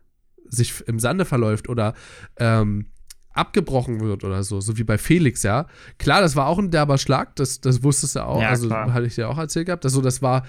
sich 0.49 0.87
im 0.87 0.99
Sande 0.99 1.25
verläuft 1.25 1.69
oder 1.69 1.95
ähm, 2.39 2.87
abgebrochen 3.33 4.01
wird 4.01 4.25
oder 4.25 4.43
so, 4.43 4.61
so 4.61 4.79
wie 4.79 4.85
bei 4.85 4.97
Felix, 4.97 5.43
ja. 5.43 5.67
Klar, 5.99 6.21
das 6.21 6.37
war 6.37 6.47
auch 6.47 6.59
ein 6.59 6.71
derber 6.71 6.99
Schlag, 6.99 7.37
das, 7.37 7.61
das 7.61 7.83
wusstest 7.83 8.17
du 8.17 8.25
auch, 8.25 8.41
ja, 8.41 8.49
also 8.49 8.71
hatte 8.71 9.07
ich 9.07 9.15
dir 9.15 9.29
auch 9.29 9.39
erzählt 9.39 9.67
gehabt, 9.67 9.85
also 9.85 10.01
das 10.01 10.23
war, 10.23 10.47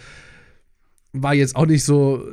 war 1.11 1.33
jetzt 1.33 1.55
auch 1.55 1.65
nicht 1.65 1.83
so 1.83 2.23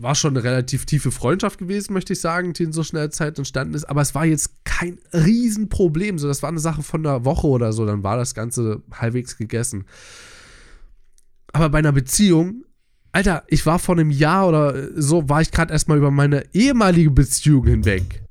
war 0.00 0.14
schon 0.14 0.36
eine 0.36 0.44
relativ 0.44 0.86
tiefe 0.86 1.10
Freundschaft 1.10 1.58
gewesen, 1.58 1.92
möchte 1.92 2.12
ich 2.12 2.20
sagen, 2.20 2.52
die 2.52 2.62
in 2.64 2.72
so 2.72 2.84
schnell 2.84 3.10
Zeit 3.10 3.38
entstanden 3.38 3.74
ist. 3.74 3.84
Aber 3.84 4.00
es 4.00 4.14
war 4.14 4.24
jetzt 4.24 4.64
kein 4.64 4.98
Riesenproblem. 5.12 6.18
So, 6.18 6.28
das 6.28 6.42
war 6.42 6.48
eine 6.48 6.60
Sache 6.60 6.82
von 6.82 7.04
einer 7.04 7.24
Woche 7.24 7.46
oder 7.48 7.72
so, 7.72 7.84
dann 7.84 8.02
war 8.02 8.16
das 8.16 8.34
Ganze 8.34 8.82
halbwegs 8.92 9.36
gegessen. 9.36 9.84
Aber 11.52 11.68
bei 11.68 11.78
einer 11.78 11.92
Beziehung, 11.92 12.64
Alter, 13.12 13.44
ich 13.48 13.66
war 13.66 13.78
vor 13.78 13.96
einem 13.96 14.10
Jahr 14.10 14.48
oder 14.48 15.00
so, 15.00 15.28
war 15.28 15.40
ich 15.40 15.50
gerade 15.50 15.72
erstmal 15.72 15.98
über 15.98 16.10
meine 16.10 16.44
ehemalige 16.54 17.10
Beziehung 17.10 17.66
hinweg. 17.66 18.22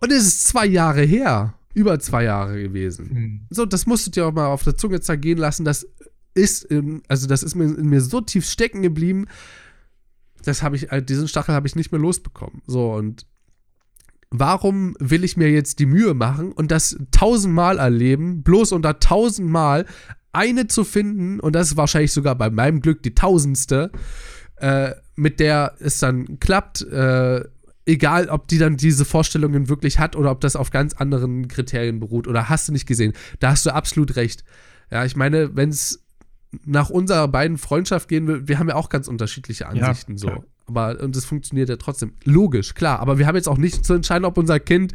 Und 0.00 0.12
es 0.12 0.26
ist 0.26 0.46
zwei 0.46 0.66
Jahre 0.66 1.02
her. 1.02 1.54
Über 1.72 1.98
zwei 1.98 2.24
Jahre 2.24 2.62
gewesen. 2.62 3.08
Mhm. 3.10 3.46
So, 3.50 3.66
das 3.66 3.86
musst 3.86 4.06
du 4.06 4.10
dir 4.12 4.26
auch 4.26 4.32
mal 4.32 4.46
auf 4.46 4.62
der 4.62 4.76
Zunge 4.76 5.00
zergehen 5.00 5.38
lassen. 5.38 5.64
Das 5.64 5.88
ist, 6.34 6.68
also 7.08 7.26
das 7.26 7.42
ist 7.42 7.56
mir 7.56 7.64
in 7.64 7.88
mir 7.88 8.00
so 8.00 8.20
tief 8.20 8.46
stecken 8.46 8.82
geblieben 8.82 9.26
das 10.44 10.62
habe 10.62 10.76
ich, 10.76 10.92
äh, 10.92 11.02
diesen 11.02 11.28
Stachel 11.28 11.54
habe 11.54 11.66
ich 11.66 11.76
nicht 11.76 11.92
mehr 11.92 12.00
losbekommen. 12.00 12.62
So, 12.66 12.92
und 12.92 13.26
warum 14.30 14.96
will 14.98 15.24
ich 15.24 15.36
mir 15.36 15.50
jetzt 15.50 15.78
die 15.78 15.86
Mühe 15.86 16.14
machen 16.14 16.52
und 16.52 16.70
das 16.70 16.96
tausendmal 17.10 17.78
erleben, 17.78 18.42
bloß 18.42 18.72
unter 18.72 18.98
tausendmal 18.98 19.86
eine 20.32 20.66
zu 20.66 20.84
finden, 20.84 21.40
und 21.40 21.54
das 21.54 21.68
ist 21.68 21.76
wahrscheinlich 21.76 22.12
sogar 22.12 22.34
bei 22.34 22.50
meinem 22.50 22.80
Glück 22.80 23.02
die 23.02 23.14
tausendste, 23.14 23.92
äh, 24.56 24.92
mit 25.14 25.38
der 25.38 25.74
es 25.78 26.00
dann 26.00 26.40
klappt, 26.40 26.82
äh, 26.82 27.44
egal 27.86 28.28
ob 28.28 28.48
die 28.48 28.58
dann 28.58 28.76
diese 28.76 29.04
Vorstellungen 29.04 29.68
wirklich 29.68 29.98
hat 29.98 30.16
oder 30.16 30.30
ob 30.30 30.40
das 30.40 30.56
auf 30.56 30.70
ganz 30.70 30.94
anderen 30.94 31.48
Kriterien 31.48 32.00
beruht 32.00 32.26
oder 32.26 32.48
hast 32.48 32.68
du 32.68 32.72
nicht 32.72 32.86
gesehen. 32.86 33.12
Da 33.38 33.50
hast 33.50 33.66
du 33.66 33.74
absolut 33.74 34.16
recht. 34.16 34.44
Ja, 34.90 35.04
ich 35.04 35.16
meine, 35.16 35.54
wenn 35.56 35.68
es 35.68 36.03
nach 36.64 36.90
unserer 36.90 37.28
beiden 37.28 37.58
Freundschaft 37.58 38.08
gehen 38.08 38.26
wir, 38.26 38.48
wir 38.48 38.58
haben 38.58 38.68
ja 38.68 38.74
auch 38.74 38.88
ganz 38.88 39.08
unterschiedliche 39.08 39.66
Ansichten 39.66 40.12
ja, 40.12 40.18
so. 40.18 40.44
Aber 40.66 41.00
und 41.00 41.14
es 41.14 41.24
funktioniert 41.24 41.68
ja 41.68 41.76
trotzdem. 41.76 42.14
Logisch, 42.24 42.74
klar. 42.74 43.00
Aber 43.00 43.18
wir 43.18 43.26
haben 43.26 43.36
jetzt 43.36 43.48
auch 43.48 43.58
nicht 43.58 43.84
zu 43.84 43.94
entscheiden, 43.94 44.24
ob 44.24 44.38
unser 44.38 44.60
Kind 44.60 44.94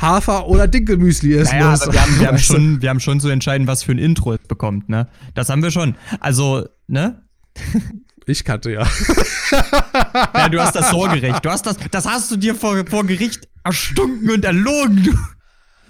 Hafer 0.00 0.46
oder 0.46 0.68
Dinkelmüsli 0.68 1.34
ist. 1.34 1.52
Naja, 1.52 1.74
aber 1.74 1.92
wir 1.92 2.00
haben, 2.00 2.20
wir, 2.20 2.26
haben 2.28 2.38
schon, 2.38 2.82
wir 2.82 2.90
haben 2.90 3.00
schon 3.00 3.20
zu 3.20 3.28
entscheiden, 3.28 3.66
was 3.66 3.82
für 3.82 3.92
ein 3.92 3.98
Intro 3.98 4.32
es 4.32 4.46
bekommt, 4.46 4.88
ne? 4.88 5.08
Das 5.34 5.48
haben 5.48 5.62
wir 5.62 5.70
schon. 5.70 5.96
Also, 6.20 6.68
ne? 6.86 7.22
Ich 8.26 8.44
kannte 8.44 8.70
ja. 8.70 8.86
ja, 10.34 10.48
du 10.50 10.60
hast 10.60 10.76
das 10.76 10.90
Sorgerecht. 10.90 11.44
Du 11.44 11.50
hast 11.50 11.64
das, 11.66 11.76
das 11.90 12.06
hast 12.06 12.30
du 12.30 12.36
dir 12.36 12.54
vor, 12.54 12.84
vor 12.86 13.04
Gericht 13.06 13.48
erstunken 13.64 14.30
und 14.30 14.44
erlogen. 14.44 15.02
Du. 15.02 15.18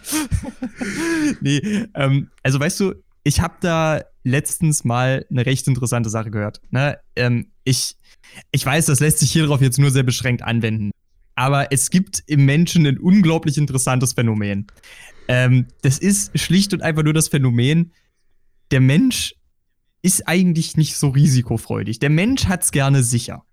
nee, 1.41 1.87
ähm, 1.95 2.31
also 2.43 2.61
weißt 2.61 2.81
du, 2.81 2.95
ich 3.29 3.43
habe 3.43 3.57
da 3.61 4.01
letztens 4.25 4.85
mal 4.85 5.27
eine 5.31 5.45
recht 5.45 5.69
interessante 5.69 6.09
Sache 6.09 6.31
gehört. 6.31 6.63
Ne? 6.71 6.99
Ähm, 7.15 7.53
ich, 7.63 7.97
ich 8.53 8.65
weiß, 8.65 8.87
das 8.87 9.01
lässt 9.01 9.19
sich 9.19 9.31
hierauf 9.31 9.61
jetzt 9.61 9.79
nur 9.79 9.91
sehr 9.91 10.03
beschränkt 10.03 10.43
anwenden. 10.43 10.93
Aber 11.35 11.71
es 11.71 11.91
gibt 11.91 12.23
im 12.27 12.47
Menschen 12.47 12.87
ein 12.87 12.99
unglaublich 12.99 13.59
interessantes 13.59 14.15
Phänomen. 14.15 14.67
Ähm, 15.29 15.67
das 15.83 15.99
ist 15.99 16.39
schlicht 16.39 16.73
und 16.73 16.83
einfach 16.83 17.03
nur 17.03 17.13
das 17.13 17.29
Phänomen, 17.29 17.93
der 18.71 18.81
Mensch 18.81 19.35
ist 20.01 20.27
eigentlich 20.27 20.79
nicht 20.79 20.97
so 20.97 21.11
risikofreudig. 21.11 21.99
Der 21.99 22.11
Mensch 22.11 22.47
hat 22.47 22.63
es 22.63 22.71
gerne 22.71 23.03
sicher. 23.03 23.45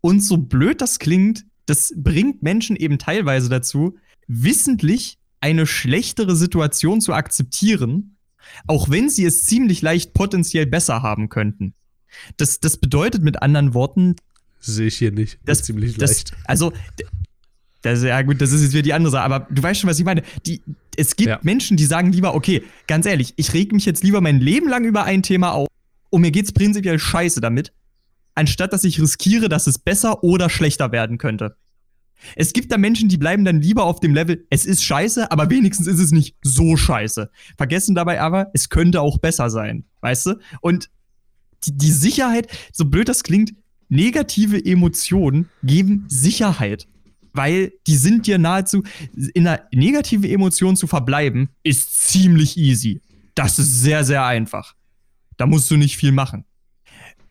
Und 0.00 0.20
so 0.20 0.36
blöd 0.36 0.80
das 0.80 0.98
klingt, 0.98 1.44
das 1.66 1.92
bringt 1.96 2.42
Menschen 2.42 2.74
eben 2.74 2.98
teilweise 2.98 3.48
dazu, 3.48 3.96
wissentlich 4.26 5.18
eine 5.40 5.64
schlechtere 5.64 6.34
Situation 6.34 7.00
zu 7.00 7.12
akzeptieren, 7.12 8.16
auch 8.66 8.90
wenn 8.90 9.08
sie 9.08 9.24
es 9.24 9.44
ziemlich 9.44 9.82
leicht 9.82 10.14
potenziell 10.14 10.66
besser 10.66 11.02
haben 11.02 11.28
könnten. 11.28 11.74
Das, 12.36 12.60
das 12.60 12.76
bedeutet 12.76 13.22
mit 13.22 13.42
anderen 13.42 13.74
Worten. 13.74 14.16
Sehe 14.58 14.88
ich 14.88 14.98
hier 14.98 15.12
nicht. 15.12 15.38
Das, 15.44 15.62
ziemlich 15.62 15.96
das, 15.96 16.10
leicht. 16.10 16.32
Also, 16.44 16.72
das, 17.82 18.02
ja 18.02 18.20
gut, 18.22 18.40
das 18.40 18.52
ist 18.52 18.62
jetzt 18.62 18.72
wieder 18.72 18.82
die 18.82 18.92
andere 18.92 19.10
Sache, 19.12 19.24
aber 19.24 19.46
du 19.50 19.62
weißt 19.62 19.80
schon, 19.80 19.90
was 19.90 19.98
ich 19.98 20.04
meine. 20.04 20.22
Die, 20.46 20.62
es 20.96 21.16
gibt 21.16 21.30
ja. 21.30 21.38
Menschen, 21.42 21.76
die 21.76 21.84
sagen 21.84 22.12
lieber, 22.12 22.34
okay, 22.34 22.62
ganz 22.86 23.06
ehrlich, 23.06 23.32
ich 23.36 23.54
reg 23.54 23.72
mich 23.72 23.86
jetzt 23.86 24.04
lieber 24.04 24.20
mein 24.20 24.40
Leben 24.40 24.68
lang 24.68 24.84
über 24.84 25.04
ein 25.04 25.22
Thema 25.22 25.52
auf 25.52 25.68
und 26.10 26.20
mir 26.20 26.30
geht's 26.30 26.52
prinzipiell 26.52 26.98
scheiße 26.98 27.40
damit, 27.40 27.72
anstatt 28.34 28.72
dass 28.72 28.84
ich 28.84 29.00
riskiere, 29.00 29.48
dass 29.48 29.66
es 29.66 29.78
besser 29.78 30.22
oder 30.22 30.50
schlechter 30.50 30.92
werden 30.92 31.16
könnte. 31.16 31.56
Es 32.36 32.52
gibt 32.52 32.70
da 32.72 32.78
Menschen, 32.78 33.08
die 33.08 33.18
bleiben 33.18 33.44
dann 33.44 33.60
lieber 33.60 33.84
auf 33.84 34.00
dem 34.00 34.14
Level, 34.14 34.46
es 34.50 34.66
ist 34.66 34.84
scheiße, 34.84 35.30
aber 35.30 35.50
wenigstens 35.50 35.86
ist 35.86 35.98
es 35.98 36.12
nicht 36.12 36.36
so 36.42 36.76
scheiße. 36.76 37.30
Vergessen 37.56 37.94
dabei 37.94 38.20
aber, 38.20 38.50
es 38.54 38.68
könnte 38.68 39.00
auch 39.00 39.18
besser 39.18 39.50
sein. 39.50 39.84
Weißt 40.00 40.26
du? 40.26 40.34
Und 40.60 40.90
die, 41.64 41.76
die 41.76 41.92
Sicherheit, 41.92 42.48
so 42.72 42.84
blöd 42.84 43.08
das 43.08 43.22
klingt, 43.22 43.52
negative 43.88 44.64
Emotionen 44.64 45.48
geben 45.62 46.04
Sicherheit. 46.08 46.86
Weil 47.32 47.72
die 47.86 47.96
sind 47.96 48.26
dir 48.26 48.38
nahezu, 48.38 48.82
in 49.34 49.46
einer 49.46 49.62
negativen 49.72 50.28
Emotion 50.28 50.76
zu 50.76 50.86
verbleiben, 50.86 51.50
ist 51.62 52.08
ziemlich 52.08 52.56
easy. 52.56 53.00
Das 53.34 53.58
ist 53.58 53.82
sehr, 53.82 54.04
sehr 54.04 54.24
einfach. 54.24 54.74
Da 55.36 55.46
musst 55.46 55.70
du 55.70 55.76
nicht 55.76 55.96
viel 55.96 56.12
machen. 56.12 56.44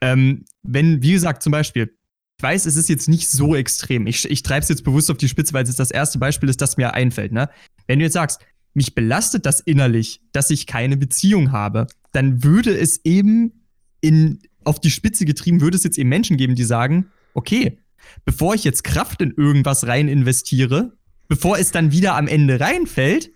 Ähm, 0.01 0.45
wenn, 0.63 1.01
wie 1.03 1.11
gesagt, 1.11 1.43
zum 1.43 1.51
Beispiel, 1.51 1.93
ich 2.39 2.43
weiß, 2.43 2.67
es 2.67 2.77
ist 2.77 2.87
jetzt 2.87 3.09
nicht 3.09 3.27
so 3.27 3.53
extrem. 3.53 4.07
Ich, 4.07 4.23
ich 4.23 4.43
treibe 4.43 4.63
es 4.63 4.69
jetzt 4.69 4.85
bewusst 4.85 5.11
auf 5.11 5.17
die 5.17 5.27
Spitze, 5.27 5.53
weil 5.53 5.65
es 5.65 5.75
das 5.75 5.91
erste 5.91 6.19
Beispiel 6.19 6.47
ist, 6.47 6.61
das 6.61 6.77
mir 6.77 6.93
einfällt. 6.93 7.33
Ne? 7.33 7.49
Wenn 7.85 7.99
du 7.99 8.05
jetzt 8.05 8.13
sagst, 8.13 8.39
mich 8.73 8.95
belastet 8.95 9.45
das 9.45 9.59
innerlich, 9.59 10.21
dass 10.31 10.49
ich 10.49 10.65
keine 10.65 10.95
Beziehung 10.95 11.51
habe, 11.51 11.87
dann 12.13 12.41
würde 12.41 12.71
es 12.71 13.03
eben 13.03 13.65
in, 13.99 14.39
auf 14.63 14.79
die 14.79 14.89
Spitze 14.89 15.25
getrieben, 15.25 15.59
würde 15.59 15.75
es 15.75 15.83
jetzt 15.83 15.97
eben 15.97 16.07
Menschen 16.07 16.37
geben, 16.37 16.55
die 16.55 16.63
sagen, 16.63 17.07
okay, 17.33 17.77
bevor 18.23 18.55
ich 18.55 18.63
jetzt 18.63 18.85
Kraft 18.85 19.21
in 19.21 19.33
irgendwas 19.35 19.85
rein 19.85 20.07
investiere, 20.07 20.93
bevor 21.27 21.57
es 21.57 21.71
dann 21.71 21.91
wieder 21.91 22.15
am 22.15 22.29
Ende 22.29 22.61
reinfällt, 22.61 23.31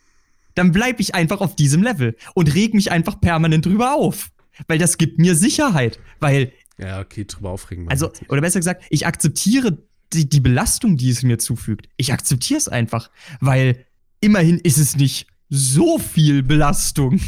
dann 0.55 0.71
bleibe 0.71 1.01
ich 1.01 1.13
einfach 1.13 1.41
auf 1.41 1.57
diesem 1.57 1.83
Level 1.83 2.15
und 2.35 2.55
reg 2.55 2.73
mich 2.73 2.89
einfach 2.89 3.19
permanent 3.19 3.65
drüber 3.65 3.95
auf. 3.95 4.29
Weil 4.67 4.77
das 4.77 4.97
gibt 4.97 5.19
mir 5.19 5.35
Sicherheit. 5.35 5.99
Weil 6.19 6.53
ja, 6.77 6.99
okay, 6.99 7.25
drüber 7.25 7.51
aufregen. 7.51 7.89
Also, 7.89 8.11
oder 8.29 8.41
besser 8.41 8.59
gesagt, 8.59 8.83
ich 8.89 9.05
akzeptiere 9.05 9.77
die, 10.13 10.27
die 10.27 10.39
Belastung, 10.39 10.97
die 10.97 11.09
es 11.09 11.23
mir 11.23 11.37
zufügt. 11.37 11.87
Ich 11.97 12.13
akzeptiere 12.13 12.57
es 12.57 12.67
einfach, 12.67 13.09
weil 13.39 13.85
immerhin 14.19 14.59
ist 14.59 14.77
es 14.77 14.95
nicht 14.95 15.27
so 15.49 15.99
viel 15.99 16.43
Belastung. 16.43 17.19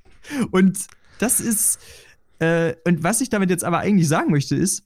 Und 0.50 0.78
das 1.18 1.40
ist, 1.40 1.78
äh, 2.38 2.74
und 2.84 3.02
was 3.02 3.20
ich 3.20 3.28
damit 3.28 3.50
jetzt 3.50 3.64
aber 3.64 3.78
eigentlich 3.78 4.08
sagen 4.08 4.30
möchte, 4.30 4.54
ist, 4.54 4.84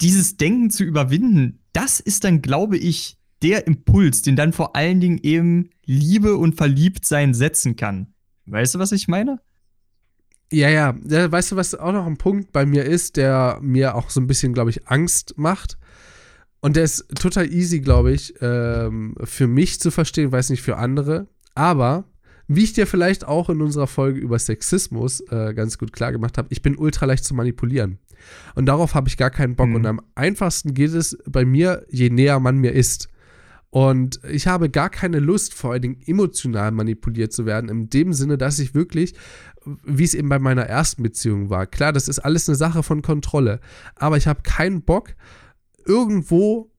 dieses 0.00 0.36
Denken 0.36 0.70
zu 0.70 0.82
überwinden, 0.82 1.60
das 1.72 2.00
ist 2.00 2.24
dann, 2.24 2.42
glaube 2.42 2.78
ich, 2.78 3.16
der 3.42 3.66
Impuls, 3.66 4.22
den 4.22 4.36
dann 4.36 4.52
vor 4.52 4.76
allen 4.76 5.00
Dingen 5.00 5.18
eben 5.22 5.70
Liebe 5.84 6.36
und 6.36 6.56
Verliebtsein 6.56 7.34
setzen 7.34 7.76
kann. 7.76 8.14
Weißt 8.46 8.74
du, 8.74 8.78
was 8.78 8.92
ich 8.92 9.08
meine? 9.08 9.40
Ja, 10.52 10.68
ja. 10.68 10.94
ja. 11.08 11.30
Weißt 11.30 11.52
du, 11.52 11.56
was 11.56 11.74
auch 11.74 11.92
noch 11.92 12.06
ein 12.06 12.16
Punkt 12.16 12.52
bei 12.52 12.66
mir 12.66 12.84
ist, 12.84 13.16
der 13.16 13.58
mir 13.62 13.94
auch 13.94 14.10
so 14.10 14.20
ein 14.20 14.26
bisschen, 14.26 14.52
glaube 14.52 14.70
ich, 14.70 14.88
Angst 14.88 15.34
macht? 15.36 15.78
Und 16.60 16.76
der 16.76 16.84
ist 16.84 17.06
total 17.18 17.50
easy, 17.50 17.80
glaube 17.80 18.12
ich, 18.12 18.34
ähm, 18.40 19.14
für 19.24 19.46
mich 19.46 19.80
zu 19.80 19.90
verstehen, 19.90 20.30
weiß 20.30 20.50
nicht 20.50 20.62
für 20.62 20.76
andere. 20.76 21.26
Aber 21.54 22.04
wie 22.48 22.64
ich 22.64 22.72
dir 22.72 22.86
vielleicht 22.86 23.26
auch 23.26 23.48
in 23.48 23.62
unserer 23.62 23.86
Folge 23.86 24.18
über 24.18 24.38
Sexismus 24.38 25.20
äh, 25.30 25.54
ganz 25.54 25.78
gut 25.78 25.92
klar 25.92 26.12
gemacht 26.12 26.36
habe, 26.36 26.48
ich 26.50 26.62
bin 26.62 26.76
ultra 26.76 27.06
leicht 27.06 27.24
zu 27.24 27.32
manipulieren. 27.32 27.98
Und 28.54 28.66
darauf 28.66 28.94
habe 28.94 29.08
ich 29.08 29.16
gar 29.16 29.30
keinen 29.30 29.56
Bock. 29.56 29.68
Mhm. 29.68 29.74
Und 29.76 29.86
am 29.86 30.00
einfachsten 30.14 30.74
geht 30.74 30.92
es 30.92 31.16
bei 31.26 31.44
mir, 31.44 31.86
je 31.90 32.10
näher 32.10 32.40
man 32.40 32.58
mir 32.58 32.72
ist. 32.72 33.08
Und 33.70 34.20
ich 34.28 34.48
habe 34.48 34.68
gar 34.68 34.90
keine 34.90 35.20
Lust, 35.20 35.54
vor 35.54 35.72
allen 35.72 35.82
Dingen 35.82 36.02
emotional 36.04 36.72
manipuliert 36.72 37.32
zu 37.32 37.46
werden, 37.46 37.70
in 37.70 37.88
dem 37.88 38.12
Sinne, 38.12 38.36
dass 38.36 38.58
ich 38.58 38.74
wirklich, 38.74 39.14
wie 39.84 40.02
es 40.02 40.14
eben 40.14 40.28
bei 40.28 40.40
meiner 40.40 40.64
ersten 40.64 41.04
Beziehung 41.04 41.50
war, 41.50 41.66
klar, 41.66 41.92
das 41.92 42.08
ist 42.08 42.18
alles 42.18 42.48
eine 42.48 42.56
Sache 42.56 42.82
von 42.82 43.00
Kontrolle, 43.00 43.60
aber 43.94 44.16
ich 44.16 44.26
habe 44.26 44.42
keinen 44.42 44.82
Bock, 44.82 45.14
irgendwo 45.86 46.70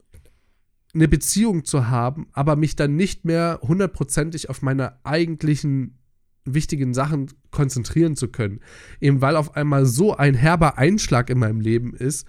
eine 0.93 1.07
Beziehung 1.07 1.63
zu 1.63 1.87
haben, 1.87 2.27
aber 2.33 2.57
mich 2.57 2.75
dann 2.75 2.97
nicht 2.97 3.23
mehr 3.23 3.59
hundertprozentig 3.61 4.49
auf 4.49 4.61
meine 4.61 5.05
eigentlichen 5.05 5.97
wichtigen 6.43 6.93
Sachen 6.93 7.31
konzentrieren 7.51 8.15
zu 8.15 8.27
können. 8.27 8.59
Eben 8.99 9.21
weil 9.21 9.35
auf 9.35 9.55
einmal 9.55 9.85
so 9.85 10.15
ein 10.15 10.33
herber 10.33 10.77
Einschlag 10.77 11.29
in 11.29 11.39
meinem 11.39 11.61
Leben 11.61 11.93
ist, 11.93 12.27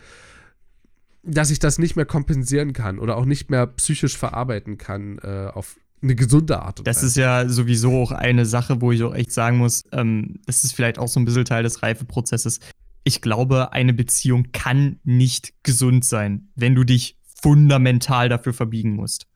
dass 1.22 1.50
ich 1.50 1.58
das 1.58 1.78
nicht 1.78 1.96
mehr 1.96 2.04
kompensieren 2.04 2.72
kann 2.72 2.98
oder 2.98 3.16
auch 3.16 3.24
nicht 3.24 3.50
mehr 3.50 3.66
psychisch 3.66 4.16
verarbeiten 4.16 4.78
kann 4.78 5.18
äh, 5.18 5.48
auf 5.52 5.76
eine 6.02 6.14
gesunde 6.16 6.60
Art 6.60 6.80
und 6.80 6.86
Weise. 6.86 7.00
Das 7.00 7.02
ist 7.04 7.16
ja 7.16 7.48
sowieso 7.48 8.02
auch 8.02 8.12
eine 8.12 8.44
Sache, 8.44 8.80
wo 8.80 8.90
ich 8.92 9.02
auch 9.04 9.14
echt 9.14 9.32
sagen 9.32 9.58
muss, 9.58 9.84
ähm, 9.92 10.40
das 10.46 10.64
ist 10.64 10.72
vielleicht 10.72 10.98
auch 10.98 11.08
so 11.08 11.20
ein 11.20 11.24
bisschen 11.24 11.44
Teil 11.44 11.62
des 11.62 11.82
Reifeprozesses. 11.82 12.58
Ich 13.04 13.20
glaube, 13.20 13.72
eine 13.72 13.92
Beziehung 13.92 14.48
kann 14.52 14.98
nicht 15.04 15.54
gesund 15.62 16.04
sein, 16.04 16.48
wenn 16.56 16.74
du 16.74 16.84
dich 16.84 17.18
fundamental 17.40 18.28
dafür 18.28 18.52
verbiegen 18.52 18.94
musst. 18.94 19.26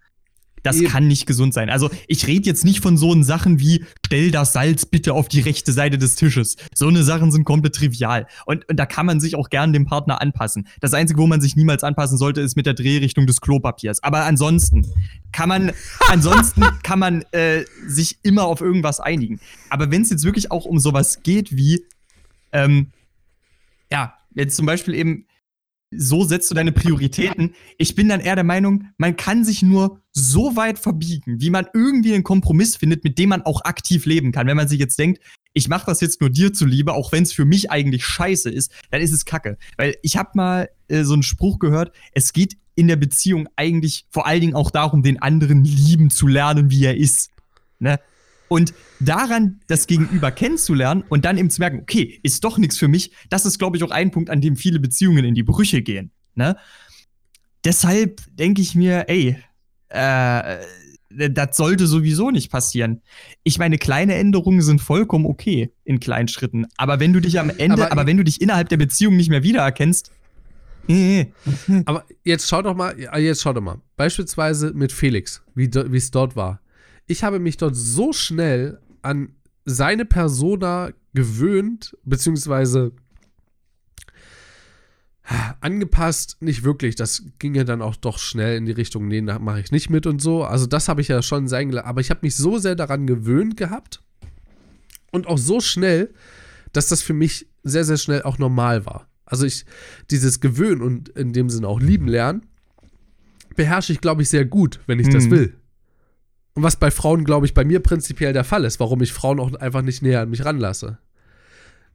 Das 0.67 0.79
Eben. 0.79 0.89
kann 0.89 1.07
nicht 1.07 1.27
gesund 1.27 1.55
sein. 1.55 1.71
Also 1.71 1.91
ich 2.09 2.27
rede 2.27 2.47
jetzt 2.47 2.64
nicht 2.64 2.81
von 2.81 2.97
so 2.97 3.23
Sachen 3.23 3.61
wie, 3.61 3.85
stell 4.05 4.33
das 4.33 4.53
Salz 4.53 4.85
bitte 4.85 5.14
auf 5.14 5.29
die 5.29 5.39
rechte 5.39 5.71
Seite 5.71 5.97
des 5.97 6.17
Tisches. 6.17 6.57
So 6.75 6.89
eine 6.89 7.05
Sachen 7.05 7.31
sind 7.31 7.45
komplett 7.45 7.77
trivial. 7.77 8.27
Und, 8.47 8.69
und 8.69 8.77
da 8.77 8.85
kann 8.85 9.07
man 9.07 9.21
sich 9.21 9.37
auch 9.37 9.49
gern 9.49 9.73
dem 9.73 9.87
Partner 9.87 10.21
anpassen. 10.21 10.67
Das 10.81 10.93
Einzige, 10.93 11.21
wo 11.21 11.29
man 11.29 11.41
sich 11.41 11.55
niemals 11.55 11.85
anpassen 11.85 12.19
sollte, 12.19 12.41
ist 12.41 12.57
mit 12.57 12.67
der 12.67 12.75
Drehrichtung 12.75 13.29
des 13.29 13.41
Klopapiers. 13.41 14.03
Aber 14.03 14.25
ansonsten 14.25 14.85
kann 15.31 15.49
man, 15.49 15.71
ansonsten 16.09 16.64
kann 16.83 16.99
man 16.99 17.23
äh, 17.31 17.64
sich 17.87 18.19
immer 18.25 18.47
auf 18.47 18.61
irgendwas 18.61 18.99
einigen. 18.99 19.39
Aber 19.71 19.93
wenn 19.93 20.03
es 20.03 20.11
jetzt 20.11 20.25
wirklich 20.25 20.51
auch 20.51 20.64
um 20.64 20.81
sowas 20.81 21.23
geht 21.23 21.57
wie, 21.57 21.85
ähm, 22.51 22.89
ja, 23.93 24.14
jetzt 24.35 24.57
zum 24.57 24.67
Beispiel 24.67 24.95
eben, 24.97 25.26
so 25.97 26.24
setzt 26.24 26.51
du 26.51 26.55
deine 26.55 26.72
Prioritäten. 26.72 27.55
Ich 27.78 27.94
bin 27.94 28.09
dann 28.09 28.20
eher 28.20 28.34
der 28.34 28.44
Meinung, 28.44 28.88
man 28.99 29.16
kann 29.16 29.44
sich 29.44 29.62
nur 29.62 30.01
so 30.12 30.57
weit 30.57 30.78
verbiegen, 30.78 31.40
wie 31.40 31.51
man 31.51 31.66
irgendwie 31.74 32.14
einen 32.14 32.24
Kompromiss 32.24 32.76
findet, 32.76 33.05
mit 33.05 33.18
dem 33.18 33.30
man 33.30 33.42
auch 33.42 33.64
aktiv 33.64 34.07
leben 34.07 34.32
kann. 34.32 34.47
Wenn 34.47 34.57
man 34.57 34.68
sich 34.68 34.80
jetzt 34.80 34.99
denkt, 34.99 35.20
ich 35.53 35.68
mache 35.68 35.86
das 35.86 36.01
jetzt 36.01 36.20
nur 36.20 36.30
dir 36.30 36.53
zuliebe, 36.53 36.92
auch 36.92 37.12
wenn 37.12 37.22
es 37.22 37.32
für 37.32 37.44
mich 37.44 37.70
eigentlich 37.70 38.05
scheiße 38.05 38.51
ist, 38.51 38.72
dann 38.90 39.01
ist 39.01 39.12
es 39.12 39.24
kacke. 39.24 39.57
Weil 39.76 39.97
ich 40.03 40.16
habe 40.16 40.30
mal 40.34 40.68
äh, 40.88 41.03
so 41.05 41.14
einen 41.14 41.22
Spruch 41.22 41.59
gehört, 41.59 41.92
es 42.12 42.32
geht 42.32 42.57
in 42.74 42.88
der 42.88 42.97
Beziehung 42.97 43.49
eigentlich 43.57 44.07
vor 44.11 44.26
allen 44.26 44.40
Dingen 44.40 44.55
auch 44.55 44.70
darum, 44.70 45.03
den 45.03 45.20
anderen 45.20 45.64
lieben 45.64 46.11
zu 46.11 46.26
lernen, 46.26 46.70
wie 46.70 46.84
er 46.84 46.97
ist. 46.97 47.30
Ne? 47.78 47.99
Und 48.49 48.74
daran 49.01 49.61
das 49.66 49.86
Gegenüber 49.86 50.30
kennenzulernen 50.30 51.05
und 51.09 51.24
dann 51.24 51.38
eben 51.38 51.51
zu 51.51 51.61
merken, 51.61 51.80
okay, 51.80 52.20
ist 52.22 52.44
doch 52.44 52.59
nichts 52.59 52.78
für 52.78 52.88
mich, 52.88 53.11
das 53.28 53.47
ist, 53.47 53.59
glaube 53.59 53.76
ich, 53.76 53.82
auch 53.82 53.90
ein 53.90 54.11
Punkt, 54.11 54.30
an 54.30 54.40
dem 54.40 54.57
viele 54.57 54.78
Beziehungen 54.78 55.24
in 55.24 55.34
die 55.34 55.42
Brüche 55.42 55.82
gehen. 55.82 56.12
Ne? 56.34 56.57
Deshalb 57.64 58.20
denke 58.36 58.62
ich 58.62 58.74
mir, 58.74 59.09
ey, 59.09 59.36
äh, 59.88 60.59
das 61.09 61.57
sollte 61.57 61.86
sowieso 61.86 62.30
nicht 62.30 62.51
passieren. 62.51 63.01
Ich 63.42 63.59
meine, 63.59 63.78
kleine 63.78 64.14
Änderungen 64.16 64.61
sind 64.61 64.80
vollkommen 64.80 65.24
okay 65.24 65.70
in 65.84 65.99
kleinen 65.99 66.28
Schritten. 66.28 66.66
Aber 66.76 67.01
wenn 67.01 67.12
du 67.12 67.20
dich 67.20 67.40
am 67.40 67.51
Ende, 67.51 67.84
aber, 67.84 67.92
aber 67.92 68.07
wenn 68.07 68.16
du 68.16 68.24
dich 68.24 68.40
innerhalb 68.40 68.68
der 68.68 68.76
Beziehung 68.76 69.16
nicht 69.16 69.30
mehr 69.30 69.42
wiedererkennst, 69.42 70.12
aber 71.86 72.05
jetzt 72.22 72.49
schau 72.49 72.62
doch 72.62 72.76
mal, 72.76 72.97
jetzt 73.18 73.42
schau 73.42 73.53
doch 73.53 73.62
mal. 73.62 73.80
Beispielsweise 73.97 74.72
mit 74.72 74.92
Felix, 74.92 75.42
wie 75.55 75.68
es 75.68 76.11
dort 76.11 76.36
war 76.36 76.61
ich 77.07 77.25
habe 77.25 77.39
mich 77.39 77.57
dort 77.57 77.77
so 77.77 78.13
schnell 78.13 78.81
an 79.03 79.31
seine 79.65 80.05
Persona 80.05 80.91
gewöhnt, 81.15 81.97
beziehungsweise 82.05 82.93
angepasst, 85.61 86.37
nicht 86.41 86.63
wirklich. 86.63 86.95
Das 86.95 87.25
ging 87.39 87.55
ja 87.55 87.65
dann 87.65 87.83
auch 87.83 87.97
doch 87.97 88.19
schnell 88.19 88.57
in 88.57 88.65
die 88.65 88.73
Richtung, 88.73 89.09
nee, 89.09 89.21
da 89.23 89.39
mache 89.39 89.61
ich 89.61 89.73
nicht 89.73 89.91
mit 89.91 90.07
und 90.07 90.23
so. 90.23 90.45
Also 90.45 90.67
das 90.67 90.89
habe 90.89 91.01
ich 91.01 91.09
ja 91.09 91.23
schon 91.23 91.49
sein 91.49 91.71
gelassen. 91.71 91.89
Aber 91.89 92.01
ich 92.01 92.11
habe 92.11 92.21
mich 92.23 92.37
so 92.37 92.59
sehr 92.59 92.77
daran 92.77 93.07
gewöhnt 93.07 93.57
gehabt 93.57 94.03
und 95.11 95.27
auch 95.27 95.39
so 95.39 95.61
schnell, 95.61 96.15
dass 96.73 96.89
das 96.89 97.03
für 97.03 97.15
mich 97.15 97.49
sehr, 97.65 97.85
sehr 97.85 97.97
schnell 97.97 98.23
auch 98.23 98.39
normal 98.39 98.87
war. 98.87 99.09
Also 99.25 99.45
ich, 99.45 99.65
dieses 100.11 100.41
Gewöhnen 100.41 100.83
und 100.83 101.09
in 101.09 101.33
dem 101.33 101.51
Sinne 101.51 101.67
auch 101.67 101.81
lieben 101.81 102.07
lernen, 102.07 102.47
beherrsche 103.57 103.93
ich, 103.93 104.01
glaube 104.01 104.23
ich, 104.23 104.29
sehr 104.29 104.45
gut, 104.45 104.79
wenn 104.87 105.01
ich 105.01 105.07
hm. 105.07 105.15
das 105.15 105.25
mhm. 105.25 105.31
will. 105.31 105.55
Und 106.57 106.63
was 106.63 106.77
bei 106.77 106.91
Frauen, 106.91 107.25
glaube 107.25 107.45
ich, 107.45 107.53
bei 107.53 107.67
mir 107.67 107.81
prinzipiell 107.81 108.33
der 108.33 108.43
Fall 108.43 108.65
ist, 108.65 108.81
warum 108.81 109.03
ich 109.03 109.13
Frauen 109.13 109.41
auch 109.41 109.53
einfach 109.57 109.83
nicht 109.83 110.01
näher 110.01 110.23
an 110.23 110.31
mich 110.31 110.43
ranlasse. 110.43 110.99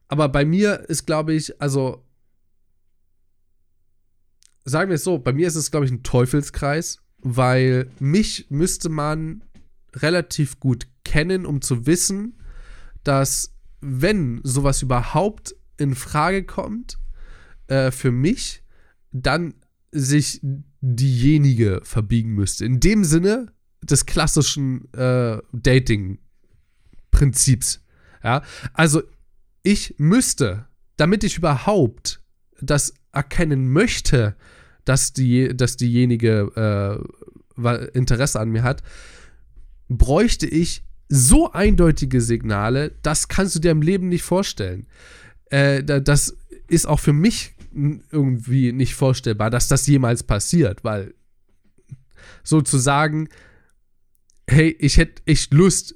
Aber 0.06 0.28
bei 0.28 0.44
mir 0.44 0.88
ist, 0.88 1.04
glaube 1.04 1.34
ich, 1.34 1.60
also 1.60 2.06
sagen 4.64 4.88
wir 4.88 4.94
es 4.94 5.02
so, 5.02 5.18
bei 5.18 5.32
mir 5.32 5.48
ist 5.48 5.56
es, 5.56 5.72
glaube 5.72 5.86
ich, 5.86 5.90
ein 5.90 6.04
Teufelskreis, 6.04 7.00
weil 7.18 7.90
mich 7.98 8.46
müsste 8.50 8.88
man 8.88 9.42
relativ 9.94 10.60
gut 10.60 10.86
kennen, 11.04 11.44
um 11.44 11.60
zu 11.60 11.84
wissen, 11.86 12.38
dass 13.02 13.56
wenn 13.80 14.40
sowas 14.44 14.80
überhaupt 14.80 15.56
in 15.76 15.96
Frage 15.96 16.44
kommt, 16.44 16.98
äh, 17.66 17.90
für 17.90 18.12
mich, 18.12 18.62
dann 19.10 19.54
sich 19.90 20.40
diejenige 20.80 21.80
verbiegen 21.82 22.34
müsste. 22.34 22.64
In 22.64 22.78
dem 22.78 23.02
Sinne, 23.02 23.52
des 23.82 24.06
klassischen 24.06 24.90
äh, 24.94 25.38
Dating-Prinzips. 25.52 27.80
Ja, 28.22 28.42
also 28.72 29.02
ich 29.62 29.94
müsste, 29.98 30.66
damit 30.96 31.24
ich 31.24 31.36
überhaupt 31.38 32.20
das 32.60 32.94
erkennen 33.12 33.72
möchte, 33.72 34.36
dass, 34.84 35.12
die, 35.12 35.56
dass 35.56 35.76
diejenige 35.76 37.02
äh, 37.56 37.88
Interesse 37.92 38.40
an 38.40 38.50
mir 38.50 38.62
hat, 38.62 38.82
bräuchte 39.88 40.46
ich 40.46 40.84
so 41.08 41.52
eindeutige 41.52 42.20
Signale, 42.20 42.92
das 43.02 43.28
kannst 43.28 43.54
du 43.54 43.60
dir 43.60 43.70
im 43.70 43.82
Leben 43.82 44.08
nicht 44.08 44.22
vorstellen. 44.22 44.86
Äh, 45.50 45.84
das 45.84 46.36
ist 46.68 46.86
auch 46.86 47.00
für 47.00 47.12
mich 47.12 47.54
irgendwie 47.74 48.72
nicht 48.72 48.94
vorstellbar, 48.94 49.50
dass 49.50 49.68
das 49.68 49.86
jemals 49.86 50.22
passiert, 50.22 50.84
weil 50.84 51.14
sozusagen 52.42 53.28
hey, 54.52 54.76
ich 54.78 54.96
hätte 54.98 55.22
echt 55.26 55.52
Lust, 55.52 55.94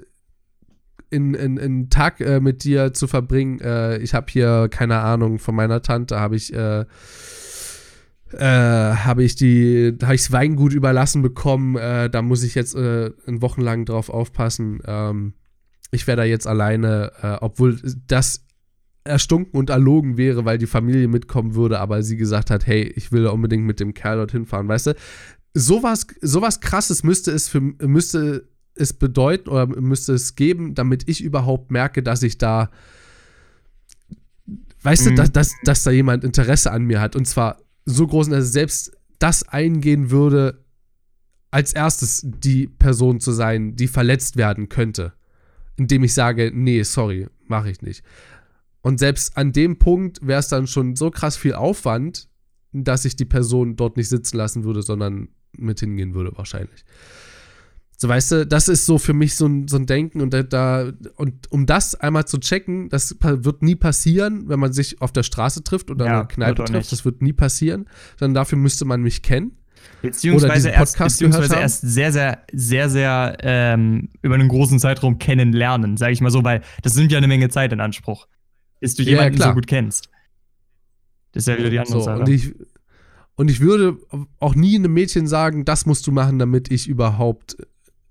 in, 1.11 1.35
in, 1.35 1.57
in 1.57 1.91
Tag 1.91 2.21
äh, 2.21 2.41
mit 2.41 2.65
dir 2.65 2.93
zu 2.93 3.07
verbringen. 3.07 3.61
Äh, 3.61 3.99
ich 3.99 4.15
habe 4.15 4.27
hier, 4.29 4.69
keine 4.71 4.99
Ahnung, 4.99 5.39
von 5.39 5.55
meiner 5.55 5.83
Tante 5.83 6.19
habe 6.19 6.37
ich, 6.37 6.53
äh, 6.53 6.85
äh, 8.33 8.39
habe 8.39 9.23
ich 9.23 9.37
die, 9.37 9.97
habe 10.03 10.15
ich 10.15 10.23
das 10.23 10.33
Weingut 10.33 10.73
überlassen 10.73 11.23
bekommen. 11.23 11.77
Äh, 11.77 12.11
da 12.11 12.23
muss 12.23 12.43
ich 12.43 12.55
jetzt 12.55 12.75
äh, 12.75 13.13
in 13.27 13.41
Wochen 13.41 13.61
lang 13.61 13.85
drauf 13.85 14.09
aufpassen. 14.09 14.81
Ähm, 14.87 15.35
ich 15.93 16.07
wäre 16.07 16.17
da 16.17 16.25
jetzt 16.25 16.47
alleine, 16.47 17.13
äh, 17.23 17.37
obwohl 17.41 17.79
das 18.09 18.45
erstunken 19.05 19.57
und 19.57 19.71
erlogen 19.71 20.17
wäre, 20.17 20.45
weil 20.45 20.59
die 20.59 20.67
Familie 20.67 21.07
mitkommen 21.07 21.55
würde, 21.55 21.79
aber 21.79 22.03
sie 22.03 22.17
gesagt 22.17 22.51
hat, 22.51 22.67
hey, 22.67 22.83
ich 22.83 23.13
will 23.13 23.27
unbedingt 23.29 23.65
mit 23.65 23.79
dem 23.79 23.95
Kerl 23.95 24.17
dorthin 24.17 24.47
fahren, 24.47 24.67
weißt 24.67 24.89
du? 24.89 24.95
Sowas, 25.59 26.07
sowas 26.21 26.61
krasses 26.61 27.03
müsste 27.03 27.31
es 27.31 27.49
für 27.49 27.61
müsste 27.61 28.47
es 28.75 28.93
bedeuten 28.93 29.49
oder 29.49 29.67
müsste 29.67 30.13
es 30.13 30.35
geben, 30.35 30.75
damit 30.75 31.09
ich 31.09 31.23
überhaupt 31.23 31.71
merke, 31.71 32.03
dass 32.03 32.23
ich 32.23 32.37
da 32.37 32.71
weißt 34.83 35.07
mhm. 35.07 35.09
du, 35.09 35.15
dass, 35.17 35.33
dass, 35.33 35.55
dass 35.65 35.83
da 35.83 35.91
jemand 35.91 36.25
Interesse 36.25 36.71
an 36.73 36.85
mir 36.85 37.01
hat 37.01 37.17
und 37.17 37.27
zwar 37.27 37.63
so 37.87 38.07
groß, 38.07 38.29
dass 38.29 38.53
selbst 38.53 38.93
das 39.19 39.49
eingehen 39.49 40.11
würde, 40.11 40.63
als 41.51 41.73
erstes 41.73 42.21
die 42.23 42.67
Person 42.67 43.19
zu 43.21 43.33
sein, 43.33 43.77
die 43.77 43.89
verletzt 43.89 44.37
werden 44.37 44.69
könnte, 44.69 45.15
indem 45.77 46.05
ich 46.05 46.13
sage, 46.13 46.53
nee, 46.55 46.83
sorry, 46.83 47.29
mache 47.47 47.71
ich 47.71 47.81
nicht. 47.81 48.05
Und 48.83 48.99
selbst 48.99 49.39
an 49.39 49.53
dem 49.53 49.79
Punkt 49.79 50.19
wäre 50.27 50.41
es 50.41 50.49
dann 50.49 50.67
schon 50.67 50.97
so 50.97 51.11
krass 51.11 51.39
viel 51.39 51.55
Aufwand, 51.55 52.29
dass 52.73 53.07
ich 53.07 53.17
die 53.17 53.25
Person 53.25 53.77
dort 53.77 53.97
nicht 53.97 54.11
sitzen 54.11 54.37
lassen 54.37 54.65
würde, 54.65 54.83
sondern 54.83 55.29
mit 55.59 55.81
hingehen 55.81 56.15
würde, 56.15 56.33
wahrscheinlich. 56.37 56.85
So, 57.99 58.09
weißt 58.09 58.33
du, 58.33 58.47
das 58.47 58.69
ist 58.69 58.85
so 58.85 58.99
für 58.99 59.15
mich 59.15 59.37
so 59.37 59.47
ein, 59.47 59.69
so 59.69 59.77
ein 59.77 59.87
Denken 59.87 60.21
und 60.21 60.35
da, 60.53 60.93
und 61.17 61.51
um 61.51 61.65
das 61.65 61.95
einmal 61.95 62.27
zu 62.27 62.39
checken, 62.39 62.91
das 62.91 63.17
wird 63.21 63.63
nie 63.63 63.75
passieren, 63.75 64.49
wenn 64.49 64.61
man 64.61 64.75
sich 64.75 65.01
auf 65.01 65.13
der 65.13 65.23
Straße 65.23 65.65
trifft 65.65 65.91
oder 65.91 66.05
ja, 66.05 66.11
in 66.11 66.17
einer 66.17 66.29
Kneipe 66.29 66.65
trifft, 66.65 66.93
das 66.93 67.07
wird 67.07 67.23
nie 67.23 67.33
passieren, 67.33 67.89
sondern 68.19 68.35
dafür 68.35 68.59
müsste 68.59 68.85
man 68.85 69.01
mich 69.01 69.23
kennen. 69.23 69.53
Beziehungsweise, 70.03 70.69
erst, 70.71 70.99
beziehungsweise 70.99 71.57
erst 71.57 71.81
sehr, 71.81 72.13
sehr, 72.13 72.45
sehr, 72.53 72.91
sehr 72.91 73.37
ähm, 73.41 74.11
über 74.21 74.35
einen 74.35 74.49
großen 74.49 74.79
Zeitraum 74.79 75.19
kennenlernen, 75.19 75.97
sage 75.97 76.13
ich 76.13 76.21
mal 76.21 76.31
so, 76.31 76.45
weil 76.45 76.61
das 76.83 76.97
nimmt 76.97 77.13
ja 77.13 77.19
eine 77.19 77.29
Menge 77.29 77.49
Zeit 77.49 77.73
in 77.73 77.81
Anspruch 77.81 78.27
bis 78.81 78.95
du 78.95 79.03
jemanden 79.03 79.39
ja, 79.39 79.49
so 79.49 79.55
gut 79.55 79.67
kennst. 79.67 80.09
Das 81.33 81.43
ist 81.43 81.49
ja 81.49 81.59
wieder 81.59 81.71
die 81.71 81.79
andere 81.79 81.99
so, 81.99 82.05
Sache. 82.05 82.21
Und 82.21 82.29
ich, 82.29 82.55
und 83.37 83.51
ich 83.51 83.61
würde 83.61 83.99
auch 84.41 84.55
nie 84.55 84.77
einem 84.77 84.93
Mädchen 84.93 85.27
sagen, 85.27 85.65
das 85.65 85.87
musst 85.87 86.07
du 86.07 86.13
machen, 86.13 86.39
damit 86.39 86.71
ich 86.71 86.89
überhaupt 86.89 87.57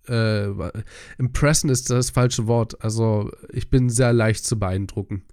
äh, 0.08 0.50
impressen 1.18 1.70
ist 1.70 1.90
das 1.90 2.12
falsche 2.12 2.48
Wort. 2.48 2.84
Also 2.84 3.32
ich 3.52 3.70
bin 3.70 3.90
sehr 3.90 4.14
leicht 4.14 4.46
zu 4.46 4.60
beeindrucken. 4.60 5.24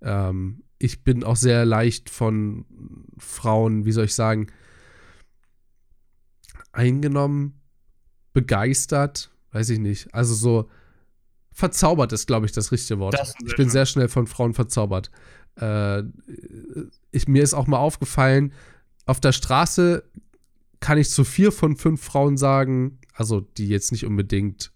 Ähm, 0.00 0.62
ich 0.78 1.04
bin 1.04 1.22
auch 1.22 1.36
sehr 1.36 1.64
leicht 1.64 2.10
von 2.10 2.64
Frauen, 3.18 3.84
wie 3.84 3.92
soll 3.92 4.06
ich 4.06 4.14
sagen, 4.14 4.48
eingenommen, 6.72 7.60
begeistert, 8.32 9.30
weiß 9.52 9.70
ich 9.70 9.78
nicht. 9.78 10.12
Also 10.14 10.34
so, 10.34 10.68
verzaubert 11.56 12.12
ist, 12.12 12.26
glaube 12.26 12.44
ich, 12.44 12.52
das 12.52 12.70
richtige 12.70 13.00
Wort. 13.00 13.14
Das 13.18 13.34
ich 13.46 13.56
bin 13.56 13.70
sehr 13.70 13.86
schnell 13.86 14.08
von 14.08 14.26
Frauen 14.26 14.52
verzaubert. 14.52 15.10
Äh, 15.58 16.02
ich, 17.10 17.28
mir 17.28 17.42
ist 17.42 17.54
auch 17.54 17.66
mal 17.66 17.78
aufgefallen, 17.78 18.52
auf 19.06 19.20
der 19.20 19.32
Straße 19.32 20.04
kann 20.80 20.98
ich 20.98 21.10
zu 21.10 21.24
vier 21.24 21.52
von 21.52 21.76
fünf 21.76 22.02
Frauen 22.02 22.36
sagen, 22.36 22.98
also 23.14 23.40
die 23.40 23.68
jetzt 23.68 23.92
nicht 23.92 24.04
unbedingt 24.04 24.72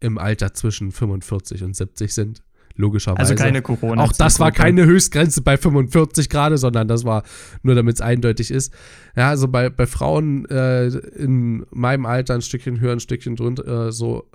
im 0.00 0.18
Alter 0.18 0.54
zwischen 0.54 0.92
45 0.92 1.62
und 1.64 1.74
70 1.74 2.14
sind, 2.14 2.42
logischerweise. 2.76 3.32
Also 3.32 3.34
keine 3.34 3.62
Corona. 3.62 4.02
Auch 4.02 4.12
das 4.12 4.38
war 4.38 4.52
keine 4.52 4.84
Höchstgrenze 4.84 5.42
bei 5.42 5.56
45 5.56 6.28
gerade, 6.28 6.58
sondern 6.58 6.86
das 6.86 7.04
war 7.04 7.24
nur, 7.62 7.74
damit 7.74 7.96
es 7.96 8.00
eindeutig 8.00 8.50
ist. 8.50 8.72
Ja, 9.16 9.30
also 9.30 9.48
bei, 9.48 9.70
bei 9.70 9.86
Frauen 9.86 10.44
äh, 10.46 10.88
in 10.88 11.66
meinem 11.70 12.06
Alter 12.06 12.34
ein 12.34 12.42
Stückchen 12.42 12.80
höher, 12.80 12.92
ein 12.92 13.00
Stückchen 13.00 13.36
drunter, 13.36 13.88
äh, 13.88 13.92
so 13.92 14.30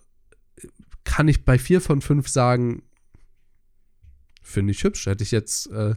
kann 1.03 1.28
ich 1.28 1.45
bei 1.45 1.57
vier 1.57 1.82
von 1.82 2.02
fünf 2.02 2.28
sagen, 2.28 2.84
finde 4.50 4.72
ich 4.72 4.84
hübsch. 4.84 5.06
Hätte 5.06 5.24
ich 5.24 5.32
jetzt, 5.32 5.72
äh, 5.72 5.96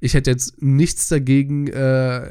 ich 0.00 0.14
hätte 0.14 0.30
jetzt 0.30 0.62
nichts 0.62 1.08
dagegen, 1.08 1.66
äh, 1.68 2.30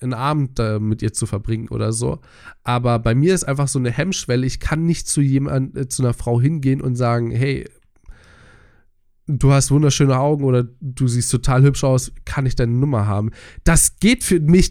einen 0.00 0.14
Abend 0.14 0.58
äh, 0.58 0.78
mit 0.78 1.02
ihr 1.02 1.12
zu 1.12 1.26
verbringen 1.26 1.68
oder 1.68 1.92
so. 1.92 2.20
Aber 2.62 2.98
bei 2.98 3.14
mir 3.14 3.34
ist 3.34 3.44
einfach 3.44 3.68
so 3.68 3.78
eine 3.78 3.90
Hemmschwelle. 3.90 4.46
Ich 4.46 4.60
kann 4.60 4.84
nicht 4.84 5.08
zu 5.08 5.20
jemand, 5.20 5.76
äh, 5.76 5.88
zu 5.88 6.02
einer 6.02 6.14
Frau 6.14 6.40
hingehen 6.40 6.80
und 6.80 6.96
sagen, 6.96 7.30
hey, 7.30 7.64
du 9.26 9.52
hast 9.52 9.70
wunderschöne 9.70 10.18
Augen 10.18 10.44
oder 10.44 10.66
du 10.80 11.08
siehst 11.08 11.30
total 11.30 11.62
hübsch 11.62 11.84
aus, 11.84 12.12
kann 12.24 12.46
ich 12.46 12.56
deine 12.56 12.72
Nummer 12.72 13.06
haben? 13.06 13.30
Das 13.64 13.98
geht 13.98 14.22
für 14.22 14.38
mich, 14.40 14.70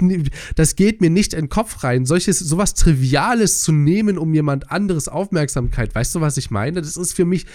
das 0.56 0.76
geht 0.76 1.02
mir 1.02 1.10
nicht 1.10 1.34
in 1.34 1.45
den 1.45 1.49
Kopf 1.49 1.84
rein. 1.84 2.06
Solches, 2.06 2.40
sowas 2.40 2.76
Triviales 2.76 3.61
zu 3.61 3.72
nehmen, 3.72 4.18
um 4.18 4.34
jemand 4.34 4.72
anderes 4.72 5.07
Aufmerksamkeit, 5.07 5.95
weißt 5.95 6.15
du, 6.15 6.22
was 6.22 6.38
ich 6.38 6.52
meine? 6.52 6.82
Das 6.82 6.98
ist 6.98 7.14
für 7.14 7.26
mich. 7.26 7.45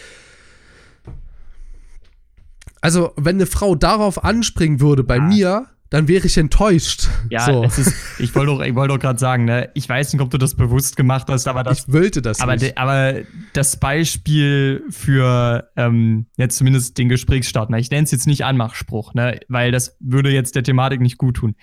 Also, 2.80 3.12
wenn 3.16 3.36
eine 3.36 3.46
Frau 3.46 3.74
darauf 3.74 4.24
anspringen 4.24 4.80
würde 4.80 5.04
bei 5.04 5.16
ja. 5.16 5.22
mir, 5.22 5.66
dann 5.90 6.06
wäre 6.06 6.26
ich 6.26 6.36
enttäuscht. 6.36 7.08
Ja, 7.30 7.46
so. 7.46 7.64
ist, 7.64 7.94
ich 8.18 8.34
wollte 8.34 8.52
doch, 8.52 8.74
wollt 8.76 8.90
doch 8.90 8.98
gerade 8.98 9.18
sagen, 9.18 9.46
ne, 9.46 9.70
ich 9.74 9.88
weiß 9.88 10.12
nicht, 10.12 10.20
ob 10.20 10.30
du 10.30 10.36
das 10.36 10.54
bewusst 10.54 10.96
gemacht 10.96 11.28
hast, 11.28 11.48
aber 11.48 11.62
das. 11.62 11.80
Ich 11.80 11.92
wollte 11.92 12.20
das 12.20 12.40
aber 12.40 12.56
nicht. 12.56 12.76
Aber 12.76 13.14
das 13.54 13.78
Beispiel 13.78 14.84
für 14.90 15.70
ähm, 15.76 16.26
jetzt 16.36 16.58
zumindest 16.58 16.98
den 16.98 17.08
Gesprächsstart, 17.08 17.70
ne, 17.70 17.80
ich 17.80 17.90
nenne 17.90 18.04
es 18.04 18.10
jetzt 18.10 18.26
nicht 18.26 18.44
Anmachspruch, 18.44 19.14
ne, 19.14 19.40
weil 19.48 19.72
das 19.72 19.96
würde 20.00 20.30
jetzt 20.30 20.56
der 20.56 20.62
Thematik 20.62 21.00
nicht 21.00 21.16
gut 21.16 21.36
tun. 21.36 21.54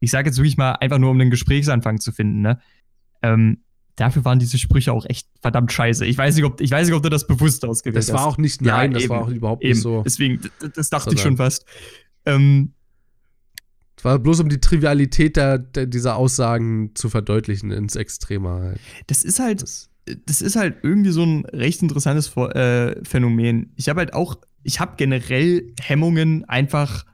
Ich 0.00 0.10
sage 0.10 0.28
jetzt 0.28 0.38
wirklich 0.38 0.56
mal 0.56 0.72
einfach 0.72 0.98
nur, 0.98 1.10
um 1.10 1.18
den 1.18 1.30
Gesprächsanfang 1.30 2.00
zu 2.00 2.12
finden, 2.12 2.40
ne. 2.40 2.60
Ähm, 3.22 3.63
dafür 3.96 4.24
waren 4.24 4.38
diese 4.38 4.58
Sprüche 4.58 4.92
auch 4.92 5.06
echt 5.06 5.28
verdammt 5.40 5.72
scheiße. 5.72 6.04
Ich 6.06 6.18
weiß 6.18 6.36
nicht, 6.36 6.44
ob, 6.44 6.60
ich 6.60 6.70
weiß 6.70 6.86
nicht, 6.86 6.96
ob 6.96 7.02
du 7.02 7.08
das 7.08 7.26
bewusst 7.26 7.64
ausgewählt 7.64 8.02
hast. 8.02 8.08
Das 8.08 8.16
war 8.16 8.26
auch 8.26 8.38
nicht 8.38 8.62
nein, 8.62 8.92
ja, 8.92 8.98
das 8.98 9.08
war 9.08 9.22
auch 9.22 9.28
überhaupt 9.28 9.62
eben. 9.62 9.72
nicht 9.72 9.82
so. 9.82 10.02
Deswegen, 10.02 10.40
das 10.74 10.90
dachte 10.90 11.14
ich 11.14 11.20
schon 11.20 11.36
fast. 11.36 11.64
Ähm, 12.26 12.72
war 14.02 14.18
bloß 14.18 14.40
um 14.40 14.48
die 14.48 14.60
Trivialität 14.60 15.36
der, 15.36 15.58
der, 15.58 15.86
dieser 15.86 16.16
Aussagen 16.16 16.90
zu 16.94 17.08
verdeutlichen 17.08 17.70
ins 17.70 17.96
Extreme. 17.96 18.74
Das 19.06 19.24
ist 19.24 19.40
halt, 19.40 19.62
das, 19.62 19.88
das 20.26 20.42
ist 20.42 20.56
halt 20.56 20.76
irgendwie 20.82 21.10
so 21.10 21.24
ein 21.24 21.46
recht 21.46 21.82
interessantes 21.82 22.36
äh, 22.36 23.02
Phänomen. 23.04 23.72
Ich 23.76 23.88
habe 23.88 24.00
halt 24.00 24.12
auch, 24.12 24.36
ich 24.62 24.80
habe 24.80 24.94
generell 24.96 25.72
Hemmungen, 25.80 26.44
einfach 26.44 27.06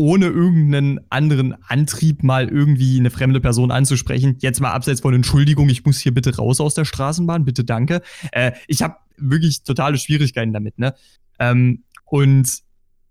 ohne 0.00 0.28
irgendeinen 0.28 0.98
anderen 1.10 1.54
Antrieb 1.68 2.22
mal 2.22 2.48
irgendwie 2.48 2.98
eine 2.98 3.10
fremde 3.10 3.38
Person 3.38 3.70
anzusprechen. 3.70 4.38
Jetzt 4.40 4.58
mal 4.58 4.70
abseits 4.70 5.02
von 5.02 5.12
Entschuldigung, 5.12 5.68
ich 5.68 5.84
muss 5.84 6.00
hier 6.00 6.14
bitte 6.14 6.34
raus 6.34 6.58
aus 6.58 6.74
der 6.74 6.86
Straßenbahn, 6.86 7.44
bitte 7.44 7.64
danke. 7.64 8.00
Äh, 8.32 8.52
ich 8.66 8.80
habe 8.80 8.96
wirklich 9.18 9.62
totale 9.62 9.98
Schwierigkeiten 9.98 10.54
damit, 10.54 10.78
ne? 10.78 10.94
Ähm, 11.38 11.84
und 12.06 12.48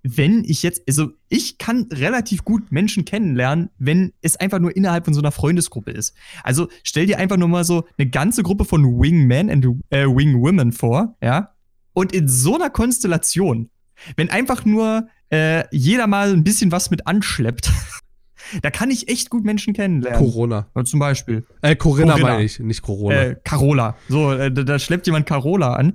wenn 0.02 0.44
ich 0.44 0.64
jetzt, 0.64 0.82
also 0.88 1.11
ich 1.28 1.60
kann 1.60 1.90
relativ 1.91 2.44
gut 2.44 2.72
Menschen 2.72 3.06
kennenlernen, 3.06 3.70
wenn 3.78 4.14
es 4.24 4.38
einfach 4.38 4.57
nur 4.57 4.76
innerhalb 4.76 5.06
von 5.06 5.14
so 5.14 5.22
einer 5.22 5.32
Freundesgruppe 5.32 5.91
ist. 5.91 6.16
Also 6.41 6.70
stell 6.82 7.06
dir 7.06 7.20
einfach 7.20 7.38
nur 7.38 7.49
mal 7.49 7.66
so 7.66 7.86
eine 7.99 8.10
ganze 8.10 8.41
Gruppe 8.41 8.66
von 8.66 8.84
Wingmen 8.84 9.52
und 9.52 9.80
äh, 9.91 10.07
Wingwomen 10.07 10.72
vor, 10.72 11.16
ja. 11.22 11.53
Und 11.94 12.14
in 12.14 12.28
so 12.28 12.56
einer 12.56 12.72
Konstellation, 12.72 13.70
wenn 14.16 14.32
einfach 14.32 14.66
nur 14.66 15.07
äh, 15.30 15.64
jeder 15.72 16.07
mal 16.07 16.31
ein 16.31 16.43
bisschen 16.43 16.72
was 16.72 16.89
mit 16.89 17.07
anschleppt, 17.07 17.72
da 18.61 18.72
kann 18.72 18.91
ich 18.91 19.10
echt 19.10 19.30
gut 19.30 19.43
Menschen 19.43 19.73
kennenlernen. 19.73 20.19
Corona. 20.19 20.68
Zum 20.85 20.99
Beispiel. 20.99 21.45
Äh, 21.61 21.76
Corinna, 21.76 22.14
Corinna. 22.14 22.30
meine 22.30 22.43
ich, 22.43 22.60
nicht 22.60 22.81
Corona. 22.81 23.15
Äh, 23.15 23.35
Carola. 23.43 23.95
So, 24.07 24.34
äh, 24.34 24.51
da, 24.51 24.64
da 24.64 24.80
schleppt 24.80 25.06
jemand 25.06 25.26
Carola 25.26 25.73
an. 25.73 25.93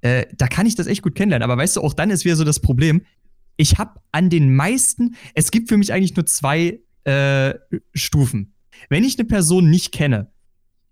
Äh, 0.00 0.26
da 0.36 0.48
kann 0.48 0.66
ich 0.66 0.74
das 0.74 0.86
echt 0.86 1.02
gut 1.02 1.14
kennenlernen. 1.14 1.48
Aber 1.48 1.60
weißt 1.60 1.76
du, 1.76 1.80
auch 1.80 1.94
dann 1.94 2.10
ist 2.10 2.24
wieder 2.24 2.36
so 2.36 2.44
das 2.44 2.60
Problem, 2.60 3.02
ich 3.56 3.78
habe 3.78 4.00
an 4.10 4.30
den 4.30 4.54
meisten, 4.54 5.16
es 5.34 5.50
gibt 5.50 5.68
für 5.68 5.76
mich 5.76 5.92
eigentlich 5.92 6.16
nur 6.16 6.26
zwei 6.26 6.80
äh, 7.04 7.54
Stufen. 7.94 8.54
Wenn 8.88 9.04
ich 9.04 9.18
eine 9.18 9.26
Person 9.26 9.70
nicht 9.70 9.92
kenne, 9.92 10.30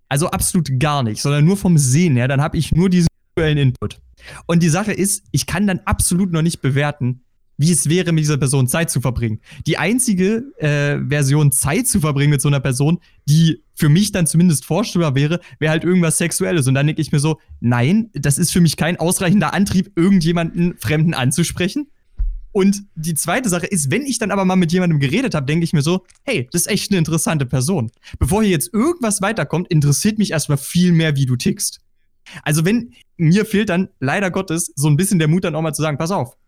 also 0.09 0.28
absolut 0.31 0.78
gar 0.78 1.02
nicht, 1.02 1.23
sondern 1.23 1.44
nur 1.44 1.57
vom 1.57 1.78
Sehen 1.78 2.16
her, 2.16 2.28
dann 2.28 2.40
habe 2.40 2.57
ich 2.57 2.73
nur 2.73 2.89
diesen 2.89 3.09
visuellen 3.35 3.59
Input. 3.59 4.01
Und 4.47 4.62
die 4.62 4.69
Sache 4.69 4.93
ist, 4.93 5.24
ich 5.31 5.47
kann 5.47 5.66
dann 5.66 5.81
absolut 5.85 6.32
noch 6.32 6.43
nicht 6.43 6.61
bewerten, 6.61 7.23
wie 7.61 7.70
es 7.70 7.91
wäre, 7.91 8.12
mit 8.12 8.24
dieser 8.24 8.39
Person 8.39 8.69
Zeit 8.69 8.91
zu 8.91 9.03
verbringen. 9.03 9.41
Die 9.66 9.77
einzige 9.77 10.45
äh, 10.57 10.99
Version 11.07 11.53
Zeit 11.53 11.87
zu 11.87 12.01
verbringen 12.01 12.31
mit 12.31 12.41
so 12.41 12.49
einer 12.49 12.59
Person, 12.59 13.01
die 13.28 13.62
für 13.74 13.91
mich 13.91 14.12
dann 14.12 14.27
zumindest 14.27 14.65
vorstellbar 14.65 15.15
wäre, 15.15 15.41
wäre 15.59 15.70
halt 15.70 15.85
irgendwas 15.85 16.16
Sexuelles. 16.16 16.66
Und 16.69 16.74
dann 16.74 16.87
denke 16.87 17.03
ich 17.03 17.12
mir 17.12 17.19
so, 17.19 17.39
nein, 17.61 18.09
das 18.15 18.39
ist 18.39 18.51
für 18.51 18.62
mich 18.62 18.78
kein 18.78 18.99
ausreichender 18.99 19.53
Antrieb, 19.53 19.93
irgendjemanden 19.95 20.78
Fremden 20.78 21.12
anzusprechen. 21.12 21.91
Und 22.51 22.82
die 22.95 23.15
zweite 23.15 23.51
Sache 23.51 23.66
ist, 23.66 23.91
wenn 23.91 24.07
ich 24.07 24.19
dann 24.19 24.31
aber 24.31 24.47
mal 24.47 24.57
mit 24.57 24.73
jemandem 24.73 24.99
geredet 24.99 25.35
habe, 25.35 25.45
denke 25.45 25.65
ich 25.65 25.74
mir 25.74 25.82
so, 25.82 26.07
hey, 26.24 26.49
das 26.53 26.62
ist 26.62 26.69
echt 26.69 26.91
eine 26.91 26.99
interessante 26.99 27.45
Person. 27.45 27.93
Bevor 28.19 28.43
hier 28.43 28.53
jetzt 28.53 28.73
irgendwas 28.73 29.20
weiterkommt, 29.20 29.69
interessiert 29.69 30.16
mich 30.16 30.31
erstmal 30.31 30.59
viel 30.59 30.93
mehr, 30.93 31.15
wie 31.15 31.27
du 31.27 31.37
tickst. 31.37 31.81
Also 32.43 32.65
wenn, 32.65 32.95
mir 33.19 33.45
fehlt 33.45 33.69
dann 33.69 33.91
leider 33.99 34.31
Gottes 34.31 34.73
so 34.77 34.89
ein 34.89 34.97
bisschen 34.97 35.19
der 35.19 35.28
Mut 35.28 35.45
dann 35.45 35.55
auch 35.55 35.62
mal 35.62 35.74
zu 35.74 35.82
sagen, 35.82 35.99
pass 35.99 36.11
auf, 36.11 36.39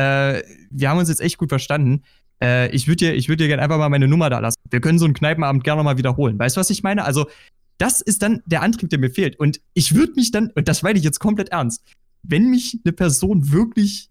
äh, 0.00 0.42
wir 0.70 0.88
haben 0.88 0.98
uns 0.98 1.08
jetzt 1.08 1.20
echt 1.20 1.36
gut 1.36 1.50
verstanden. 1.50 2.02
Äh, 2.42 2.70
ich 2.74 2.86
würde 2.88 3.12
dir, 3.12 3.28
würd 3.28 3.40
dir 3.40 3.48
gerne 3.48 3.62
einfach 3.62 3.78
mal 3.78 3.88
meine 3.88 4.08
Nummer 4.08 4.30
da 4.30 4.38
lassen. 4.38 4.56
Wir 4.70 4.80
können 4.80 4.98
so 4.98 5.04
einen 5.04 5.14
Kneipenabend 5.14 5.62
gerne 5.62 5.82
mal 5.82 5.98
wiederholen. 5.98 6.38
Weißt 6.38 6.56
du, 6.56 6.60
was 6.60 6.70
ich 6.70 6.82
meine? 6.82 7.04
Also, 7.04 7.26
das 7.78 8.00
ist 8.00 8.22
dann 8.22 8.42
der 8.46 8.62
Antrieb, 8.62 8.90
der 8.90 8.98
mir 8.98 9.10
fehlt. 9.10 9.38
Und 9.38 9.60
ich 9.74 9.94
würde 9.94 10.12
mich 10.14 10.30
dann, 10.30 10.50
und 10.54 10.68
das 10.68 10.82
meine 10.82 10.98
ich 10.98 11.04
jetzt 11.04 11.18
komplett 11.18 11.50
ernst, 11.50 11.82
wenn 12.22 12.50
mich 12.50 12.78
eine 12.84 12.92
Person 12.92 13.52
wirklich 13.52 14.10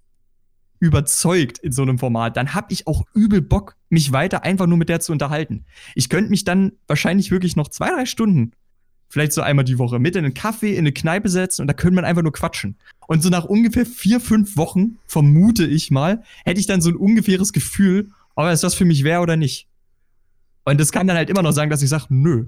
überzeugt 0.80 1.58
in 1.60 1.72
so 1.72 1.82
einem 1.82 2.00
Format, 2.00 2.38
dann 2.38 2.54
habe 2.54 2.72
ich 2.72 2.88
auch 2.88 3.04
übel 3.14 3.42
Bock, 3.42 3.76
mich 3.90 4.12
weiter 4.12 4.44
einfach 4.44 4.66
nur 4.66 4.78
mit 4.78 4.90
der 4.90 5.02
zu 5.02 5.12
unterhalten. 5.12 5.66
Ich 5.94 6.10
könnte 6.10 6.30
mich 6.30 6.46
dann 6.46 6.72
wahrscheinlich 6.88 7.32
wirklich 7.32 7.56
noch 7.56 7.68
zwei, 7.68 7.90
drei 7.90 8.06
Stunden, 8.06 8.54
vielleicht 9.10 9.34
so 9.34 9.42
einmal 9.42 9.66
die 9.66 9.80
Woche, 9.80 10.00
mit 10.00 10.16
in 10.16 10.24
einen 10.24 10.34
Kaffee, 10.34 10.74
in 10.74 10.80
eine 10.80 10.92
Kneipe 10.92 11.30
setzen 11.30 11.64
und 11.64 11.68
da 11.68 11.74
könnte 11.74 11.96
man 11.96 12.06
einfach 12.06 12.22
nur 12.22 12.32
quatschen. 12.32 12.78
Und 13.08 13.24
so 13.24 13.30
nach 13.30 13.46
ungefähr 13.46 13.86
vier, 13.86 14.20
fünf 14.20 14.56
Wochen, 14.56 14.98
vermute 15.08 15.66
ich 15.66 15.90
mal, 15.92 16.24
hätte 16.46 16.60
ich 16.60 16.68
dann 16.68 16.82
so 16.82 16.90
ein 16.90 16.96
ungefähres 16.96 17.52
Gefühl, 17.52 18.10
ob 18.36 18.46
es 18.46 18.62
das 18.62 18.76
für 18.76 18.86
mich 18.86 19.04
wäre 19.04 19.22
oder 19.22 19.36
nicht. 19.36 19.68
Und 20.64 20.80
das 20.80 20.92
kann 20.92 21.08
dann 21.08 21.18
halt 21.18 21.30
immer 21.30 21.42
noch 21.42 21.52
sagen, 21.52 21.72
dass 21.72 21.82
ich 21.82 21.90
sage, 21.90 22.06
nö. 22.10 22.46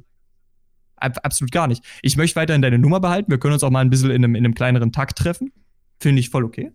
absolut 0.95 1.51
gar 1.51 1.67
nicht. 1.67 1.83
Ich 2.03 2.15
möchte 2.15 2.35
weiterhin 2.35 2.61
deine 2.61 2.77
Nummer 2.77 2.99
behalten. 2.99 3.31
Wir 3.31 3.39
können 3.39 3.55
uns 3.55 3.63
auch 3.63 3.71
mal 3.71 3.79
ein 3.79 3.89
bisschen 3.89 4.11
in 4.11 4.23
einem, 4.23 4.35
in 4.35 4.45
einem 4.45 4.53
kleineren 4.53 4.91
Takt 4.91 5.17
treffen. 5.17 5.51
Finde 5.99 6.19
ich 6.19 6.29
voll 6.29 6.43
okay. 6.43 6.71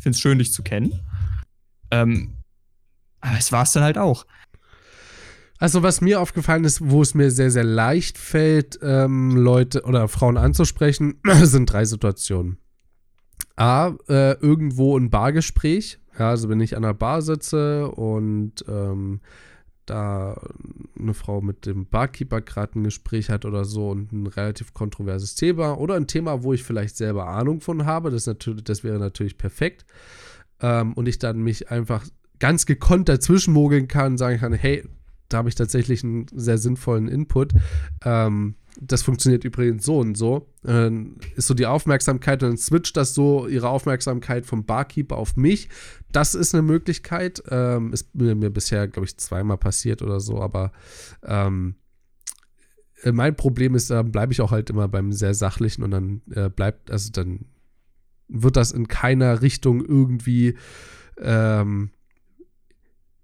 Finde 0.00 0.16
es 0.16 0.20
schön, 0.20 0.38
dich 0.38 0.52
zu 0.52 0.62
kennen. 0.62 1.00
Ähm, 1.90 2.34
aber 3.20 3.36
es 3.36 3.52
war 3.52 3.64
es 3.64 3.72
dann 3.72 3.82
halt 3.82 3.98
auch. 3.98 4.24
Also, 5.58 5.82
was 5.82 6.00
mir 6.00 6.20
aufgefallen 6.20 6.64
ist, 6.64 6.88
wo 6.88 7.02
es 7.02 7.14
mir 7.14 7.30
sehr, 7.30 7.50
sehr 7.50 7.64
leicht 7.64 8.16
fällt, 8.16 8.78
ähm, 8.80 9.36
Leute 9.36 9.82
oder 9.82 10.06
Frauen 10.06 10.36
anzusprechen, 10.36 11.20
sind 11.42 11.72
drei 11.72 11.84
Situationen. 11.84 12.58
A, 13.56 13.94
äh, 14.08 14.34
irgendwo 14.34 14.96
ein 14.96 15.10
Bargespräch. 15.10 15.98
Ja, 16.16 16.30
also 16.30 16.48
wenn 16.48 16.60
ich 16.60 16.76
an 16.76 16.82
der 16.82 16.94
Bar 16.94 17.22
sitze 17.22 17.88
und 17.88 18.64
ähm, 18.68 19.20
da 19.86 20.40
eine 20.98 21.14
Frau 21.14 21.40
mit 21.40 21.66
dem 21.66 21.86
Barkeeper 21.86 22.40
gerade 22.40 22.78
ein 22.78 22.84
Gespräch 22.84 23.30
hat 23.30 23.44
oder 23.44 23.64
so 23.64 23.90
und 23.90 24.12
ein 24.12 24.26
relativ 24.26 24.74
kontroverses 24.74 25.34
Thema 25.34 25.78
oder 25.78 25.94
ein 25.94 26.06
Thema, 26.06 26.42
wo 26.42 26.52
ich 26.52 26.62
vielleicht 26.62 26.96
selber 26.96 27.28
Ahnung 27.28 27.60
von 27.60 27.86
habe, 27.86 28.10
das, 28.10 28.26
natürlich, 28.26 28.64
das 28.64 28.84
wäre 28.84 28.98
natürlich 28.98 29.38
perfekt. 29.38 29.86
Ähm, 30.60 30.92
und 30.94 31.08
ich 31.08 31.18
dann 31.18 31.40
mich 31.40 31.70
einfach 31.70 32.04
ganz 32.38 32.66
gekonnt 32.66 33.08
dazwischen 33.08 33.54
mogeln 33.54 33.88
kann 33.88 34.18
sagen 34.18 34.38
kann, 34.38 34.52
hey, 34.52 34.84
da 35.28 35.38
habe 35.38 35.48
ich 35.48 35.54
tatsächlich 35.54 36.04
einen 36.04 36.26
sehr 36.32 36.58
sinnvollen 36.58 37.08
Input. 37.08 37.52
Ähm, 38.04 38.54
das 38.80 39.02
funktioniert 39.02 39.44
übrigens 39.44 39.84
so 39.84 39.98
und 39.98 40.16
so. 40.16 40.48
Äh, 40.64 40.90
ist 41.36 41.48
so 41.48 41.54
die 41.54 41.66
Aufmerksamkeit 41.66 42.42
und 42.42 42.50
dann 42.50 42.56
switcht 42.56 42.96
das 42.96 43.14
so 43.14 43.48
ihre 43.48 43.68
Aufmerksamkeit 43.68 44.46
vom 44.46 44.64
Barkeeper 44.64 45.16
auf 45.16 45.36
mich. 45.36 45.68
Das 46.12 46.34
ist 46.34 46.54
eine 46.54 46.62
Möglichkeit. 46.62 47.42
Ähm, 47.50 47.92
ist 47.92 48.14
mir, 48.14 48.34
mir 48.34 48.50
bisher, 48.50 48.88
glaube 48.88 49.06
ich, 49.06 49.16
zweimal 49.18 49.58
passiert 49.58 50.02
oder 50.02 50.20
so, 50.20 50.40
aber 50.40 50.72
ähm, 51.24 51.74
äh, 53.02 53.12
mein 53.12 53.36
Problem 53.36 53.74
ist, 53.74 53.90
da 53.90 54.02
bleibe 54.02 54.32
ich 54.32 54.40
auch 54.40 54.50
halt 54.50 54.70
immer 54.70 54.88
beim 54.88 55.12
sehr 55.12 55.34
sachlichen 55.34 55.82
und 55.82 55.90
dann 55.90 56.22
äh, 56.30 56.48
bleibt, 56.48 56.90
also 56.90 57.10
dann 57.10 57.46
wird 58.28 58.56
das 58.56 58.72
in 58.72 58.88
keiner 58.88 59.42
Richtung 59.42 59.84
irgendwie 59.84 60.56
ähm, 61.18 61.90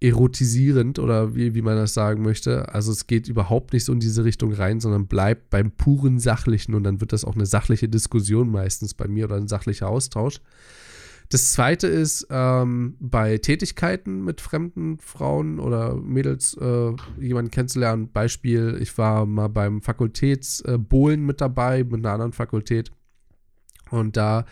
erotisierend 0.05 0.98
oder 0.98 1.35
wie, 1.35 1.55
wie 1.55 1.62
man 1.62 1.76
das 1.76 1.94
sagen 1.94 2.22
möchte. 2.22 2.68
Also 2.74 2.93
es 2.93 3.06
geht 3.06 3.26
überhaupt 3.28 3.72
nicht 3.72 3.85
so 3.85 3.93
in 3.93 4.01
diese 4.01 4.24
Richtung 4.24 4.52
rein, 4.52 4.81
sondern 4.81 5.06
bleibt 5.06 5.51
beim 5.51 5.70
puren 5.70 6.18
Sachlichen 6.18 6.74
und 6.74 6.85
dann 6.85 7.01
wird 7.01 7.12
das 7.12 7.24
auch 7.24 7.35
eine 7.35 7.47
sachliche 7.47 7.89
Diskussion 7.89 8.51
meistens 8.51 8.93
bei 8.94 9.09
mir 9.09 9.24
oder 9.24 9.36
ein 9.36 9.48
sachlicher 9.48 9.89
Austausch. 9.89 10.40
Das 11.31 11.52
zweite 11.52 11.86
ist 11.86 12.26
ähm, 12.28 12.97
bei 13.01 13.39
Tätigkeiten 13.39 14.22
mit 14.24 14.43
fremden 14.43 14.98
Frauen 14.98 15.59
oder 15.59 15.94
Mädels 15.94 16.55
äh, 16.60 16.93
jemanden 17.18 17.51
kennenzulernen. 17.51 18.12
Beispiel, 18.12 18.76
ich 18.81 18.97
war 18.98 19.24
mal 19.24 19.48
beim 19.48 19.81
Fakultätsbohlen 19.81 21.24
mit 21.24 21.40
dabei, 21.40 21.82
mit 21.82 22.05
einer 22.05 22.12
anderen 22.12 22.32
Fakultät. 22.32 22.90
Und 23.90 24.16
da 24.16 24.44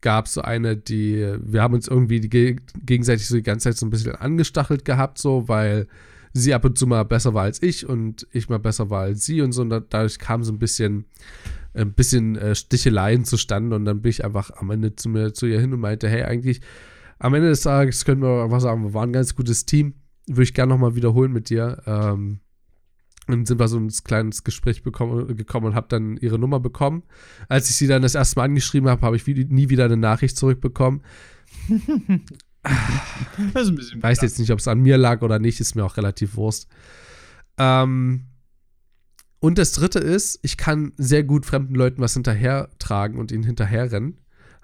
gab 0.00 0.28
so 0.28 0.42
eine, 0.42 0.76
die, 0.76 1.36
wir 1.40 1.62
haben 1.62 1.74
uns 1.74 1.88
irgendwie 1.88 2.20
die, 2.20 2.56
gegenseitig 2.84 3.26
so 3.28 3.36
die 3.36 3.42
ganze 3.42 3.64
Zeit 3.64 3.76
so 3.76 3.86
ein 3.86 3.90
bisschen 3.90 4.14
angestachelt 4.14 4.84
gehabt, 4.84 5.18
so, 5.18 5.48
weil 5.48 5.86
sie 6.32 6.54
ab 6.54 6.64
und 6.64 6.78
zu 6.78 6.86
mal 6.86 7.04
besser 7.04 7.34
war 7.34 7.42
als 7.42 7.62
ich 7.62 7.88
und 7.88 8.26
ich 8.32 8.48
mal 8.48 8.58
besser 8.58 8.88
war 8.90 9.02
als 9.02 9.24
sie 9.24 9.40
und 9.42 9.52
so. 9.52 9.62
Und 9.62 9.70
dadurch 9.70 10.18
kam 10.18 10.44
so 10.44 10.52
ein 10.52 10.58
bisschen, 10.58 11.06
ein 11.74 11.92
bisschen 11.92 12.36
äh, 12.36 12.54
Sticheleien 12.54 13.24
zustande 13.24 13.76
und 13.76 13.84
dann 13.84 14.00
bin 14.00 14.10
ich 14.10 14.24
einfach 14.24 14.50
am 14.56 14.70
Ende 14.70 14.94
zu 14.96 15.08
mir, 15.08 15.34
zu 15.34 15.46
ihr 15.46 15.60
hin 15.60 15.72
und 15.72 15.80
meinte, 15.80 16.08
hey, 16.08 16.22
eigentlich, 16.22 16.60
am 17.18 17.34
Ende 17.34 17.48
des 17.48 17.62
Tages 17.62 18.04
können 18.04 18.22
wir 18.22 18.44
einfach 18.44 18.60
sagen, 18.60 18.82
wir 18.82 18.94
waren 18.94 19.10
ein 19.10 19.14
ganz 19.14 19.34
gutes 19.34 19.66
Team. 19.66 19.94
Würde 20.26 20.44
ich 20.44 20.54
gerne 20.54 20.72
nochmal 20.72 20.94
wiederholen 20.94 21.32
mit 21.32 21.50
dir. 21.50 21.82
Ähm, 21.86 22.40
dann 23.30 23.46
sind 23.46 23.58
wir 23.58 23.68
so 23.68 23.78
ein 23.78 23.88
kleines 24.04 24.44
Gespräch 24.44 24.82
bekommen, 24.82 25.36
gekommen 25.36 25.66
und 25.66 25.74
habe 25.74 25.88
dann 25.88 26.16
ihre 26.16 26.38
Nummer 26.38 26.60
bekommen. 26.60 27.02
Als 27.48 27.70
ich 27.70 27.76
sie 27.76 27.86
dann 27.86 28.02
das 28.02 28.14
erste 28.14 28.38
Mal 28.38 28.44
angeschrieben 28.44 28.88
habe, 28.88 29.02
habe 29.02 29.16
ich 29.16 29.26
nie 29.26 29.68
wieder 29.68 29.84
eine 29.84 29.96
Nachricht 29.96 30.36
zurückbekommen. 30.36 31.02
bisschen 33.52 34.02
Weiß 34.02 34.20
jetzt 34.20 34.38
nicht, 34.38 34.50
ob 34.50 34.58
es 34.58 34.68
an 34.68 34.80
mir 34.80 34.98
lag 34.98 35.22
oder 35.22 35.38
nicht, 35.38 35.60
ist 35.60 35.74
mir 35.74 35.84
auch 35.84 35.96
relativ 35.96 36.36
Wurst. 36.36 36.68
Ähm, 37.58 38.26
und 39.38 39.56
das 39.58 39.72
dritte 39.72 39.98
ist, 39.98 40.38
ich 40.42 40.56
kann 40.56 40.92
sehr 40.96 41.24
gut 41.24 41.46
fremden 41.46 41.74
Leuten 41.74 42.02
was 42.02 42.14
hinterher 42.14 42.68
tragen 42.78 43.18
und 43.18 43.32
ihnen 43.32 43.44
hinterherrennen. 43.44 44.18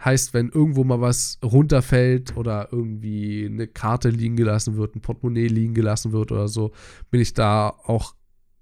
Heißt, 0.04 0.34
wenn 0.34 0.50
irgendwo 0.50 0.84
mal 0.84 1.00
was 1.00 1.38
runterfällt 1.42 2.36
oder 2.36 2.68
irgendwie 2.70 3.46
eine 3.46 3.66
Karte 3.66 4.10
liegen 4.10 4.36
gelassen 4.36 4.76
wird, 4.76 4.94
ein 4.94 5.00
Portemonnaie 5.00 5.48
liegen 5.48 5.72
gelassen 5.72 6.12
wird 6.12 6.32
oder 6.32 6.48
so, 6.48 6.72
bin 7.10 7.22
ich 7.22 7.32
da 7.32 7.70
auch 7.70 8.14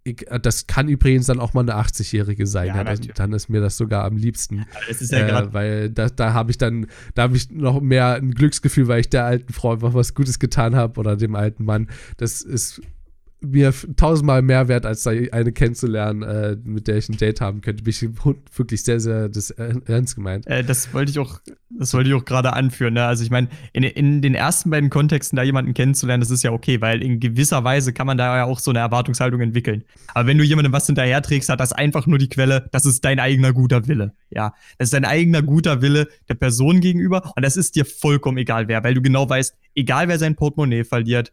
ich, 0.05 0.31
äh, 0.31 0.39
das 0.39 0.67
kann 0.67 0.89
übrigens 0.89 1.27
dann 1.27 1.41
auch 1.41 1.55
mal 1.55 1.63
eine 1.63 1.75
80-Jährige 1.75 2.47
sein. 2.47 2.69
Ja, 2.69 2.77
ja, 2.77 2.85
dann, 2.85 3.01
dann, 3.15 3.33
ist 3.33 3.49
mir 3.49 3.61
das 3.61 3.77
sogar 3.77 4.05
am 4.05 4.17
liebsten. 4.17 4.67
Ja 5.11 5.41
äh, 5.41 5.53
weil 5.53 5.91
da, 5.91 6.09
da 6.09 6.35
habe 6.35 6.51
ich 6.51 6.59
dann, 6.59 6.87
da 7.15 7.23
habe 7.23 7.37
ich 7.37 7.51
noch 7.51 7.81
mehr 7.81 8.15
ein 8.15 8.33
Glücksgefühl, 8.33 8.87
weil 8.87 9.01
ich 9.01 9.09
der 9.09 9.25
alten 9.25 9.53
Frau 9.53 9.73
einfach 9.73 9.95
was 9.95 10.15
Gutes 10.15 10.39
getan 10.39 10.77
habe 10.77 11.01
oder 11.01 11.17
dem 11.17 11.35
alten 11.35 11.65
Mann. 11.65 11.89
Das 12.19 12.43
ist 12.43 12.83
mir 13.45 13.73
tausendmal 13.97 14.43
mehr 14.43 14.69
wert, 14.69 14.87
als 14.87 15.07
eine 15.07 15.53
kennenzulernen, 15.53 16.23
äh, 16.23 16.57
mit 16.63 16.89
der 16.89 16.97
ich 16.97 17.09
ein 17.09 17.17
Date 17.17 17.41
haben 17.41 17.61
könnte. 17.61 17.83
Bin 17.83 17.91
ich 17.91 18.03
wirklich 18.57 18.83
sehr, 18.85 19.01
sehr 19.01 19.29
das, 19.29 19.51
äh, 19.51 19.75
ernst 19.87 20.17
gemeint. 20.17 20.47
Äh, 20.47 20.65
das 20.65 20.93
wollte 20.93 21.11
ich 21.11 21.19
auch, 21.19 21.41
das 21.71 21.95
wollte 21.95 22.11
ich 22.11 22.15
auch 22.15 22.25
gerade 22.25 22.53
anführen. 22.53 22.95
Ne? 22.95 23.05
Also 23.05 23.25
ich 23.25 23.31
meine, 23.31 23.49
in, 23.73 23.83
in 23.83 24.23
den 24.23 24.35
ersten 24.35 24.71
beiden 24.71 24.91
Kontexten 24.91 25.37
da 25.37 25.43
jemanden 25.43 25.75
kennenzulernen, 25.75 26.21
das 26.21 26.31
ist 26.31 26.43
ja 26.43 26.53
okay, 26.53 26.81
weil 26.81 27.03
in 27.03 27.21
gewisser 27.21 27.65
Weise 27.65 27.93
kann 27.93 28.07
man 28.07 28.19
da 28.19 28.37
ja 28.37 28.45
auch 28.45 28.59
so 28.59 28.71
eine 28.71 28.81
Erwartungshaltung 28.81 29.41
entwickeln. 29.41 29.85
Aber 30.15 30.27
wenn 30.27 30.39
du 30.39 30.45
jemandem 30.45 30.73
was 30.73 30.87
hinterherträgst, 30.87 31.49
hat 31.49 31.61
das 31.61 31.73
einfach 31.73 32.07
nur 32.07 32.19
die 32.19 32.29
Quelle, 32.29 32.69
das 32.73 32.87
ist 32.87 33.05
dein 33.05 33.21
eigener 33.21 33.53
guter 33.53 33.87
Wille. 33.87 34.13
Ja, 34.31 34.55
das 34.79 34.87
ist 34.87 34.95
dein 34.95 35.05
eigener 35.05 35.43
guter 35.43 35.83
Wille 35.83 36.09
der 36.29 36.35
Person 36.35 36.81
gegenüber 36.81 37.33
und 37.37 37.45
das 37.45 37.57
ist 37.57 37.77
dir 37.77 37.85
vollkommen 37.85 38.39
egal 38.39 38.69
wer, 38.69 38.83
weil 38.83 38.95
du 38.95 39.03
genau 39.03 39.29
weißt, 39.29 39.57
egal 39.75 40.09
wer 40.09 40.19
sein 40.19 40.35
Portemonnaie 40.35 40.85
verliert, 40.85 41.33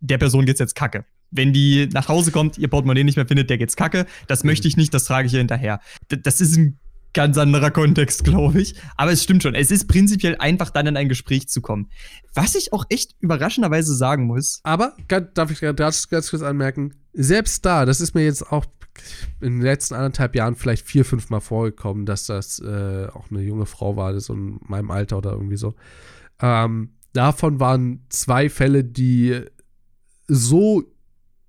der 0.00 0.18
Person 0.18 0.46
geht's 0.46 0.60
jetzt 0.60 0.74
kacke. 0.74 1.04
Wenn 1.30 1.52
die 1.52 1.88
nach 1.92 2.08
Hause 2.08 2.32
kommt, 2.32 2.58
ihr 2.58 2.68
Portemonnaie 2.68 3.04
nicht 3.04 3.16
mehr 3.16 3.26
findet, 3.26 3.50
der 3.50 3.58
geht's 3.58 3.76
kacke. 3.76 4.06
Das 4.26 4.42
möchte 4.44 4.66
ich 4.66 4.76
nicht, 4.76 4.92
das 4.92 5.04
trage 5.04 5.26
ich 5.26 5.30
hier 5.30 5.38
hinterher. 5.38 5.80
Das 6.08 6.40
ist 6.40 6.56
ein 6.56 6.78
ganz 7.12 7.38
anderer 7.38 7.70
Kontext, 7.70 8.24
glaube 8.24 8.60
ich. 8.60 8.74
Aber 8.96 9.12
es 9.12 9.22
stimmt 9.22 9.42
schon. 9.42 9.54
Es 9.54 9.70
ist 9.70 9.86
prinzipiell 9.86 10.36
einfach, 10.38 10.70
dann 10.70 10.86
in 10.86 10.96
ein 10.96 11.08
Gespräch 11.08 11.48
zu 11.48 11.60
kommen. 11.60 11.88
Was 12.34 12.54
ich 12.54 12.72
auch 12.72 12.84
echt 12.88 13.14
überraschenderweise 13.20 13.94
sagen 13.94 14.26
muss. 14.26 14.60
Aber, 14.62 14.96
darf 15.34 15.50
ich 15.50 15.60
ganz, 15.60 16.08
ganz 16.08 16.30
kurz 16.30 16.42
anmerken, 16.42 16.94
selbst 17.12 17.64
da, 17.64 17.84
das 17.84 18.00
ist 18.00 18.14
mir 18.14 18.24
jetzt 18.24 18.50
auch 18.50 18.66
in 19.40 19.54
den 19.54 19.62
letzten 19.62 19.94
anderthalb 19.94 20.34
Jahren 20.34 20.56
vielleicht 20.56 20.86
vier, 20.86 21.04
fünf 21.04 21.30
Mal 21.30 21.40
vorgekommen, 21.40 22.06
dass 22.06 22.26
das 22.26 22.58
äh, 22.58 23.06
auch 23.06 23.30
eine 23.30 23.40
junge 23.40 23.66
Frau 23.66 23.96
war, 23.96 24.18
so 24.20 24.34
in 24.34 24.58
meinem 24.66 24.90
Alter 24.90 25.18
oder 25.18 25.32
irgendwie 25.32 25.56
so. 25.56 25.74
Ähm, 26.40 26.94
davon 27.12 27.60
waren 27.60 28.04
zwei 28.08 28.48
Fälle, 28.48 28.84
die 28.84 29.42
so 30.30 30.84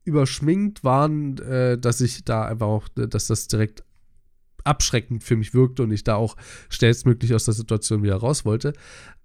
überschminkt 0.03 0.83
waren, 0.83 1.37
äh, 1.37 1.77
dass 1.77 2.01
ich 2.01 2.25
da 2.25 2.45
einfach 2.45 2.67
auch, 2.67 2.87
dass 2.89 3.27
das 3.27 3.47
direkt 3.47 3.83
abschreckend 4.63 5.23
für 5.23 5.35
mich 5.35 5.53
wirkte 5.53 5.83
und 5.83 5.91
ich 5.91 6.03
da 6.03 6.15
auch 6.15 6.35
schnellstmöglich 6.69 7.33
aus 7.33 7.45
der 7.45 7.53
Situation 7.53 8.03
wieder 8.03 8.15
raus 8.15 8.45
wollte. 8.45 8.73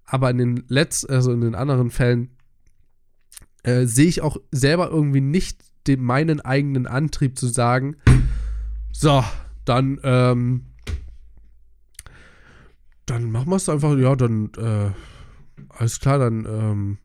Aber 0.03 0.29
in 0.29 0.37
den 0.37 0.63
letzten, 0.67 1.11
also 1.11 1.31
in 1.31 1.41
den 1.41 1.55
anderen 1.55 1.89
Fällen 1.89 2.29
äh, 3.63 3.85
sehe 3.85 4.07
ich 4.07 4.21
auch 4.21 4.37
selber 4.51 4.89
irgendwie 4.89 5.21
nicht 5.21 5.61
den 5.87 6.03
meinen 6.03 6.41
eigenen 6.41 6.85
Antrieb 6.85 7.37
zu 7.37 7.47
sagen, 7.47 7.97
so, 8.91 9.23
dann, 9.65 9.99
ähm, 10.03 10.65
dann 13.05 13.31
machen 13.31 13.49
wir 13.49 13.57
es 13.57 13.69
einfach, 13.69 13.97
ja, 13.97 14.15
dann, 14.15 14.51
äh, 14.57 14.91
alles 15.69 15.99
klar, 15.99 16.19
dann, 16.19 16.45
ähm, 16.45 16.97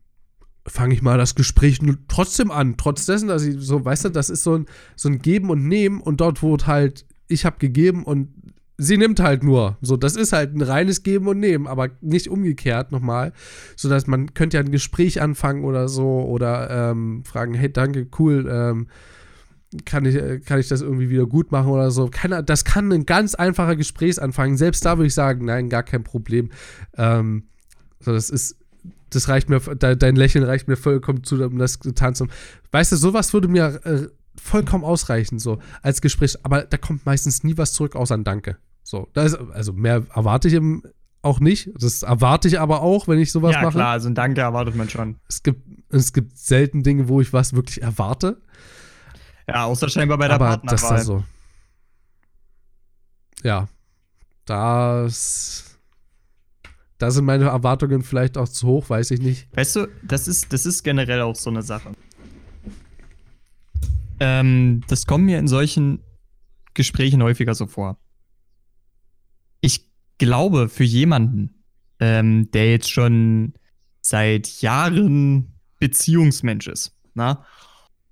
fange 0.65 0.93
ich 0.93 1.01
mal 1.01 1.17
das 1.17 1.35
Gespräch 1.35 1.79
trotzdem 2.07 2.51
an. 2.51 2.75
Trotz 2.77 3.05
dessen, 3.05 3.27
dass 3.27 3.43
ich 3.43 3.55
so, 3.59 3.83
weißt 3.83 4.05
du, 4.05 4.09
das 4.09 4.29
ist 4.29 4.43
so 4.43 4.55
ein, 4.55 4.65
so 4.95 5.09
ein 5.09 5.19
Geben 5.19 5.49
und 5.49 5.67
Nehmen 5.67 5.99
und 5.99 6.21
dort 6.21 6.41
wurde 6.41 6.67
halt, 6.67 7.05
ich 7.27 7.45
habe 7.45 7.57
gegeben 7.59 8.03
und 8.03 8.29
sie 8.77 8.97
nimmt 8.97 9.19
halt 9.19 9.43
nur. 9.43 9.77
So, 9.81 9.97
das 9.97 10.15
ist 10.15 10.33
halt 10.33 10.55
ein 10.55 10.61
reines 10.61 11.03
Geben 11.03 11.27
und 11.27 11.39
Nehmen, 11.39 11.67
aber 11.67 11.89
nicht 12.01 12.29
umgekehrt 12.29 12.91
nochmal. 12.91 13.33
So 13.75 13.89
dass 13.89 14.07
man 14.07 14.33
könnte 14.33 14.57
ja 14.57 14.63
ein 14.63 14.71
Gespräch 14.71 15.21
anfangen 15.21 15.63
oder 15.63 15.87
so 15.89 16.23
oder 16.23 16.91
ähm, 16.91 17.23
fragen, 17.25 17.53
hey, 17.53 17.71
danke, 17.71 18.07
cool, 18.19 18.47
ähm, 18.49 18.87
kann 19.85 20.05
ich, 20.05 20.45
kann 20.45 20.59
ich 20.59 20.67
das 20.67 20.81
irgendwie 20.81 21.09
wieder 21.09 21.25
gut 21.25 21.51
machen 21.51 21.69
oder 21.69 21.89
so. 21.91 22.07
Keine, 22.09 22.43
das 22.43 22.63
kann 22.63 22.91
ein 22.91 23.05
ganz 23.05 23.35
einfacher 23.35 23.75
Gesprächsanfang. 23.75 24.55
Selbst 24.55 24.85
da 24.85 24.97
würde 24.97 25.07
ich 25.07 25.15
sagen, 25.15 25.45
nein, 25.45 25.69
gar 25.69 25.83
kein 25.83 26.03
Problem. 26.03 26.51
Ähm, 26.95 27.43
so, 27.99 28.13
das 28.13 28.29
ist, 28.29 28.57
das 29.09 29.27
reicht 29.27 29.49
mir, 29.49 29.59
dein 29.59 30.15
Lächeln 30.15 30.43
reicht 30.43 30.67
mir 30.67 30.75
vollkommen 30.75 31.23
zu, 31.23 31.43
um 31.43 31.57
das 31.57 31.79
getan 31.79 32.15
zu 32.15 32.25
haben. 32.25 32.31
Weißt 32.71 32.91
du, 32.91 32.95
sowas 32.95 33.33
würde 33.33 33.47
mir 33.47 33.79
äh, 33.85 34.07
vollkommen 34.35 34.83
ausreichen, 34.83 35.39
so 35.39 35.59
als 35.81 36.01
Gespräch. 36.01 36.37
Aber 36.43 36.63
da 36.63 36.77
kommt 36.77 37.05
meistens 37.05 37.43
nie 37.43 37.57
was 37.57 37.73
zurück, 37.73 37.95
außer 37.95 38.15
ein 38.15 38.23
Danke. 38.23 38.57
So, 38.83 39.07
ist, 39.15 39.35
also 39.35 39.73
mehr 39.73 40.03
erwarte 40.13 40.47
ich 40.47 40.55
im, 40.55 40.83
auch 41.21 41.39
nicht. 41.39 41.69
Das 41.79 42.03
erwarte 42.03 42.47
ich 42.47 42.59
aber 42.59 42.81
auch, 42.81 43.07
wenn 43.07 43.19
ich 43.19 43.31
sowas 43.31 43.53
ja, 43.53 43.61
mache. 43.61 43.77
Ja, 43.77 43.83
klar, 43.83 43.91
also 43.91 44.09
ein 44.09 44.15
Danke 44.15 44.41
erwartet 44.41 44.75
man 44.75 44.89
schon. 44.89 45.17
Es 45.29 45.43
gibt, 45.43 45.61
es 45.89 46.11
gibt 46.11 46.37
selten 46.37 46.83
Dinge, 46.83 47.07
wo 47.07 47.21
ich 47.21 47.31
was 47.31 47.53
wirklich 47.53 47.81
erwarte. 47.81 48.41
Ja, 49.47 49.65
außer 49.65 49.89
scheinbar 49.89 50.17
bei 50.17 50.27
der 50.27 50.35
aber 50.35 50.47
Partnerwahl. 50.47 50.77
Das 50.77 50.81
da 50.81 50.97
so. 50.99 51.23
Ja, 53.43 53.67
das. 54.45 55.72
Da 57.03 57.11
sind 57.11 57.25
meine 57.25 57.47
Erwartungen 57.47 58.01
vielleicht 58.01 58.37
auch 58.37 58.47
zu 58.47 58.65
hoch, 58.65 58.89
weiß 58.89 59.11
ich 59.11 59.19
nicht. 59.19 59.49
Weißt 59.57 59.75
du, 59.75 59.87
das 60.03 60.29
ist, 60.29 60.53
das 60.53 60.65
ist 60.65 60.83
generell 60.83 61.19
auch 61.19 61.35
so 61.35 61.49
eine 61.49 61.61
Sache. 61.61 61.91
Ähm, 64.21 64.79
das 64.87 65.05
kommt 65.05 65.25
mir 65.25 65.37
in 65.37 65.49
solchen 65.49 65.99
Gesprächen 66.73 67.21
häufiger 67.21 67.55
so 67.55 67.67
vor. 67.67 67.99
Ich 69.59 69.85
glaube, 70.17 70.69
für 70.69 70.85
jemanden, 70.85 71.65
ähm, 71.99 72.49
der 72.51 72.71
jetzt 72.71 72.89
schon 72.89 73.55
seit 73.99 74.61
Jahren 74.61 75.59
Beziehungsmensch 75.79 76.69
ist, 76.69 76.95
na? 77.15 77.45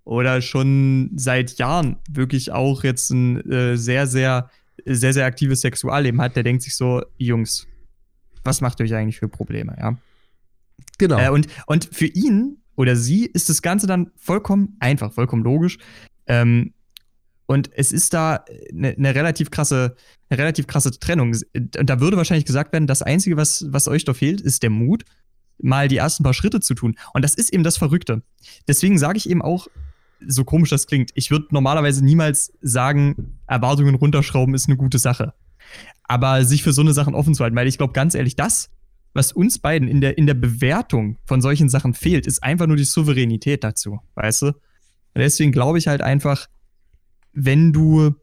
oder 0.04 0.42
schon 0.42 1.12
seit 1.16 1.58
Jahren 1.58 1.96
wirklich 2.10 2.52
auch 2.52 2.84
jetzt 2.84 3.10
ein 3.12 3.40
äh, 3.50 3.78
sehr, 3.78 4.06
sehr, 4.06 4.50
sehr, 4.84 5.14
sehr 5.14 5.26
aktives 5.26 5.62
Sexualleben 5.62 6.20
hat, 6.20 6.36
der 6.36 6.44
denkt 6.44 6.64
sich 6.64 6.76
so, 6.76 7.02
Jungs, 7.18 7.70
was 8.44 8.62
macht 8.62 8.82
euch 8.82 8.94
eigentlich 8.94 9.20
für 9.20 9.28
Probleme, 9.28 9.76
ja? 9.80 9.98
Genau. 10.98 11.18
Äh, 11.18 11.30
und, 11.30 11.48
und 11.68 11.86
für 11.92 12.08
ihn 12.08 12.58
oder 12.76 12.96
sie 12.96 13.26
ist 13.26 13.50
das 13.50 13.62
Ganze 13.62 13.88
dann 13.88 14.12
vollkommen 14.16 14.76
einfach, 14.80 15.14
vollkommen 15.14 15.44
logisch. 15.44 15.78
Ähm, 16.28 16.74
und 17.46 17.70
es 17.76 17.92
ist 17.92 18.14
da 18.14 18.46
eine, 18.72 18.90
eine, 18.90 19.14
relativ 19.14 19.52
krasse, 19.52 19.96
eine 20.30 20.40
relativ 20.40 20.68
krasse 20.68 20.98
Trennung. 20.98 21.36
Und 21.54 21.90
da 21.90 22.00
würde 22.00 22.18
wahrscheinlich 22.18 22.46
gesagt 22.46 22.72
werden, 22.72 22.88
das 22.88 23.02
Einzige, 23.02 23.36
was, 23.36 23.66
was 23.68 23.88
euch 23.88 24.06
da 24.06 24.14
fehlt, 24.14 24.40
ist 24.42 24.64
der 24.64 24.70
Mut, 24.70 25.04
mal 25.60 25.88
die 25.88 25.98
ersten 25.98 26.24
paar 26.24 26.34
Schritte 26.34 26.60
zu 26.62 26.74
tun. 26.74 26.96
Und 27.14 27.24
das 27.24 27.36
ist 27.36 27.54
eben 27.54 27.64
das 27.64 27.78
Verrückte. 27.78 28.24
Deswegen 28.68 28.98
sage 28.98 29.18
ich 29.18 29.30
eben 29.30 29.42
auch, 29.42 29.68
so 30.26 30.44
komisch 30.44 30.70
das 30.70 30.88
klingt, 30.88 31.12
ich 31.16 31.32
würde 31.32 31.48
normalerweise 31.52 32.06
niemals 32.06 32.54
sagen, 32.62 33.40
Erwartungen 33.48 33.96
runterschrauben 33.96 34.56
ist 34.56 34.68
eine 34.68 34.78
gute 34.78 35.00
Sache. 35.00 35.34
Aber 36.04 36.44
sich 36.46 36.64
für 36.64 36.74
so 36.74 36.82
eine 36.82 36.94
Sachen 36.94 37.16
offen 37.16 37.34
zu 37.34 37.44
halten, 37.44 37.56
weil 37.56 37.68
ich 37.68 37.78
glaube, 37.78 37.94
ganz 37.94 38.16
ehrlich, 38.16 38.36
das, 38.36 38.70
was 39.14 39.32
uns 39.32 39.60
beiden 39.60 39.88
in 39.88 40.02
der, 40.02 40.18
in 40.18 40.28
der 40.28 40.34
Bewertung 40.34 41.18
von 41.26 41.42
solchen 41.42 41.70
Sachen 41.70 41.94
fehlt, 41.94 42.28
ist 42.28 42.44
einfach 42.44 42.68
nur 42.68 42.78
die 42.78 42.84
Souveränität 42.84 43.64
dazu, 43.64 44.00
weißt 44.16 44.44
du? 44.44 44.52
Deswegen 45.16 45.52
glaube 45.52 45.78
ich 45.78 45.88
halt 45.88 46.02
einfach, 46.02 46.48
wenn 47.34 47.74
du, 47.74 48.16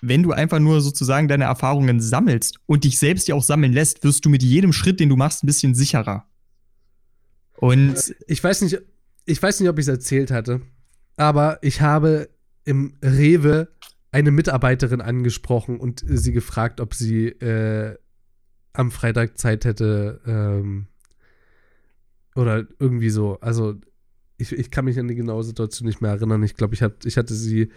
wenn 0.00 0.22
du 0.22 0.32
einfach 0.32 0.58
nur 0.58 0.80
sozusagen 0.80 1.28
deine 1.28 1.44
Erfahrungen 1.44 2.00
sammelst 2.00 2.58
und 2.66 2.84
dich 2.84 2.98
selbst 2.98 3.28
ja 3.28 3.34
auch 3.34 3.42
sammeln 3.42 3.72
lässt, 3.72 4.04
wirst 4.04 4.24
du 4.24 4.28
mit 4.28 4.42
jedem 4.42 4.72
Schritt, 4.72 5.00
den 5.00 5.08
du 5.08 5.16
machst, 5.16 5.42
ein 5.42 5.46
bisschen 5.46 5.74
sicherer. 5.74 6.24
Und 7.56 8.14
ich 8.26 8.42
weiß 8.42 8.62
nicht, 8.62 8.78
ich 9.24 9.40
weiß 9.40 9.60
nicht, 9.60 9.68
ob 9.68 9.78
ich 9.78 9.84
es 9.84 9.88
erzählt 9.88 10.30
hatte, 10.30 10.62
aber 11.16 11.58
ich 11.62 11.80
habe 11.80 12.28
im 12.64 12.96
Rewe 13.02 13.68
eine 14.12 14.30
Mitarbeiterin 14.30 15.00
angesprochen 15.00 15.80
und 15.80 16.04
sie 16.06 16.32
gefragt, 16.32 16.80
ob 16.80 16.94
sie 16.94 17.28
äh, 17.28 17.96
am 18.74 18.90
Freitag 18.90 19.38
Zeit 19.38 19.64
hätte 19.64 20.20
ähm, 20.26 20.86
oder 22.34 22.66
irgendwie 22.78 23.10
so. 23.10 23.38
Also 23.40 23.74
ich, 24.36 24.52
ich 24.52 24.70
kann 24.70 24.84
mich 24.84 24.98
an 24.98 25.08
die 25.08 25.14
genaue 25.14 25.44
Situation 25.44 25.86
nicht 25.86 26.02
mehr 26.02 26.10
erinnern. 26.12 26.42
Ich 26.42 26.54
glaube, 26.54 26.74
ich, 26.74 26.82
ich 27.04 27.16
hatte 27.16 27.34
sie, 27.34 27.70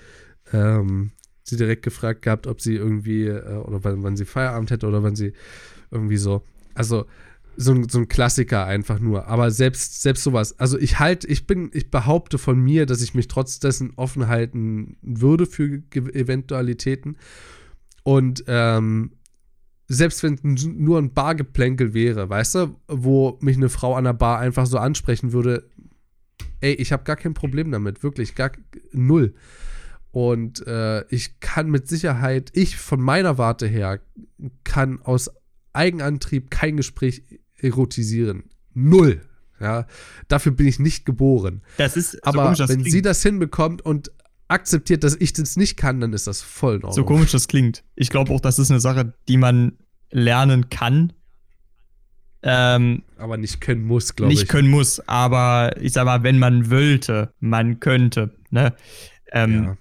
ähm, 0.51 1.11
sie 1.43 1.57
direkt 1.57 1.83
gefragt 1.83 2.21
gehabt, 2.21 2.47
ob 2.47 2.59
sie 2.61 2.75
irgendwie 2.75 3.27
äh, 3.27 3.57
oder 3.57 3.83
wann, 3.83 4.03
wann 4.03 4.17
sie 4.17 4.25
Feierabend 4.25 4.71
hätte 4.71 4.87
oder 4.87 5.03
wann 5.03 5.15
sie 5.15 5.33
irgendwie 5.89 6.17
so. 6.17 6.43
Also 6.73 7.05
so 7.57 7.71
ein, 7.71 7.89
so 7.89 7.99
ein 7.99 8.07
Klassiker 8.07 8.65
einfach 8.65 8.99
nur. 8.99 9.27
Aber 9.27 9.51
selbst, 9.51 10.01
selbst 10.01 10.23
sowas. 10.23 10.59
Also 10.59 10.77
ich 10.77 10.99
halt, 10.99 11.23
ich 11.23 11.47
bin, 11.47 11.69
ich 11.73 11.91
behaupte 11.91 12.37
von 12.37 12.59
mir, 12.59 12.85
dass 12.85 13.01
ich 13.01 13.13
mich 13.13 13.27
trotz 13.27 13.59
dessen 13.59 13.93
offen 13.95 14.27
halten 14.27 14.97
würde 15.01 15.45
für 15.45 15.81
Eventualitäten. 15.91 17.17
Und 18.03 18.43
ähm, 18.47 19.11
selbst 19.87 20.23
wenn 20.23 20.39
nur 20.43 20.99
ein 20.99 21.13
Bargeplänkel 21.13 21.93
wäre, 21.93 22.29
weißt 22.29 22.55
du, 22.55 22.79
wo 22.87 23.37
mich 23.41 23.57
eine 23.57 23.69
Frau 23.69 23.95
an 23.95 24.05
der 24.05 24.13
Bar 24.13 24.39
einfach 24.39 24.65
so 24.65 24.77
ansprechen 24.77 25.31
würde, 25.31 25.69
ey, 26.61 26.73
ich 26.73 26.91
habe 26.91 27.03
gar 27.03 27.15
kein 27.15 27.33
Problem 27.33 27.71
damit, 27.71 28.03
wirklich, 28.03 28.35
gar 28.35 28.51
null. 28.91 29.35
Und 30.11 30.65
äh, 30.65 31.05
ich 31.09 31.39
kann 31.39 31.69
mit 31.69 31.87
Sicherheit, 31.87 32.49
ich 32.53 32.77
von 32.77 33.01
meiner 33.01 33.37
Warte 33.37 33.67
her, 33.67 33.99
kann 34.63 35.01
aus 35.01 35.29
Eigenantrieb 35.73 36.49
kein 36.49 36.77
Gespräch 36.77 37.23
erotisieren. 37.59 38.45
Null. 38.73 39.21
Ja, 39.59 39.87
dafür 40.27 40.51
bin 40.51 40.67
ich 40.67 40.79
nicht 40.79 41.05
geboren. 41.05 41.61
Das 41.77 41.95
ist, 41.95 42.11
so 42.11 42.17
aber 42.23 42.43
komisch, 42.43 42.59
wenn 42.59 42.67
klingt. 42.67 42.91
sie 42.91 43.01
das 43.01 43.23
hinbekommt 43.23 43.81
und 43.81 44.11
akzeptiert, 44.47 45.03
dass 45.03 45.15
ich 45.15 45.33
das 45.33 45.55
nicht 45.55 45.77
kann, 45.77 46.01
dann 46.01 46.13
ist 46.13 46.27
das 46.27 46.41
voll 46.41 46.75
Ordnung. 46.75 46.93
So 46.93 47.05
komisch 47.05 47.31
das 47.31 47.47
klingt. 47.47 47.83
Ich 47.95 48.09
glaube 48.09 48.33
auch, 48.33 48.41
das 48.41 48.59
ist 48.59 48.69
eine 48.69 48.79
Sache, 48.79 49.13
die 49.27 49.37
man 49.37 49.77
lernen 50.11 50.69
kann. 50.69 51.13
Ähm, 52.43 53.03
aber 53.17 53.37
nicht 53.37 53.59
können 53.59 53.85
muss, 53.85 54.15
glaube 54.15 54.33
ich. 54.33 54.39
Nicht 54.39 54.49
können 54.49 54.69
muss, 54.69 54.99
aber 55.07 55.75
ich 55.81 55.93
sag 55.93 56.05
mal, 56.05 56.21
wenn 56.23 56.37
man 56.37 56.69
wollte, 56.69 57.33
man 57.39 57.79
könnte. 57.79 58.35
Ne? 58.51 58.75
Ähm, 59.31 59.63
ja. 59.63 59.77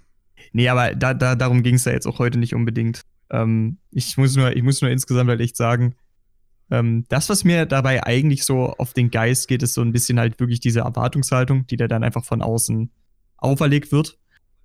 Nee, 0.52 0.68
aber 0.68 0.94
da, 0.94 1.14
da, 1.14 1.34
darum 1.34 1.62
ging 1.62 1.74
es 1.74 1.84
ja 1.84 1.92
jetzt 1.92 2.06
auch 2.06 2.18
heute 2.18 2.38
nicht 2.38 2.54
unbedingt. 2.54 3.02
Ähm, 3.30 3.78
ich, 3.90 4.16
muss 4.16 4.34
nur, 4.36 4.56
ich 4.56 4.62
muss 4.62 4.80
nur 4.80 4.90
insgesamt 4.90 5.28
halt 5.28 5.40
echt 5.40 5.56
sagen, 5.56 5.94
ähm, 6.70 7.04
das, 7.08 7.28
was 7.28 7.44
mir 7.44 7.66
dabei 7.66 8.04
eigentlich 8.04 8.44
so 8.44 8.74
auf 8.78 8.92
den 8.92 9.10
Geist 9.10 9.48
geht, 9.48 9.62
ist 9.62 9.74
so 9.74 9.82
ein 9.82 9.92
bisschen 9.92 10.18
halt 10.18 10.40
wirklich 10.40 10.60
diese 10.60 10.80
Erwartungshaltung, 10.80 11.66
die 11.66 11.76
da 11.76 11.88
dann 11.88 12.04
einfach 12.04 12.24
von 12.24 12.42
außen 12.42 12.90
auferlegt 13.36 13.92
wird. 13.92 14.18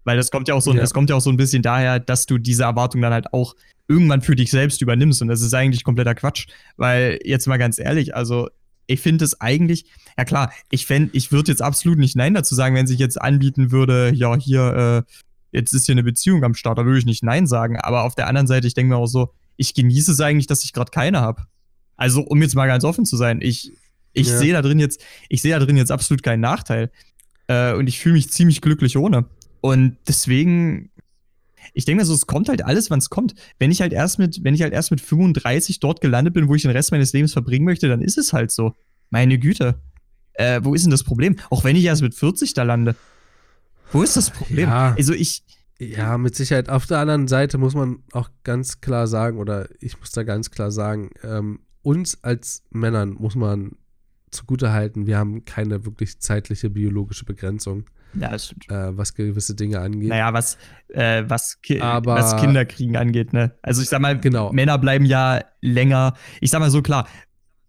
Weil 0.05 0.17
das 0.17 0.31
kommt 0.31 0.47
ja 0.47 0.55
auch 0.55 0.61
so, 0.61 0.73
ja. 0.73 0.80
das 0.80 0.93
kommt 0.93 1.09
ja 1.09 1.15
auch 1.15 1.21
so 1.21 1.30
ein 1.30 1.38
bisschen 1.38 1.61
daher, 1.61 1.99
dass 1.99 2.26
du 2.26 2.38
diese 2.38 2.63
Erwartung 2.63 3.01
dann 3.01 3.13
halt 3.13 3.34
auch 3.34 3.55
irgendwann 3.88 4.21
für 4.21 4.35
dich 4.35 4.49
selbst 4.49 4.81
übernimmst. 4.81 5.21
Und 5.21 5.27
das 5.27 5.41
ist 5.41 5.53
eigentlich 5.53 5.84
kompletter 5.84 6.15
Quatsch. 6.15 6.47
Weil, 6.77 7.19
jetzt 7.23 7.47
mal 7.47 7.57
ganz 7.57 7.80
ehrlich, 7.80 8.15
also 8.15 8.49
ich 8.88 9.01
finde 9.01 9.26
es 9.26 9.39
eigentlich, 9.39 9.85
ja 10.17 10.26
klar, 10.26 10.51
ich 10.71 10.85
fände, 10.85 11.11
ich 11.13 11.31
würde 11.31 11.51
jetzt 11.51 11.61
absolut 11.61 11.99
nicht 11.99 12.15
Nein 12.15 12.34
dazu 12.34 12.55
sagen, 12.55 12.76
wenn 12.76 12.88
sich 12.88 12.97
jetzt 12.97 13.21
anbieten 13.21 13.71
würde, 13.71 14.11
ja, 14.15 14.35
hier, 14.35 15.05
äh, 15.05 15.11
jetzt 15.51 15.73
ist 15.73 15.85
hier 15.85 15.93
eine 15.93 16.03
Beziehung 16.03 16.43
am 16.43 16.55
Start, 16.55 16.77
da 16.77 16.85
würde 16.85 16.97
ich 16.97 17.05
nicht 17.05 17.23
Nein 17.23 17.45
sagen. 17.45 17.77
Aber 17.77 18.03
auf 18.03 18.15
der 18.15 18.27
anderen 18.27 18.47
Seite, 18.47 18.67
ich 18.67 18.73
denke 18.73 18.93
mir 18.93 18.97
auch 18.97 19.07
so, 19.07 19.34
ich 19.57 19.73
genieße 19.73 20.13
es 20.13 20.21
eigentlich, 20.21 20.47
dass 20.47 20.63
ich 20.63 20.73
gerade 20.73 20.91
keine 20.91 21.19
habe. 21.19 21.43
Also, 21.99 22.21
um 22.21 22.41
jetzt 22.41 22.55
mal 22.55 22.67
ganz 22.67 22.85
offen 22.85 23.05
zu 23.05 23.17
sein, 23.17 23.41
ich, 23.41 23.73
ich 24.13 24.27
ja. 24.27 24.38
sehe 24.38 24.53
da 24.53 24.61
drin 24.61 24.80
jetzt, 24.80 25.01
ich 25.27 25.41
sehe 25.41 25.51
da 25.51 25.59
drin 25.59 25.76
jetzt 25.76 25.91
absolut 25.91 26.23
keinen 26.23 26.39
Nachteil. 26.39 26.91
Äh, 27.47 27.73
und 27.73 27.88
ich 27.88 27.99
fühle 27.99 28.13
mich 28.13 28.31
ziemlich 28.31 28.61
glücklich 28.61 28.95
ohne. 28.95 29.26
Und 29.59 29.97
deswegen, 30.07 30.91
ich 31.73 31.84
denke 31.84 32.05
so, 32.05 32.13
es 32.13 32.26
kommt 32.26 32.47
halt 32.47 32.63
alles, 32.63 32.89
wann 32.89 32.99
es 32.99 33.09
kommt. 33.09 33.35
Wenn 33.59 33.69
ich 33.69 33.81
halt 33.81 33.91
erst 33.91 34.17
mit, 34.17 34.45
wenn 34.45 34.53
ich 34.53 34.61
halt 34.61 34.71
erst 34.71 34.91
mit 34.91 35.01
35 35.01 35.81
dort 35.81 35.99
gelandet 35.99 36.34
bin, 36.34 36.47
wo 36.47 36.55
ich 36.55 36.61
den 36.61 36.71
Rest 36.71 36.91
meines 36.91 37.11
Lebens 37.11 37.34
verbringen 37.34 37.65
möchte, 37.65 37.89
dann 37.89 38.01
ist 38.01 38.17
es 38.17 38.31
halt 38.31 38.51
so. 38.51 38.76
Meine 39.09 39.38
Güte. 39.38 39.81
Äh, 40.35 40.61
wo 40.63 40.73
ist 40.73 40.84
denn 40.84 40.91
das 40.91 41.03
Problem? 41.03 41.35
Auch 41.49 41.65
wenn 41.65 41.76
ich 41.76 41.84
erst 41.84 42.01
mit 42.01 42.15
40 42.15 42.53
da 42.53 42.63
lande. 42.63 42.95
Wo 43.91 44.03
ist 44.03 44.15
das 44.15 44.30
Problem? 44.30 44.69
Ja. 44.69 44.95
Also 44.95 45.13
ich. 45.13 45.43
Ja, 45.80 46.17
mit 46.17 46.35
Sicherheit. 46.35 46.69
Auf 46.69 46.85
der 46.85 46.99
anderen 46.99 47.27
Seite 47.27 47.57
muss 47.57 47.73
man 47.73 48.03
auch 48.13 48.30
ganz 48.43 48.80
klar 48.80 49.07
sagen, 49.07 49.38
oder 49.38 49.67
ich 49.81 49.99
muss 49.99 50.11
da 50.11 50.23
ganz 50.23 50.51
klar 50.51 50.71
sagen, 50.71 51.09
ähm, 51.23 51.59
uns 51.81 52.23
als 52.23 52.64
Männern 52.72 53.11
muss 53.14 53.35
man 53.35 53.72
zugutehalten, 54.31 55.07
wir 55.07 55.18
haben 55.18 55.45
keine 55.45 55.85
wirklich 55.85 56.19
zeitliche 56.19 56.69
biologische 56.69 57.26
Begrenzung. 57.26 57.85
Ja, 58.14 58.30
das 58.30 58.47
stimmt. 58.47 58.69
Äh, 58.69 58.97
was 58.97 59.14
gewisse 59.14 59.56
Dinge 59.56 59.80
angeht. 59.80 60.10
Naja, 60.10 60.34
was, 60.34 60.57
äh, 60.89 61.23
was, 61.27 61.61
ki 61.61 61.80
Aber, 61.80 62.15
was 62.15 62.38
Kinderkriegen 62.38 62.95
angeht, 62.95 63.34
ne? 63.34 63.56
Also 63.61 63.81
ich 63.81 63.89
sag 63.89 64.01
mal, 64.01 64.19
genau. 64.19 64.51
Männer 64.51 64.77
bleiben 64.77 65.06
ja 65.06 65.43
länger. 65.61 66.15
Ich 66.41 66.49
sag 66.49 66.60
mal 66.60 66.72
so 66.72 66.81
klar, 66.81 67.07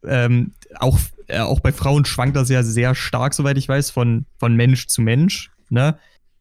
ähm, 0.02 0.52
auch, 0.76 0.98
äh, 1.26 1.40
auch 1.40 1.60
bei 1.60 1.72
Frauen 1.72 2.04
schwankt 2.04 2.36
das 2.36 2.48
ja 2.48 2.62
sehr 2.62 2.94
stark, 2.94 3.34
soweit 3.34 3.58
ich 3.58 3.68
weiß, 3.68 3.90
von, 3.90 4.26
von 4.38 4.56
Mensch 4.56 4.86
zu 4.86 5.02
Mensch, 5.02 5.50
ne? 5.68 5.98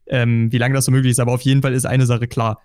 Ähm, 0.07 0.51
wie 0.51 0.57
lange 0.57 0.73
das 0.73 0.85
so 0.85 0.91
möglich 0.91 1.11
ist, 1.11 1.19
aber 1.19 1.33
auf 1.33 1.41
jeden 1.41 1.61
Fall 1.61 1.73
ist 1.73 1.85
eine 1.85 2.05
Sache 2.05 2.27
klar. 2.27 2.61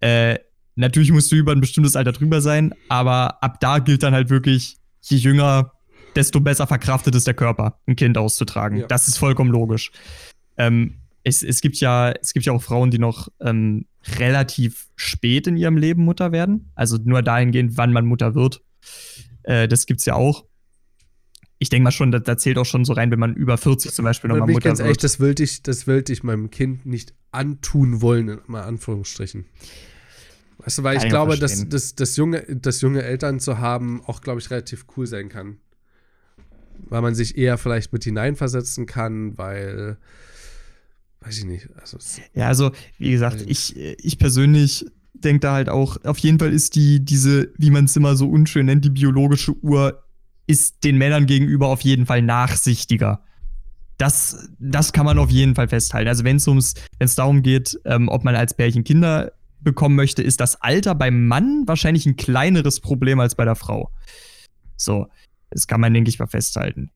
Äh, 0.00 0.38
natürlich 0.74 1.12
musst 1.12 1.30
du 1.32 1.36
über 1.36 1.52
ein 1.52 1.60
bestimmtes 1.60 1.96
Alter 1.96 2.12
drüber 2.12 2.40
sein, 2.40 2.74
aber 2.88 3.42
ab 3.42 3.60
da 3.60 3.78
gilt 3.78 4.02
dann 4.02 4.14
halt 4.14 4.30
wirklich, 4.30 4.76
je 5.02 5.16
jünger, 5.16 5.72
desto 6.14 6.40
besser 6.40 6.66
verkraftet 6.66 7.14
ist 7.14 7.26
der 7.26 7.34
Körper, 7.34 7.78
ein 7.86 7.96
Kind 7.96 8.18
auszutragen. 8.18 8.78
Ja. 8.78 8.86
Das 8.86 9.08
ist 9.08 9.18
vollkommen 9.18 9.50
logisch. 9.50 9.90
Ähm, 10.56 10.98
es, 11.24 11.42
es, 11.42 11.60
gibt 11.60 11.76
ja, 11.76 12.12
es 12.12 12.32
gibt 12.32 12.46
ja 12.46 12.52
auch 12.52 12.62
Frauen, 12.62 12.90
die 12.90 12.98
noch 12.98 13.28
ähm, 13.40 13.86
relativ 14.18 14.88
spät 14.96 15.46
in 15.46 15.56
ihrem 15.56 15.76
Leben 15.76 16.04
Mutter 16.04 16.32
werden. 16.32 16.70
Also 16.74 16.98
nur 17.02 17.22
dahingehend, 17.22 17.76
wann 17.76 17.92
man 17.92 18.06
Mutter 18.06 18.34
wird. 18.34 18.62
Äh, 19.44 19.68
das 19.68 19.86
es 19.88 20.04
ja 20.04 20.14
auch. 20.14 20.44
Ich 21.58 21.68
denke 21.68 21.84
mal 21.84 21.92
schon, 21.92 22.10
da, 22.10 22.18
da, 22.18 22.36
zählt 22.36 22.58
auch 22.58 22.66
schon 22.66 22.84
so 22.84 22.92
rein, 22.92 23.12
wenn 23.12 23.20
man 23.20 23.34
über 23.34 23.56
40 23.56 23.92
zum 23.92 24.04
Beispiel 24.04 24.28
nochmal 24.28 24.48
Mutter 24.48 24.68
ganz 24.68 24.80
wird. 24.80 24.86
Ehrlich, 24.86 24.98
das 24.98 25.20
wollte 25.20 25.44
ich, 25.44 25.62
das 25.62 25.86
wollte 25.86 26.12
ich 26.12 26.24
meinem 26.24 26.50
Kind 26.50 26.86
nicht 26.86 27.14
antun 27.30 28.02
wollen, 28.02 28.40
in 28.48 28.54
Anführungsstrichen. 28.54 29.46
Weißt 30.64 30.78
du, 30.78 30.82
weil 30.82 30.96
kann 30.96 31.06
ich 31.06 31.10
glaube, 31.10 31.38
dass, 31.38 31.68
dass, 31.68 31.94
dass, 31.94 32.16
junge, 32.16 32.42
dass 32.42 32.80
junge 32.80 33.02
Eltern 33.02 33.40
zu 33.40 33.58
haben 33.58 34.02
auch, 34.06 34.20
glaube 34.20 34.40
ich, 34.40 34.50
relativ 34.50 34.86
cool 34.96 35.06
sein 35.06 35.28
kann. 35.28 35.58
Weil 36.88 37.02
man 37.02 37.14
sich 37.14 37.36
eher 37.36 37.58
vielleicht 37.58 37.92
mit 37.92 38.04
hineinversetzen 38.04 38.86
kann, 38.86 39.36
weil 39.38 39.98
weiß 41.20 41.38
ich 41.38 41.44
nicht. 41.44 41.68
Also, 41.80 41.98
ja, 42.34 42.48
also, 42.48 42.72
wie 42.98 43.12
gesagt, 43.12 43.44
ich, 43.46 43.76
ich 43.76 44.18
persönlich 44.18 44.86
denke 45.14 45.40
da 45.40 45.54
halt 45.54 45.68
auch, 45.68 45.96
auf 46.04 46.18
jeden 46.18 46.38
Fall 46.38 46.52
ist 46.52 46.74
die, 46.74 47.04
diese, 47.04 47.52
wie 47.56 47.70
man 47.70 47.84
es 47.84 47.96
immer 47.96 48.16
so 48.16 48.28
unschön 48.28 48.66
nennt, 48.66 48.84
die 48.84 48.90
biologische 48.90 49.52
Uhr, 49.62 50.02
ist 50.46 50.82
den 50.84 50.98
Männern 50.98 51.26
gegenüber 51.26 51.68
auf 51.68 51.82
jeden 51.82 52.06
Fall 52.06 52.20
nachsichtiger. 52.20 53.22
Das, 53.98 54.48
das 54.58 54.92
kann 54.92 55.06
man 55.06 55.18
auf 55.18 55.30
jeden 55.30 55.54
Fall 55.54 55.68
festhalten. 55.68 56.08
Also 56.08 56.24
wenn 56.24 56.36
es 56.36 56.48
ums, 56.48 56.74
wenn 56.98 57.04
es 57.04 57.14
darum 57.14 57.42
geht, 57.42 57.78
ähm, 57.84 58.08
ob 58.08 58.24
man 58.24 58.34
als 58.34 58.54
Pärchen 58.54 58.82
Kinder 58.82 59.32
bekommen 59.62 59.96
möchte, 59.96 60.22
ist 60.22 60.40
das 60.40 60.60
Alter 60.60 60.94
beim 60.94 61.26
Mann 61.26 61.64
wahrscheinlich 61.66 62.06
ein 62.06 62.16
kleineres 62.16 62.80
Problem 62.80 63.20
als 63.20 63.34
bei 63.34 63.44
der 63.44 63.54
Frau. 63.54 63.90
So, 64.76 65.08
das 65.50 65.66
kann 65.66 65.80
man, 65.80 65.94
denke 65.94 66.08
ich, 66.08 66.18
mal 66.18 66.26
festhalten. 66.26 66.90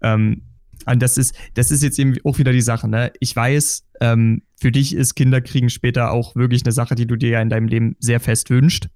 Ähm, 0.00 0.42
und 0.86 1.02
das 1.02 1.18
ist, 1.18 1.34
das 1.54 1.70
ist 1.70 1.82
jetzt 1.82 1.98
eben 1.98 2.14
auch 2.24 2.38
wieder 2.38 2.52
die 2.52 2.60
Sache, 2.60 2.88
ne? 2.88 3.12
Ich 3.18 3.34
weiß, 3.34 3.86
ähm, 4.00 4.42
für 4.56 4.70
dich 4.70 4.94
ist 4.94 5.14
Kinderkriegen 5.14 5.68
später 5.68 6.12
auch 6.12 6.36
wirklich 6.36 6.64
eine 6.64 6.72
Sache, 6.72 6.94
die 6.94 7.06
du 7.06 7.16
dir 7.16 7.30
ja 7.30 7.42
in 7.42 7.48
deinem 7.48 7.66
Leben 7.66 7.96
sehr 7.98 8.20
fest 8.20 8.50
wünschst. 8.50 8.88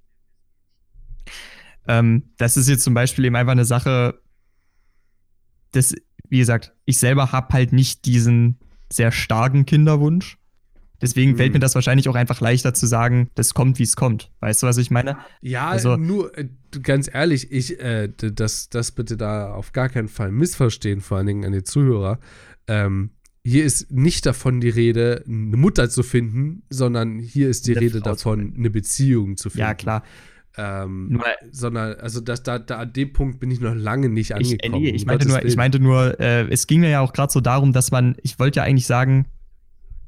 Ähm, 1.87 2.31
das 2.37 2.57
ist 2.57 2.69
jetzt 2.69 2.83
zum 2.83 2.93
Beispiel 2.93 3.25
eben 3.25 3.35
einfach 3.35 3.51
eine 3.51 3.65
Sache, 3.65 4.21
das, 5.71 5.93
wie 6.29 6.39
gesagt, 6.39 6.73
ich 6.85 6.97
selber 6.97 7.31
habe 7.31 7.53
halt 7.53 7.73
nicht 7.73 8.05
diesen 8.05 8.59
sehr 8.91 9.11
starken 9.11 9.65
Kinderwunsch. 9.65 10.37
Deswegen 11.01 11.37
fällt 11.37 11.53
mir 11.53 11.59
mhm. 11.59 11.61
das 11.61 11.75
wahrscheinlich 11.75 12.07
auch 12.09 12.15
einfach 12.15 12.41
leichter 12.41 12.73
zu 12.73 12.85
sagen, 12.85 13.29
das 13.35 13.53
kommt, 13.53 13.79
wie 13.79 13.83
es 13.83 13.95
kommt. 13.95 14.31
Weißt 14.39 14.61
du, 14.61 14.67
was 14.67 14.77
ich 14.77 14.91
meine? 14.91 15.17
Ja, 15.41 15.69
also, 15.69 15.97
nur 15.97 16.37
äh, 16.37 16.47
ganz 16.83 17.09
ehrlich, 17.11 17.51
ich, 17.51 17.79
äh, 17.79 18.09
das, 18.09 18.69
das 18.69 18.91
bitte 18.91 19.17
da 19.17 19.53
auf 19.53 19.71
gar 19.71 19.89
keinen 19.89 20.07
Fall 20.07 20.31
missverstehen, 20.31 21.01
vor 21.01 21.17
allen 21.17 21.27
Dingen 21.27 21.45
an 21.45 21.53
die 21.53 21.63
Zuhörer. 21.63 22.19
Ähm, 22.67 23.11
hier 23.43 23.65
ist 23.65 23.91
nicht 23.91 24.25
davon 24.25 24.61
die 24.61 24.69
Rede, 24.69 25.23
eine 25.27 25.57
Mutter 25.57 25.89
zu 25.89 26.03
finden, 26.03 26.63
sondern 26.69 27.17
hier 27.17 27.49
ist 27.49 27.67
die 27.67 27.73
Rede 27.73 27.99
davon, 27.99 28.53
eine 28.55 28.69
Beziehung 28.69 29.35
zu 29.35 29.49
finden. 29.49 29.67
Ja, 29.67 29.73
klar. 29.73 30.03
Ähm, 30.57 31.07
nur, 31.09 31.23
sondern, 31.49 31.95
also 31.95 32.19
das, 32.19 32.43
da, 32.43 32.59
da, 32.59 32.79
an 32.79 32.93
dem 32.93 33.13
Punkt 33.13 33.39
bin 33.39 33.49
ich 33.49 33.61
noch 33.61 33.73
lange 33.73 34.09
nicht 34.09 34.35
angekommen. 34.35 34.83
Ich, 34.83 34.91
äh, 34.91 34.95
ich, 34.95 35.05
meinte 35.05 35.27
nur, 35.27 35.45
ich 35.45 35.55
meinte 35.55 35.79
nur, 35.79 36.19
äh, 36.19 36.47
es 36.49 36.67
ging 36.67 36.81
mir 36.81 36.89
ja 36.89 36.99
auch 36.99 37.13
gerade 37.13 37.31
so 37.31 37.39
darum, 37.39 37.71
dass 37.73 37.89
man, 37.91 38.15
ich 38.21 38.37
wollte 38.37 38.57
ja 38.57 38.63
eigentlich 38.63 38.85
sagen, 38.85 39.25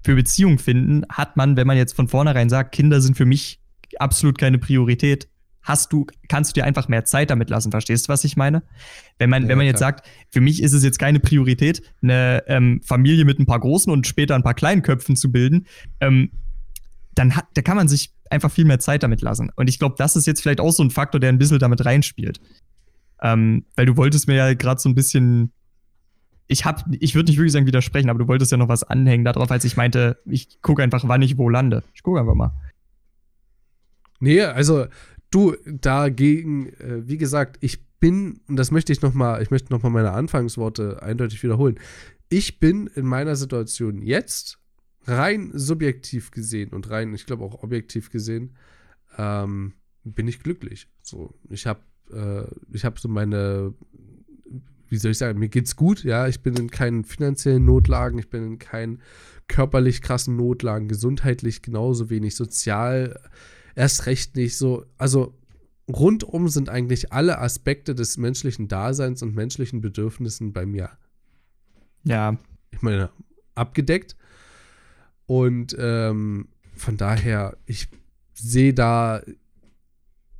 für 0.03 0.15
Beziehung 0.15 0.59
finden, 0.59 1.03
hat 1.09 1.37
man, 1.37 1.55
wenn 1.57 1.67
man 1.67 1.77
jetzt 1.77 1.95
von 1.95 2.07
vornherein 2.07 2.49
sagt, 2.49 2.73
Kinder 2.73 3.01
sind 3.01 3.15
für 3.15 3.25
mich 3.25 3.59
absolut 3.97 4.37
keine 4.37 4.57
Priorität, 4.57 5.27
hast 5.61 5.93
du, 5.93 6.05
kannst 6.27 6.51
du 6.51 6.53
dir 6.55 6.65
einfach 6.65 6.89
mehr 6.89 7.05
Zeit 7.05 7.29
damit 7.29 7.49
lassen. 7.49 7.71
Verstehst 7.71 8.07
du, 8.07 8.09
was 8.09 8.23
ich 8.25 8.35
meine? 8.35 8.63
Wenn 9.17 9.29
man, 9.29 9.43
ja, 9.43 9.49
wenn 9.49 9.57
man 9.57 9.65
jetzt 9.65 9.79
sagt, 9.79 10.05
für 10.29 10.41
mich 10.41 10.61
ist 10.61 10.73
es 10.73 10.83
jetzt 10.83 10.99
keine 10.99 11.19
Priorität, 11.19 11.81
eine 12.01 12.43
ähm, 12.47 12.81
Familie 12.83 13.23
mit 13.25 13.39
ein 13.39 13.45
paar 13.45 13.59
großen 13.59 13.91
und 13.91 14.05
später 14.05 14.35
ein 14.35 14.43
paar 14.43 14.53
kleinen 14.53 14.81
Köpfen 14.81 15.15
zu 15.15 15.31
bilden, 15.31 15.65
ähm, 16.01 16.31
dann 17.15 17.35
hat, 17.35 17.45
da 17.53 17.61
kann 17.61 17.77
man 17.77 17.87
sich 17.87 18.11
einfach 18.29 18.51
viel 18.51 18.65
mehr 18.65 18.79
Zeit 18.79 19.03
damit 19.03 19.21
lassen. 19.21 19.51
Und 19.55 19.69
ich 19.69 19.79
glaube, 19.79 19.95
das 19.97 20.15
ist 20.15 20.27
jetzt 20.27 20.41
vielleicht 20.41 20.59
auch 20.59 20.71
so 20.71 20.83
ein 20.83 20.89
Faktor, 20.89 21.19
der 21.19 21.29
ein 21.29 21.37
bisschen 21.37 21.59
damit 21.59 21.85
reinspielt. 21.85 22.41
Ähm, 23.21 23.65
weil 23.75 23.85
du 23.85 23.95
wolltest 23.95 24.27
mir 24.27 24.35
ja 24.35 24.53
gerade 24.53 24.81
so 24.81 24.89
ein 24.89 24.95
bisschen 24.95 25.53
ich 26.47 26.65
hab, 26.65 26.85
ich 26.99 27.15
würde 27.15 27.29
nicht 27.29 27.37
wirklich 27.37 27.53
sagen 27.53 27.65
widersprechen, 27.65 28.09
aber 28.09 28.19
du 28.19 28.27
wolltest 28.27 28.51
ja 28.51 28.57
noch 28.57 28.67
was 28.67 28.83
anhängen 28.83 29.25
darauf, 29.25 29.49
als 29.49 29.63
ich 29.65 29.77
meinte, 29.77 30.17
ich 30.25 30.61
gucke 30.61 30.83
einfach, 30.83 31.07
wann 31.07 31.21
ich 31.21 31.37
wo 31.37 31.49
lande. 31.49 31.83
Ich 31.93 32.03
gucke 32.03 32.19
einfach 32.19 32.35
mal. 32.35 32.51
Nee, 34.19 34.41
also 34.41 34.87
du 35.31 35.55
dagegen, 35.65 36.69
äh, 36.73 37.07
wie 37.07 37.17
gesagt, 37.17 37.57
ich 37.61 37.85
bin, 37.99 38.41
und 38.47 38.57
das 38.57 38.71
möchte 38.71 38.91
ich 38.91 39.01
noch 39.01 39.13
mal, 39.13 39.41
ich 39.41 39.51
möchte 39.51 39.71
noch 39.71 39.81
mal 39.83 39.89
meine 39.89 40.11
Anfangsworte 40.11 41.01
eindeutig 41.01 41.41
wiederholen. 41.43 41.79
Ich 42.29 42.59
bin 42.59 42.87
in 42.87 43.05
meiner 43.05 43.35
Situation 43.35 44.01
jetzt 44.01 44.59
rein 45.05 45.51
subjektiv 45.53 46.31
gesehen 46.31 46.71
und 46.71 46.89
rein, 46.89 47.13
ich 47.13 47.25
glaube 47.25 47.43
auch 47.43 47.63
objektiv 47.63 48.09
gesehen, 48.09 48.55
ähm, 49.17 49.73
bin 50.03 50.27
ich 50.27 50.41
glücklich. 50.41 50.87
So, 51.01 51.33
ich 51.49 51.65
habe, 51.65 51.81
äh, 52.11 52.45
ich 52.73 52.85
habe 52.85 52.99
so 52.99 53.07
meine 53.07 53.73
wie 54.93 54.97
soll 54.97 55.11
ich 55.11 55.17
sagen, 55.17 55.39
mir 55.39 55.49
geht's 55.49 55.75
gut, 55.75 56.03
ja, 56.03 56.27
ich 56.27 56.41
bin 56.41 56.55
in 56.55 56.69
keinen 56.69 57.03
finanziellen 57.03 57.65
Notlagen, 57.65 58.19
ich 58.19 58.29
bin 58.29 58.45
in 58.45 58.59
keinen 58.59 59.01
körperlich 59.47 60.03
krassen 60.03 60.35
Notlagen, 60.37 60.87
gesundheitlich 60.87 61.63
genauso 61.63 62.11
wenig, 62.11 62.35
sozial 62.35 63.19
erst 63.75 64.05
recht 64.05 64.35
nicht 64.35 64.55
so. 64.55 64.85
Also 64.99 65.33
rundum 65.91 66.47
sind 66.47 66.69
eigentlich 66.69 67.11
alle 67.11 67.39
Aspekte 67.39 67.95
des 67.95 68.17
menschlichen 68.17 68.67
Daseins 68.67 69.23
und 69.23 69.33
menschlichen 69.33 69.81
Bedürfnissen 69.81 70.53
bei 70.53 70.67
mir. 70.67 70.91
Ja. 72.03 72.37
Ich 72.69 72.83
meine, 72.83 73.09
abgedeckt. 73.55 74.15
Und 75.25 75.75
ähm, 75.79 76.49
von 76.75 76.97
daher, 76.97 77.57
ich 77.65 77.87
sehe 78.35 78.75
da 78.75 79.23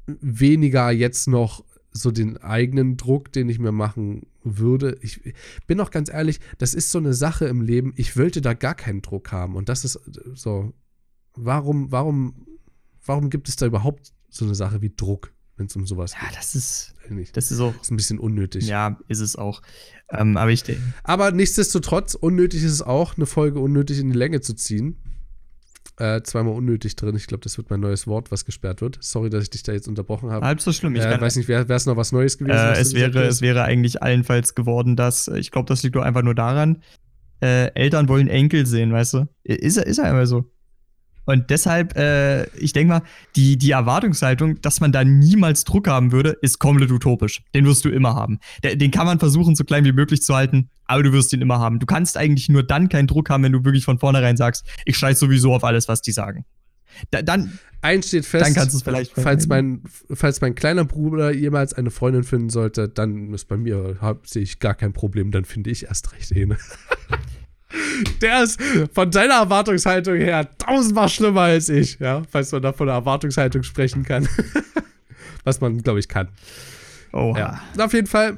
weniger 0.06 0.92
jetzt 0.92 1.28
noch 1.28 1.66
so 1.92 2.12
den 2.12 2.38
eigenen 2.38 2.98
Druck, 2.98 3.32
den 3.32 3.50
ich 3.50 3.58
mir 3.58 3.72
machen 3.72 4.28
würde. 4.44 4.98
Ich 5.02 5.34
bin 5.68 5.80
auch 5.80 5.92
ganz 5.92 6.10
ehrlich, 6.10 6.40
das 6.58 6.74
ist 6.74 6.92
so 6.92 6.98
eine 6.98 7.14
Sache 7.14 7.46
im 7.46 7.62
Leben, 7.62 7.94
ich 7.96 8.18
wollte 8.18 8.42
da 8.42 8.54
gar 8.54 8.76
keinen 8.76 9.02
Druck 9.02 9.32
haben. 9.32 9.56
Und 9.56 9.70
das 9.70 9.86
ist 9.86 10.00
so, 10.36 10.74
warum, 11.36 11.92
warum, 11.92 12.46
warum 13.06 13.30
gibt 13.30 13.50
es 13.50 13.56
da 13.56 13.66
überhaupt 13.66 14.14
so 14.30 14.46
eine 14.46 14.56
Sache 14.56 14.82
wie 14.82 14.94
Druck, 14.96 15.34
wenn 15.58 15.68
es 15.68 15.76
um 15.76 15.86
sowas 15.86 16.14
ja, 16.14 16.20
geht? 16.20 16.30
Ja, 16.32 16.36
das 16.36 16.56
ist, 16.56 16.96
das 17.34 17.52
ist 17.52 17.60
auch. 17.60 17.74
Das 17.74 17.84
ist 17.84 17.92
ein 17.92 17.98
bisschen 17.98 18.20
unnötig. 18.20 18.68
Ja, 18.68 19.00
ist 19.08 19.20
es 19.20 19.36
auch. 19.36 19.62
Ähm, 20.10 20.38
aber 20.38 20.52
ich 20.52 20.64
Aber 21.04 21.32
nichtsdestotrotz, 21.32 22.16
unnötig 22.16 22.64
ist 22.64 22.72
es 22.72 22.82
auch, 22.82 23.16
eine 23.18 23.26
Folge 23.26 23.60
unnötig 23.60 24.00
in 24.00 24.10
die 24.10 24.18
Länge 24.18 24.42
zu 24.42 24.54
ziehen. 24.54 24.98
Äh, 26.00 26.24
zweimal 26.24 26.56
unnötig 26.56 26.96
drin. 26.96 27.16
Ich 27.16 27.28
glaube, 27.28 27.44
das 27.44 27.58
wird 27.58 27.70
mein 27.70 27.80
neues 27.80 28.08
Wort, 28.08 28.32
was 28.32 28.46
gesperrt 28.46 28.82
wird. 28.82 28.98
Sorry, 29.02 29.30
dass 29.30 29.44
ich 29.44 29.52
dich 29.52 29.62
da 29.62 29.74
jetzt 29.74 29.88
unterbrochen 29.88 30.32
habe. 30.32 30.46
Halb 30.46 30.60
so 30.60 30.72
schlimm. 30.72 30.96
Ich 30.96 31.04
äh, 31.04 31.22
weiß 31.22 31.36
nicht, 31.36 31.48
wäre 31.48 31.72
es 31.72 31.86
noch 31.86 31.98
was 31.98 32.12
Neues 32.12 32.40
gewesen? 32.40 32.58
Äh, 32.58 32.80
es, 32.80 32.96
wäre, 32.96 33.24
es 33.26 33.42
wäre 33.42 33.64
eigentlich 33.64 34.02
allenfalls 34.02 34.56
geworden, 34.56 34.96
dass, 34.96 35.28
ich 35.28 35.52
glaube, 35.52 35.68
das 35.68 35.84
liegt 35.84 35.96
doch 35.96 36.02
einfach 36.02 36.24
nur 36.24 36.34
daran, 36.34 36.82
äh, 37.42 37.68
Eltern 37.76 38.10
wollen 38.10 38.28
Enkel 38.28 38.66
sehen, 38.66 38.92
weißt 38.92 39.14
du? 39.14 39.28
Ist, 39.44 39.78
ist 39.78 39.98
ja 39.98 40.10
immer 40.10 40.26
so. 40.26 40.50
Und 41.26 41.50
deshalb, 41.50 41.96
äh, 41.96 42.46
ich 42.58 42.74
denke 42.74 42.96
mal, 42.96 43.02
die, 43.36 43.58
die 43.58 43.72
Erwartungshaltung, 43.72 44.62
dass 44.62 44.82
man 44.82 44.92
da 44.92 45.04
niemals 45.04 45.64
Druck 45.64 45.88
haben 45.88 46.12
würde, 46.12 46.32
ist 46.42 46.60
komplett 46.60 46.92
utopisch. 46.92 47.44
Den 47.54 47.66
wirst 47.66 47.86
du 47.86 47.90
immer 47.90 48.16
haben. 48.16 48.40
Den 48.64 48.92
kann 48.92 49.06
man 49.06 49.20
versuchen, 49.20 49.56
so 49.56 49.64
klein 49.64 49.86
wie 49.86 49.94
möglich 49.94 50.22
zu 50.22 50.36
halten, 50.36 50.70
aber 50.86 51.04
du 51.04 51.14
wirst 51.14 51.34
ihn 51.34 51.42
immer 51.42 51.60
haben. 51.60 51.80
Du 51.80 51.86
kannst 51.86 52.18
eigentlich 52.18 52.50
nur 52.50 52.64
dann 52.64 52.90
keinen 52.90 53.08
Druck 53.08 53.30
haben, 53.30 53.44
wenn 53.44 53.52
du 53.52 53.64
wirklich 53.64 53.86
von 53.86 54.00
vornherein 54.00 54.38
sagst, 54.38 54.66
ich 54.86 54.98
scheiß 54.98 55.20
sowieso 55.20 55.54
auf 55.54 55.64
alles, 55.64 55.88
was 55.88 56.02
die 56.02 56.12
sagen. 56.12 56.46
Da, 57.12 57.22
dann. 57.22 57.60
Eins 57.82 58.08
steht 58.08 58.26
fest, 58.26 58.46
dann 58.46 58.54
kannst 58.54 58.74
du 58.74 58.78
es 58.78 58.84
vielleicht 58.84 59.12
falls 59.12 59.48
mein, 59.48 59.82
falls 60.10 60.40
mein 60.40 60.56
kleiner 60.56 60.86
Bruder 60.86 61.34
jemals 61.34 61.74
eine 61.74 61.92
Freundin 61.92 62.24
finden 62.24 62.50
sollte, 62.50 62.88
dann 62.88 63.34
ist 63.34 63.50
bei 63.50 63.58
mir, 63.58 63.98
sehe 64.24 64.42
ich 64.42 64.60
gar 64.60 64.74
kein 64.74 64.94
Problem, 64.94 65.32
dann 65.32 65.44
finde 65.44 65.70
ich 65.70 65.84
erst 65.84 66.14
recht 66.14 66.32
eine. 66.32 66.58
Der 68.22 68.44
ist 68.44 68.62
von 68.94 69.12
deiner 69.12 69.34
Erwartungshaltung 69.34 70.16
her 70.16 70.50
tausendmal 70.58 71.10
schlimmer 71.10 71.42
als 71.42 71.68
ich, 71.68 72.00
ja, 72.00 72.22
falls 72.30 72.54
man 72.54 72.62
da 72.62 72.72
von 72.72 72.88
der 72.88 72.96
Erwartungshaltung 72.96 73.64
sprechen 73.64 74.04
kann. 74.04 74.30
Was 75.44 75.60
man, 75.60 75.82
glaube 75.82 76.00
ich, 76.00 76.08
kann. 76.08 76.30
Oh. 77.14 77.34
Ja. 77.38 77.62
Auf 77.78 77.94
jeden 77.94 78.08
Fall 78.08 78.38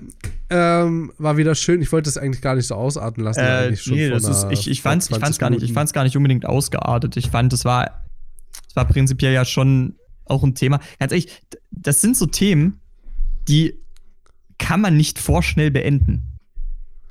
ähm, 0.49 1.11
war 1.17 1.37
wieder 1.37 1.55
schön. 1.55 1.81
Ich 1.81 1.91
wollte 1.91 2.09
es 2.09 2.17
eigentlich 2.17 2.41
gar 2.41 2.55
nicht 2.55 2.67
so 2.67 2.75
ausarten 2.75 3.23
lassen. 3.23 3.39
Äh, 3.39 3.75
nee, 3.87 4.09
das 4.09 4.25
ist, 4.25 4.47
ich, 4.51 4.69
ich 4.69 4.81
fand 4.81 5.01
es 5.01 5.09
ich 5.09 5.17
fand's 5.17 5.39
gar 5.39 5.49
nicht, 5.49 5.63
ich 5.63 5.73
fand's 5.73 5.93
gar 5.93 6.03
nicht 6.03 6.17
unbedingt 6.17 6.45
ausgeartet. 6.45 7.17
Ich 7.17 7.29
fand, 7.29 7.53
es 7.53 7.65
war, 7.65 8.05
es 8.67 8.75
war 8.75 8.85
prinzipiell 8.85 9.33
ja 9.33 9.45
schon 9.45 9.95
auch 10.25 10.43
ein 10.43 10.55
Thema. 10.55 10.79
Ganz 10.99 11.11
ehrlich, 11.11 11.41
das 11.71 12.01
sind 12.01 12.17
so 12.17 12.25
Themen, 12.25 12.81
die 13.47 13.79
kann 14.57 14.81
man 14.81 14.97
nicht 14.97 15.19
vorschnell 15.19 15.71
beenden 15.71 16.35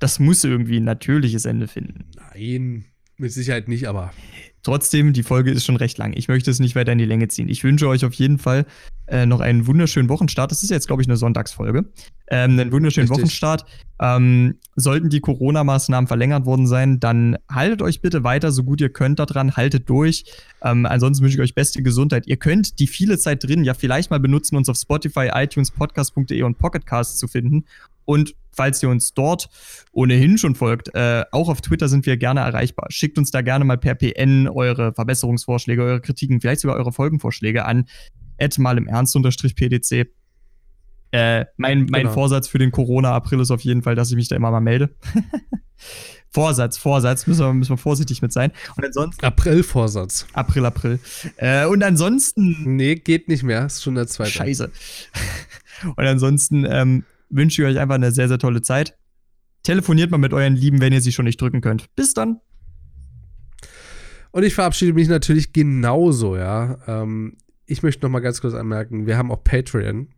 das 0.05 0.19
muss 0.19 0.45
irgendwie 0.45 0.79
ein 0.79 0.85
natürliches 0.85 1.47
Ende 1.47 1.67
finden. 1.67 2.05
Nein, 2.17 2.85
mit 3.17 3.33
Sicherheit 3.33 3.69
nicht, 3.69 3.87
aber. 3.87 4.13
Trotzdem, 4.65 5.13
die 5.13 5.23
Folge 5.23 5.51
ist 5.51 5.67
schon 5.67 5.77
recht 5.77 5.99
lang. 5.99 6.15
Ich 6.17 6.27
möchte 6.27 6.51
es 6.51 6.59
nicht 6.59 6.75
weiter 6.75 6.91
in 6.93 6.99
die 6.99 7.05
Länge 7.05 7.29
ziehen. 7.29 7.51
Ich 7.51 7.63
wünsche 7.65 7.87
euch 7.87 8.03
auf 8.05 8.15
jeden 8.15 8.39
Fall 8.39 8.65
äh, 9.07 9.27
noch 9.27 9.41
einen 9.41 9.67
wunderschönen 9.67 10.09
Wochenstart. 10.09 10.51
Das 10.51 10.63
ist 10.63 10.71
jetzt, 10.71 10.87
glaube 10.87 11.03
ich, 11.03 11.09
eine 11.09 11.19
Sonntagsfolge. 11.19 11.85
Ähm, 12.29 12.59
einen 12.59 12.73
wunderschönen 12.73 13.07
Richtig. 13.07 13.25
Wochenstart. 13.25 13.67
Ähm, 14.01 14.55
sollten 14.75 15.11
die 15.11 15.21
Corona-Maßnahmen 15.21 16.09
verlängert 16.09 16.47
worden 16.47 16.67
sein, 16.67 16.99
dann 16.99 17.37
haltet 17.49 17.83
euch 17.83 18.01
bitte 18.01 18.25
weiter, 18.25 18.51
so 18.53 18.65
gut 18.65 18.81
ihr 18.81 18.89
könnt 18.89 19.19
daran, 19.19 19.55
haltet 19.55 19.89
durch. 19.91 20.25
Ähm, 20.63 20.87
ansonsten 20.87 21.23
wünsche 21.23 21.37
ich 21.37 21.43
euch 21.43 21.55
beste 21.55 21.83
Gesundheit. 21.83 22.27
Ihr 22.27 22.39
könnt 22.39 22.81
die 22.81 22.87
viele 22.87 23.19
Zeit 23.19 23.45
drin 23.45 23.65
ja 23.65 23.75
vielleicht 23.75 24.11
mal 24.11 24.19
benutzen, 24.19 24.57
uns 24.57 24.71
auf 24.71 24.79
Spotify, 24.79 25.31
iTunes, 25.35 25.71
Podcast.de 25.71 26.43
und 26.43 26.57
Pocketcast 26.57 27.19
zu 27.19 27.29
finden. 27.29 27.67
Und 28.07 28.35
falls 28.55 28.83
ihr 28.83 28.89
uns 28.89 29.15
dort 29.15 29.49
ohnehin 29.93 30.39
schon 30.39 30.55
folgt, 30.55 30.95
äh, 30.95 31.25
auch 31.33 31.49
auf 31.49 31.61
Twitter 31.61 31.89
sind 31.89 32.07
wir 32.07 32.17
gerne 32.17 32.41
erreichbar. 32.41 32.87
Schickt 32.91 33.19
uns 33.19 33.31
da 33.31 33.43
gerne 33.43 33.65
mal 33.65 33.79
per 33.79 33.95
PN 33.95 34.49
eure 34.49 34.93
Verbesserungsvorschläge, 34.93 35.83
eure 35.83 36.01
Kritiken, 36.01 36.41
vielleicht 36.41 36.61
sogar 36.61 36.77
eure 36.77 36.93
Folgenvorschläge 36.93 37.65
an 37.65 37.87
mal 38.59 38.79
im 38.79 38.87
Ernst 38.87 39.17
unterstrich 39.17 39.55
PDC. 39.57 40.09
Äh, 41.11 41.47
mein, 41.57 41.87
mein 41.91 42.03
genau. 42.03 42.13
Vorsatz 42.13 42.49
für 42.49 42.59
den 42.59 42.73
Corona-April 42.73 43.41
ist 43.41 43.51
auf 43.51 43.61
jeden 43.61 43.83
Fall, 43.83 43.95
dass 43.95 44.11
ich 44.11 44.17
mich 44.17 44.29
da 44.29 44.37
immer 44.37 44.51
mal 44.51 44.61
melde. 44.61 44.97
Vorsatz, 46.31 46.77
Vorsatz, 46.77 47.29
müssen 47.29 47.47
wir, 47.47 47.53
müssen 47.53 47.71
wir 47.71 47.77
vorsichtig 47.77 48.21
mit 48.21 48.33
sein. 48.33 48.51
Und 48.77 48.85
ansonsten. 48.85 49.25
April-Vorsatz. 49.25 50.27
April, 50.33 50.67
April. 50.67 50.99
Äh, 51.37 51.67
und 51.67 51.85
ansonsten. 51.85 52.75
Nee, 52.77 52.97
geht 52.97 53.29
nicht 53.29 53.45
mehr. 53.45 53.67
Ist 53.67 53.85
schon 53.85 53.95
der 53.95 54.09
zweite. 54.09 54.33
Scheiße. 54.33 54.73
und 55.97 56.05
ansonsten 56.05 56.67
ähm, 56.69 57.05
wünsche 57.35 57.63
ich 57.63 57.69
euch 57.69 57.79
einfach 57.79 57.97
eine 57.97 58.13
sehr, 58.13 58.29
sehr 58.29 58.39
tolle 58.39 58.63
Zeit. 58.63 58.97
Telefoniert 59.63 60.11
mal 60.11 60.19
mit 60.19 60.33
euren 60.33 60.57
Lieben, 60.57 60.81
wenn 60.81 60.93
ihr 60.93 61.01
sie 61.01 61.13
schon 61.13 61.25
nicht 61.25 61.41
drücken 61.41 61.61
könnt. 61.61 61.95
Bis 61.97 62.15
dann. 62.15 62.41
Und 64.31 64.43
ich 64.43 64.55
verabschiede 64.55 64.93
mich 64.93 65.09
natürlich 65.09 65.53
genauso, 65.53 66.37
ja. 66.37 66.79
Ähm, 66.87 67.37
ich 67.67 67.83
möchte 67.83 68.05
noch 68.05 68.11
mal 68.11 68.21
ganz 68.21 68.41
kurz 68.41 68.55
anmerken, 68.55 69.07
wir 69.07 69.17
haben 69.17 69.31
auch 69.31 69.43
Patreon. 69.43 70.09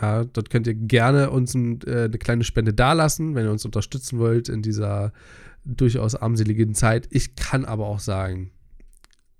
Ja, 0.00 0.24
dort 0.24 0.50
könnt 0.50 0.66
ihr 0.66 0.74
gerne 0.74 1.30
uns 1.30 1.54
ein, 1.54 1.80
äh, 1.82 2.04
eine 2.04 2.18
kleine 2.18 2.44
Spende 2.44 2.74
dalassen, 2.74 3.34
wenn 3.34 3.46
ihr 3.46 3.50
uns 3.50 3.64
unterstützen 3.64 4.18
wollt 4.18 4.48
in 4.48 4.62
dieser 4.62 5.12
durchaus 5.64 6.14
armseligen 6.14 6.74
Zeit. 6.74 7.06
Ich 7.10 7.34
kann 7.36 7.64
aber 7.64 7.86
auch 7.86 8.00
sagen, 8.00 8.50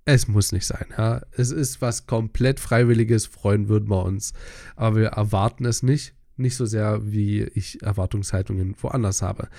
es 0.05 0.27
muss 0.27 0.51
nicht 0.51 0.65
sein. 0.65 0.85
Ja. 0.97 1.21
Es 1.31 1.51
ist 1.51 1.81
was 1.81 2.07
komplett 2.07 2.59
Freiwilliges, 2.59 3.25
freuen 3.25 3.67
würden 3.67 3.89
wir 3.89 4.03
uns. 4.03 4.33
Aber 4.75 4.95
wir 4.95 5.07
erwarten 5.07 5.65
es 5.65 5.83
nicht. 5.83 6.15
Nicht 6.37 6.55
so 6.55 6.65
sehr, 6.65 7.11
wie 7.11 7.43
ich 7.43 7.81
Erwartungshaltungen 7.81 8.75
woanders 8.79 9.21
habe. 9.21 9.49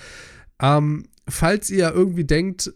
Ähm, 0.61 1.05
falls 1.27 1.69
ihr 1.69 1.91
irgendwie 1.91 2.25
denkt, 2.25 2.73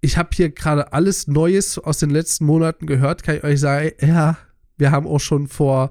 ich 0.00 0.16
habe 0.16 0.30
hier 0.32 0.50
gerade 0.50 0.92
alles 0.92 1.26
Neues 1.26 1.78
aus 1.78 1.98
den 1.98 2.10
letzten 2.10 2.46
Monaten 2.46 2.86
gehört, 2.86 3.22
kann 3.22 3.36
ich 3.36 3.44
euch 3.44 3.60
sagen, 3.60 3.92
ja, 4.00 4.38
wir 4.78 4.90
haben 4.90 5.06
auch 5.06 5.20
schon 5.20 5.46
vor, 5.46 5.90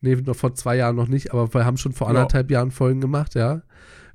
nee, 0.00 0.16
noch 0.16 0.36
vor 0.36 0.54
zwei 0.54 0.76
Jahren 0.76 0.96
noch 0.96 1.08
nicht, 1.08 1.32
aber 1.32 1.52
wir 1.52 1.64
haben 1.64 1.76
schon 1.76 1.92
vor 1.92 2.08
anderthalb 2.08 2.50
ja. 2.50 2.58
Jahren 2.58 2.70
Folgen 2.70 3.00
gemacht, 3.00 3.34
ja. 3.34 3.62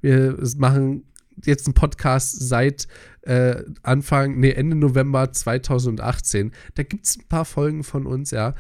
Wir 0.02 0.38
machen 0.58 1.04
jetzt 1.44 1.68
einen 1.68 1.74
Podcast 1.74 2.48
seit 2.48 2.88
äh, 3.22 3.64
Anfang, 3.84 4.40
nee, 4.40 4.52
Ende 4.52 4.76
November 4.76 5.32
2018. 5.32 6.52
Da 6.76 6.84
gibt 6.84 7.06
es 7.06 7.18
ein 7.18 7.28
paar 7.28 7.46
Folgen 7.46 7.84
von 7.84 8.06
uns, 8.06 8.32
ja. 8.32 8.54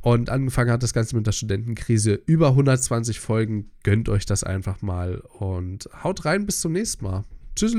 Und 0.00 0.30
angefangen 0.30 0.70
hat 0.70 0.82
das 0.82 0.92
Ganze 0.92 1.16
mit 1.16 1.26
der 1.26 1.32
Studentenkrise. 1.32 2.14
Über 2.26 2.48
120 2.48 3.20
Folgen. 3.20 3.70
Gönnt 3.82 4.08
euch 4.08 4.26
das 4.26 4.44
einfach 4.44 4.82
mal 4.82 5.22
und 5.38 5.88
haut 6.02 6.24
rein 6.24 6.46
bis 6.46 6.60
zum 6.60 6.72
nächsten 6.72 7.04
Mal. 7.04 7.24
Tschüss. 7.54 7.74